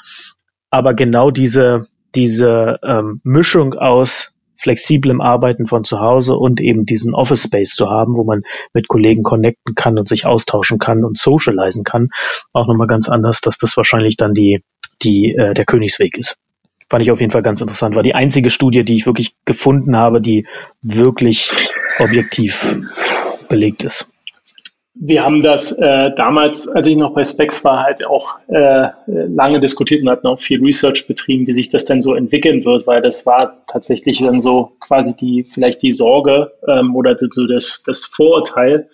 Aber 0.70 0.94
genau 0.94 1.30
diese, 1.30 1.86
diese 2.14 2.78
ähm, 2.82 3.20
Mischung 3.24 3.74
aus 3.74 4.35
flexiblem 4.56 5.20
Arbeiten 5.20 5.66
von 5.66 5.84
zu 5.84 6.00
Hause 6.00 6.36
und 6.36 6.60
eben 6.60 6.86
diesen 6.86 7.14
Office 7.14 7.44
Space 7.44 7.74
zu 7.74 7.90
haben, 7.90 8.16
wo 8.16 8.24
man 8.24 8.42
mit 8.72 8.88
Kollegen 8.88 9.22
connecten 9.22 9.74
kann 9.74 9.98
und 9.98 10.08
sich 10.08 10.26
austauschen 10.26 10.78
kann 10.78 11.04
und 11.04 11.16
socialisen 11.16 11.84
kann, 11.84 12.10
auch 12.52 12.66
nochmal 12.66 12.86
ganz 12.86 13.08
anders, 13.08 13.40
dass 13.40 13.58
das 13.58 13.76
wahrscheinlich 13.76 14.16
dann 14.16 14.34
die, 14.34 14.62
die, 15.02 15.34
äh, 15.34 15.54
der 15.54 15.64
Königsweg 15.64 16.16
ist. 16.16 16.36
Fand 16.88 17.02
ich 17.02 17.10
auf 17.10 17.20
jeden 17.20 17.32
Fall 17.32 17.42
ganz 17.42 17.60
interessant. 17.60 17.96
War 17.96 18.04
die 18.04 18.14
einzige 18.14 18.50
Studie, 18.50 18.84
die 18.84 18.94
ich 18.94 19.06
wirklich 19.06 19.34
gefunden 19.44 19.96
habe, 19.96 20.20
die 20.20 20.46
wirklich 20.82 21.50
objektiv 21.98 22.78
belegt 23.48 23.82
ist 23.82 24.08
wir 24.98 25.24
haben 25.24 25.42
das 25.42 25.72
äh, 25.72 26.10
damals, 26.14 26.68
als 26.68 26.88
ich 26.88 26.96
noch 26.96 27.12
bei 27.12 27.22
Specs 27.22 27.64
war, 27.64 27.82
halt 27.82 28.04
auch 28.06 28.38
äh, 28.48 28.88
lange 29.06 29.60
diskutiert 29.60 30.02
und 30.02 30.08
hatten 30.08 30.26
auch 30.26 30.38
viel 30.38 30.62
Research 30.62 31.06
betrieben, 31.06 31.46
wie 31.46 31.52
sich 31.52 31.68
das 31.68 31.84
denn 31.84 32.00
so 32.00 32.14
entwickeln 32.14 32.64
wird, 32.64 32.86
weil 32.86 33.02
das 33.02 33.26
war 33.26 33.62
tatsächlich 33.66 34.20
dann 34.20 34.40
so 34.40 34.72
quasi 34.80 35.14
die, 35.14 35.42
vielleicht 35.42 35.82
die 35.82 35.92
Sorge 35.92 36.52
ähm, 36.66 36.96
oder 36.96 37.16
so 37.18 37.46
das, 37.46 37.82
das 37.84 38.06
Vorurteil. 38.06 38.88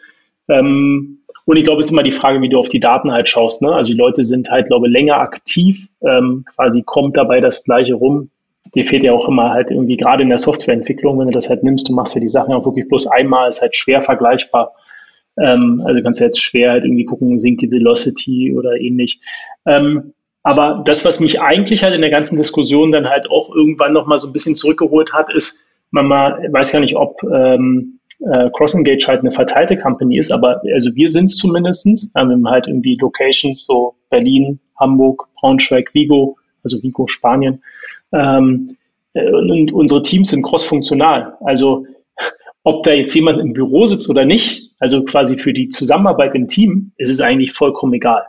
Ähm, 0.49 1.19
und 1.45 1.57
ich 1.57 1.65
glaube, 1.65 1.81
es 1.81 1.87
ist 1.87 1.93
immer 1.93 2.03
die 2.03 2.11
Frage, 2.11 2.41
wie 2.41 2.49
du 2.49 2.59
auf 2.59 2.69
die 2.69 2.81
Daten 2.81 3.13
halt 3.13 3.29
schaust. 3.29 3.63
Ne? 3.63 3.73
Also 3.73 3.93
die 3.93 3.99
Leute 3.99 4.25
sind 4.25 4.51
halt, 4.51 4.67
glaube 4.67 4.89
ich, 4.89 4.93
länger 4.93 5.17
aktiv, 5.17 5.89
ähm, 6.03 6.45
quasi 6.55 6.83
kommt 6.85 7.17
dabei 7.17 7.41
das 7.41 7.65
Gleiche 7.65 7.95
rum. 7.95 8.31
Dir 8.75 8.85
fehlt 8.85 9.05
ja 9.05 9.13
auch 9.13 9.29
immer 9.29 9.51
halt 9.51 9.71
irgendwie, 9.71 9.97
gerade 9.97 10.23
in 10.23 10.29
der 10.29 10.39
Softwareentwicklung, 10.39 11.19
wenn 11.19 11.29
du 11.29 11.33
das 11.33 11.49
halt 11.49 11.63
nimmst, 11.63 11.89
du 11.89 11.93
machst 11.93 12.15
ja 12.15 12.21
die 12.21 12.29
Sachen 12.29 12.55
auch 12.55 12.65
wirklich 12.65 12.89
bloß 12.89 13.09
einmal, 13.09 13.49
ist 13.49 13.61
halt 13.61 13.77
schwer 13.77 14.01
vergleichbar 14.01 14.73
ähm, 15.41 15.83
also 15.85 16.03
kannst 16.03 16.21
du 16.21 16.25
jetzt 16.25 16.41
schwer 16.41 16.73
halt 16.73 16.85
irgendwie 16.85 17.05
gucken, 17.05 17.39
sinkt 17.39 17.63
die 17.63 17.71
Velocity 17.71 18.55
oder 18.57 18.73
ähnlich. 18.81 19.21
Ähm, 19.67 20.13
aber 20.43 20.83
das, 20.85 21.05
was 21.05 21.21
mich 21.21 21.41
eigentlich 21.41 21.83
halt 21.83 21.95
in 21.95 22.01
der 22.01 22.11
ganzen 22.11 22.37
Diskussion 22.37 22.91
dann 22.91 23.09
halt 23.09 23.31
auch 23.31 23.55
irgendwann 23.55 23.93
nochmal 23.93 24.19
so 24.19 24.29
ein 24.29 24.33
bisschen 24.33 24.57
zurückgeholt 24.57 25.13
hat, 25.13 25.33
ist, 25.33 25.69
man 25.91 26.07
mal, 26.07 26.49
weiß 26.51 26.73
gar 26.73 26.81
nicht, 26.81 26.97
ob 26.97 27.23
ähm, 27.23 28.01
äh, 28.21 28.51
CrossEngage 28.51 29.07
halt 29.07 29.21
eine 29.21 29.31
verteilte 29.31 29.77
Company 29.77 30.19
ist, 30.19 30.33
aber 30.33 30.63
also 30.73 30.95
wir 30.95 31.09
sind 31.09 31.27
es 31.27 31.37
zumindestens. 31.37 32.13
Ähm, 32.17 32.29
wir 32.29 32.35
haben 32.35 32.49
halt 32.49 32.67
irgendwie 32.67 32.97
Locations, 33.01 33.65
so 33.65 33.95
Berlin, 34.11 34.59
Hamburg, 34.79 35.29
Braunschweig, 35.41 35.93
Vigo, 35.95 36.37
also 36.65 36.83
Vigo, 36.83 37.07
Spanien. 37.07 37.63
Ähm, 38.13 38.77
äh, 39.15 39.31
und 39.31 39.73
unsere 39.73 40.03
Teams 40.03 40.31
sind 40.31 40.43
crossfunktional. 40.43 41.37
Also 41.41 41.87
ob 42.65 42.83
da 42.85 42.93
jetzt 42.93 43.15
jemand 43.15 43.41
im 43.41 43.53
Büro 43.53 43.87
sitzt 43.87 44.09
oder 44.09 44.25
nicht, 44.25 44.72
also 44.83 45.05
quasi 45.05 45.39
für 45.39 45.53
die 45.53 45.69
Zusammenarbeit 45.69 46.35
im 46.35 46.49
Team, 46.49 46.91
ist 46.97 47.09
es 47.09 47.21
eigentlich 47.21 47.53
vollkommen 47.53 47.93
egal. 47.93 48.25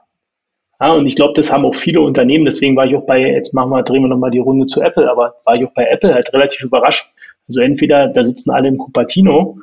Ja, 0.79 0.93
und 0.93 1.07
ich 1.07 1.15
glaube, 1.15 1.33
das 1.35 1.51
haben 1.51 1.65
auch 1.65 1.73
viele 1.73 2.01
Unternehmen. 2.01 2.45
Deswegen 2.45 2.75
war 2.75 2.85
ich 2.85 2.95
auch 2.95 3.07
bei, 3.07 3.21
jetzt 3.21 3.55
machen 3.55 3.71
wir, 3.71 3.81
drehen 3.81 4.03
wir 4.03 4.07
nochmal 4.07 4.29
die 4.29 4.37
Runde 4.37 4.67
zu 4.67 4.79
Apple, 4.79 5.09
aber 5.09 5.33
war 5.45 5.55
ich 5.55 5.65
auch 5.65 5.73
bei 5.73 5.87
Apple 5.87 6.13
halt 6.13 6.31
relativ 6.31 6.61
überrascht. 6.61 7.05
Also 7.47 7.61
entweder 7.61 8.07
da 8.07 8.23
sitzen 8.23 8.51
alle 8.51 8.67
im 8.67 8.77
Cupertino 8.77 9.57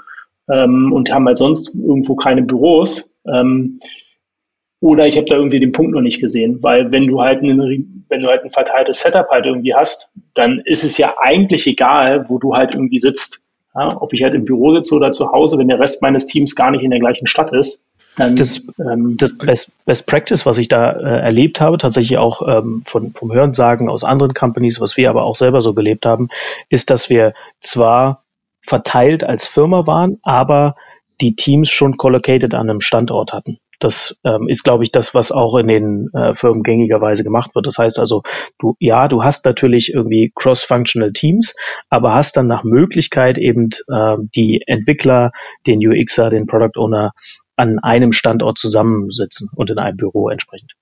ähm, 0.50 0.92
und 0.92 1.12
haben 1.12 1.26
halt 1.26 1.36
sonst 1.36 1.76
irgendwo 1.76 2.16
keine 2.16 2.42
Büros. 2.42 3.22
Ähm, 3.24 3.78
oder 4.80 5.06
ich 5.06 5.16
habe 5.16 5.26
da 5.26 5.36
irgendwie 5.36 5.60
den 5.60 5.70
Punkt 5.70 5.92
noch 5.92 6.00
nicht 6.00 6.20
gesehen, 6.20 6.60
weil 6.60 6.90
wenn 6.90 7.06
du 7.06 7.20
halt 7.20 7.40
einen, 7.40 8.04
wenn 8.08 8.20
du 8.20 8.26
halt 8.26 8.42
ein 8.42 8.50
verteiltes 8.50 9.00
Setup 9.00 9.28
halt 9.30 9.46
irgendwie 9.46 9.74
hast, 9.74 10.12
dann 10.34 10.60
ist 10.64 10.82
es 10.82 10.98
ja 10.98 11.14
eigentlich 11.20 11.68
egal, 11.68 12.28
wo 12.28 12.40
du 12.40 12.56
halt 12.56 12.74
irgendwie 12.74 12.98
sitzt. 12.98 13.49
Ja, 13.74 14.00
ob 14.00 14.12
ich 14.12 14.22
halt 14.22 14.34
im 14.34 14.44
Büro 14.44 14.74
sitze 14.74 14.94
oder 14.94 15.10
zu 15.10 15.30
Hause, 15.32 15.58
wenn 15.58 15.68
der 15.68 15.78
Rest 15.78 16.02
meines 16.02 16.26
Teams 16.26 16.56
gar 16.56 16.70
nicht 16.70 16.82
in 16.82 16.90
der 16.90 16.98
gleichen 16.98 17.26
Stadt 17.26 17.52
ist. 17.52 17.86
Dann, 18.16 18.34
das, 18.34 18.66
ähm, 18.78 19.16
das 19.16 19.38
Best, 19.38 19.72
Best 19.84 20.06
Practice, 20.08 20.44
was 20.44 20.58
ich 20.58 20.68
da 20.68 20.90
äh, 20.90 21.20
erlebt 21.20 21.60
habe, 21.60 21.78
tatsächlich 21.78 22.18
auch 22.18 22.42
ähm, 22.46 22.82
von, 22.84 23.12
vom 23.12 23.32
Hörensagen 23.32 23.88
aus 23.88 24.02
anderen 24.02 24.34
Companies, 24.34 24.80
was 24.80 24.96
wir 24.96 25.08
aber 25.08 25.22
auch 25.22 25.36
selber 25.36 25.60
so 25.60 25.74
gelebt 25.74 26.04
haben, 26.04 26.28
ist, 26.68 26.90
dass 26.90 27.08
wir 27.08 27.34
zwar 27.60 28.24
verteilt 28.62 29.24
als 29.24 29.46
Firma 29.46 29.86
waren, 29.86 30.18
aber 30.22 30.74
die 31.20 31.36
Teams 31.36 31.70
schon 31.70 31.96
collocated 31.96 32.54
an 32.54 32.68
einem 32.68 32.80
Standort 32.80 33.32
hatten. 33.32 33.58
Das 33.80 34.18
ähm, 34.24 34.48
ist, 34.48 34.62
glaube 34.62 34.84
ich, 34.84 34.92
das, 34.92 35.14
was 35.14 35.32
auch 35.32 35.56
in 35.56 35.66
den 35.66 36.10
äh, 36.12 36.34
Firmen 36.34 36.62
gängigerweise 36.62 37.24
gemacht 37.24 37.54
wird. 37.54 37.66
Das 37.66 37.78
heißt 37.78 37.98
also, 37.98 38.22
du, 38.58 38.76
ja, 38.78 39.08
du 39.08 39.24
hast 39.24 39.44
natürlich 39.44 39.92
irgendwie 39.92 40.32
cross-functional 40.34 41.12
Teams, 41.12 41.54
aber 41.88 42.14
hast 42.14 42.36
dann 42.36 42.46
nach 42.46 42.62
Möglichkeit 42.62 43.38
eben 43.38 43.70
äh, 43.88 44.16
die 44.34 44.62
Entwickler, 44.66 45.32
den 45.66 45.80
UXer, 45.84 46.30
den 46.30 46.46
Product 46.46 46.78
Owner 46.78 47.12
an 47.56 47.78
einem 47.78 48.12
Standort 48.12 48.58
zusammensitzen 48.58 49.50
und 49.56 49.70
in 49.70 49.78
einem 49.78 49.96
Büro 49.96 50.28
entsprechend. 50.28 50.72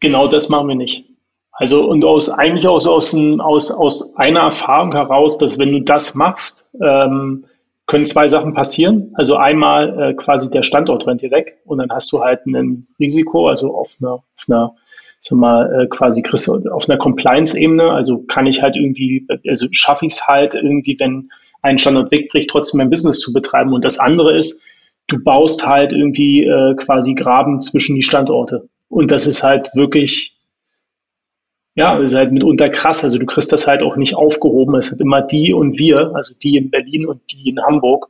Genau 0.00 0.28
das 0.28 0.48
machen 0.48 0.68
wir 0.68 0.74
nicht. 0.74 1.06
Also 1.52 1.88
und 1.88 2.04
aus 2.04 2.28
eigentlich 2.28 2.66
auch 2.66 2.80
so 2.80 2.92
aus, 2.92 3.14
aus, 3.14 3.70
aus 3.70 4.16
einer 4.16 4.40
Erfahrung 4.40 4.92
heraus, 4.92 5.38
dass 5.38 5.58
wenn 5.58 5.72
du 5.72 5.82
das 5.82 6.14
machst, 6.14 6.74
ähm, 6.82 7.44
können 7.86 8.06
zwei 8.06 8.28
Sachen 8.28 8.54
passieren. 8.54 9.12
Also 9.14 9.36
einmal 9.36 10.00
äh, 10.00 10.14
quasi 10.14 10.50
der 10.50 10.62
Standort 10.62 11.06
rennt 11.06 11.22
dir 11.22 11.30
weg 11.30 11.58
und 11.64 11.78
dann 11.78 11.90
hast 11.90 12.12
du 12.12 12.20
halt 12.20 12.46
ein 12.46 12.86
Risiko, 12.98 13.48
also 13.48 13.76
auf 13.76 13.96
einer, 14.00 14.14
auf 14.14 14.44
einer 14.48 14.74
sag 15.18 15.38
mal, 15.38 15.82
äh, 15.82 15.86
quasi 15.86 16.22
auf 16.70 16.88
einer 16.88 16.98
Compliance-Ebene, 16.98 17.90
also 17.90 18.24
kann 18.24 18.46
ich 18.46 18.62
halt 18.62 18.76
irgendwie, 18.76 19.26
also 19.48 19.66
schaffe 19.70 20.06
ich 20.06 20.12
es 20.12 20.26
halt 20.26 20.54
irgendwie, 20.54 20.96
wenn 20.98 21.30
ein 21.62 21.78
Standort 21.78 22.12
wegbricht, 22.12 22.50
trotzdem 22.50 22.78
mein 22.78 22.90
Business 22.90 23.20
zu 23.20 23.32
betreiben. 23.32 23.72
Und 23.72 23.84
das 23.86 23.98
andere 23.98 24.36
ist, 24.36 24.62
du 25.06 25.22
baust 25.22 25.66
halt 25.66 25.92
irgendwie 25.92 26.44
äh, 26.44 26.74
quasi 26.76 27.14
Graben 27.14 27.58
zwischen 27.60 27.96
die 27.96 28.02
Standorte. 28.02 28.68
Und 28.88 29.10
das 29.10 29.26
ist 29.26 29.42
halt 29.42 29.70
wirklich 29.74 30.33
ja, 31.74 31.98
ist 31.98 32.14
halt 32.14 32.32
mitunter 32.32 32.68
krass. 32.68 33.02
Also 33.02 33.18
du 33.18 33.26
kriegst 33.26 33.52
das 33.52 33.66
halt 33.66 33.82
auch 33.82 33.96
nicht 33.96 34.14
aufgehoben. 34.14 34.76
Es 34.76 34.86
sind 34.86 35.00
immer 35.00 35.22
die 35.22 35.52
und 35.52 35.78
wir, 35.78 36.12
also 36.14 36.34
die 36.40 36.56
in 36.56 36.70
Berlin 36.70 37.06
und 37.06 37.20
die 37.32 37.50
in 37.50 37.60
Hamburg. 37.60 38.08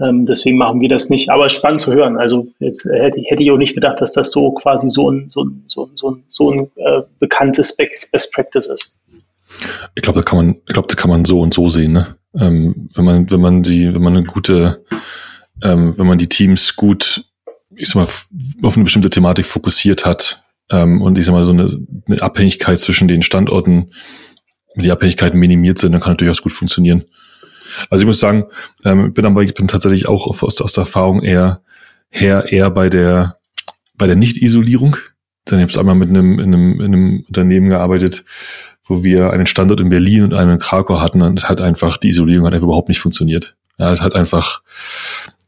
Ähm, 0.00 0.26
deswegen 0.26 0.58
machen 0.58 0.80
wir 0.80 0.88
das 0.88 1.10
nicht. 1.10 1.30
Aber 1.30 1.48
spannend 1.48 1.80
zu 1.80 1.92
hören. 1.92 2.16
Also 2.16 2.48
jetzt 2.60 2.84
hätte, 2.84 3.20
hätte 3.20 3.42
ich 3.42 3.50
auch 3.50 3.56
nicht 3.56 3.74
gedacht, 3.74 4.00
dass 4.00 4.12
das 4.12 4.30
so 4.30 4.52
quasi 4.52 4.90
so 4.90 5.10
ein, 5.10 5.28
so 5.28 5.44
ein, 5.44 5.64
so 5.66 5.86
ein, 5.86 5.90
so 5.94 6.10
ein, 6.10 6.24
so 6.28 6.50
ein 6.50 6.70
äh, 6.76 7.02
bekanntes 7.18 7.76
Best, 7.76 8.32
Practice 8.32 8.66
ist. 8.66 9.04
Ich 9.94 10.02
glaube, 10.02 10.20
da 10.20 10.28
kann 10.28 10.38
man, 10.38 10.56
ich 10.66 10.72
glaube, 10.72 10.88
da 10.88 10.94
kann 10.94 11.10
man 11.10 11.24
so 11.24 11.40
und 11.40 11.52
so 11.52 11.68
sehen. 11.68 11.92
Ne? 11.92 12.16
Ähm, 12.38 12.90
wenn 12.94 13.04
man, 13.04 13.30
wenn 13.30 13.40
man 13.40 13.62
die, 13.62 13.94
wenn 13.94 14.02
man 14.02 14.16
eine 14.16 14.26
gute, 14.26 14.84
ähm, 15.62 15.96
wenn 15.96 16.06
man 16.06 16.18
die 16.18 16.28
Teams 16.28 16.76
gut, 16.76 17.24
ich 17.74 17.88
sag 17.88 17.96
mal, 17.96 18.02
auf 18.04 18.74
eine 18.76 18.84
bestimmte 18.84 19.10
Thematik 19.10 19.46
fokussiert 19.46 20.06
hat, 20.06 20.43
ähm, 20.70 21.02
und 21.02 21.18
ich 21.18 21.26
sag 21.26 21.32
mal, 21.32 21.44
so 21.44 21.52
eine, 21.52 21.68
eine 22.06 22.22
Abhängigkeit 22.22 22.78
zwischen 22.78 23.08
den 23.08 23.22
Standorten, 23.22 23.90
die 24.76 24.90
Abhängigkeiten 24.90 25.38
minimiert 25.38 25.78
sind, 25.78 25.92
dann 25.92 26.00
kann 26.00 26.16
durchaus 26.16 26.42
gut 26.42 26.52
funktionieren. 26.52 27.04
Also 27.90 28.02
ich 28.02 28.06
muss 28.06 28.20
sagen, 28.20 28.44
ähm, 28.84 29.12
bin 29.12 29.26
aber 29.26 29.42
ich 29.42 29.54
bin 29.54 29.68
tatsächlich 29.68 30.06
auch 30.06 30.26
aus, 30.26 30.60
aus 30.60 30.72
der 30.72 30.82
Erfahrung 30.82 31.22
eher 31.22 31.62
her 32.08 32.52
eher 32.52 32.70
bei 32.70 32.88
der 32.88 33.38
bei 33.96 34.06
der 34.06 34.16
Nicht-Isolierung. 34.16 34.96
Dann 35.44 35.60
habe 35.60 35.70
ich 35.70 35.78
einmal 35.78 35.94
mit 35.94 36.08
einem, 36.08 36.38
in 36.38 36.54
einem, 36.54 36.80
in 36.80 36.86
einem 36.86 37.24
Unternehmen 37.28 37.68
gearbeitet, 37.68 38.24
wo 38.86 39.04
wir 39.04 39.30
einen 39.30 39.46
Standort 39.46 39.80
in 39.80 39.88
Berlin 39.88 40.24
und 40.24 40.34
einen 40.34 40.52
in 40.52 40.58
Krakau 40.58 41.00
hatten 41.00 41.22
und 41.22 41.38
es 41.38 41.48
hat 41.48 41.60
einfach, 41.60 41.96
die 41.96 42.08
Isolierung 42.08 42.46
hat 42.46 42.54
einfach 42.54 42.66
überhaupt 42.66 42.88
nicht 42.88 43.00
funktioniert. 43.00 43.56
Ja, 43.78 43.92
es 43.92 44.02
hat 44.02 44.14
einfach 44.14 44.62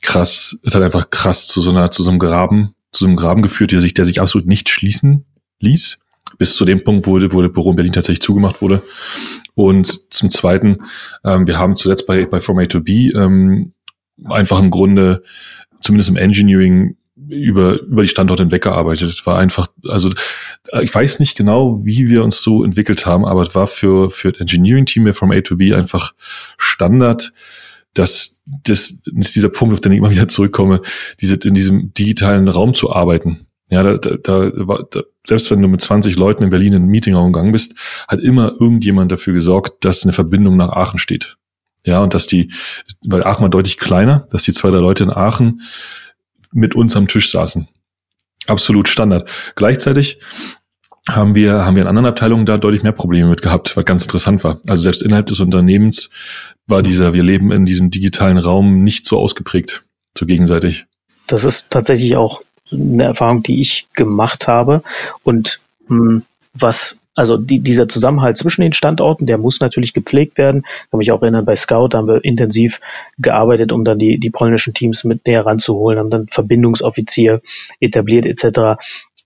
krass, 0.02 0.58
es 0.64 0.74
hat 0.74 0.82
einfach 0.82 1.10
krass 1.10 1.46
zu 1.46 1.60
so 1.60 1.70
einer, 1.70 1.90
zu 1.90 2.02
so 2.02 2.10
einem 2.10 2.18
Graben 2.18 2.75
zu 2.96 3.04
so 3.04 3.08
einem 3.08 3.16
Graben 3.16 3.42
geführt, 3.42 3.72
der 3.72 3.80
sich, 3.80 3.94
der 3.94 4.04
sich 4.04 4.20
absolut 4.20 4.46
nicht 4.46 4.68
schließen 4.68 5.24
ließ. 5.60 5.98
Bis 6.38 6.54
zu 6.54 6.64
dem 6.64 6.82
Punkt, 6.82 7.06
wo 7.06 7.18
der 7.18 7.28
Büro 7.28 7.70
in 7.70 7.76
Berlin 7.76 7.92
tatsächlich 7.92 8.22
zugemacht 8.22 8.60
wurde. 8.60 8.82
Und 9.54 10.12
zum 10.12 10.28
Zweiten, 10.30 10.78
ähm, 11.24 11.46
wir 11.46 11.58
haben 11.58 11.76
zuletzt 11.76 12.06
bei, 12.06 12.26
bei 12.26 12.40
From 12.40 12.58
A 12.58 12.66
to 12.66 12.80
B 12.80 13.10
ähm, 13.10 13.72
einfach 14.24 14.58
im 14.58 14.70
Grunde, 14.70 15.22
zumindest 15.80 16.10
im 16.10 16.16
Engineering, 16.16 16.96
über, 17.28 17.80
über 17.80 18.02
die 18.02 18.08
Standorte 18.08 18.42
hinweg 18.42 18.62
gearbeitet. 18.62 19.10
Es 19.10 19.26
war 19.26 19.38
einfach, 19.38 19.68
also 19.88 20.10
ich 20.80 20.94
weiß 20.94 21.18
nicht 21.18 21.36
genau, 21.36 21.84
wie 21.84 22.08
wir 22.10 22.22
uns 22.22 22.42
so 22.42 22.62
entwickelt 22.62 23.06
haben, 23.06 23.24
aber 23.24 23.42
es 23.42 23.54
war 23.54 23.66
für, 23.66 24.10
für 24.10 24.32
das 24.32 24.42
Engineering-Team 24.42 25.14
From 25.14 25.30
A 25.30 25.40
to 25.40 25.56
B 25.56 25.72
einfach 25.72 26.14
Standard, 26.58 27.32
dass 27.98 28.42
das, 28.64 29.00
ist 29.04 29.36
dieser 29.36 29.48
Punkt, 29.48 29.74
auf 29.74 29.80
den 29.80 29.92
ich 29.92 29.98
immer 29.98 30.10
wieder 30.10 30.28
zurückkomme, 30.28 30.82
diese, 31.20 31.36
in 31.36 31.54
diesem 31.54 31.92
digitalen 31.94 32.48
Raum 32.48 32.74
zu 32.74 32.92
arbeiten. 32.92 33.46
Ja, 33.68 33.82
da, 33.82 33.96
da, 33.96 34.50
da, 34.50 35.02
selbst 35.26 35.50
wenn 35.50 35.60
du 35.60 35.66
mit 35.66 35.80
20 35.80 36.16
Leuten 36.16 36.44
in 36.44 36.50
Berlin 36.50 36.72
in 36.72 36.82
einen 36.82 36.90
Meetingraum 36.90 37.32
gegangen 37.32 37.52
bist, 37.52 37.74
hat 38.06 38.20
immer 38.20 38.52
irgendjemand 38.60 39.10
dafür 39.10 39.32
gesorgt, 39.32 39.84
dass 39.84 40.04
eine 40.04 40.12
Verbindung 40.12 40.56
nach 40.56 40.70
Aachen 40.70 40.98
steht. 40.98 41.36
Ja, 41.84 42.00
und 42.00 42.14
dass 42.14 42.26
die, 42.26 42.52
weil 43.04 43.24
Aachen 43.24 43.42
war 43.42 43.48
deutlich 43.48 43.78
kleiner, 43.78 44.26
dass 44.30 44.44
die 44.44 44.52
zwei, 44.52 44.70
drei 44.70 44.78
Leute 44.78 45.04
in 45.04 45.10
Aachen 45.10 45.62
mit 46.52 46.74
uns 46.74 46.94
am 46.96 47.08
Tisch 47.08 47.30
saßen. 47.30 47.68
Absolut 48.46 48.88
Standard. 48.88 49.28
Gleichzeitig 49.56 50.20
haben 51.08 51.34
wir, 51.34 51.64
haben 51.64 51.76
wir 51.76 51.82
in 51.82 51.88
anderen 51.88 52.06
Abteilungen 52.06 52.46
da 52.46 52.58
deutlich 52.58 52.82
mehr 52.82 52.92
Probleme 52.92 53.28
mit 53.28 53.42
gehabt, 53.42 53.76
was 53.76 53.84
ganz 53.84 54.02
interessant 54.02 54.42
war. 54.44 54.60
Also 54.68 54.82
selbst 54.82 55.02
innerhalb 55.02 55.26
des 55.26 55.40
Unternehmens 55.40 56.10
war 56.66 56.82
dieser, 56.82 57.14
wir 57.14 57.22
leben 57.22 57.52
in 57.52 57.64
diesem 57.64 57.90
digitalen 57.90 58.38
Raum 58.38 58.82
nicht 58.82 59.06
so 59.06 59.18
ausgeprägt, 59.18 59.84
so 60.18 60.26
gegenseitig. 60.26 60.86
Das 61.26 61.44
ist 61.44 61.70
tatsächlich 61.70 62.16
auch 62.16 62.42
eine 62.72 63.04
Erfahrung, 63.04 63.42
die 63.42 63.60
ich 63.60 63.86
gemacht 63.94 64.48
habe. 64.48 64.82
Und 65.22 65.60
mh, 65.88 65.98
hm, 65.98 66.22
was, 66.54 66.98
also 67.14 67.36
die, 67.36 67.60
dieser 67.60 67.86
Zusammenhalt 67.86 68.36
zwischen 68.36 68.62
den 68.62 68.72
Standorten, 68.72 69.26
der 69.26 69.38
muss 69.38 69.60
natürlich 69.60 69.92
gepflegt 69.92 70.38
werden. 70.38 70.64
Ich 70.66 70.90
kann 70.90 70.98
mich 70.98 71.12
auch 71.12 71.22
erinnern, 71.22 71.44
bei 71.44 71.54
Scout 71.54 71.90
haben 71.92 72.08
wir 72.08 72.24
intensiv 72.24 72.80
gearbeitet, 73.18 73.70
um 73.70 73.84
dann 73.84 73.98
die, 73.98 74.18
die 74.18 74.30
polnischen 74.30 74.74
Teams 74.74 75.04
mit 75.04 75.26
näher 75.26 75.46
ranzuholen, 75.46 75.98
haben 75.98 76.10
dann 76.10 76.26
Verbindungsoffizier 76.28 77.42
etabliert 77.80 78.26
etc 78.26 78.76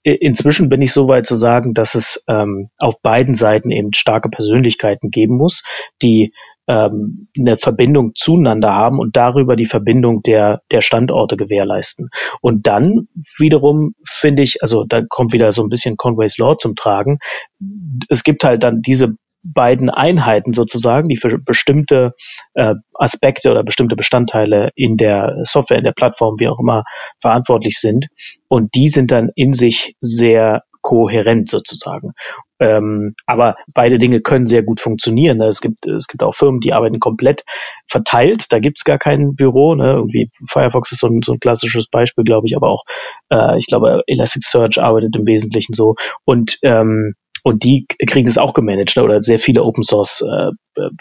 inzwischen 0.03 0.69
bin 0.69 0.83
ich 0.83 0.93
so 0.93 1.09
weit 1.09 1.27
zu 1.27 1.37
sagen, 1.37 1.75
dass 1.75 1.95
es 1.95 2.25
ähm, 2.29 2.71
auf 2.79 3.01
beiden 3.03 3.35
Seiten 3.35 3.71
eben 3.71 3.93
starke 3.93 4.29
Persönlichkeiten 4.29 5.11
geben 5.11 5.37
muss, 5.37 5.63
die 6.03 6.33
ähm, 6.69 7.29
eine 7.37 7.57
Verbindung 7.57 8.13
zueinander 8.15 8.73
haben 8.73 8.99
und 8.99 9.17
darüber 9.17 9.57
die 9.57 9.67
Verbindung 9.67 10.23
der, 10.23 10.63
der 10.71 10.83
Standorte 10.83 11.37
gewährleisten. 11.37 12.11
Und 12.41 12.67
dann 12.67 13.09
wiederum 13.39 13.95
finde 14.07 14.43
ich, 14.43 14.63
also 14.63 14.85
da 14.85 15.03
kommt 15.09 15.33
wieder 15.33 15.53
so 15.53 15.63
ein 15.63 15.69
bisschen 15.69 15.97
Conway's 15.97 16.39
Law 16.39 16.57
zum 16.57 16.77
Tragen. 16.77 17.19
Es 18.09 18.23
gibt 18.23 18.45
halt 18.45 18.63
dann 18.63 18.83
diese 18.83 19.17
beiden 19.43 19.91
Einheiten 19.91 20.53
sozusagen, 20.53 21.09
die 21.09 21.17
für 21.17 21.39
bestimmte 21.39 22.13
äh, 22.55 22.75
Aspekte 22.95 23.51
oder 23.51 23.63
bestimmte 23.63 23.97
Bestandteile 23.97 24.71
in 24.75 24.97
der 24.97 25.37
Software, 25.45 25.79
in 25.79 25.85
der 25.85 25.93
Plattform, 25.93 26.39
wie 26.39 26.49
auch 26.49 26.59
immer, 26.59 26.85
verantwortlich 27.21 27.79
sind. 27.79 28.07
Und 28.49 28.75
die 28.75 28.89
sind 28.89 29.11
dann 29.11 29.31
in 29.35 29.53
sich 29.53 29.97
sehr 30.01 30.63
kohärent 30.83 31.51
sozusagen. 31.51 32.13
Ähm, 32.59 33.15
aber 33.27 33.57
beide 33.73 33.99
Dinge 33.99 34.21
können 34.21 34.47
sehr 34.47 34.63
gut 34.63 34.81
funktionieren. 34.81 35.39
Ne? 35.39 35.49
Es 35.49 35.61
gibt 35.61 35.87
es 35.87 36.07
gibt 36.07 36.23
auch 36.23 36.35
Firmen, 36.35 36.61
die 36.61 36.73
arbeiten 36.73 37.01
komplett 37.01 37.45
verteilt. 37.87 38.47
Da 38.51 38.59
gibt's 38.59 38.85
gar 38.85 38.99
kein 38.99 39.35
Büro. 39.35 39.75
Ne? 39.75 39.93
Irgendwie 39.93 40.31
Firefox 40.49 40.93
ist 40.93 41.01
so 41.01 41.07
ein, 41.07 41.21
so 41.23 41.33
ein 41.33 41.41
klassisches 41.41 41.89
Beispiel, 41.89 42.25
glaube 42.25 42.47
ich. 42.47 42.57
Aber 42.57 42.69
auch 42.69 42.85
äh, 43.31 43.59
ich 43.59 43.67
glaube 43.67 44.03
Elasticsearch 44.07 44.81
arbeitet 44.81 45.17
im 45.17 45.27
Wesentlichen 45.27 45.75
so. 45.75 45.97
Und 46.25 46.59
ähm, 46.63 47.15
und 47.45 47.65
die 47.65 47.87
kriegen 48.07 48.29
es 48.29 48.39
auch 48.39 48.55
gemanagt, 48.55 48.97
ne? 48.97 49.03
oder 49.03 49.23
sehr 49.23 49.39
viele 49.39 49.63
Open 49.63 49.83
Source 49.83 50.23
äh, 50.23 50.51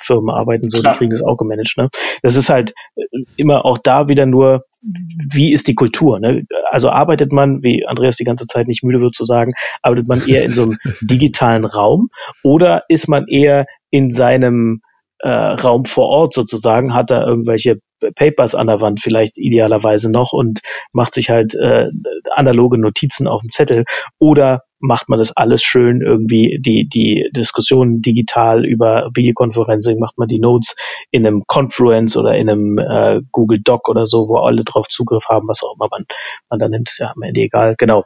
Firmen 0.01 0.29
arbeiten 0.29 0.69
so, 0.69 0.79
Klar. 0.79 0.93
die 0.93 0.97
kriegen 0.97 1.13
es 1.13 1.21
auch 1.21 1.37
gemanagt. 1.37 1.75
Ne? 1.77 1.89
Das 2.21 2.35
ist 2.35 2.49
halt 2.49 2.73
äh, 2.95 3.03
immer 3.35 3.65
auch 3.65 3.77
da 3.77 4.07
wieder 4.07 4.25
nur, 4.25 4.63
wie 4.81 5.51
ist 5.51 5.67
die 5.67 5.75
Kultur? 5.75 6.19
Ne? 6.19 6.43
Also 6.71 6.89
arbeitet 6.89 7.31
man, 7.31 7.63
wie 7.63 7.85
Andreas 7.85 8.17
die 8.17 8.23
ganze 8.23 8.45
Zeit 8.45 8.67
nicht 8.67 8.83
müde 8.83 9.01
wird 9.01 9.15
zu 9.15 9.25
sagen, 9.25 9.53
arbeitet 9.81 10.07
man 10.07 10.25
eher 10.27 10.43
in 10.43 10.53
so 10.53 10.63
einem 10.63 10.77
digitalen 11.01 11.65
Raum 11.65 12.09
oder 12.43 12.83
ist 12.87 13.07
man 13.07 13.27
eher 13.27 13.65
in 13.89 14.11
seinem 14.11 14.81
äh, 15.19 15.29
Raum 15.29 15.85
vor 15.85 16.07
Ort 16.07 16.33
sozusagen, 16.33 16.93
hat 16.93 17.11
da 17.11 17.25
irgendwelche 17.25 17.79
Papers 18.15 18.55
an 18.55 18.67
der 18.67 18.79
Wand 18.79 19.01
vielleicht 19.01 19.37
idealerweise 19.37 20.09
noch 20.11 20.31
und 20.31 20.61
macht 20.93 21.13
sich 21.13 21.29
halt 21.29 21.53
äh, 21.55 21.87
analoge 22.31 22.77
Notizen 22.77 23.27
auf 23.27 23.41
dem 23.41 23.51
Zettel 23.51 23.83
oder 24.19 24.61
macht 24.79 25.09
man 25.09 25.19
das 25.19 25.35
alles 25.35 25.61
schön 25.63 26.01
irgendwie 26.01 26.59
die 26.59 26.87
die 26.87 27.29
Diskussionen 27.35 28.01
digital 28.01 28.65
über 28.65 29.09
Videokonferencing 29.13 29.99
macht 29.99 30.17
man 30.17 30.27
die 30.27 30.39
Notes 30.39 30.75
in 31.11 31.25
einem 31.25 31.43
Confluence 31.47 32.17
oder 32.17 32.35
in 32.35 32.49
einem 32.49 32.77
äh, 32.77 33.21
Google 33.31 33.59
Doc 33.63 33.89
oder 33.89 34.05
so 34.05 34.27
wo 34.27 34.37
alle 34.37 34.63
drauf 34.63 34.87
Zugriff 34.87 35.25
haben 35.29 35.47
was 35.47 35.63
auch 35.63 35.75
immer 35.75 35.87
man 35.91 36.05
man 36.49 36.59
dann 36.59 36.71
nimmt 36.71 36.89
ist 36.89 36.99
ja 36.99 37.11
am 37.15 37.21
Ende 37.21 37.41
egal 37.41 37.75
genau 37.77 38.05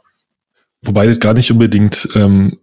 wobei 0.82 1.06
das 1.06 1.20
gar 1.20 1.34
nicht 1.34 1.50
unbedingt 1.50 2.08
ähm, 2.14 2.58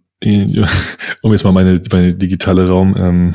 um 1.22 1.32
jetzt 1.32 1.44
mal 1.44 1.52
meine 1.52 1.80
meine 1.90 2.14
digitale 2.14 2.68
Raum 2.68 2.94
ähm, 2.96 3.34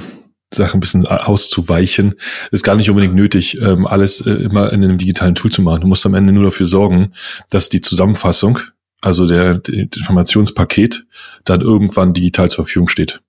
Sache 0.53 0.77
ein 0.77 0.79
bisschen 0.79 1.05
auszuweichen, 1.05 2.15
ist 2.51 2.63
gar 2.63 2.75
nicht 2.75 2.89
unbedingt 2.89 3.15
nötig, 3.15 3.59
ähm, 3.61 3.85
alles 3.85 4.21
äh, 4.21 4.31
immer 4.31 4.71
in 4.71 4.83
einem 4.83 4.97
digitalen 4.97 5.35
Tool 5.35 5.51
zu 5.51 5.61
machen. 5.61 5.81
Du 5.81 5.87
musst 5.87 6.05
am 6.05 6.13
Ende 6.13 6.31
nur 6.31 6.45
dafür 6.45 6.65
sorgen, 6.65 7.13
dass 7.49 7.69
die 7.69 7.81
Zusammenfassung, 7.81 8.59
also 9.01 9.27
der, 9.27 9.55
der 9.55 9.73
Informationspaket, 9.73 11.05
dann 11.45 11.61
irgendwann 11.61 12.13
digital 12.13 12.49
zur 12.49 12.65
Verfügung 12.65 12.87
steht. 12.87 13.21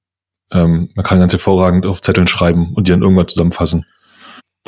Ähm, 0.51 0.91
man 0.95 1.05
kann 1.05 1.21
ganz 1.21 1.33
hervorragend 1.33 1.87
auf 1.87 2.01
Zetteln 2.01 2.27
schreiben 2.27 2.73
und 2.75 2.87
die 2.87 2.91
dann 2.93 3.03
irgendwann 3.03 3.29
zusammenfassen 3.29 3.85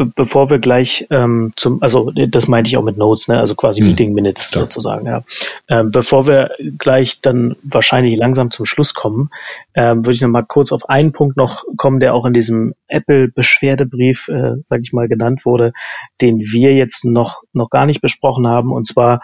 be 0.01 0.07
bevor 0.07 0.51
wir 0.51 0.59
gleich 0.59 1.07
ähm, 1.11 1.53
zum, 1.57 1.83
also 1.83 2.11
das 2.11 2.49
meinte 2.49 2.69
ich 2.69 2.77
auch 2.77 2.83
mit 2.83 2.97
Notes, 2.97 3.29
ne? 3.29 3.39
also 3.39 3.55
quasi 3.55 3.83
mhm. 3.83 3.89
Meeting 3.89 4.15
Minutes 4.15 4.51
ja. 4.55 4.63
sozusagen, 4.63 5.07
ja. 5.07 5.23
Ähm, 5.69 5.91
bevor 5.91 6.27
wir 6.27 6.53
gleich 6.79 7.21
dann 7.21 7.57
wahrscheinlich 7.63 8.17
langsam 8.17 8.51
zum 8.51 8.67
Schluss 8.67 8.95
kommen, 8.95 9.31
ähm, 9.75 10.05
würde 10.05 10.13
ich 10.13 10.21
noch 10.21 10.29
mal 10.29 10.43
kurz 10.43 10.73
auf 10.73 10.89
einen 10.89 11.13
Punkt 11.13 11.37
noch 11.37 11.65
kommen, 11.77 12.01
der 12.01 12.15
auch 12.15 12.25
in 12.25 12.33
diesem 12.33 12.75
Apple-Beschwerdebrief, 12.89 14.29
äh, 14.29 14.57
sage 14.67 14.83
ich 14.83 14.93
mal, 14.93 15.09
genannt 15.09 15.45
wurde, 15.45 15.73
den 16.21 16.39
wir 16.39 16.75
jetzt 16.75 17.05
noch 17.05 17.43
noch 17.53 17.69
gar 17.69 17.87
nicht 17.87 18.01
besprochen 18.01 18.47
haben, 18.47 18.73
und 18.73 18.87
zwar 18.87 19.21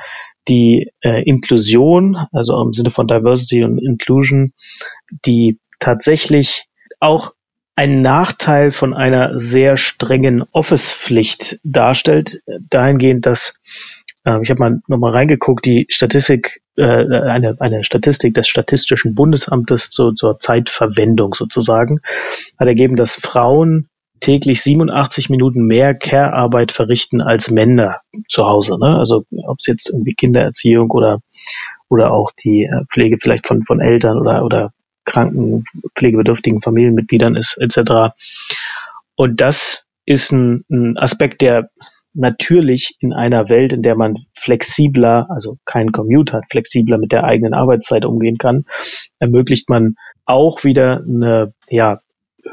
die 0.48 0.92
äh, 1.00 1.22
Inklusion, 1.22 2.16
also 2.32 2.60
im 2.62 2.72
Sinne 2.72 2.90
von 2.90 3.06
Diversity 3.06 3.64
und 3.64 3.78
Inclusion, 3.78 4.52
die 5.24 5.58
tatsächlich 5.78 6.66
auch 7.00 7.32
ein 7.74 8.00
Nachteil 8.00 8.72
von 8.72 8.94
einer 8.94 9.38
sehr 9.38 9.76
strengen 9.76 10.44
Office-Pflicht 10.52 11.60
darstellt, 11.62 12.40
dahingehend, 12.70 13.26
dass 13.26 13.54
äh, 14.24 14.42
ich 14.42 14.50
habe 14.50 14.60
mal 14.60 14.80
nochmal 14.88 15.12
reingeguckt, 15.12 15.64
die 15.64 15.86
Statistik, 15.90 16.62
äh, 16.76 16.84
eine, 16.84 17.56
eine 17.60 17.84
Statistik 17.84 18.34
des 18.34 18.48
Statistischen 18.48 19.14
Bundesamtes 19.14 19.90
zu, 19.90 20.12
zur 20.12 20.38
Zeitverwendung 20.38 21.34
sozusagen, 21.34 22.00
hat 22.58 22.66
ergeben, 22.66 22.96
dass 22.96 23.14
Frauen 23.14 23.88
täglich 24.20 24.62
87 24.62 25.30
Minuten 25.30 25.66
mehr 25.66 25.94
Care-Arbeit 25.94 26.72
verrichten 26.72 27.20
als 27.20 27.50
Männer 27.50 28.00
zu 28.28 28.44
Hause. 28.44 28.78
Ne? 28.78 28.96
Also 28.96 29.24
ob 29.44 29.58
es 29.58 29.66
jetzt 29.66 29.90
irgendwie 29.90 30.14
Kindererziehung 30.14 30.90
oder 30.90 31.20
oder 31.88 32.12
auch 32.12 32.32
die 32.32 32.64
äh, 32.64 32.84
Pflege 32.90 33.18
vielleicht 33.20 33.46
von 33.46 33.64
von 33.64 33.80
Eltern 33.80 34.18
oder 34.18 34.44
oder 34.44 34.72
kranken, 35.04 35.64
pflegebedürftigen 35.94 36.60
Familienmitgliedern 36.60 37.36
ist, 37.36 37.56
etc. 37.58 38.14
Und 39.14 39.40
das 39.40 39.86
ist 40.04 40.32
ein, 40.32 40.64
ein 40.70 40.98
Aspekt, 40.98 41.40
der 41.40 41.70
natürlich 42.12 42.96
in 43.00 43.12
einer 43.12 43.48
Welt, 43.48 43.72
in 43.72 43.82
der 43.82 43.94
man 43.94 44.16
flexibler, 44.34 45.26
also 45.30 45.58
keinen 45.64 45.92
Commute 45.92 46.32
hat, 46.32 46.44
flexibler 46.50 46.98
mit 46.98 47.12
der 47.12 47.24
eigenen 47.24 47.54
Arbeitszeit 47.54 48.04
umgehen 48.04 48.38
kann, 48.38 48.64
ermöglicht 49.18 49.68
man 49.68 49.96
auch 50.24 50.64
wieder 50.64 51.02
eine 51.06 51.52
ja, 51.68 52.00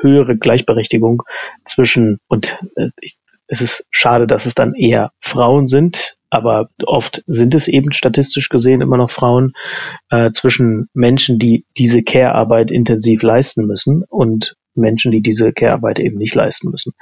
höhere 0.01 0.37
Gleichberechtigung 0.37 1.23
zwischen, 1.63 2.19
und 2.27 2.59
äh, 2.75 2.87
ich, 3.01 3.17
es 3.47 3.61
ist 3.61 3.85
schade, 3.91 4.27
dass 4.27 4.45
es 4.45 4.55
dann 4.55 4.73
eher 4.73 5.11
Frauen 5.19 5.67
sind, 5.67 6.17
aber 6.29 6.69
oft 6.85 7.23
sind 7.27 7.53
es 7.53 7.67
eben 7.67 7.91
statistisch 7.91 8.49
gesehen 8.49 8.81
immer 8.81 8.97
noch 8.97 9.11
Frauen 9.11 9.53
äh, 10.09 10.31
zwischen 10.31 10.89
Menschen, 10.93 11.37
die 11.37 11.65
diese 11.77 12.01
Care-Arbeit 12.01 12.71
intensiv 12.71 13.21
leisten 13.21 13.67
müssen 13.67 14.03
und 14.09 14.55
Menschen, 14.75 15.11
die 15.11 15.21
diese 15.21 15.53
Care-Arbeit 15.53 15.99
eben 15.99 16.17
nicht 16.17 16.33
leisten 16.33 16.71
müssen. 16.71 16.93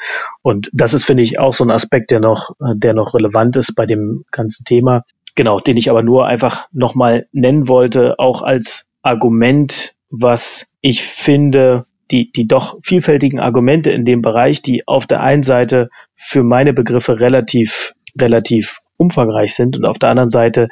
Und 0.42 0.70
das 0.74 0.94
ist, 0.94 1.06
finde 1.06 1.24
ich, 1.24 1.40
auch 1.40 1.54
so 1.54 1.64
ein 1.64 1.72
Aspekt, 1.72 2.12
der 2.12 2.20
noch, 2.20 2.52
äh, 2.60 2.76
der 2.76 2.94
noch 2.94 3.14
relevant 3.14 3.56
ist 3.56 3.74
bei 3.76 3.86
dem 3.86 4.26
ganzen 4.32 4.66
Thema. 4.66 5.04
Genau, 5.36 5.60
den 5.60 5.78
ich 5.78 5.90
aber 5.90 6.04
nur 6.04 6.28
einfach 6.28 6.68
nochmal 6.74 7.28
nennen 7.32 7.70
wollte, 7.70 8.20
auch 8.20 8.42
als 8.42 8.88
Argument, 9.02 9.94
was 10.10 10.74
ich 10.82 11.04
finde, 11.04 11.86
die, 12.12 12.32
die 12.32 12.48
doch 12.48 12.78
vielfältigen 12.84 13.40
Argumente 13.40 13.92
in 13.92 14.06
dem 14.06 14.22
Bereich, 14.22 14.62
die 14.62 14.88
auf 14.88 15.08
der 15.08 15.22
einen 15.22 15.44
Seite 15.44 15.90
für 16.16 16.44
meine 16.44 16.74
Begriffe 16.74 17.20
relativ, 17.20 17.94
relativ 18.20 18.80
umfangreich 18.98 19.56
sind 19.56 19.76
und 19.78 19.86
auf 19.86 19.98
der 19.98 20.10
anderen 20.10 20.30
Seite 20.30 20.68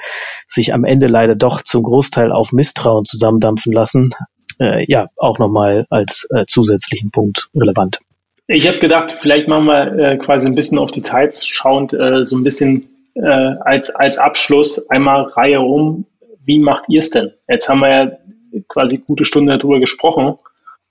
sich 0.48 0.74
am 0.74 0.86
Ende 0.86 1.08
leider 1.08 1.36
doch 1.36 1.62
zum 1.62 1.84
Großteil 1.84 2.32
auf 2.32 2.52
Misstrauen 2.52 3.06
zusammendampfen 3.06 3.74
lassen, 3.74 4.12
äh, 4.60 4.86
ja, 4.88 5.08
auch 5.18 5.40
nochmal 5.40 5.86
als 5.90 6.28
äh, 6.30 6.46
zusätzlichen 6.48 7.12
Punkt 7.12 7.50
relevant. 7.56 8.00
Ich 8.48 8.68
habe 8.68 8.80
gedacht, 8.80 9.12
vielleicht 9.12 9.48
machen 9.48 9.66
wir 9.66 9.98
äh, 9.98 10.18
quasi 10.18 10.48
ein 10.48 10.56
bisschen 10.56 10.80
auf 10.80 10.92
Details 10.92 11.46
schauend, 11.46 11.94
äh, 11.94 12.26
so 12.26 12.36
ein 12.36 12.44
bisschen 12.44 12.88
äh, 13.14 13.28
als, 13.28 13.90
als 13.96 14.18
Abschluss 14.18 14.90
einmal 14.90 15.24
Reihe 15.24 15.62
um. 15.62 16.06
Wie 16.44 16.60
macht 16.60 16.86
ihr 16.90 17.00
es 17.00 17.12
denn? 17.12 17.32
Jetzt 17.48 17.70
haben 17.70 17.80
wir 17.82 17.90
ja 17.90 18.12
quasi 18.68 18.98
gute 18.98 19.26
Stunde 19.26 19.58
darüber 19.58 19.80
gesprochen, 19.80 20.36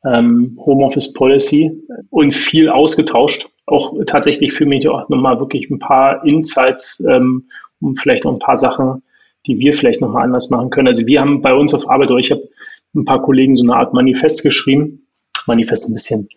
ähm, 0.05 0.59
Homeoffice 0.65 1.13
Policy 1.13 1.83
und 2.11 2.33
viel 2.33 2.69
ausgetauscht 2.69 3.49
auch 3.69 3.95
tatsächlich 4.07 4.53
für 4.53 4.67
mich 4.67 4.89
auch 4.89 5.09
nochmal 5.09 5.39
wirklich 5.41 5.71
ein 5.71 5.79
paar 5.79 6.25
Insights 6.25 7.05
ähm, 7.09 7.45
und 7.81 8.01
vielleicht 8.01 8.25
auch 8.27 8.31
ein 8.31 8.39
paar 8.39 8.57
Sachen, 8.57 9.03
die 9.47 9.59
wir 9.59 9.73
vielleicht 9.73 10.01
nochmal 10.01 10.25
anders 10.25 10.51
machen 10.51 10.71
können. 10.71 10.89
Also 10.89 11.07
wir 11.07 11.21
haben 11.21 11.43
bei 11.43 11.55
uns 11.55 11.75
auf 11.75 11.89
Arbeit, 11.89 12.11
oder 12.11 12.19
ich 12.19 12.31
habe 12.31 12.49
ein 12.95 13.05
paar 13.05 13.23
Kollegen 13.23 13.55
so 13.55 13.63
eine 13.63 13.75
Art 13.75 13.93
Manifest 13.93 14.43
geschrieben. 14.43 15.07
Manifest 15.47 15.89
ein 15.89 15.93
bisschen, 15.93 16.29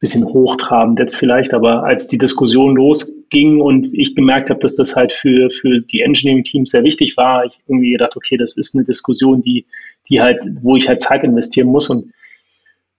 bisschen 0.00 0.24
hochtrabend 0.24 0.98
jetzt 0.98 1.16
vielleicht, 1.16 1.54
aber 1.54 1.84
als 1.84 2.06
die 2.06 2.18
Diskussion 2.18 2.76
losging 2.76 3.60
und 3.60 3.94
ich 3.94 4.14
gemerkt 4.14 4.50
habe, 4.50 4.60
dass 4.60 4.74
das 4.74 4.96
halt 4.96 5.12
für, 5.12 5.50
für 5.50 5.78
die 5.78 6.00
Engineering-Teams 6.00 6.70
sehr 6.70 6.84
wichtig 6.84 7.16
war, 7.16 7.44
ich 7.44 7.60
irgendwie 7.66 7.92
gedacht, 7.92 8.16
okay, 8.16 8.36
das 8.36 8.56
ist 8.56 8.74
eine 8.74 8.84
Diskussion, 8.84 9.42
die, 9.42 9.66
die 10.08 10.20
halt, 10.20 10.44
wo 10.62 10.76
ich 10.76 10.88
halt 10.88 11.00
Zeit 11.00 11.22
investieren 11.22 11.68
muss 11.68 11.88
und 11.88 12.12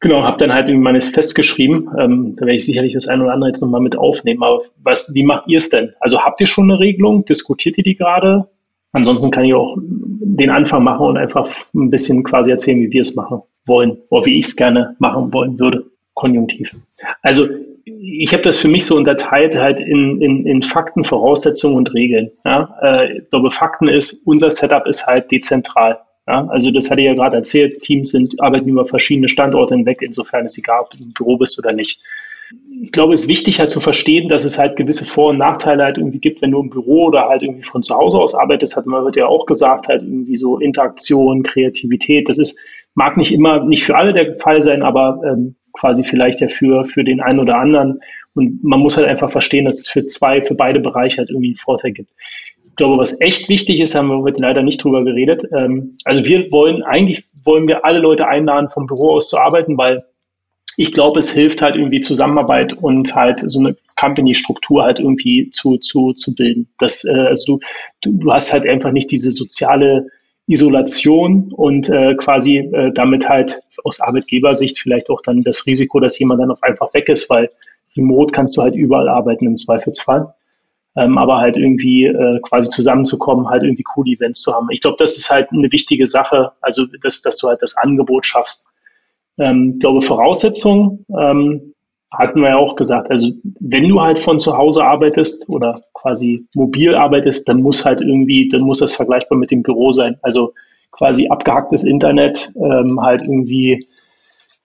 Genau, 0.01 0.23
habe 0.23 0.37
dann 0.37 0.51
halt 0.51 0.67
irgendwie 0.67 0.83
meines 0.83 1.07
festgeschrieben. 1.07 1.87
Ähm, 1.97 2.35
da 2.35 2.45
werde 2.47 2.57
ich 2.57 2.65
sicherlich 2.65 2.93
das 2.93 3.07
eine 3.07 3.23
oder 3.23 3.33
andere 3.33 3.49
jetzt 3.49 3.61
nochmal 3.61 3.81
mit 3.81 3.95
aufnehmen. 3.95 4.41
Aber 4.41 4.61
was, 4.83 5.13
wie 5.13 5.23
macht 5.23 5.47
ihr 5.47 5.57
es 5.57 5.69
denn? 5.69 5.93
Also 5.99 6.21
habt 6.21 6.41
ihr 6.41 6.47
schon 6.47 6.69
eine 6.69 6.79
Regelung? 6.79 7.23
Diskutiert 7.23 7.77
ihr 7.77 7.83
die 7.83 7.95
gerade? 7.95 8.47
Ansonsten 8.93 9.29
kann 9.29 9.45
ich 9.45 9.53
auch 9.53 9.77
den 9.79 10.49
Anfang 10.49 10.83
machen 10.83 11.05
und 11.05 11.17
einfach 11.17 11.47
ein 11.75 11.91
bisschen 11.91 12.23
quasi 12.23 12.49
erzählen, 12.49 12.81
wie 12.81 12.91
wir 12.91 13.01
es 13.01 13.15
machen 13.15 13.43
wollen 13.65 13.97
oder 14.09 14.25
wie 14.25 14.39
ich 14.39 14.47
es 14.47 14.55
gerne 14.55 14.95
machen 14.97 15.31
wollen 15.33 15.59
würde. 15.59 15.85
Konjunktiv. 16.15 16.75
Also 17.21 17.47
ich 17.85 18.33
habe 18.33 18.43
das 18.43 18.57
für 18.57 18.67
mich 18.67 18.85
so 18.85 18.97
unterteilt 18.97 19.55
halt 19.55 19.79
in, 19.79 20.19
in, 20.19 20.47
in 20.47 20.63
Fakten, 20.63 21.03
Voraussetzungen 21.03 21.77
und 21.77 21.93
Regeln. 21.93 22.31
Ja? 22.43 22.75
Äh, 22.81 23.19
ich 23.19 23.29
glaube, 23.29 23.51
Fakten 23.51 23.87
ist, 23.87 24.25
unser 24.25 24.49
Setup 24.49 24.87
ist 24.87 25.05
halt 25.05 25.31
dezentral. 25.31 25.99
Ja, 26.31 26.47
also 26.47 26.71
das 26.71 26.89
hatte 26.89 27.01
ich 27.01 27.07
ja 27.07 27.13
gerade 27.13 27.35
erzählt, 27.35 27.81
Teams 27.81 28.11
sind, 28.11 28.41
arbeiten 28.41 28.69
über 28.69 28.85
verschiedene 28.85 29.27
Standorte 29.27 29.75
hinweg, 29.75 30.01
insofern 30.01 30.45
ist 30.45 30.57
egal, 30.57 30.79
ob 30.79 30.89
du 30.91 31.03
im 31.03 31.11
Büro 31.11 31.35
bist 31.35 31.59
oder 31.59 31.73
nicht. 31.73 31.99
Ich 32.81 32.93
glaube, 32.93 33.13
es 33.13 33.23
ist 33.23 33.27
wichtig 33.27 33.59
halt 33.59 33.69
zu 33.69 33.81
verstehen, 33.81 34.29
dass 34.29 34.45
es 34.45 34.57
halt 34.57 34.77
gewisse 34.77 35.03
Vor- 35.03 35.31
und 35.31 35.37
Nachteile 35.37 35.83
halt 35.83 35.97
irgendwie 35.97 36.19
gibt, 36.19 36.41
wenn 36.41 36.51
du 36.51 36.61
im 36.61 36.69
Büro 36.69 37.07
oder 37.07 37.27
halt 37.27 37.43
irgendwie 37.43 37.63
von 37.63 37.83
zu 37.83 37.97
Hause 37.97 38.17
aus 38.17 38.33
arbeitest, 38.33 38.77
hat 38.77 38.85
man 38.85 39.03
wird 39.03 39.17
ja 39.17 39.25
auch 39.27 39.45
gesagt, 39.45 39.89
halt 39.89 40.03
irgendwie 40.03 40.37
so 40.37 40.57
Interaktion, 40.57 41.43
Kreativität, 41.43 42.29
das 42.29 42.37
ist, 42.37 42.61
mag 42.95 43.17
nicht 43.17 43.33
immer, 43.33 43.65
nicht 43.65 43.83
für 43.83 43.97
alle 43.97 44.13
der 44.13 44.33
Fall 44.35 44.61
sein, 44.61 44.83
aber 44.83 45.19
ähm, 45.25 45.55
quasi 45.73 46.05
vielleicht 46.05 46.39
ja 46.39 46.47
für, 46.47 46.85
für 46.85 47.03
den 47.03 47.19
einen 47.19 47.39
oder 47.39 47.57
anderen. 47.57 47.99
Und 48.35 48.63
man 48.63 48.79
muss 48.79 48.95
halt 48.95 49.07
einfach 49.07 49.29
verstehen, 49.29 49.65
dass 49.65 49.79
es 49.79 49.89
für 49.89 50.05
zwei, 50.05 50.41
für 50.41 50.55
beide 50.55 50.79
Bereiche 50.79 51.17
halt 51.17 51.29
irgendwie 51.29 51.49
einen 51.49 51.55
Vorteil 51.55 51.91
gibt. 51.91 52.11
Glaube, 52.81 52.97
was 52.97 53.21
echt 53.21 53.47
wichtig 53.47 53.79
ist, 53.79 53.93
haben 53.93 54.07
wir 54.07 54.17
heute 54.23 54.41
leider 54.41 54.63
nicht 54.63 54.83
drüber 54.83 55.03
geredet. 55.03 55.43
Ähm, 55.55 55.95
also 56.03 56.25
wir 56.25 56.51
wollen, 56.51 56.81
eigentlich 56.81 57.25
wollen 57.43 57.67
wir 57.67 57.85
alle 57.85 57.99
Leute 57.99 58.27
einladen, 58.27 58.69
vom 58.69 58.87
Büro 58.87 59.11
aus 59.11 59.29
zu 59.29 59.37
arbeiten, 59.37 59.77
weil 59.77 60.03
ich 60.77 60.91
glaube, 60.91 61.19
es 61.19 61.29
hilft 61.29 61.61
halt 61.61 61.75
irgendwie 61.75 61.99
Zusammenarbeit 61.99 62.73
und 62.73 63.13
halt 63.13 63.43
so 63.45 63.59
eine 63.59 63.75
Company-Struktur 63.97 64.81
halt 64.81 64.97
irgendwie 64.97 65.51
zu, 65.51 65.77
zu, 65.77 66.13
zu 66.13 66.33
bilden. 66.33 66.69
Das, 66.79 67.05
äh, 67.05 67.11
also 67.11 67.59
du, 67.59 67.59
du, 68.01 68.17
du 68.17 68.33
hast 68.33 68.51
halt 68.51 68.67
einfach 68.67 68.91
nicht 68.91 69.11
diese 69.11 69.29
soziale 69.29 70.07
Isolation 70.47 71.53
und 71.55 71.87
äh, 71.87 72.15
quasi 72.15 72.57
äh, 72.57 72.91
damit 72.95 73.29
halt 73.29 73.61
aus 73.83 74.01
Arbeitgebersicht 74.01 74.79
vielleicht 74.79 75.11
auch 75.11 75.21
dann 75.21 75.43
das 75.43 75.67
Risiko, 75.67 75.99
dass 75.99 76.17
jemand 76.17 76.41
dann 76.41 76.49
auf 76.49 76.63
einfach 76.63 76.91
weg 76.95 77.09
ist, 77.09 77.29
weil 77.29 77.51
remote 77.95 78.31
kannst 78.31 78.57
du 78.57 78.63
halt 78.63 78.73
überall 78.73 79.07
arbeiten 79.07 79.45
im 79.45 79.57
Zweifelsfall. 79.57 80.33
Ähm, 80.95 81.17
aber 81.17 81.37
halt 81.37 81.55
irgendwie 81.55 82.05
äh, 82.05 82.39
quasi 82.41 82.69
zusammenzukommen, 82.69 83.47
halt 83.47 83.63
irgendwie 83.63 83.83
coole 83.83 84.11
Events 84.11 84.41
zu 84.41 84.53
haben. 84.53 84.67
Ich 84.71 84.81
glaube, 84.81 84.97
das 84.99 85.17
ist 85.17 85.29
halt 85.29 85.49
eine 85.51 85.71
wichtige 85.71 86.05
Sache, 86.05 86.51
also 86.59 86.85
dass, 87.01 87.21
dass 87.21 87.37
du 87.37 87.47
halt 87.47 87.61
das 87.61 87.77
Angebot 87.77 88.25
schaffst. 88.25 88.67
Ähm, 89.37 89.73
ich 89.75 89.79
glaube, 89.79 90.01
Voraussetzung 90.01 91.05
ähm, 91.17 91.73
hatten 92.11 92.41
wir 92.41 92.49
ja 92.49 92.57
auch 92.57 92.75
gesagt, 92.75 93.09
also 93.09 93.29
wenn 93.59 93.87
du 93.87 94.01
halt 94.01 94.19
von 94.19 94.37
zu 94.37 94.57
Hause 94.57 94.83
arbeitest 94.83 95.47
oder 95.47 95.81
quasi 95.93 96.45
mobil 96.53 96.93
arbeitest, 96.93 97.47
dann 97.47 97.61
muss 97.61 97.85
halt 97.85 98.01
irgendwie, 98.01 98.49
dann 98.49 98.61
muss 98.61 98.79
das 98.79 98.93
vergleichbar 98.93 99.37
mit 99.37 99.49
dem 99.49 99.63
Büro 99.63 99.91
sein. 99.91 100.17
Also 100.21 100.53
quasi 100.91 101.29
abgehacktes 101.29 101.85
Internet, 101.85 102.51
ähm, 102.55 102.99
halt 103.01 103.21
irgendwie 103.21 103.87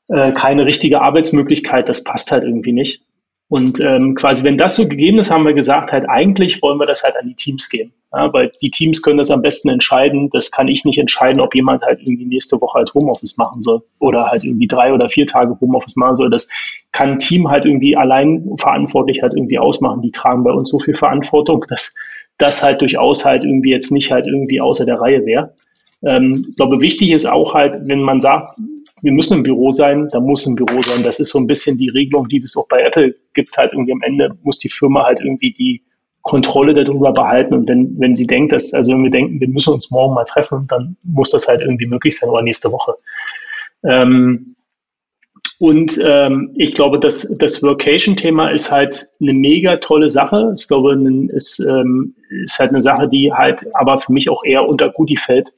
äh, 0.09 0.33
keine 0.33 0.67
richtige 0.67 1.01
Arbeitsmöglichkeit, 1.01 1.89
das 1.89 2.03
passt 2.03 2.33
halt 2.33 2.43
irgendwie 2.43 2.73
nicht. 2.73 3.06
Und 3.49 3.81
ähm, 3.81 4.17
quasi, 4.17 4.43
wenn 4.43 4.59
das 4.59 4.75
so 4.75 4.89
gegeben 4.89 5.19
ist, 5.19 5.31
haben 5.31 5.45
wir 5.45 5.55
gesagt, 5.55 5.93
halt 5.93 6.09
eigentlich 6.09 6.63
wollen 6.63 6.79
wir 6.79 6.87
das 6.87 7.05
halt 7.05 7.17
an 7.17 7.29
die 7.29 7.37
Teams 7.37 7.69
geben. 7.69 7.93
Ja, 8.13 8.33
weil 8.33 8.51
die 8.61 8.71
Teams 8.71 9.03
können 9.03 9.19
das 9.19 9.31
am 9.31 9.43
besten 9.43 9.69
entscheiden. 9.69 10.31
Das 10.31 10.51
kann 10.51 10.67
ich 10.69 10.85
nicht 10.85 10.99
entscheiden, 10.99 11.41
ob 11.41 11.55
jemand 11.55 11.83
halt 11.83 12.01
irgendwie 12.01 12.27
nächste 12.27 12.61
Woche 12.61 12.79
halt 12.79 12.95
Homeoffice 12.95 13.37
machen 13.37 13.61
soll 13.61 13.83
oder 14.01 14.27
halt 14.27 14.43
irgendwie 14.43 14.67
drei 14.67 14.93
oder 14.93 15.09
vier 15.09 15.27
Tage 15.27 15.57
Homeoffice 15.61 15.97
machen 15.97 16.17
soll. 16.17 16.31
Das 16.31 16.49
kann 16.93 17.11
ein 17.11 17.19
Team 17.19 17.49
halt 17.49 17.67
irgendwie 17.67 17.97
allein 17.97 18.49
verantwortlich 18.57 19.23
halt 19.23 19.35
irgendwie 19.35 19.59
ausmachen. 19.59 20.03
Die 20.03 20.13
tragen 20.13 20.43
bei 20.43 20.53
uns 20.53 20.71
so 20.71 20.79
viel 20.79 20.95
Verantwortung, 20.95 21.65
dass 21.69 21.95
das 22.39 22.63
halt 22.63 22.81
durchaus 22.81 23.25
halt 23.25 23.45
irgendwie 23.45 23.71
jetzt 23.71 23.93
nicht 23.93 24.11
halt 24.11 24.27
irgendwie 24.27 24.61
außer 24.61 24.87
der 24.87 25.01
Reihe 25.01 25.25
wäre. 25.25 25.55
Ähm, 26.05 26.47
ich 26.51 26.57
glaube, 26.57 26.81
wichtig 26.81 27.11
ist 27.11 27.27
auch 27.27 27.55
halt, 27.55 27.89
wenn 27.89 28.03
man 28.03 28.19
sagt, 28.19 28.57
wir 29.07 29.13
müssen 29.13 29.39
im 29.39 29.43
Büro 29.45 29.71
sein, 29.71 30.09
da 30.11 30.19
muss 30.19 30.47
im 30.49 30.57
Büro 30.57 30.83
sein. 30.83 31.05
Das 31.05 31.21
ist 31.21 31.31
so 31.31 31.39
ein 31.39 31.47
bisschen 31.47 31.79
die 31.79 31.91
Regelung, 31.91 32.29
die 32.29 32.39
es 32.39 32.57
auch 32.57 32.67
bei 32.69 32.83
Apple 32.83 33.15
gibt. 33.35 33.57
Halt 33.57 33.73
irgendwie 33.73 33.93
am 33.93 34.03
Ende 34.03 34.37
muss 34.43 34.59
die 34.59 34.69
Firma 34.69 35.05
halt 35.05 35.21
irgendwie 35.21 35.53
die 35.53 35.85
Kontrolle 36.23 36.75
darüber 36.75 37.13
behalten. 37.13 37.55
Und 37.55 37.69
wenn, 37.69 37.95
wenn 38.01 38.17
sie 38.17 38.27
denkt, 38.27 38.53
dass, 38.53 38.75
also 38.75 38.91
wenn 38.93 39.05
wir 39.05 39.13
denken, 39.13 39.41
wir 39.41 39.49
müssen 39.49 39.73
uns 39.73 39.93
morgen 39.93 40.15
mal 40.15 40.25
treffen, 40.25 40.67
dann 40.69 40.97
muss 41.05 41.31
das 41.31 41.47
halt 41.47 41.61
irgendwie 41.61 41.87
möglich 41.87 42.19
sein 42.19 42.29
oder 42.31 42.43
nächste 42.43 42.73
Woche. 42.73 42.95
Ähm, 43.85 44.57
und 45.61 46.01
ähm, 46.05 46.51
ich 46.57 46.75
glaube, 46.75 46.99
das, 46.99 47.37
das 47.39 47.63
Vocation-Thema 47.63 48.51
ist 48.51 48.73
halt 48.73 49.07
eine 49.21 49.35
mega 49.35 49.77
tolle 49.77 50.09
Sache. 50.09 50.53
Ich 50.59 50.67
glaube, 50.67 50.95
es 51.33 51.61
ähm, 51.61 52.17
ist 52.43 52.59
halt 52.59 52.71
eine 52.71 52.83
Sache, 52.83 53.09
die 53.09 53.33
halt 53.33 53.65
aber 53.75 53.99
für 53.99 54.13
mich 54.13 54.29
auch 54.29 54.43
eher 54.45 54.69
unter 54.69 54.91
Goodie 54.91 55.17
fällt. 55.17 55.53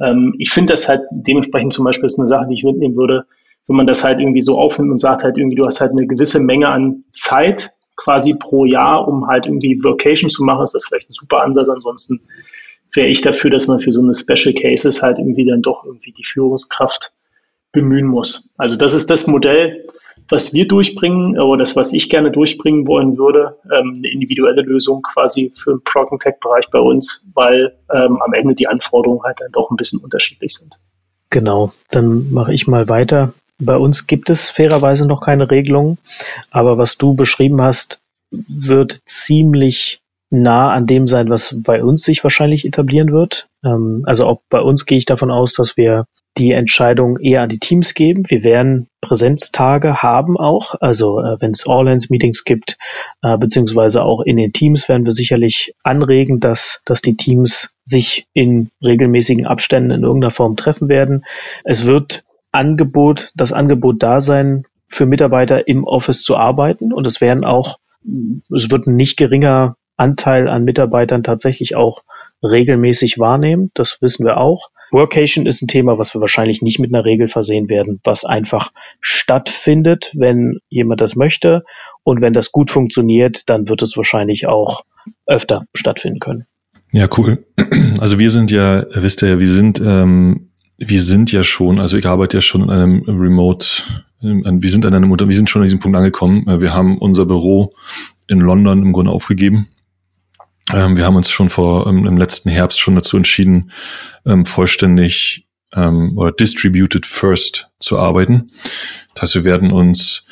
Ähm, 0.00 0.34
ich 0.38 0.50
finde 0.50 0.72
das 0.72 0.88
halt 0.88 1.02
dementsprechend 1.10 1.72
zum 1.72 1.84
Beispiel 1.84 2.06
ist 2.06 2.18
eine 2.18 2.28
Sache, 2.28 2.46
die 2.48 2.54
ich 2.54 2.64
mitnehmen 2.64 2.96
würde, 2.96 3.26
wenn 3.66 3.76
man 3.76 3.86
das 3.86 4.04
halt 4.04 4.20
irgendwie 4.20 4.40
so 4.40 4.58
aufnimmt 4.58 4.90
und 4.90 4.98
sagt 4.98 5.24
halt 5.24 5.38
irgendwie, 5.38 5.56
du 5.56 5.64
hast 5.64 5.80
halt 5.80 5.92
eine 5.92 6.06
gewisse 6.06 6.40
Menge 6.40 6.68
an 6.68 7.04
Zeit 7.12 7.70
quasi 7.96 8.34
pro 8.34 8.64
Jahr, 8.64 9.08
um 9.08 9.26
halt 9.26 9.46
irgendwie 9.46 9.82
Vocation 9.82 10.30
zu 10.30 10.44
machen, 10.44 10.62
ist 10.62 10.74
das 10.74 10.84
vielleicht 10.86 11.10
ein 11.10 11.14
super 11.14 11.42
Ansatz. 11.42 11.68
Ansonsten 11.68 12.20
wäre 12.92 13.08
ich 13.08 13.22
dafür, 13.22 13.50
dass 13.50 13.66
man 13.66 13.80
für 13.80 13.90
so 13.90 14.02
eine 14.02 14.14
Special 14.14 14.54
Cases 14.54 15.02
halt 15.02 15.18
irgendwie 15.18 15.46
dann 15.46 15.62
doch 15.62 15.84
irgendwie 15.84 16.12
die 16.12 16.24
Führungskraft 16.24 17.12
bemühen 17.72 18.06
muss. 18.06 18.54
Also 18.56 18.76
das 18.76 18.92
ist 18.92 19.10
das 19.10 19.26
Modell, 19.26 19.84
was 20.28 20.52
wir 20.52 20.66
durchbringen 20.66 21.38
oder 21.38 21.58
das, 21.58 21.76
was 21.76 21.92
ich 21.92 22.08
gerne 22.08 22.30
durchbringen 22.30 22.86
wollen 22.86 23.16
würde, 23.16 23.56
ähm, 23.64 23.94
eine 23.98 24.10
individuelle 24.10 24.62
Lösung 24.62 25.02
quasi 25.02 25.52
für 25.54 25.72
den 25.72 25.84
Prog 25.84 26.18
Tech-Bereich 26.20 26.70
bei 26.70 26.78
uns, 26.78 27.30
weil 27.34 27.76
ähm, 27.92 28.20
am 28.22 28.32
Ende 28.32 28.54
die 28.54 28.68
Anforderungen 28.68 29.22
halt 29.22 29.40
dann 29.40 29.52
doch 29.52 29.70
ein 29.70 29.76
bisschen 29.76 30.00
unterschiedlich 30.00 30.54
sind. 30.54 30.76
Genau, 31.30 31.72
dann 31.90 32.32
mache 32.32 32.54
ich 32.54 32.66
mal 32.66 32.88
weiter. 32.88 33.32
Bei 33.58 33.76
uns 33.76 34.06
gibt 34.06 34.30
es 34.30 34.50
fairerweise 34.50 35.06
noch 35.06 35.20
keine 35.20 35.50
Regelung, 35.50 35.98
aber 36.50 36.78
was 36.78 36.98
du 36.98 37.14
beschrieben 37.14 37.62
hast, 37.62 38.00
wird 38.30 39.00
ziemlich 39.06 40.00
nah 40.30 40.72
an 40.72 40.86
dem 40.86 41.06
sein, 41.06 41.28
was 41.28 41.56
bei 41.62 41.82
uns 41.82 42.02
sich 42.02 42.22
wahrscheinlich 42.24 42.64
etablieren 42.64 43.12
wird. 43.12 43.48
Ähm, 43.64 44.02
also 44.06 44.26
auch 44.26 44.40
bei 44.48 44.60
uns 44.60 44.86
gehe 44.86 44.98
ich 44.98 45.06
davon 45.06 45.30
aus, 45.30 45.52
dass 45.52 45.76
wir 45.76 46.06
die 46.38 46.52
Entscheidung 46.52 47.18
eher 47.18 47.42
an 47.42 47.48
die 47.48 47.58
Teams 47.58 47.94
geben. 47.94 48.24
Wir 48.28 48.44
werden 48.44 48.88
Präsenztage 49.00 50.02
haben 50.02 50.36
auch, 50.36 50.74
also 50.80 51.20
äh, 51.20 51.40
wenn 51.40 51.52
es 51.52 51.66
All-Hands-Meetings 51.66 52.44
gibt, 52.44 52.76
äh, 53.22 53.38
beziehungsweise 53.38 54.04
auch 54.04 54.20
in 54.20 54.36
den 54.36 54.52
Teams 54.52 54.88
werden 54.88 55.06
wir 55.06 55.12
sicherlich 55.12 55.74
anregen, 55.82 56.40
dass, 56.40 56.82
dass 56.84 57.00
die 57.00 57.16
Teams 57.16 57.74
sich 57.84 58.26
in 58.34 58.68
regelmäßigen 58.82 59.46
Abständen 59.46 59.92
in 59.92 60.02
irgendeiner 60.02 60.30
Form 60.30 60.56
treffen 60.56 60.88
werden. 60.88 61.24
Es 61.64 61.86
wird 61.86 62.24
Angebot, 62.52 63.32
das 63.34 63.52
Angebot 63.52 64.02
da 64.02 64.20
sein, 64.20 64.64
für 64.88 65.06
Mitarbeiter 65.06 65.66
im 65.68 65.84
Office 65.84 66.22
zu 66.22 66.36
arbeiten 66.36 66.92
und 66.92 67.06
es 67.06 67.20
werden 67.20 67.44
auch, 67.44 67.78
es 68.54 68.70
wird 68.70 68.86
ein 68.86 68.96
nicht 68.96 69.16
geringer 69.16 69.76
Anteil 69.96 70.48
an 70.48 70.64
Mitarbeitern 70.64 71.22
tatsächlich 71.22 71.76
auch 71.76 72.02
regelmäßig 72.42 73.18
wahrnehmen. 73.18 73.70
Das 73.74 73.98
wissen 74.00 74.26
wir 74.26 74.38
auch. 74.38 74.70
Workation 74.92 75.46
ist 75.46 75.62
ein 75.62 75.68
Thema, 75.68 75.98
was 75.98 76.14
wir 76.14 76.20
wahrscheinlich 76.20 76.62
nicht 76.62 76.78
mit 76.78 76.94
einer 76.94 77.04
Regel 77.04 77.28
versehen 77.28 77.68
werden, 77.68 78.00
was 78.04 78.24
einfach 78.24 78.72
stattfindet, 79.00 80.12
wenn 80.14 80.58
jemand 80.68 81.00
das 81.00 81.16
möchte. 81.16 81.64
Und 82.04 82.20
wenn 82.20 82.32
das 82.32 82.52
gut 82.52 82.70
funktioniert, 82.70 83.48
dann 83.48 83.68
wird 83.68 83.82
es 83.82 83.96
wahrscheinlich 83.96 84.46
auch 84.46 84.84
öfter 85.26 85.66
stattfinden 85.74 86.20
können. 86.20 86.46
Ja, 86.92 87.08
cool. 87.16 87.44
Also 87.98 88.18
wir 88.18 88.30
sind 88.30 88.50
ja, 88.50 88.84
wisst 88.90 89.22
ihr 89.22 89.30
ja, 89.30 89.40
wir 89.40 89.48
sind, 89.48 89.80
ähm, 89.84 90.50
wir 90.78 91.00
sind 91.00 91.32
ja 91.32 91.42
schon, 91.42 91.80
also 91.80 91.96
ich 91.96 92.06
arbeite 92.06 92.36
ja 92.36 92.40
schon 92.40 92.62
in 92.62 92.70
einem 92.70 93.02
Remote, 93.06 93.66
ähm, 94.22 94.62
wir 94.62 94.70
sind 94.70 94.86
an 94.86 94.94
einem, 94.94 95.10
wir 95.10 95.36
sind 95.36 95.50
schon 95.50 95.62
an 95.62 95.66
diesem 95.66 95.80
Punkt 95.80 95.96
angekommen. 95.96 96.44
Wir 96.60 96.74
haben 96.74 96.98
unser 96.98 97.24
Büro 97.26 97.72
in 98.28 98.38
London 98.38 98.82
im 98.82 98.92
Grunde 98.92 99.10
aufgegeben 99.10 99.68
wir 100.72 101.04
haben 101.04 101.16
uns 101.16 101.30
schon 101.30 101.48
vor 101.48 101.86
ähm, 101.86 102.06
im 102.06 102.16
letzten 102.16 102.50
Herbst 102.50 102.80
schon 102.80 102.96
dazu 102.96 103.16
entschieden, 103.16 103.70
ähm, 104.24 104.44
vollständig 104.44 105.46
ähm, 105.74 106.16
oder 106.16 106.32
distributed 106.32 107.06
first 107.06 107.68
zu 107.78 107.98
arbeiten. 107.98 108.48
Das 109.14 109.22
heißt, 109.22 109.34
wir 109.36 109.44
werden 109.44 109.70
uns 109.70 110.24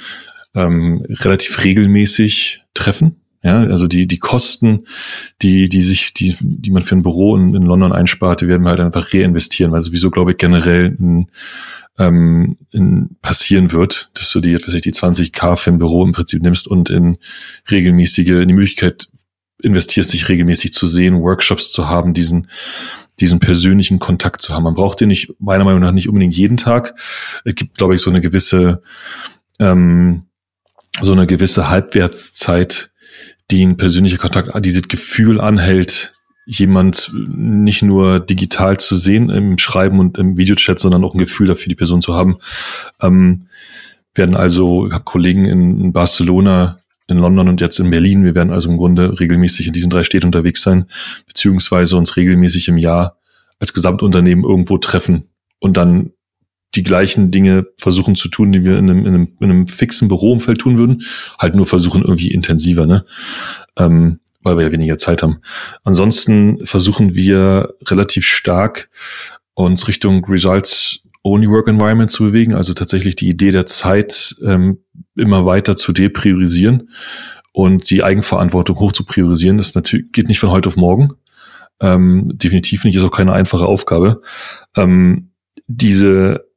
ähm, 0.55 1.05
relativ 1.09 1.63
regelmäßig 1.65 2.63
treffen. 2.75 3.21
Ja, 3.43 3.59
also 3.59 3.87
die, 3.87 4.07
die 4.07 4.19
Kosten, 4.19 4.87
die, 5.43 5.69
die 5.69 5.83
sich, 5.83 6.15
die, 6.15 6.35
die 6.41 6.71
man 6.71 6.81
für 6.81 6.97
ein 6.97 7.03
Büro 7.03 7.37
in, 7.37 7.55
in 7.55 7.65
London 7.65 7.93
einspart, 7.93 8.41
die 8.41 8.49
werden 8.49 8.63
wir 8.63 8.71
halt 8.71 8.81
einfach 8.81 9.13
reinvestieren, 9.13 9.71
weil 9.71 9.83
sowieso, 9.83 10.11
glaube 10.11 10.31
ich, 10.31 10.39
generell 10.39 10.97
in, 10.99 11.27
ähm, 11.99 12.57
in 12.71 13.17
passieren 13.21 13.73
wird, 13.73 14.11
dass 14.15 14.33
du 14.33 14.41
die, 14.41 14.55
etwas 14.55 14.73
die 14.81 14.93
20k 14.93 15.57
für 15.57 15.71
ein 15.71 15.79
Büro 15.79 16.05
im 16.07 16.13
Prinzip 16.13 16.43
nimmst 16.43 16.67
und 16.67 16.89
in 16.89 17.19
regelmäßige, 17.71 18.31
in 18.31 18.49
die 18.49 18.55
Möglichkeit 18.55 19.09
investierst, 19.65 20.13
dich 20.13 20.29
regelmäßig 20.29 20.73
zu 20.73 20.87
sehen, 20.87 21.21
Workshops 21.21 21.71
zu 21.71 21.89
haben, 21.89 22.15
diesen, 22.15 22.49
diesen 23.21 23.41
persönlichen 23.41 23.99
Kontakt 23.99 24.43
zu 24.43 24.55
haben. 24.55 24.65
Man 24.65 24.75
braucht 24.75 25.01
den 25.01 25.09
nicht, 25.09 25.35
meiner 25.39 25.65
Meinung 25.65 25.81
nach, 25.81 25.93
nicht 25.93 26.09
unbedingt 26.09 26.35
jeden 26.35 26.57
Tag. 26.57 26.95
Es 27.45 27.55
gibt, 27.55 27.77
glaube 27.79 27.95
ich, 27.95 28.01
so 28.01 28.11
eine 28.11 28.21
gewisse, 28.21 28.83
ähm, 29.59 30.27
so 31.01 31.13
eine 31.13 31.27
gewisse 31.27 31.69
Halbwertszeit, 31.71 32.93
die 33.51 33.65
ein 33.65 33.77
persönlicher 33.77 34.19
Kontakt, 34.19 34.51
dieses 34.65 34.89
Gefühl 34.89 35.41
anhält, 35.41 36.13
jemand 36.47 37.11
nicht 37.15 37.83
nur 37.83 38.21
digital 38.21 38.77
zu 38.77 38.97
sehen 38.97 39.31
im 39.31 39.59
Schreiben 39.59 39.99
und 39.99 40.19
im 40.19 40.37
Videochat, 40.37 40.79
sondern 40.79 41.05
auch 41.05 41.15
ein 41.15 41.19
Gefühl 41.19 41.47
dafür, 41.47 41.69
die 41.69 41.75
Person 41.75 42.03
zu 42.03 42.15
haben. 42.15 42.37
Ähm, 43.01 43.49
werden 44.15 44.37
also, 44.37 44.87
ich 44.87 44.93
habe 44.93 45.05
Kollegen 45.05 45.47
in, 45.47 45.81
in 45.81 45.93
Barcelona, 45.93 46.79
in 47.07 47.19
London 47.19 47.49
und 47.49 47.61
jetzt 47.61 47.79
in 47.79 47.91
Berlin. 47.91 48.25
Wir 48.25 48.35
werden 48.35 48.53
also 48.53 48.71
im 48.71 48.77
Grunde 48.77 49.19
regelmäßig 49.21 49.67
in 49.67 49.73
diesen 49.73 49.91
drei 49.91 50.03
Städten 50.03 50.27
unterwegs 50.27 50.63
sein, 50.63 50.87
beziehungsweise 51.27 51.97
uns 51.97 52.17
regelmäßig 52.17 52.69
im 52.69 52.79
Jahr 52.79 53.19
als 53.59 53.73
Gesamtunternehmen 53.73 54.45
irgendwo 54.45 54.79
treffen 54.79 55.29
und 55.59 55.77
dann 55.77 56.13
die 56.75 56.83
gleichen 56.83 57.31
Dinge 57.31 57.67
versuchen 57.79 58.17
zu 58.17 58.29
tun, 58.29 58.53
die 58.53 58.65
wir 58.65 58.79
in 58.79 58.91
einem, 58.91 59.07
in 59.07 59.15
einem, 59.15 59.29
in 59.41 59.51
einem 59.51 59.67
fixen 59.67 60.09
Büroumfeld 60.09 60.59
tun 60.59 60.79
würden, 60.79 61.03
halt 61.39 61.55
nur 61.55 61.67
versuchen 61.67 62.03
irgendwie 62.03 62.33
intensiver, 62.33 62.87
ne? 62.87 63.05
Ähm, 63.77 64.21
weil 64.43 64.59
wir 64.59 64.67
ja 64.67 64.73
weniger 64.73 64.99
Zeit 64.99 65.23
haben. 65.23 65.39
Ansonsten 65.85 66.67
versuchen 66.67 67.15
wir 67.15 67.75
relativ 67.87 68.27
stark 68.27 68.91
uns 69.55 69.89
Richtung 69.89 70.25
Results 70.27 71.01
Only 71.23 71.49
Work 71.49 71.69
Environment 71.69 72.11
zu 72.11 72.25
bewegen, 72.25 72.55
also 72.55 72.75
tatsächlich 72.75 73.17
die 73.17 73.29
Idee 73.29 73.51
der 73.51 73.65
Zeit 73.65 74.37
ähm, 74.45 74.84
immer 75.17 75.47
weiter 75.47 75.77
zu 75.77 75.93
depriorisieren 75.93 76.91
und 77.53 77.91
die 77.91 78.03
Eigenverantwortung 78.03 78.79
hoch 78.79 78.93
zu 78.93 79.05
priorisieren, 79.05 79.59
das 79.59 79.75
natürlich 79.75 80.13
geht 80.13 80.29
nicht 80.29 80.41
von 80.41 80.51
heute 80.51 80.69
auf 80.69 80.77
morgen. 80.77 81.11
Ähm, 81.81 82.31
definitiv 82.35 82.85
nicht, 82.85 82.97
ist 82.97 83.05
auch 83.05 83.11
keine 83.11 83.33
einfache 83.33 83.67
Aufgabe. 83.67 84.23
Ähm, 84.77 85.31
diese, 85.67 86.49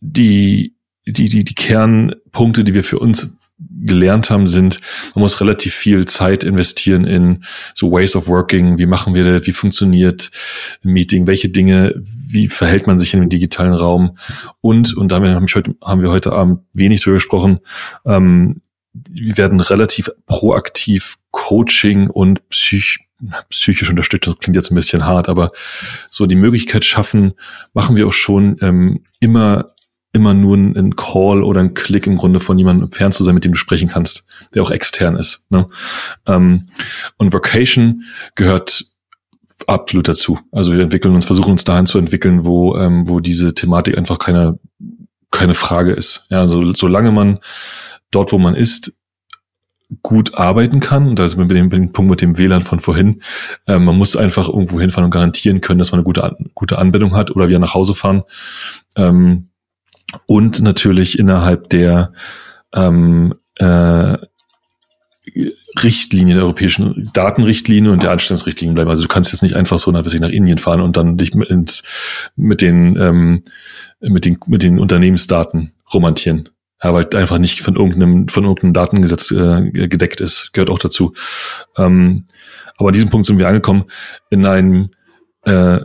die, 0.00 0.76
die, 1.06 1.28
die, 1.28 1.44
die 1.44 1.54
Kernpunkte, 1.54 2.64
die 2.64 2.74
wir 2.74 2.84
für 2.84 2.98
uns 2.98 3.38
gelernt 3.80 4.30
haben, 4.30 4.46
sind, 4.46 4.80
man 5.14 5.22
muss 5.22 5.40
relativ 5.40 5.74
viel 5.74 6.06
Zeit 6.06 6.44
investieren 6.44 7.04
in 7.04 7.44
so 7.74 7.90
Ways 7.90 8.16
of 8.16 8.28
Working. 8.28 8.78
Wie 8.78 8.86
machen 8.86 9.14
wir 9.14 9.24
das? 9.24 9.46
Wie 9.46 9.52
funktioniert 9.52 10.30
ein 10.84 10.92
Meeting? 10.92 11.26
Welche 11.26 11.48
Dinge? 11.48 11.94
Wie 12.04 12.48
verhält 12.48 12.86
man 12.86 12.98
sich 12.98 13.14
in 13.14 13.20
dem 13.20 13.28
digitalen 13.28 13.74
Raum? 13.74 14.18
Und, 14.60 14.96
und 14.96 15.10
damit 15.10 15.34
haben, 15.34 15.46
heute, 15.54 15.74
haben 15.82 16.02
wir 16.02 16.10
heute 16.10 16.32
Abend 16.32 16.60
wenig 16.72 17.00
drüber 17.00 17.16
gesprochen, 17.16 17.60
ähm, 18.04 18.62
wir 18.92 19.38
werden 19.38 19.60
relativ 19.60 20.10
proaktiv 20.26 21.16
Coaching 21.30 22.10
und 22.10 22.46
Psych 22.50 23.00
psychisch 23.50 23.88
unterstützt, 23.88 24.26
das 24.26 24.38
klingt 24.38 24.56
jetzt 24.56 24.72
ein 24.72 24.74
bisschen 24.74 25.04
hart, 25.06 25.28
aber 25.28 25.52
so 26.10 26.26
die 26.26 26.34
Möglichkeit 26.34 26.84
schaffen, 26.84 27.34
machen 27.72 27.96
wir 27.96 28.08
auch 28.08 28.12
schon 28.12 28.56
ähm, 28.60 29.04
immer 29.20 29.74
immer 30.12 30.34
nur 30.34 30.56
ein 30.56 30.94
Call 30.94 31.42
oder 31.42 31.60
ein 31.60 31.74
Klick 31.74 32.06
im 32.06 32.16
Grunde 32.16 32.38
von 32.40 32.58
jemandem 32.58 32.92
fern 32.92 33.12
zu 33.12 33.24
sein, 33.24 33.34
mit 33.34 33.44
dem 33.44 33.52
du 33.52 33.58
sprechen 33.58 33.88
kannst, 33.88 34.26
der 34.54 34.62
auch 34.62 34.70
extern 34.70 35.16
ist. 35.16 35.46
Ne? 35.50 35.68
Ähm, 36.26 36.68
und 37.16 37.32
Vocation 37.32 38.04
gehört 38.34 38.84
absolut 39.66 40.08
dazu. 40.08 40.38
Also 40.50 40.74
wir 40.74 40.82
entwickeln 40.82 41.14
uns, 41.14 41.24
versuchen 41.24 41.52
uns 41.52 41.64
dahin 41.64 41.86
zu 41.86 41.98
entwickeln, 41.98 42.44
wo, 42.44 42.76
ähm, 42.76 43.08
wo 43.08 43.20
diese 43.20 43.54
Thematik 43.54 43.96
einfach 43.96 44.18
keine, 44.18 44.58
keine 45.30 45.54
Frage 45.54 45.92
ist. 45.92 46.26
Ja, 46.28 46.40
also 46.40 46.74
solange 46.74 47.10
man 47.10 47.38
dort, 48.10 48.32
wo 48.32 48.38
man 48.38 48.54
ist, 48.54 48.92
gut 50.02 50.34
arbeiten 50.34 50.80
kann, 50.80 51.08
und 51.08 51.18
da 51.18 51.24
ist 51.24 51.36
mit 51.36 51.50
dem, 51.50 51.64
mit 51.64 51.72
dem 51.74 51.92
Punkt 51.92 52.10
mit 52.10 52.22
dem 52.22 52.38
WLAN 52.38 52.62
von 52.62 52.80
vorhin, 52.80 53.20
äh, 53.66 53.78
man 53.78 53.96
muss 53.96 54.16
einfach 54.16 54.48
irgendwo 54.48 54.80
hinfahren 54.80 55.04
und 55.04 55.10
garantieren 55.10 55.60
können, 55.60 55.78
dass 55.78 55.92
man 55.92 55.98
eine 55.98 56.04
gute, 56.04 56.34
gute 56.54 56.78
Anbindung 56.78 57.14
hat 57.14 57.30
oder 57.30 57.48
wir 57.48 57.58
nach 57.58 57.74
Hause 57.74 57.94
fahren. 57.94 58.22
Ähm, 58.96 59.48
und 60.26 60.60
natürlich 60.60 61.18
innerhalb 61.18 61.70
der 61.70 62.12
ähm, 62.74 63.34
äh, 63.56 64.16
Richtlinie, 65.82 66.34
der 66.34 66.44
europäischen 66.44 67.08
Datenrichtlinie 67.12 67.92
und 67.92 68.02
der 68.02 68.10
Anstellungsrichtlinie 68.10 68.74
bleiben. 68.74 68.90
Also 68.90 69.02
du 69.02 69.08
kannst 69.08 69.32
jetzt 69.32 69.42
nicht 69.42 69.54
einfach 69.54 69.78
so 69.78 69.90
nach, 69.90 70.04
nach 70.04 70.28
Indien 70.28 70.58
fahren 70.58 70.80
und 70.80 70.96
dann 70.96 71.16
dich 71.16 71.34
mit, 71.34 71.48
ins, 71.48 71.82
mit 72.36 72.60
den 72.60 72.96
ähm, 72.96 73.42
mit 74.00 74.24
den 74.24 74.38
mit 74.46 74.62
den 74.62 74.78
Unternehmensdaten 74.78 75.72
romantieren. 75.94 76.48
Ja, 76.82 76.92
weil 76.92 77.08
einfach 77.14 77.38
nicht 77.38 77.62
von 77.62 77.76
irgendeinem 77.76 78.28
von 78.28 78.44
irgendeinem 78.44 78.72
Datengesetz 78.72 79.30
äh, 79.30 79.70
gedeckt 79.70 80.20
ist, 80.20 80.52
gehört 80.52 80.70
auch 80.70 80.80
dazu. 80.80 81.14
Ähm, 81.76 82.26
aber 82.76 82.88
an 82.88 82.94
diesem 82.94 83.10
Punkt 83.10 83.26
sind 83.26 83.38
wir 83.38 83.46
angekommen 83.46 83.84
in 84.30 84.44
einem 84.44 84.90
äh, 85.44 85.80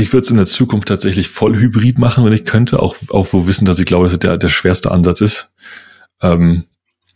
ich 0.00 0.12
würde 0.12 0.24
es 0.24 0.30
in 0.30 0.36
der 0.36 0.46
Zukunft 0.46 0.88
tatsächlich 0.88 1.28
voll 1.28 1.56
hybrid 1.56 1.98
machen, 1.98 2.24
wenn 2.24 2.32
ich 2.32 2.44
könnte, 2.44 2.80
auch, 2.80 2.96
auch 3.10 3.28
wo 3.32 3.46
wissen, 3.46 3.64
dass 3.64 3.78
ich 3.78 3.86
glaube, 3.86 4.04
dass 4.04 4.14
es 4.14 4.18
der, 4.18 4.36
der 4.36 4.48
schwerste 4.48 4.90
Ansatz 4.90 5.20
ist. 5.20 5.54
Ähm, 6.22 6.64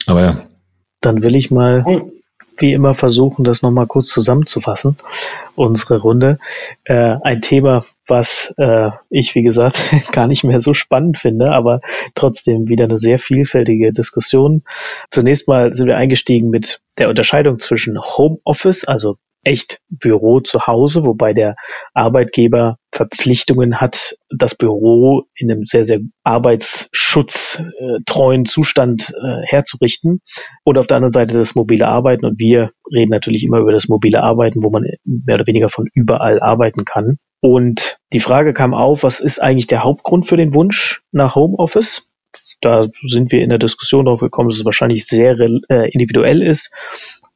aber 0.06 0.22
ja. 0.22 0.46
Dann 1.00 1.22
will 1.22 1.36
ich 1.36 1.50
mal 1.50 1.84
wie 2.56 2.72
immer 2.72 2.94
versuchen, 2.94 3.44
das 3.44 3.62
nochmal 3.62 3.86
kurz 3.86 4.08
zusammenzufassen, 4.08 4.96
unsere 5.54 5.98
Runde. 5.98 6.38
Äh, 6.84 7.16
ein 7.22 7.40
Thema, 7.40 7.84
was 8.06 8.54
äh, 8.58 8.90
ich, 9.10 9.34
wie 9.34 9.42
gesagt, 9.42 9.82
gar 10.12 10.26
nicht 10.26 10.44
mehr 10.44 10.60
so 10.60 10.74
spannend 10.74 11.18
finde, 11.18 11.52
aber 11.52 11.80
trotzdem 12.14 12.68
wieder 12.68 12.84
eine 12.84 12.98
sehr 12.98 13.18
vielfältige 13.18 13.92
Diskussion. 13.92 14.62
Zunächst 15.10 15.48
mal 15.48 15.74
sind 15.74 15.86
wir 15.86 15.96
eingestiegen 15.96 16.50
mit 16.50 16.80
der 16.98 17.08
Unterscheidung 17.08 17.58
zwischen 17.58 17.98
Homeoffice, 18.00 18.84
also 18.84 19.16
echt 19.44 19.80
Büro 19.88 20.40
zu 20.40 20.66
Hause, 20.66 21.06
wobei 21.06 21.32
der 21.32 21.54
Arbeitgeber 21.92 22.78
Verpflichtungen 22.92 23.80
hat, 23.80 24.16
das 24.30 24.54
Büro 24.54 25.24
in 25.36 25.50
einem 25.50 25.66
sehr, 25.66 25.82
sehr 25.84 26.00
arbeitsschutztreuen 26.22 28.46
Zustand 28.46 29.12
äh, 29.14 29.42
herzurichten. 29.44 30.20
Und 30.62 30.78
auf 30.78 30.86
der 30.86 30.98
anderen 30.98 31.12
Seite 31.12 31.36
das 31.36 31.54
mobile 31.54 31.86
Arbeiten. 31.88 32.24
Und 32.24 32.38
wir 32.38 32.70
reden 32.92 33.10
natürlich 33.10 33.44
immer 33.44 33.58
über 33.58 33.72
das 33.72 33.88
mobile 33.88 34.22
Arbeiten, 34.22 34.62
wo 34.62 34.70
man 34.70 34.84
mehr 35.04 35.34
oder 35.34 35.46
weniger 35.46 35.68
von 35.68 35.88
überall 35.92 36.40
arbeiten 36.40 36.84
kann. 36.84 37.18
Und 37.40 37.98
die 38.12 38.20
Frage 38.20 38.54
kam 38.54 38.74
auf, 38.74 39.02
was 39.02 39.18
ist 39.20 39.42
eigentlich 39.42 39.66
der 39.66 39.84
Hauptgrund 39.84 40.26
für 40.26 40.36
den 40.36 40.54
Wunsch 40.54 41.02
nach 41.12 41.34
Homeoffice? 41.34 42.06
Da 42.60 42.88
sind 43.02 43.32
wir 43.32 43.42
in 43.42 43.50
der 43.50 43.58
Diskussion 43.58 44.06
darauf 44.06 44.20
gekommen, 44.20 44.48
dass 44.48 44.58
es 44.58 44.64
wahrscheinlich 44.64 45.06
sehr 45.06 45.38
äh, 45.38 45.90
individuell 45.90 46.42
ist. 46.42 46.72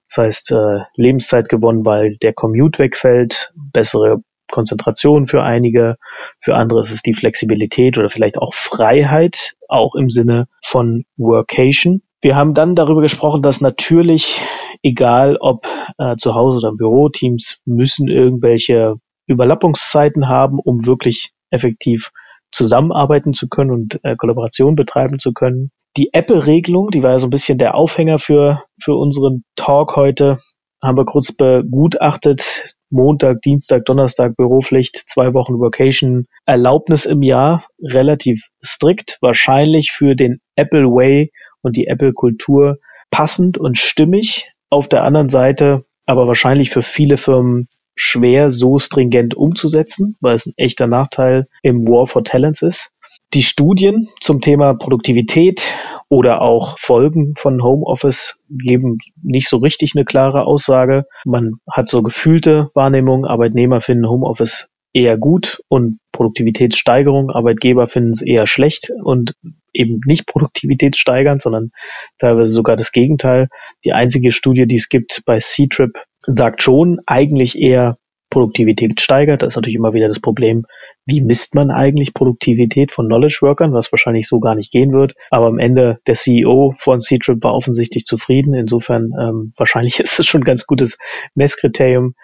Das 0.08 0.24
heißt, 0.24 0.52
äh, 0.52 0.80
Lebenszeit 0.94 1.48
gewonnen, 1.48 1.84
weil 1.84 2.16
der 2.16 2.32
Commute 2.32 2.78
wegfällt, 2.78 3.52
bessere 3.54 4.22
Konzentration 4.50 5.26
für 5.26 5.42
einige, 5.42 5.96
für 6.40 6.56
andere 6.56 6.80
ist 6.80 6.90
es 6.90 7.02
die 7.02 7.14
Flexibilität 7.14 7.98
oder 7.98 8.08
vielleicht 8.08 8.38
auch 8.38 8.54
Freiheit, 8.54 9.54
auch 9.68 9.94
im 9.94 10.10
Sinne 10.10 10.48
von 10.62 11.04
Workation. 11.16 12.02
Wir 12.20 12.34
haben 12.34 12.54
dann 12.54 12.74
darüber 12.74 13.02
gesprochen, 13.02 13.42
dass 13.42 13.60
natürlich, 13.60 14.40
egal 14.82 15.36
ob 15.36 15.66
äh, 15.98 16.16
zu 16.16 16.34
Hause 16.34 16.58
oder 16.58 16.70
im 16.70 16.76
Büro, 16.76 17.08
Teams 17.10 17.60
müssen 17.64 18.08
irgendwelche 18.08 18.96
Überlappungszeiten 19.26 20.26
haben, 20.28 20.58
um 20.58 20.86
wirklich 20.86 21.32
effektiv 21.50 22.10
zusammenarbeiten 22.50 23.32
zu 23.32 23.48
können 23.48 23.70
und 23.70 24.00
äh, 24.02 24.16
Kollaboration 24.16 24.76
betreiben 24.76 25.18
zu 25.18 25.32
können. 25.32 25.70
Die 25.96 26.10
Apple-Regelung, 26.12 26.90
die 26.90 27.02
war 27.02 27.12
ja 27.12 27.18
so 27.18 27.26
ein 27.26 27.30
bisschen 27.30 27.58
der 27.58 27.74
Aufhänger 27.74 28.18
für, 28.18 28.64
für 28.80 28.94
unseren 28.94 29.44
Talk 29.56 29.96
heute, 29.96 30.38
haben 30.82 30.96
wir 30.96 31.04
kurz 31.04 31.32
begutachtet. 31.32 32.74
Montag, 32.90 33.42
Dienstag, 33.42 33.84
Donnerstag 33.84 34.36
Büropflicht, 34.36 34.96
zwei 34.96 35.34
Wochen 35.34 35.60
Vacation, 35.60 36.26
Erlaubnis 36.46 37.04
im 37.04 37.22
Jahr, 37.22 37.66
relativ 37.82 38.46
strikt, 38.64 39.18
wahrscheinlich 39.20 39.92
für 39.92 40.14
den 40.14 40.40
Apple 40.56 40.84
Way 40.84 41.32
und 41.60 41.76
die 41.76 41.86
Apple-Kultur 41.86 42.78
passend 43.10 43.58
und 43.58 43.76
stimmig. 43.76 44.52
Auf 44.70 44.88
der 44.88 45.04
anderen 45.04 45.28
Seite 45.28 45.84
aber 46.08 46.26
wahrscheinlich 46.26 46.70
für 46.70 46.82
viele 46.82 47.18
Firmen 47.18 47.68
schwer 47.98 48.50
so 48.50 48.78
stringent 48.78 49.34
umzusetzen, 49.34 50.16
weil 50.20 50.36
es 50.36 50.46
ein 50.46 50.54
echter 50.56 50.86
Nachteil 50.86 51.48
im 51.62 51.86
War 51.86 52.06
for 52.06 52.24
Talents 52.24 52.62
ist. 52.62 52.92
Die 53.34 53.42
Studien 53.42 54.08
zum 54.20 54.40
Thema 54.40 54.72
Produktivität 54.74 55.60
oder 56.08 56.40
auch 56.40 56.78
Folgen 56.78 57.34
von 57.36 57.62
Homeoffice 57.62 58.40
geben 58.48 58.98
nicht 59.22 59.48
so 59.48 59.58
richtig 59.58 59.92
eine 59.94 60.06
klare 60.06 60.46
Aussage. 60.46 61.04
Man 61.26 61.56
hat 61.70 61.88
so 61.88 62.02
gefühlte 62.02 62.70
Wahrnehmung, 62.72 63.26
Arbeitnehmer 63.26 63.82
finden 63.82 64.08
Homeoffice 64.08 64.68
eher 64.94 65.18
gut 65.18 65.60
und 65.68 65.98
Produktivitätssteigerung, 66.12 67.30
Arbeitgeber 67.30 67.88
finden 67.88 68.12
es 68.12 68.22
eher 68.22 68.46
schlecht 68.46 68.90
und 69.02 69.34
eben 69.74 70.00
nicht 70.06 70.26
produktivitätssteigernd, 70.26 71.42
sondern 71.42 71.70
teilweise 72.18 72.52
sogar 72.52 72.76
das 72.76 72.92
Gegenteil. 72.92 73.48
Die 73.84 73.92
einzige 73.92 74.32
Studie, 74.32 74.66
die 74.66 74.76
es 74.76 74.88
gibt 74.88 75.22
bei 75.26 75.38
C-Trip, 75.38 75.92
sagt 76.22 76.62
schon 76.62 77.00
eigentlich 77.06 77.58
eher 77.58 77.98
Produktivität 78.30 79.00
steigert. 79.00 79.42
Das 79.42 79.52
ist 79.52 79.56
natürlich 79.56 79.76
immer 79.76 79.94
wieder 79.94 80.08
das 80.08 80.20
Problem, 80.20 80.66
wie 81.06 81.22
misst 81.22 81.54
man 81.54 81.70
eigentlich 81.70 82.12
Produktivität 82.12 82.92
von 82.92 83.06
Knowledge 83.06 83.38
Workern, 83.40 83.72
was 83.72 83.90
wahrscheinlich 83.92 84.28
so 84.28 84.40
gar 84.40 84.54
nicht 84.54 84.70
gehen 84.70 84.92
wird. 84.92 85.14
Aber 85.30 85.46
am 85.46 85.58
Ende 85.58 86.00
der 86.06 86.14
CEO 86.14 86.74
von 86.76 87.00
C-Trip 87.00 87.42
war 87.42 87.54
offensichtlich 87.54 88.04
zufrieden. 88.04 88.54
Insofern 88.54 89.12
ähm, 89.18 89.52
wahrscheinlich 89.56 90.00
ist 90.00 90.18
es 90.18 90.26
schon 90.26 90.42
ein 90.42 90.44
ganz 90.44 90.66
gutes 90.66 90.98
Messkriterium. 91.34 92.14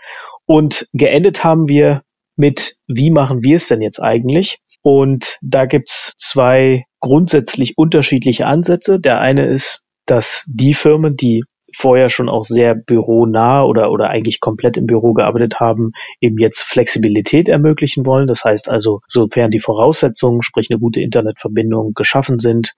Und 0.47 0.87
geendet 0.93 1.45
haben 1.45 1.69
wir 1.69 2.03
mit, 2.37 2.77
wie 2.87 3.11
machen 3.11 3.43
wir 3.43 3.57
es 3.57 3.69
denn 3.69 3.81
jetzt 3.81 4.01
eigentlich? 4.01 4.59
Und 4.83 5.39
da 5.41 5.65
gibt's 5.65 6.13
zwei 6.19 6.85
grundsätzlich 7.01 7.79
unterschiedliche 7.79 8.47
Ansätze. 8.47 9.01
Der 9.01 9.21
eine 9.21 9.47
ist, 9.47 9.83
dass 10.05 10.45
die 10.47 10.75
Firmen, 10.75 11.17
die 11.17 11.45
vorher 11.75 12.11
schon 12.11 12.29
auch 12.29 12.45
sehr 12.45 12.75
büronah 12.75 13.65
oder, 13.65 13.91
oder 13.91 14.11
eigentlich 14.11 14.41
komplett 14.41 14.77
im 14.77 14.87
Büro 14.87 15.13
gearbeitet 15.13 15.61
haben, 15.61 15.93
eben 16.21 16.39
jetzt 16.39 16.63
Flexibilität 16.63 17.49
ermöglichen 17.49 18.07
wollen. 18.07 18.27
Das 18.27 18.45
heißt 18.45 18.69
also, 18.69 19.01
sofern 19.09 19.51
die 19.51 19.61
Voraussetzungen, 19.61 20.43
sprich 20.43 20.69
eine 20.71 20.81
gute 20.81 21.01
Internetverbindung 21.01 21.93
geschaffen 21.95 22.39
sind, 22.39 22.73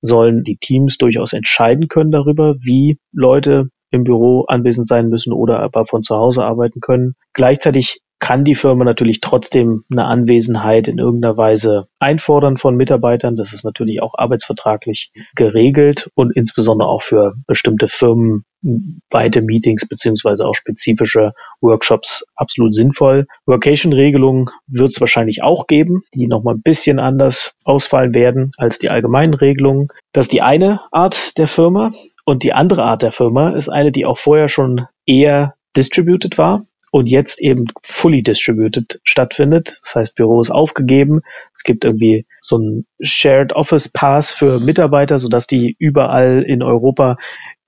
sollen 0.00 0.42
die 0.42 0.56
Teams 0.56 0.98
durchaus 0.98 1.32
entscheiden 1.32 1.88
können 1.88 2.10
darüber, 2.10 2.56
wie 2.60 2.98
Leute 3.12 3.68
im 3.90 4.04
Büro 4.04 4.44
anwesend 4.48 4.88
sein 4.88 5.08
müssen 5.08 5.32
oder 5.32 5.60
aber 5.60 5.86
von 5.86 6.02
zu 6.02 6.16
Hause 6.16 6.44
arbeiten 6.44 6.80
können. 6.80 7.14
Gleichzeitig 7.32 8.00
kann 8.24 8.42
die 8.42 8.54
Firma 8.54 8.86
natürlich 8.86 9.20
trotzdem 9.20 9.84
eine 9.90 10.06
Anwesenheit 10.06 10.88
in 10.88 10.96
irgendeiner 10.96 11.36
Weise 11.36 11.88
einfordern 11.98 12.56
von 12.56 12.74
Mitarbeitern. 12.74 13.36
Das 13.36 13.52
ist 13.52 13.64
natürlich 13.64 14.00
auch 14.00 14.14
arbeitsvertraglich 14.16 15.12
geregelt 15.34 16.08
und 16.14 16.34
insbesondere 16.34 16.88
auch 16.88 17.02
für 17.02 17.34
bestimmte 17.46 17.86
Firmen 17.86 18.46
weite 19.10 19.42
Meetings 19.42 19.86
beziehungsweise 19.86 20.46
auch 20.46 20.54
spezifische 20.54 21.32
Workshops 21.60 22.24
absolut 22.34 22.72
sinnvoll. 22.72 23.26
Workation-Regelungen 23.44 24.48
wird 24.68 24.88
es 24.88 25.02
wahrscheinlich 25.02 25.42
auch 25.42 25.66
geben, 25.66 26.02
die 26.14 26.26
nochmal 26.26 26.54
ein 26.54 26.62
bisschen 26.62 27.00
anders 27.00 27.52
ausfallen 27.62 28.14
werden 28.14 28.52
als 28.56 28.78
die 28.78 28.88
allgemeinen 28.88 29.34
Regelungen. 29.34 29.88
Das 30.12 30.24
ist 30.24 30.32
die 30.32 30.40
eine 30.40 30.80
Art 30.92 31.36
der 31.36 31.46
Firma. 31.46 31.92
Und 32.24 32.42
die 32.42 32.54
andere 32.54 32.84
Art 32.84 33.02
der 33.02 33.12
Firma 33.12 33.50
ist 33.50 33.68
eine, 33.68 33.92
die 33.92 34.06
auch 34.06 34.16
vorher 34.16 34.48
schon 34.48 34.86
eher 35.04 35.56
distributed 35.76 36.38
war 36.38 36.64
und 36.94 37.08
jetzt 37.08 37.42
eben 37.42 37.64
fully 37.82 38.22
distributed 38.22 39.00
stattfindet. 39.02 39.80
Das 39.82 39.96
heißt, 39.96 40.14
Büro 40.14 40.40
ist 40.40 40.52
aufgegeben. 40.52 41.22
Es 41.52 41.64
gibt 41.64 41.84
irgendwie 41.84 42.24
so 42.40 42.56
ein 42.56 42.86
Shared 43.02 43.52
Office 43.52 43.88
Pass 43.88 44.30
für 44.30 44.60
Mitarbeiter, 44.60 45.18
sodass 45.18 45.48
die 45.48 45.74
überall 45.76 46.44
in 46.46 46.62
Europa 46.62 47.16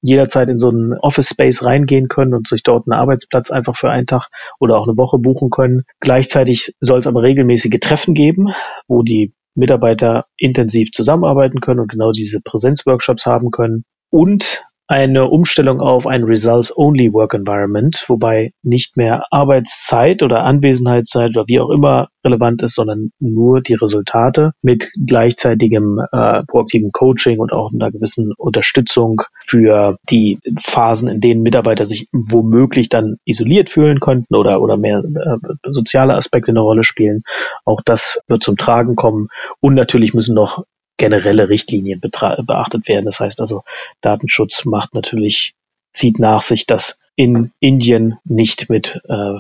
jederzeit 0.01 0.49
in 0.49 0.61
so 0.61 0.69
einen 0.69 0.93
Office 0.93 1.31
Space 1.31 1.65
reingehen 1.65 2.07
können 2.07 2.35
und 2.35 2.47
sich 2.47 2.63
dort 2.63 2.87
einen 2.87 2.97
Arbeitsplatz 2.97 3.51
einfach 3.51 3.77
für 3.77 3.91
einen 3.91 4.07
Tag 4.07 4.29
oder 4.61 4.79
auch 4.79 4.87
eine 4.87 4.97
Woche 4.97 5.19
buchen 5.19 5.51
können. 5.51 5.83
Gleichzeitig 5.99 6.77
soll 6.79 7.01
es 7.01 7.09
aber 7.09 7.25
regelmäßige 7.25 7.81
Treffen 7.81 8.15
geben, 8.15 8.51
wo 8.87 9.03
die 9.03 9.35
Mitarbeiter 9.57 10.27
intensiv 10.37 10.93
zusammenarbeiten 10.93 11.59
können 11.61 11.81
und 11.81 11.91
genau 11.91 12.13
diese 12.13 12.43
Präsenzworkshops 12.45 13.27
haben 13.27 13.51
können. 13.51 13.83
Und 14.09 14.63
eine 14.89 15.29
Umstellung 15.29 15.81
auf 15.81 16.07
ein 16.07 16.25
Results-Only 16.25 17.13
Work 17.13 17.35
Environment, 17.35 18.05
wobei 18.09 18.53
nicht 18.63 18.97
mehr 18.97 19.25
Arbeitszeit 19.31 20.23
oder 20.23 20.45
Anwesenheitszeit 20.45 21.31
oder 21.31 21.45
wie 21.49 21.61
auch 21.61 21.71
immer 21.71 22.09
relevant 22.25 22.63
ist, 22.63 22.75
sondern 22.75 23.11
nur 23.19 23.61
die 23.61 23.75
Resultate 23.75 24.53
mit 24.63 24.91
gleichzeitigem 25.07 26.01
äh, 26.13 26.43
proaktiven 26.45 26.93
Coaching 26.93 27.39
und 27.39 27.53
auch 27.53 27.73
einer 27.73 27.91
gewissen 27.91 28.33
Unterstützung 28.37 29.23
für 29.45 29.97
die 30.11 30.39
Phasen, 30.61 31.09
in 31.09 31.21
denen 31.21 31.43
Mitarbeiter 31.43 31.85
sich 31.85 32.09
womöglich 32.13 32.89
dann 32.89 33.17
isoliert 33.25 33.71
fühlen 33.71 34.01
könnten 34.01 34.35
oder, 34.35 34.61
oder 34.61 34.77
mehr 34.77 34.99
äh, 34.99 35.71
soziale 35.71 36.15
Aspekte 36.15 36.51
eine 36.51 36.61
Rolle 36.61 36.85
spielen. 36.85 37.23
Auch 37.65 37.81
das 37.85 38.21
wird 38.29 38.43
zum 38.43 38.57
Tragen 38.57 38.97
kommen. 38.97 39.29
Und 39.61 39.75
natürlich 39.75 40.15
müssen 40.15 40.35
noch 40.35 40.65
generelle 40.97 41.49
Richtlinien 41.49 42.01
beachtet 42.01 42.89
werden. 42.89 43.07
Das 43.07 43.21
heißt 43.21 43.41
also, 43.41 43.63
Datenschutz 44.01 44.65
macht 44.65 44.95
natürlich, 44.95 45.55
zieht 45.93 46.19
nach 46.19 46.41
sich, 46.43 46.67
dass 46.67 46.99
in 47.17 47.53
Indien 47.61 48.19
nicht 48.25 48.69
mit 48.69 49.01
äh, 49.09 49.39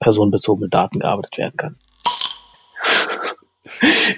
personenbezogenen 0.00 0.70
Daten 0.70 1.00
gearbeitet 1.00 1.38
werden 1.38 1.56
kann. 1.56 1.76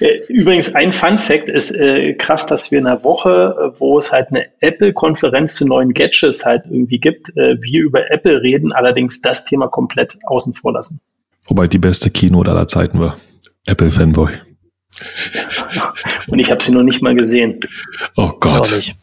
Äh, 0.00 0.20
übrigens, 0.28 0.74
ein 0.74 0.92
Fun 0.92 1.18
Fact 1.18 1.50
ist 1.50 1.72
äh, 1.72 2.14
krass, 2.14 2.46
dass 2.46 2.70
wir 2.70 2.78
in 2.78 2.86
einer 2.86 3.04
Woche, 3.04 3.74
wo 3.76 3.98
es 3.98 4.10
halt 4.10 4.28
eine 4.28 4.46
Apple-Konferenz 4.60 5.54
zu 5.56 5.66
neuen 5.66 5.92
Gadgets 5.92 6.46
halt 6.46 6.64
irgendwie 6.64 6.98
gibt, 6.98 7.36
äh, 7.36 7.60
wir 7.60 7.82
über 7.82 8.10
Apple 8.10 8.40
reden, 8.40 8.72
allerdings 8.72 9.20
das 9.20 9.44
Thema 9.44 9.68
komplett 9.68 10.16
außen 10.24 10.54
vor 10.54 10.72
lassen. 10.72 11.02
Wobei 11.46 11.66
die 11.66 11.78
beste 11.78 12.10
Keynote 12.10 12.50
aller 12.50 12.68
Zeiten 12.68 13.00
war. 13.00 13.18
Apple 13.66 13.90
Fanboy. 13.90 14.30
Und 16.28 16.39
ich 16.39 16.51
habe 16.51 16.62
sie 16.62 16.72
noch 16.72 16.82
nicht 16.82 17.02
mal 17.02 17.14
gesehen. 17.14 17.60
Oh 18.16 18.32
Gott. 18.39 18.94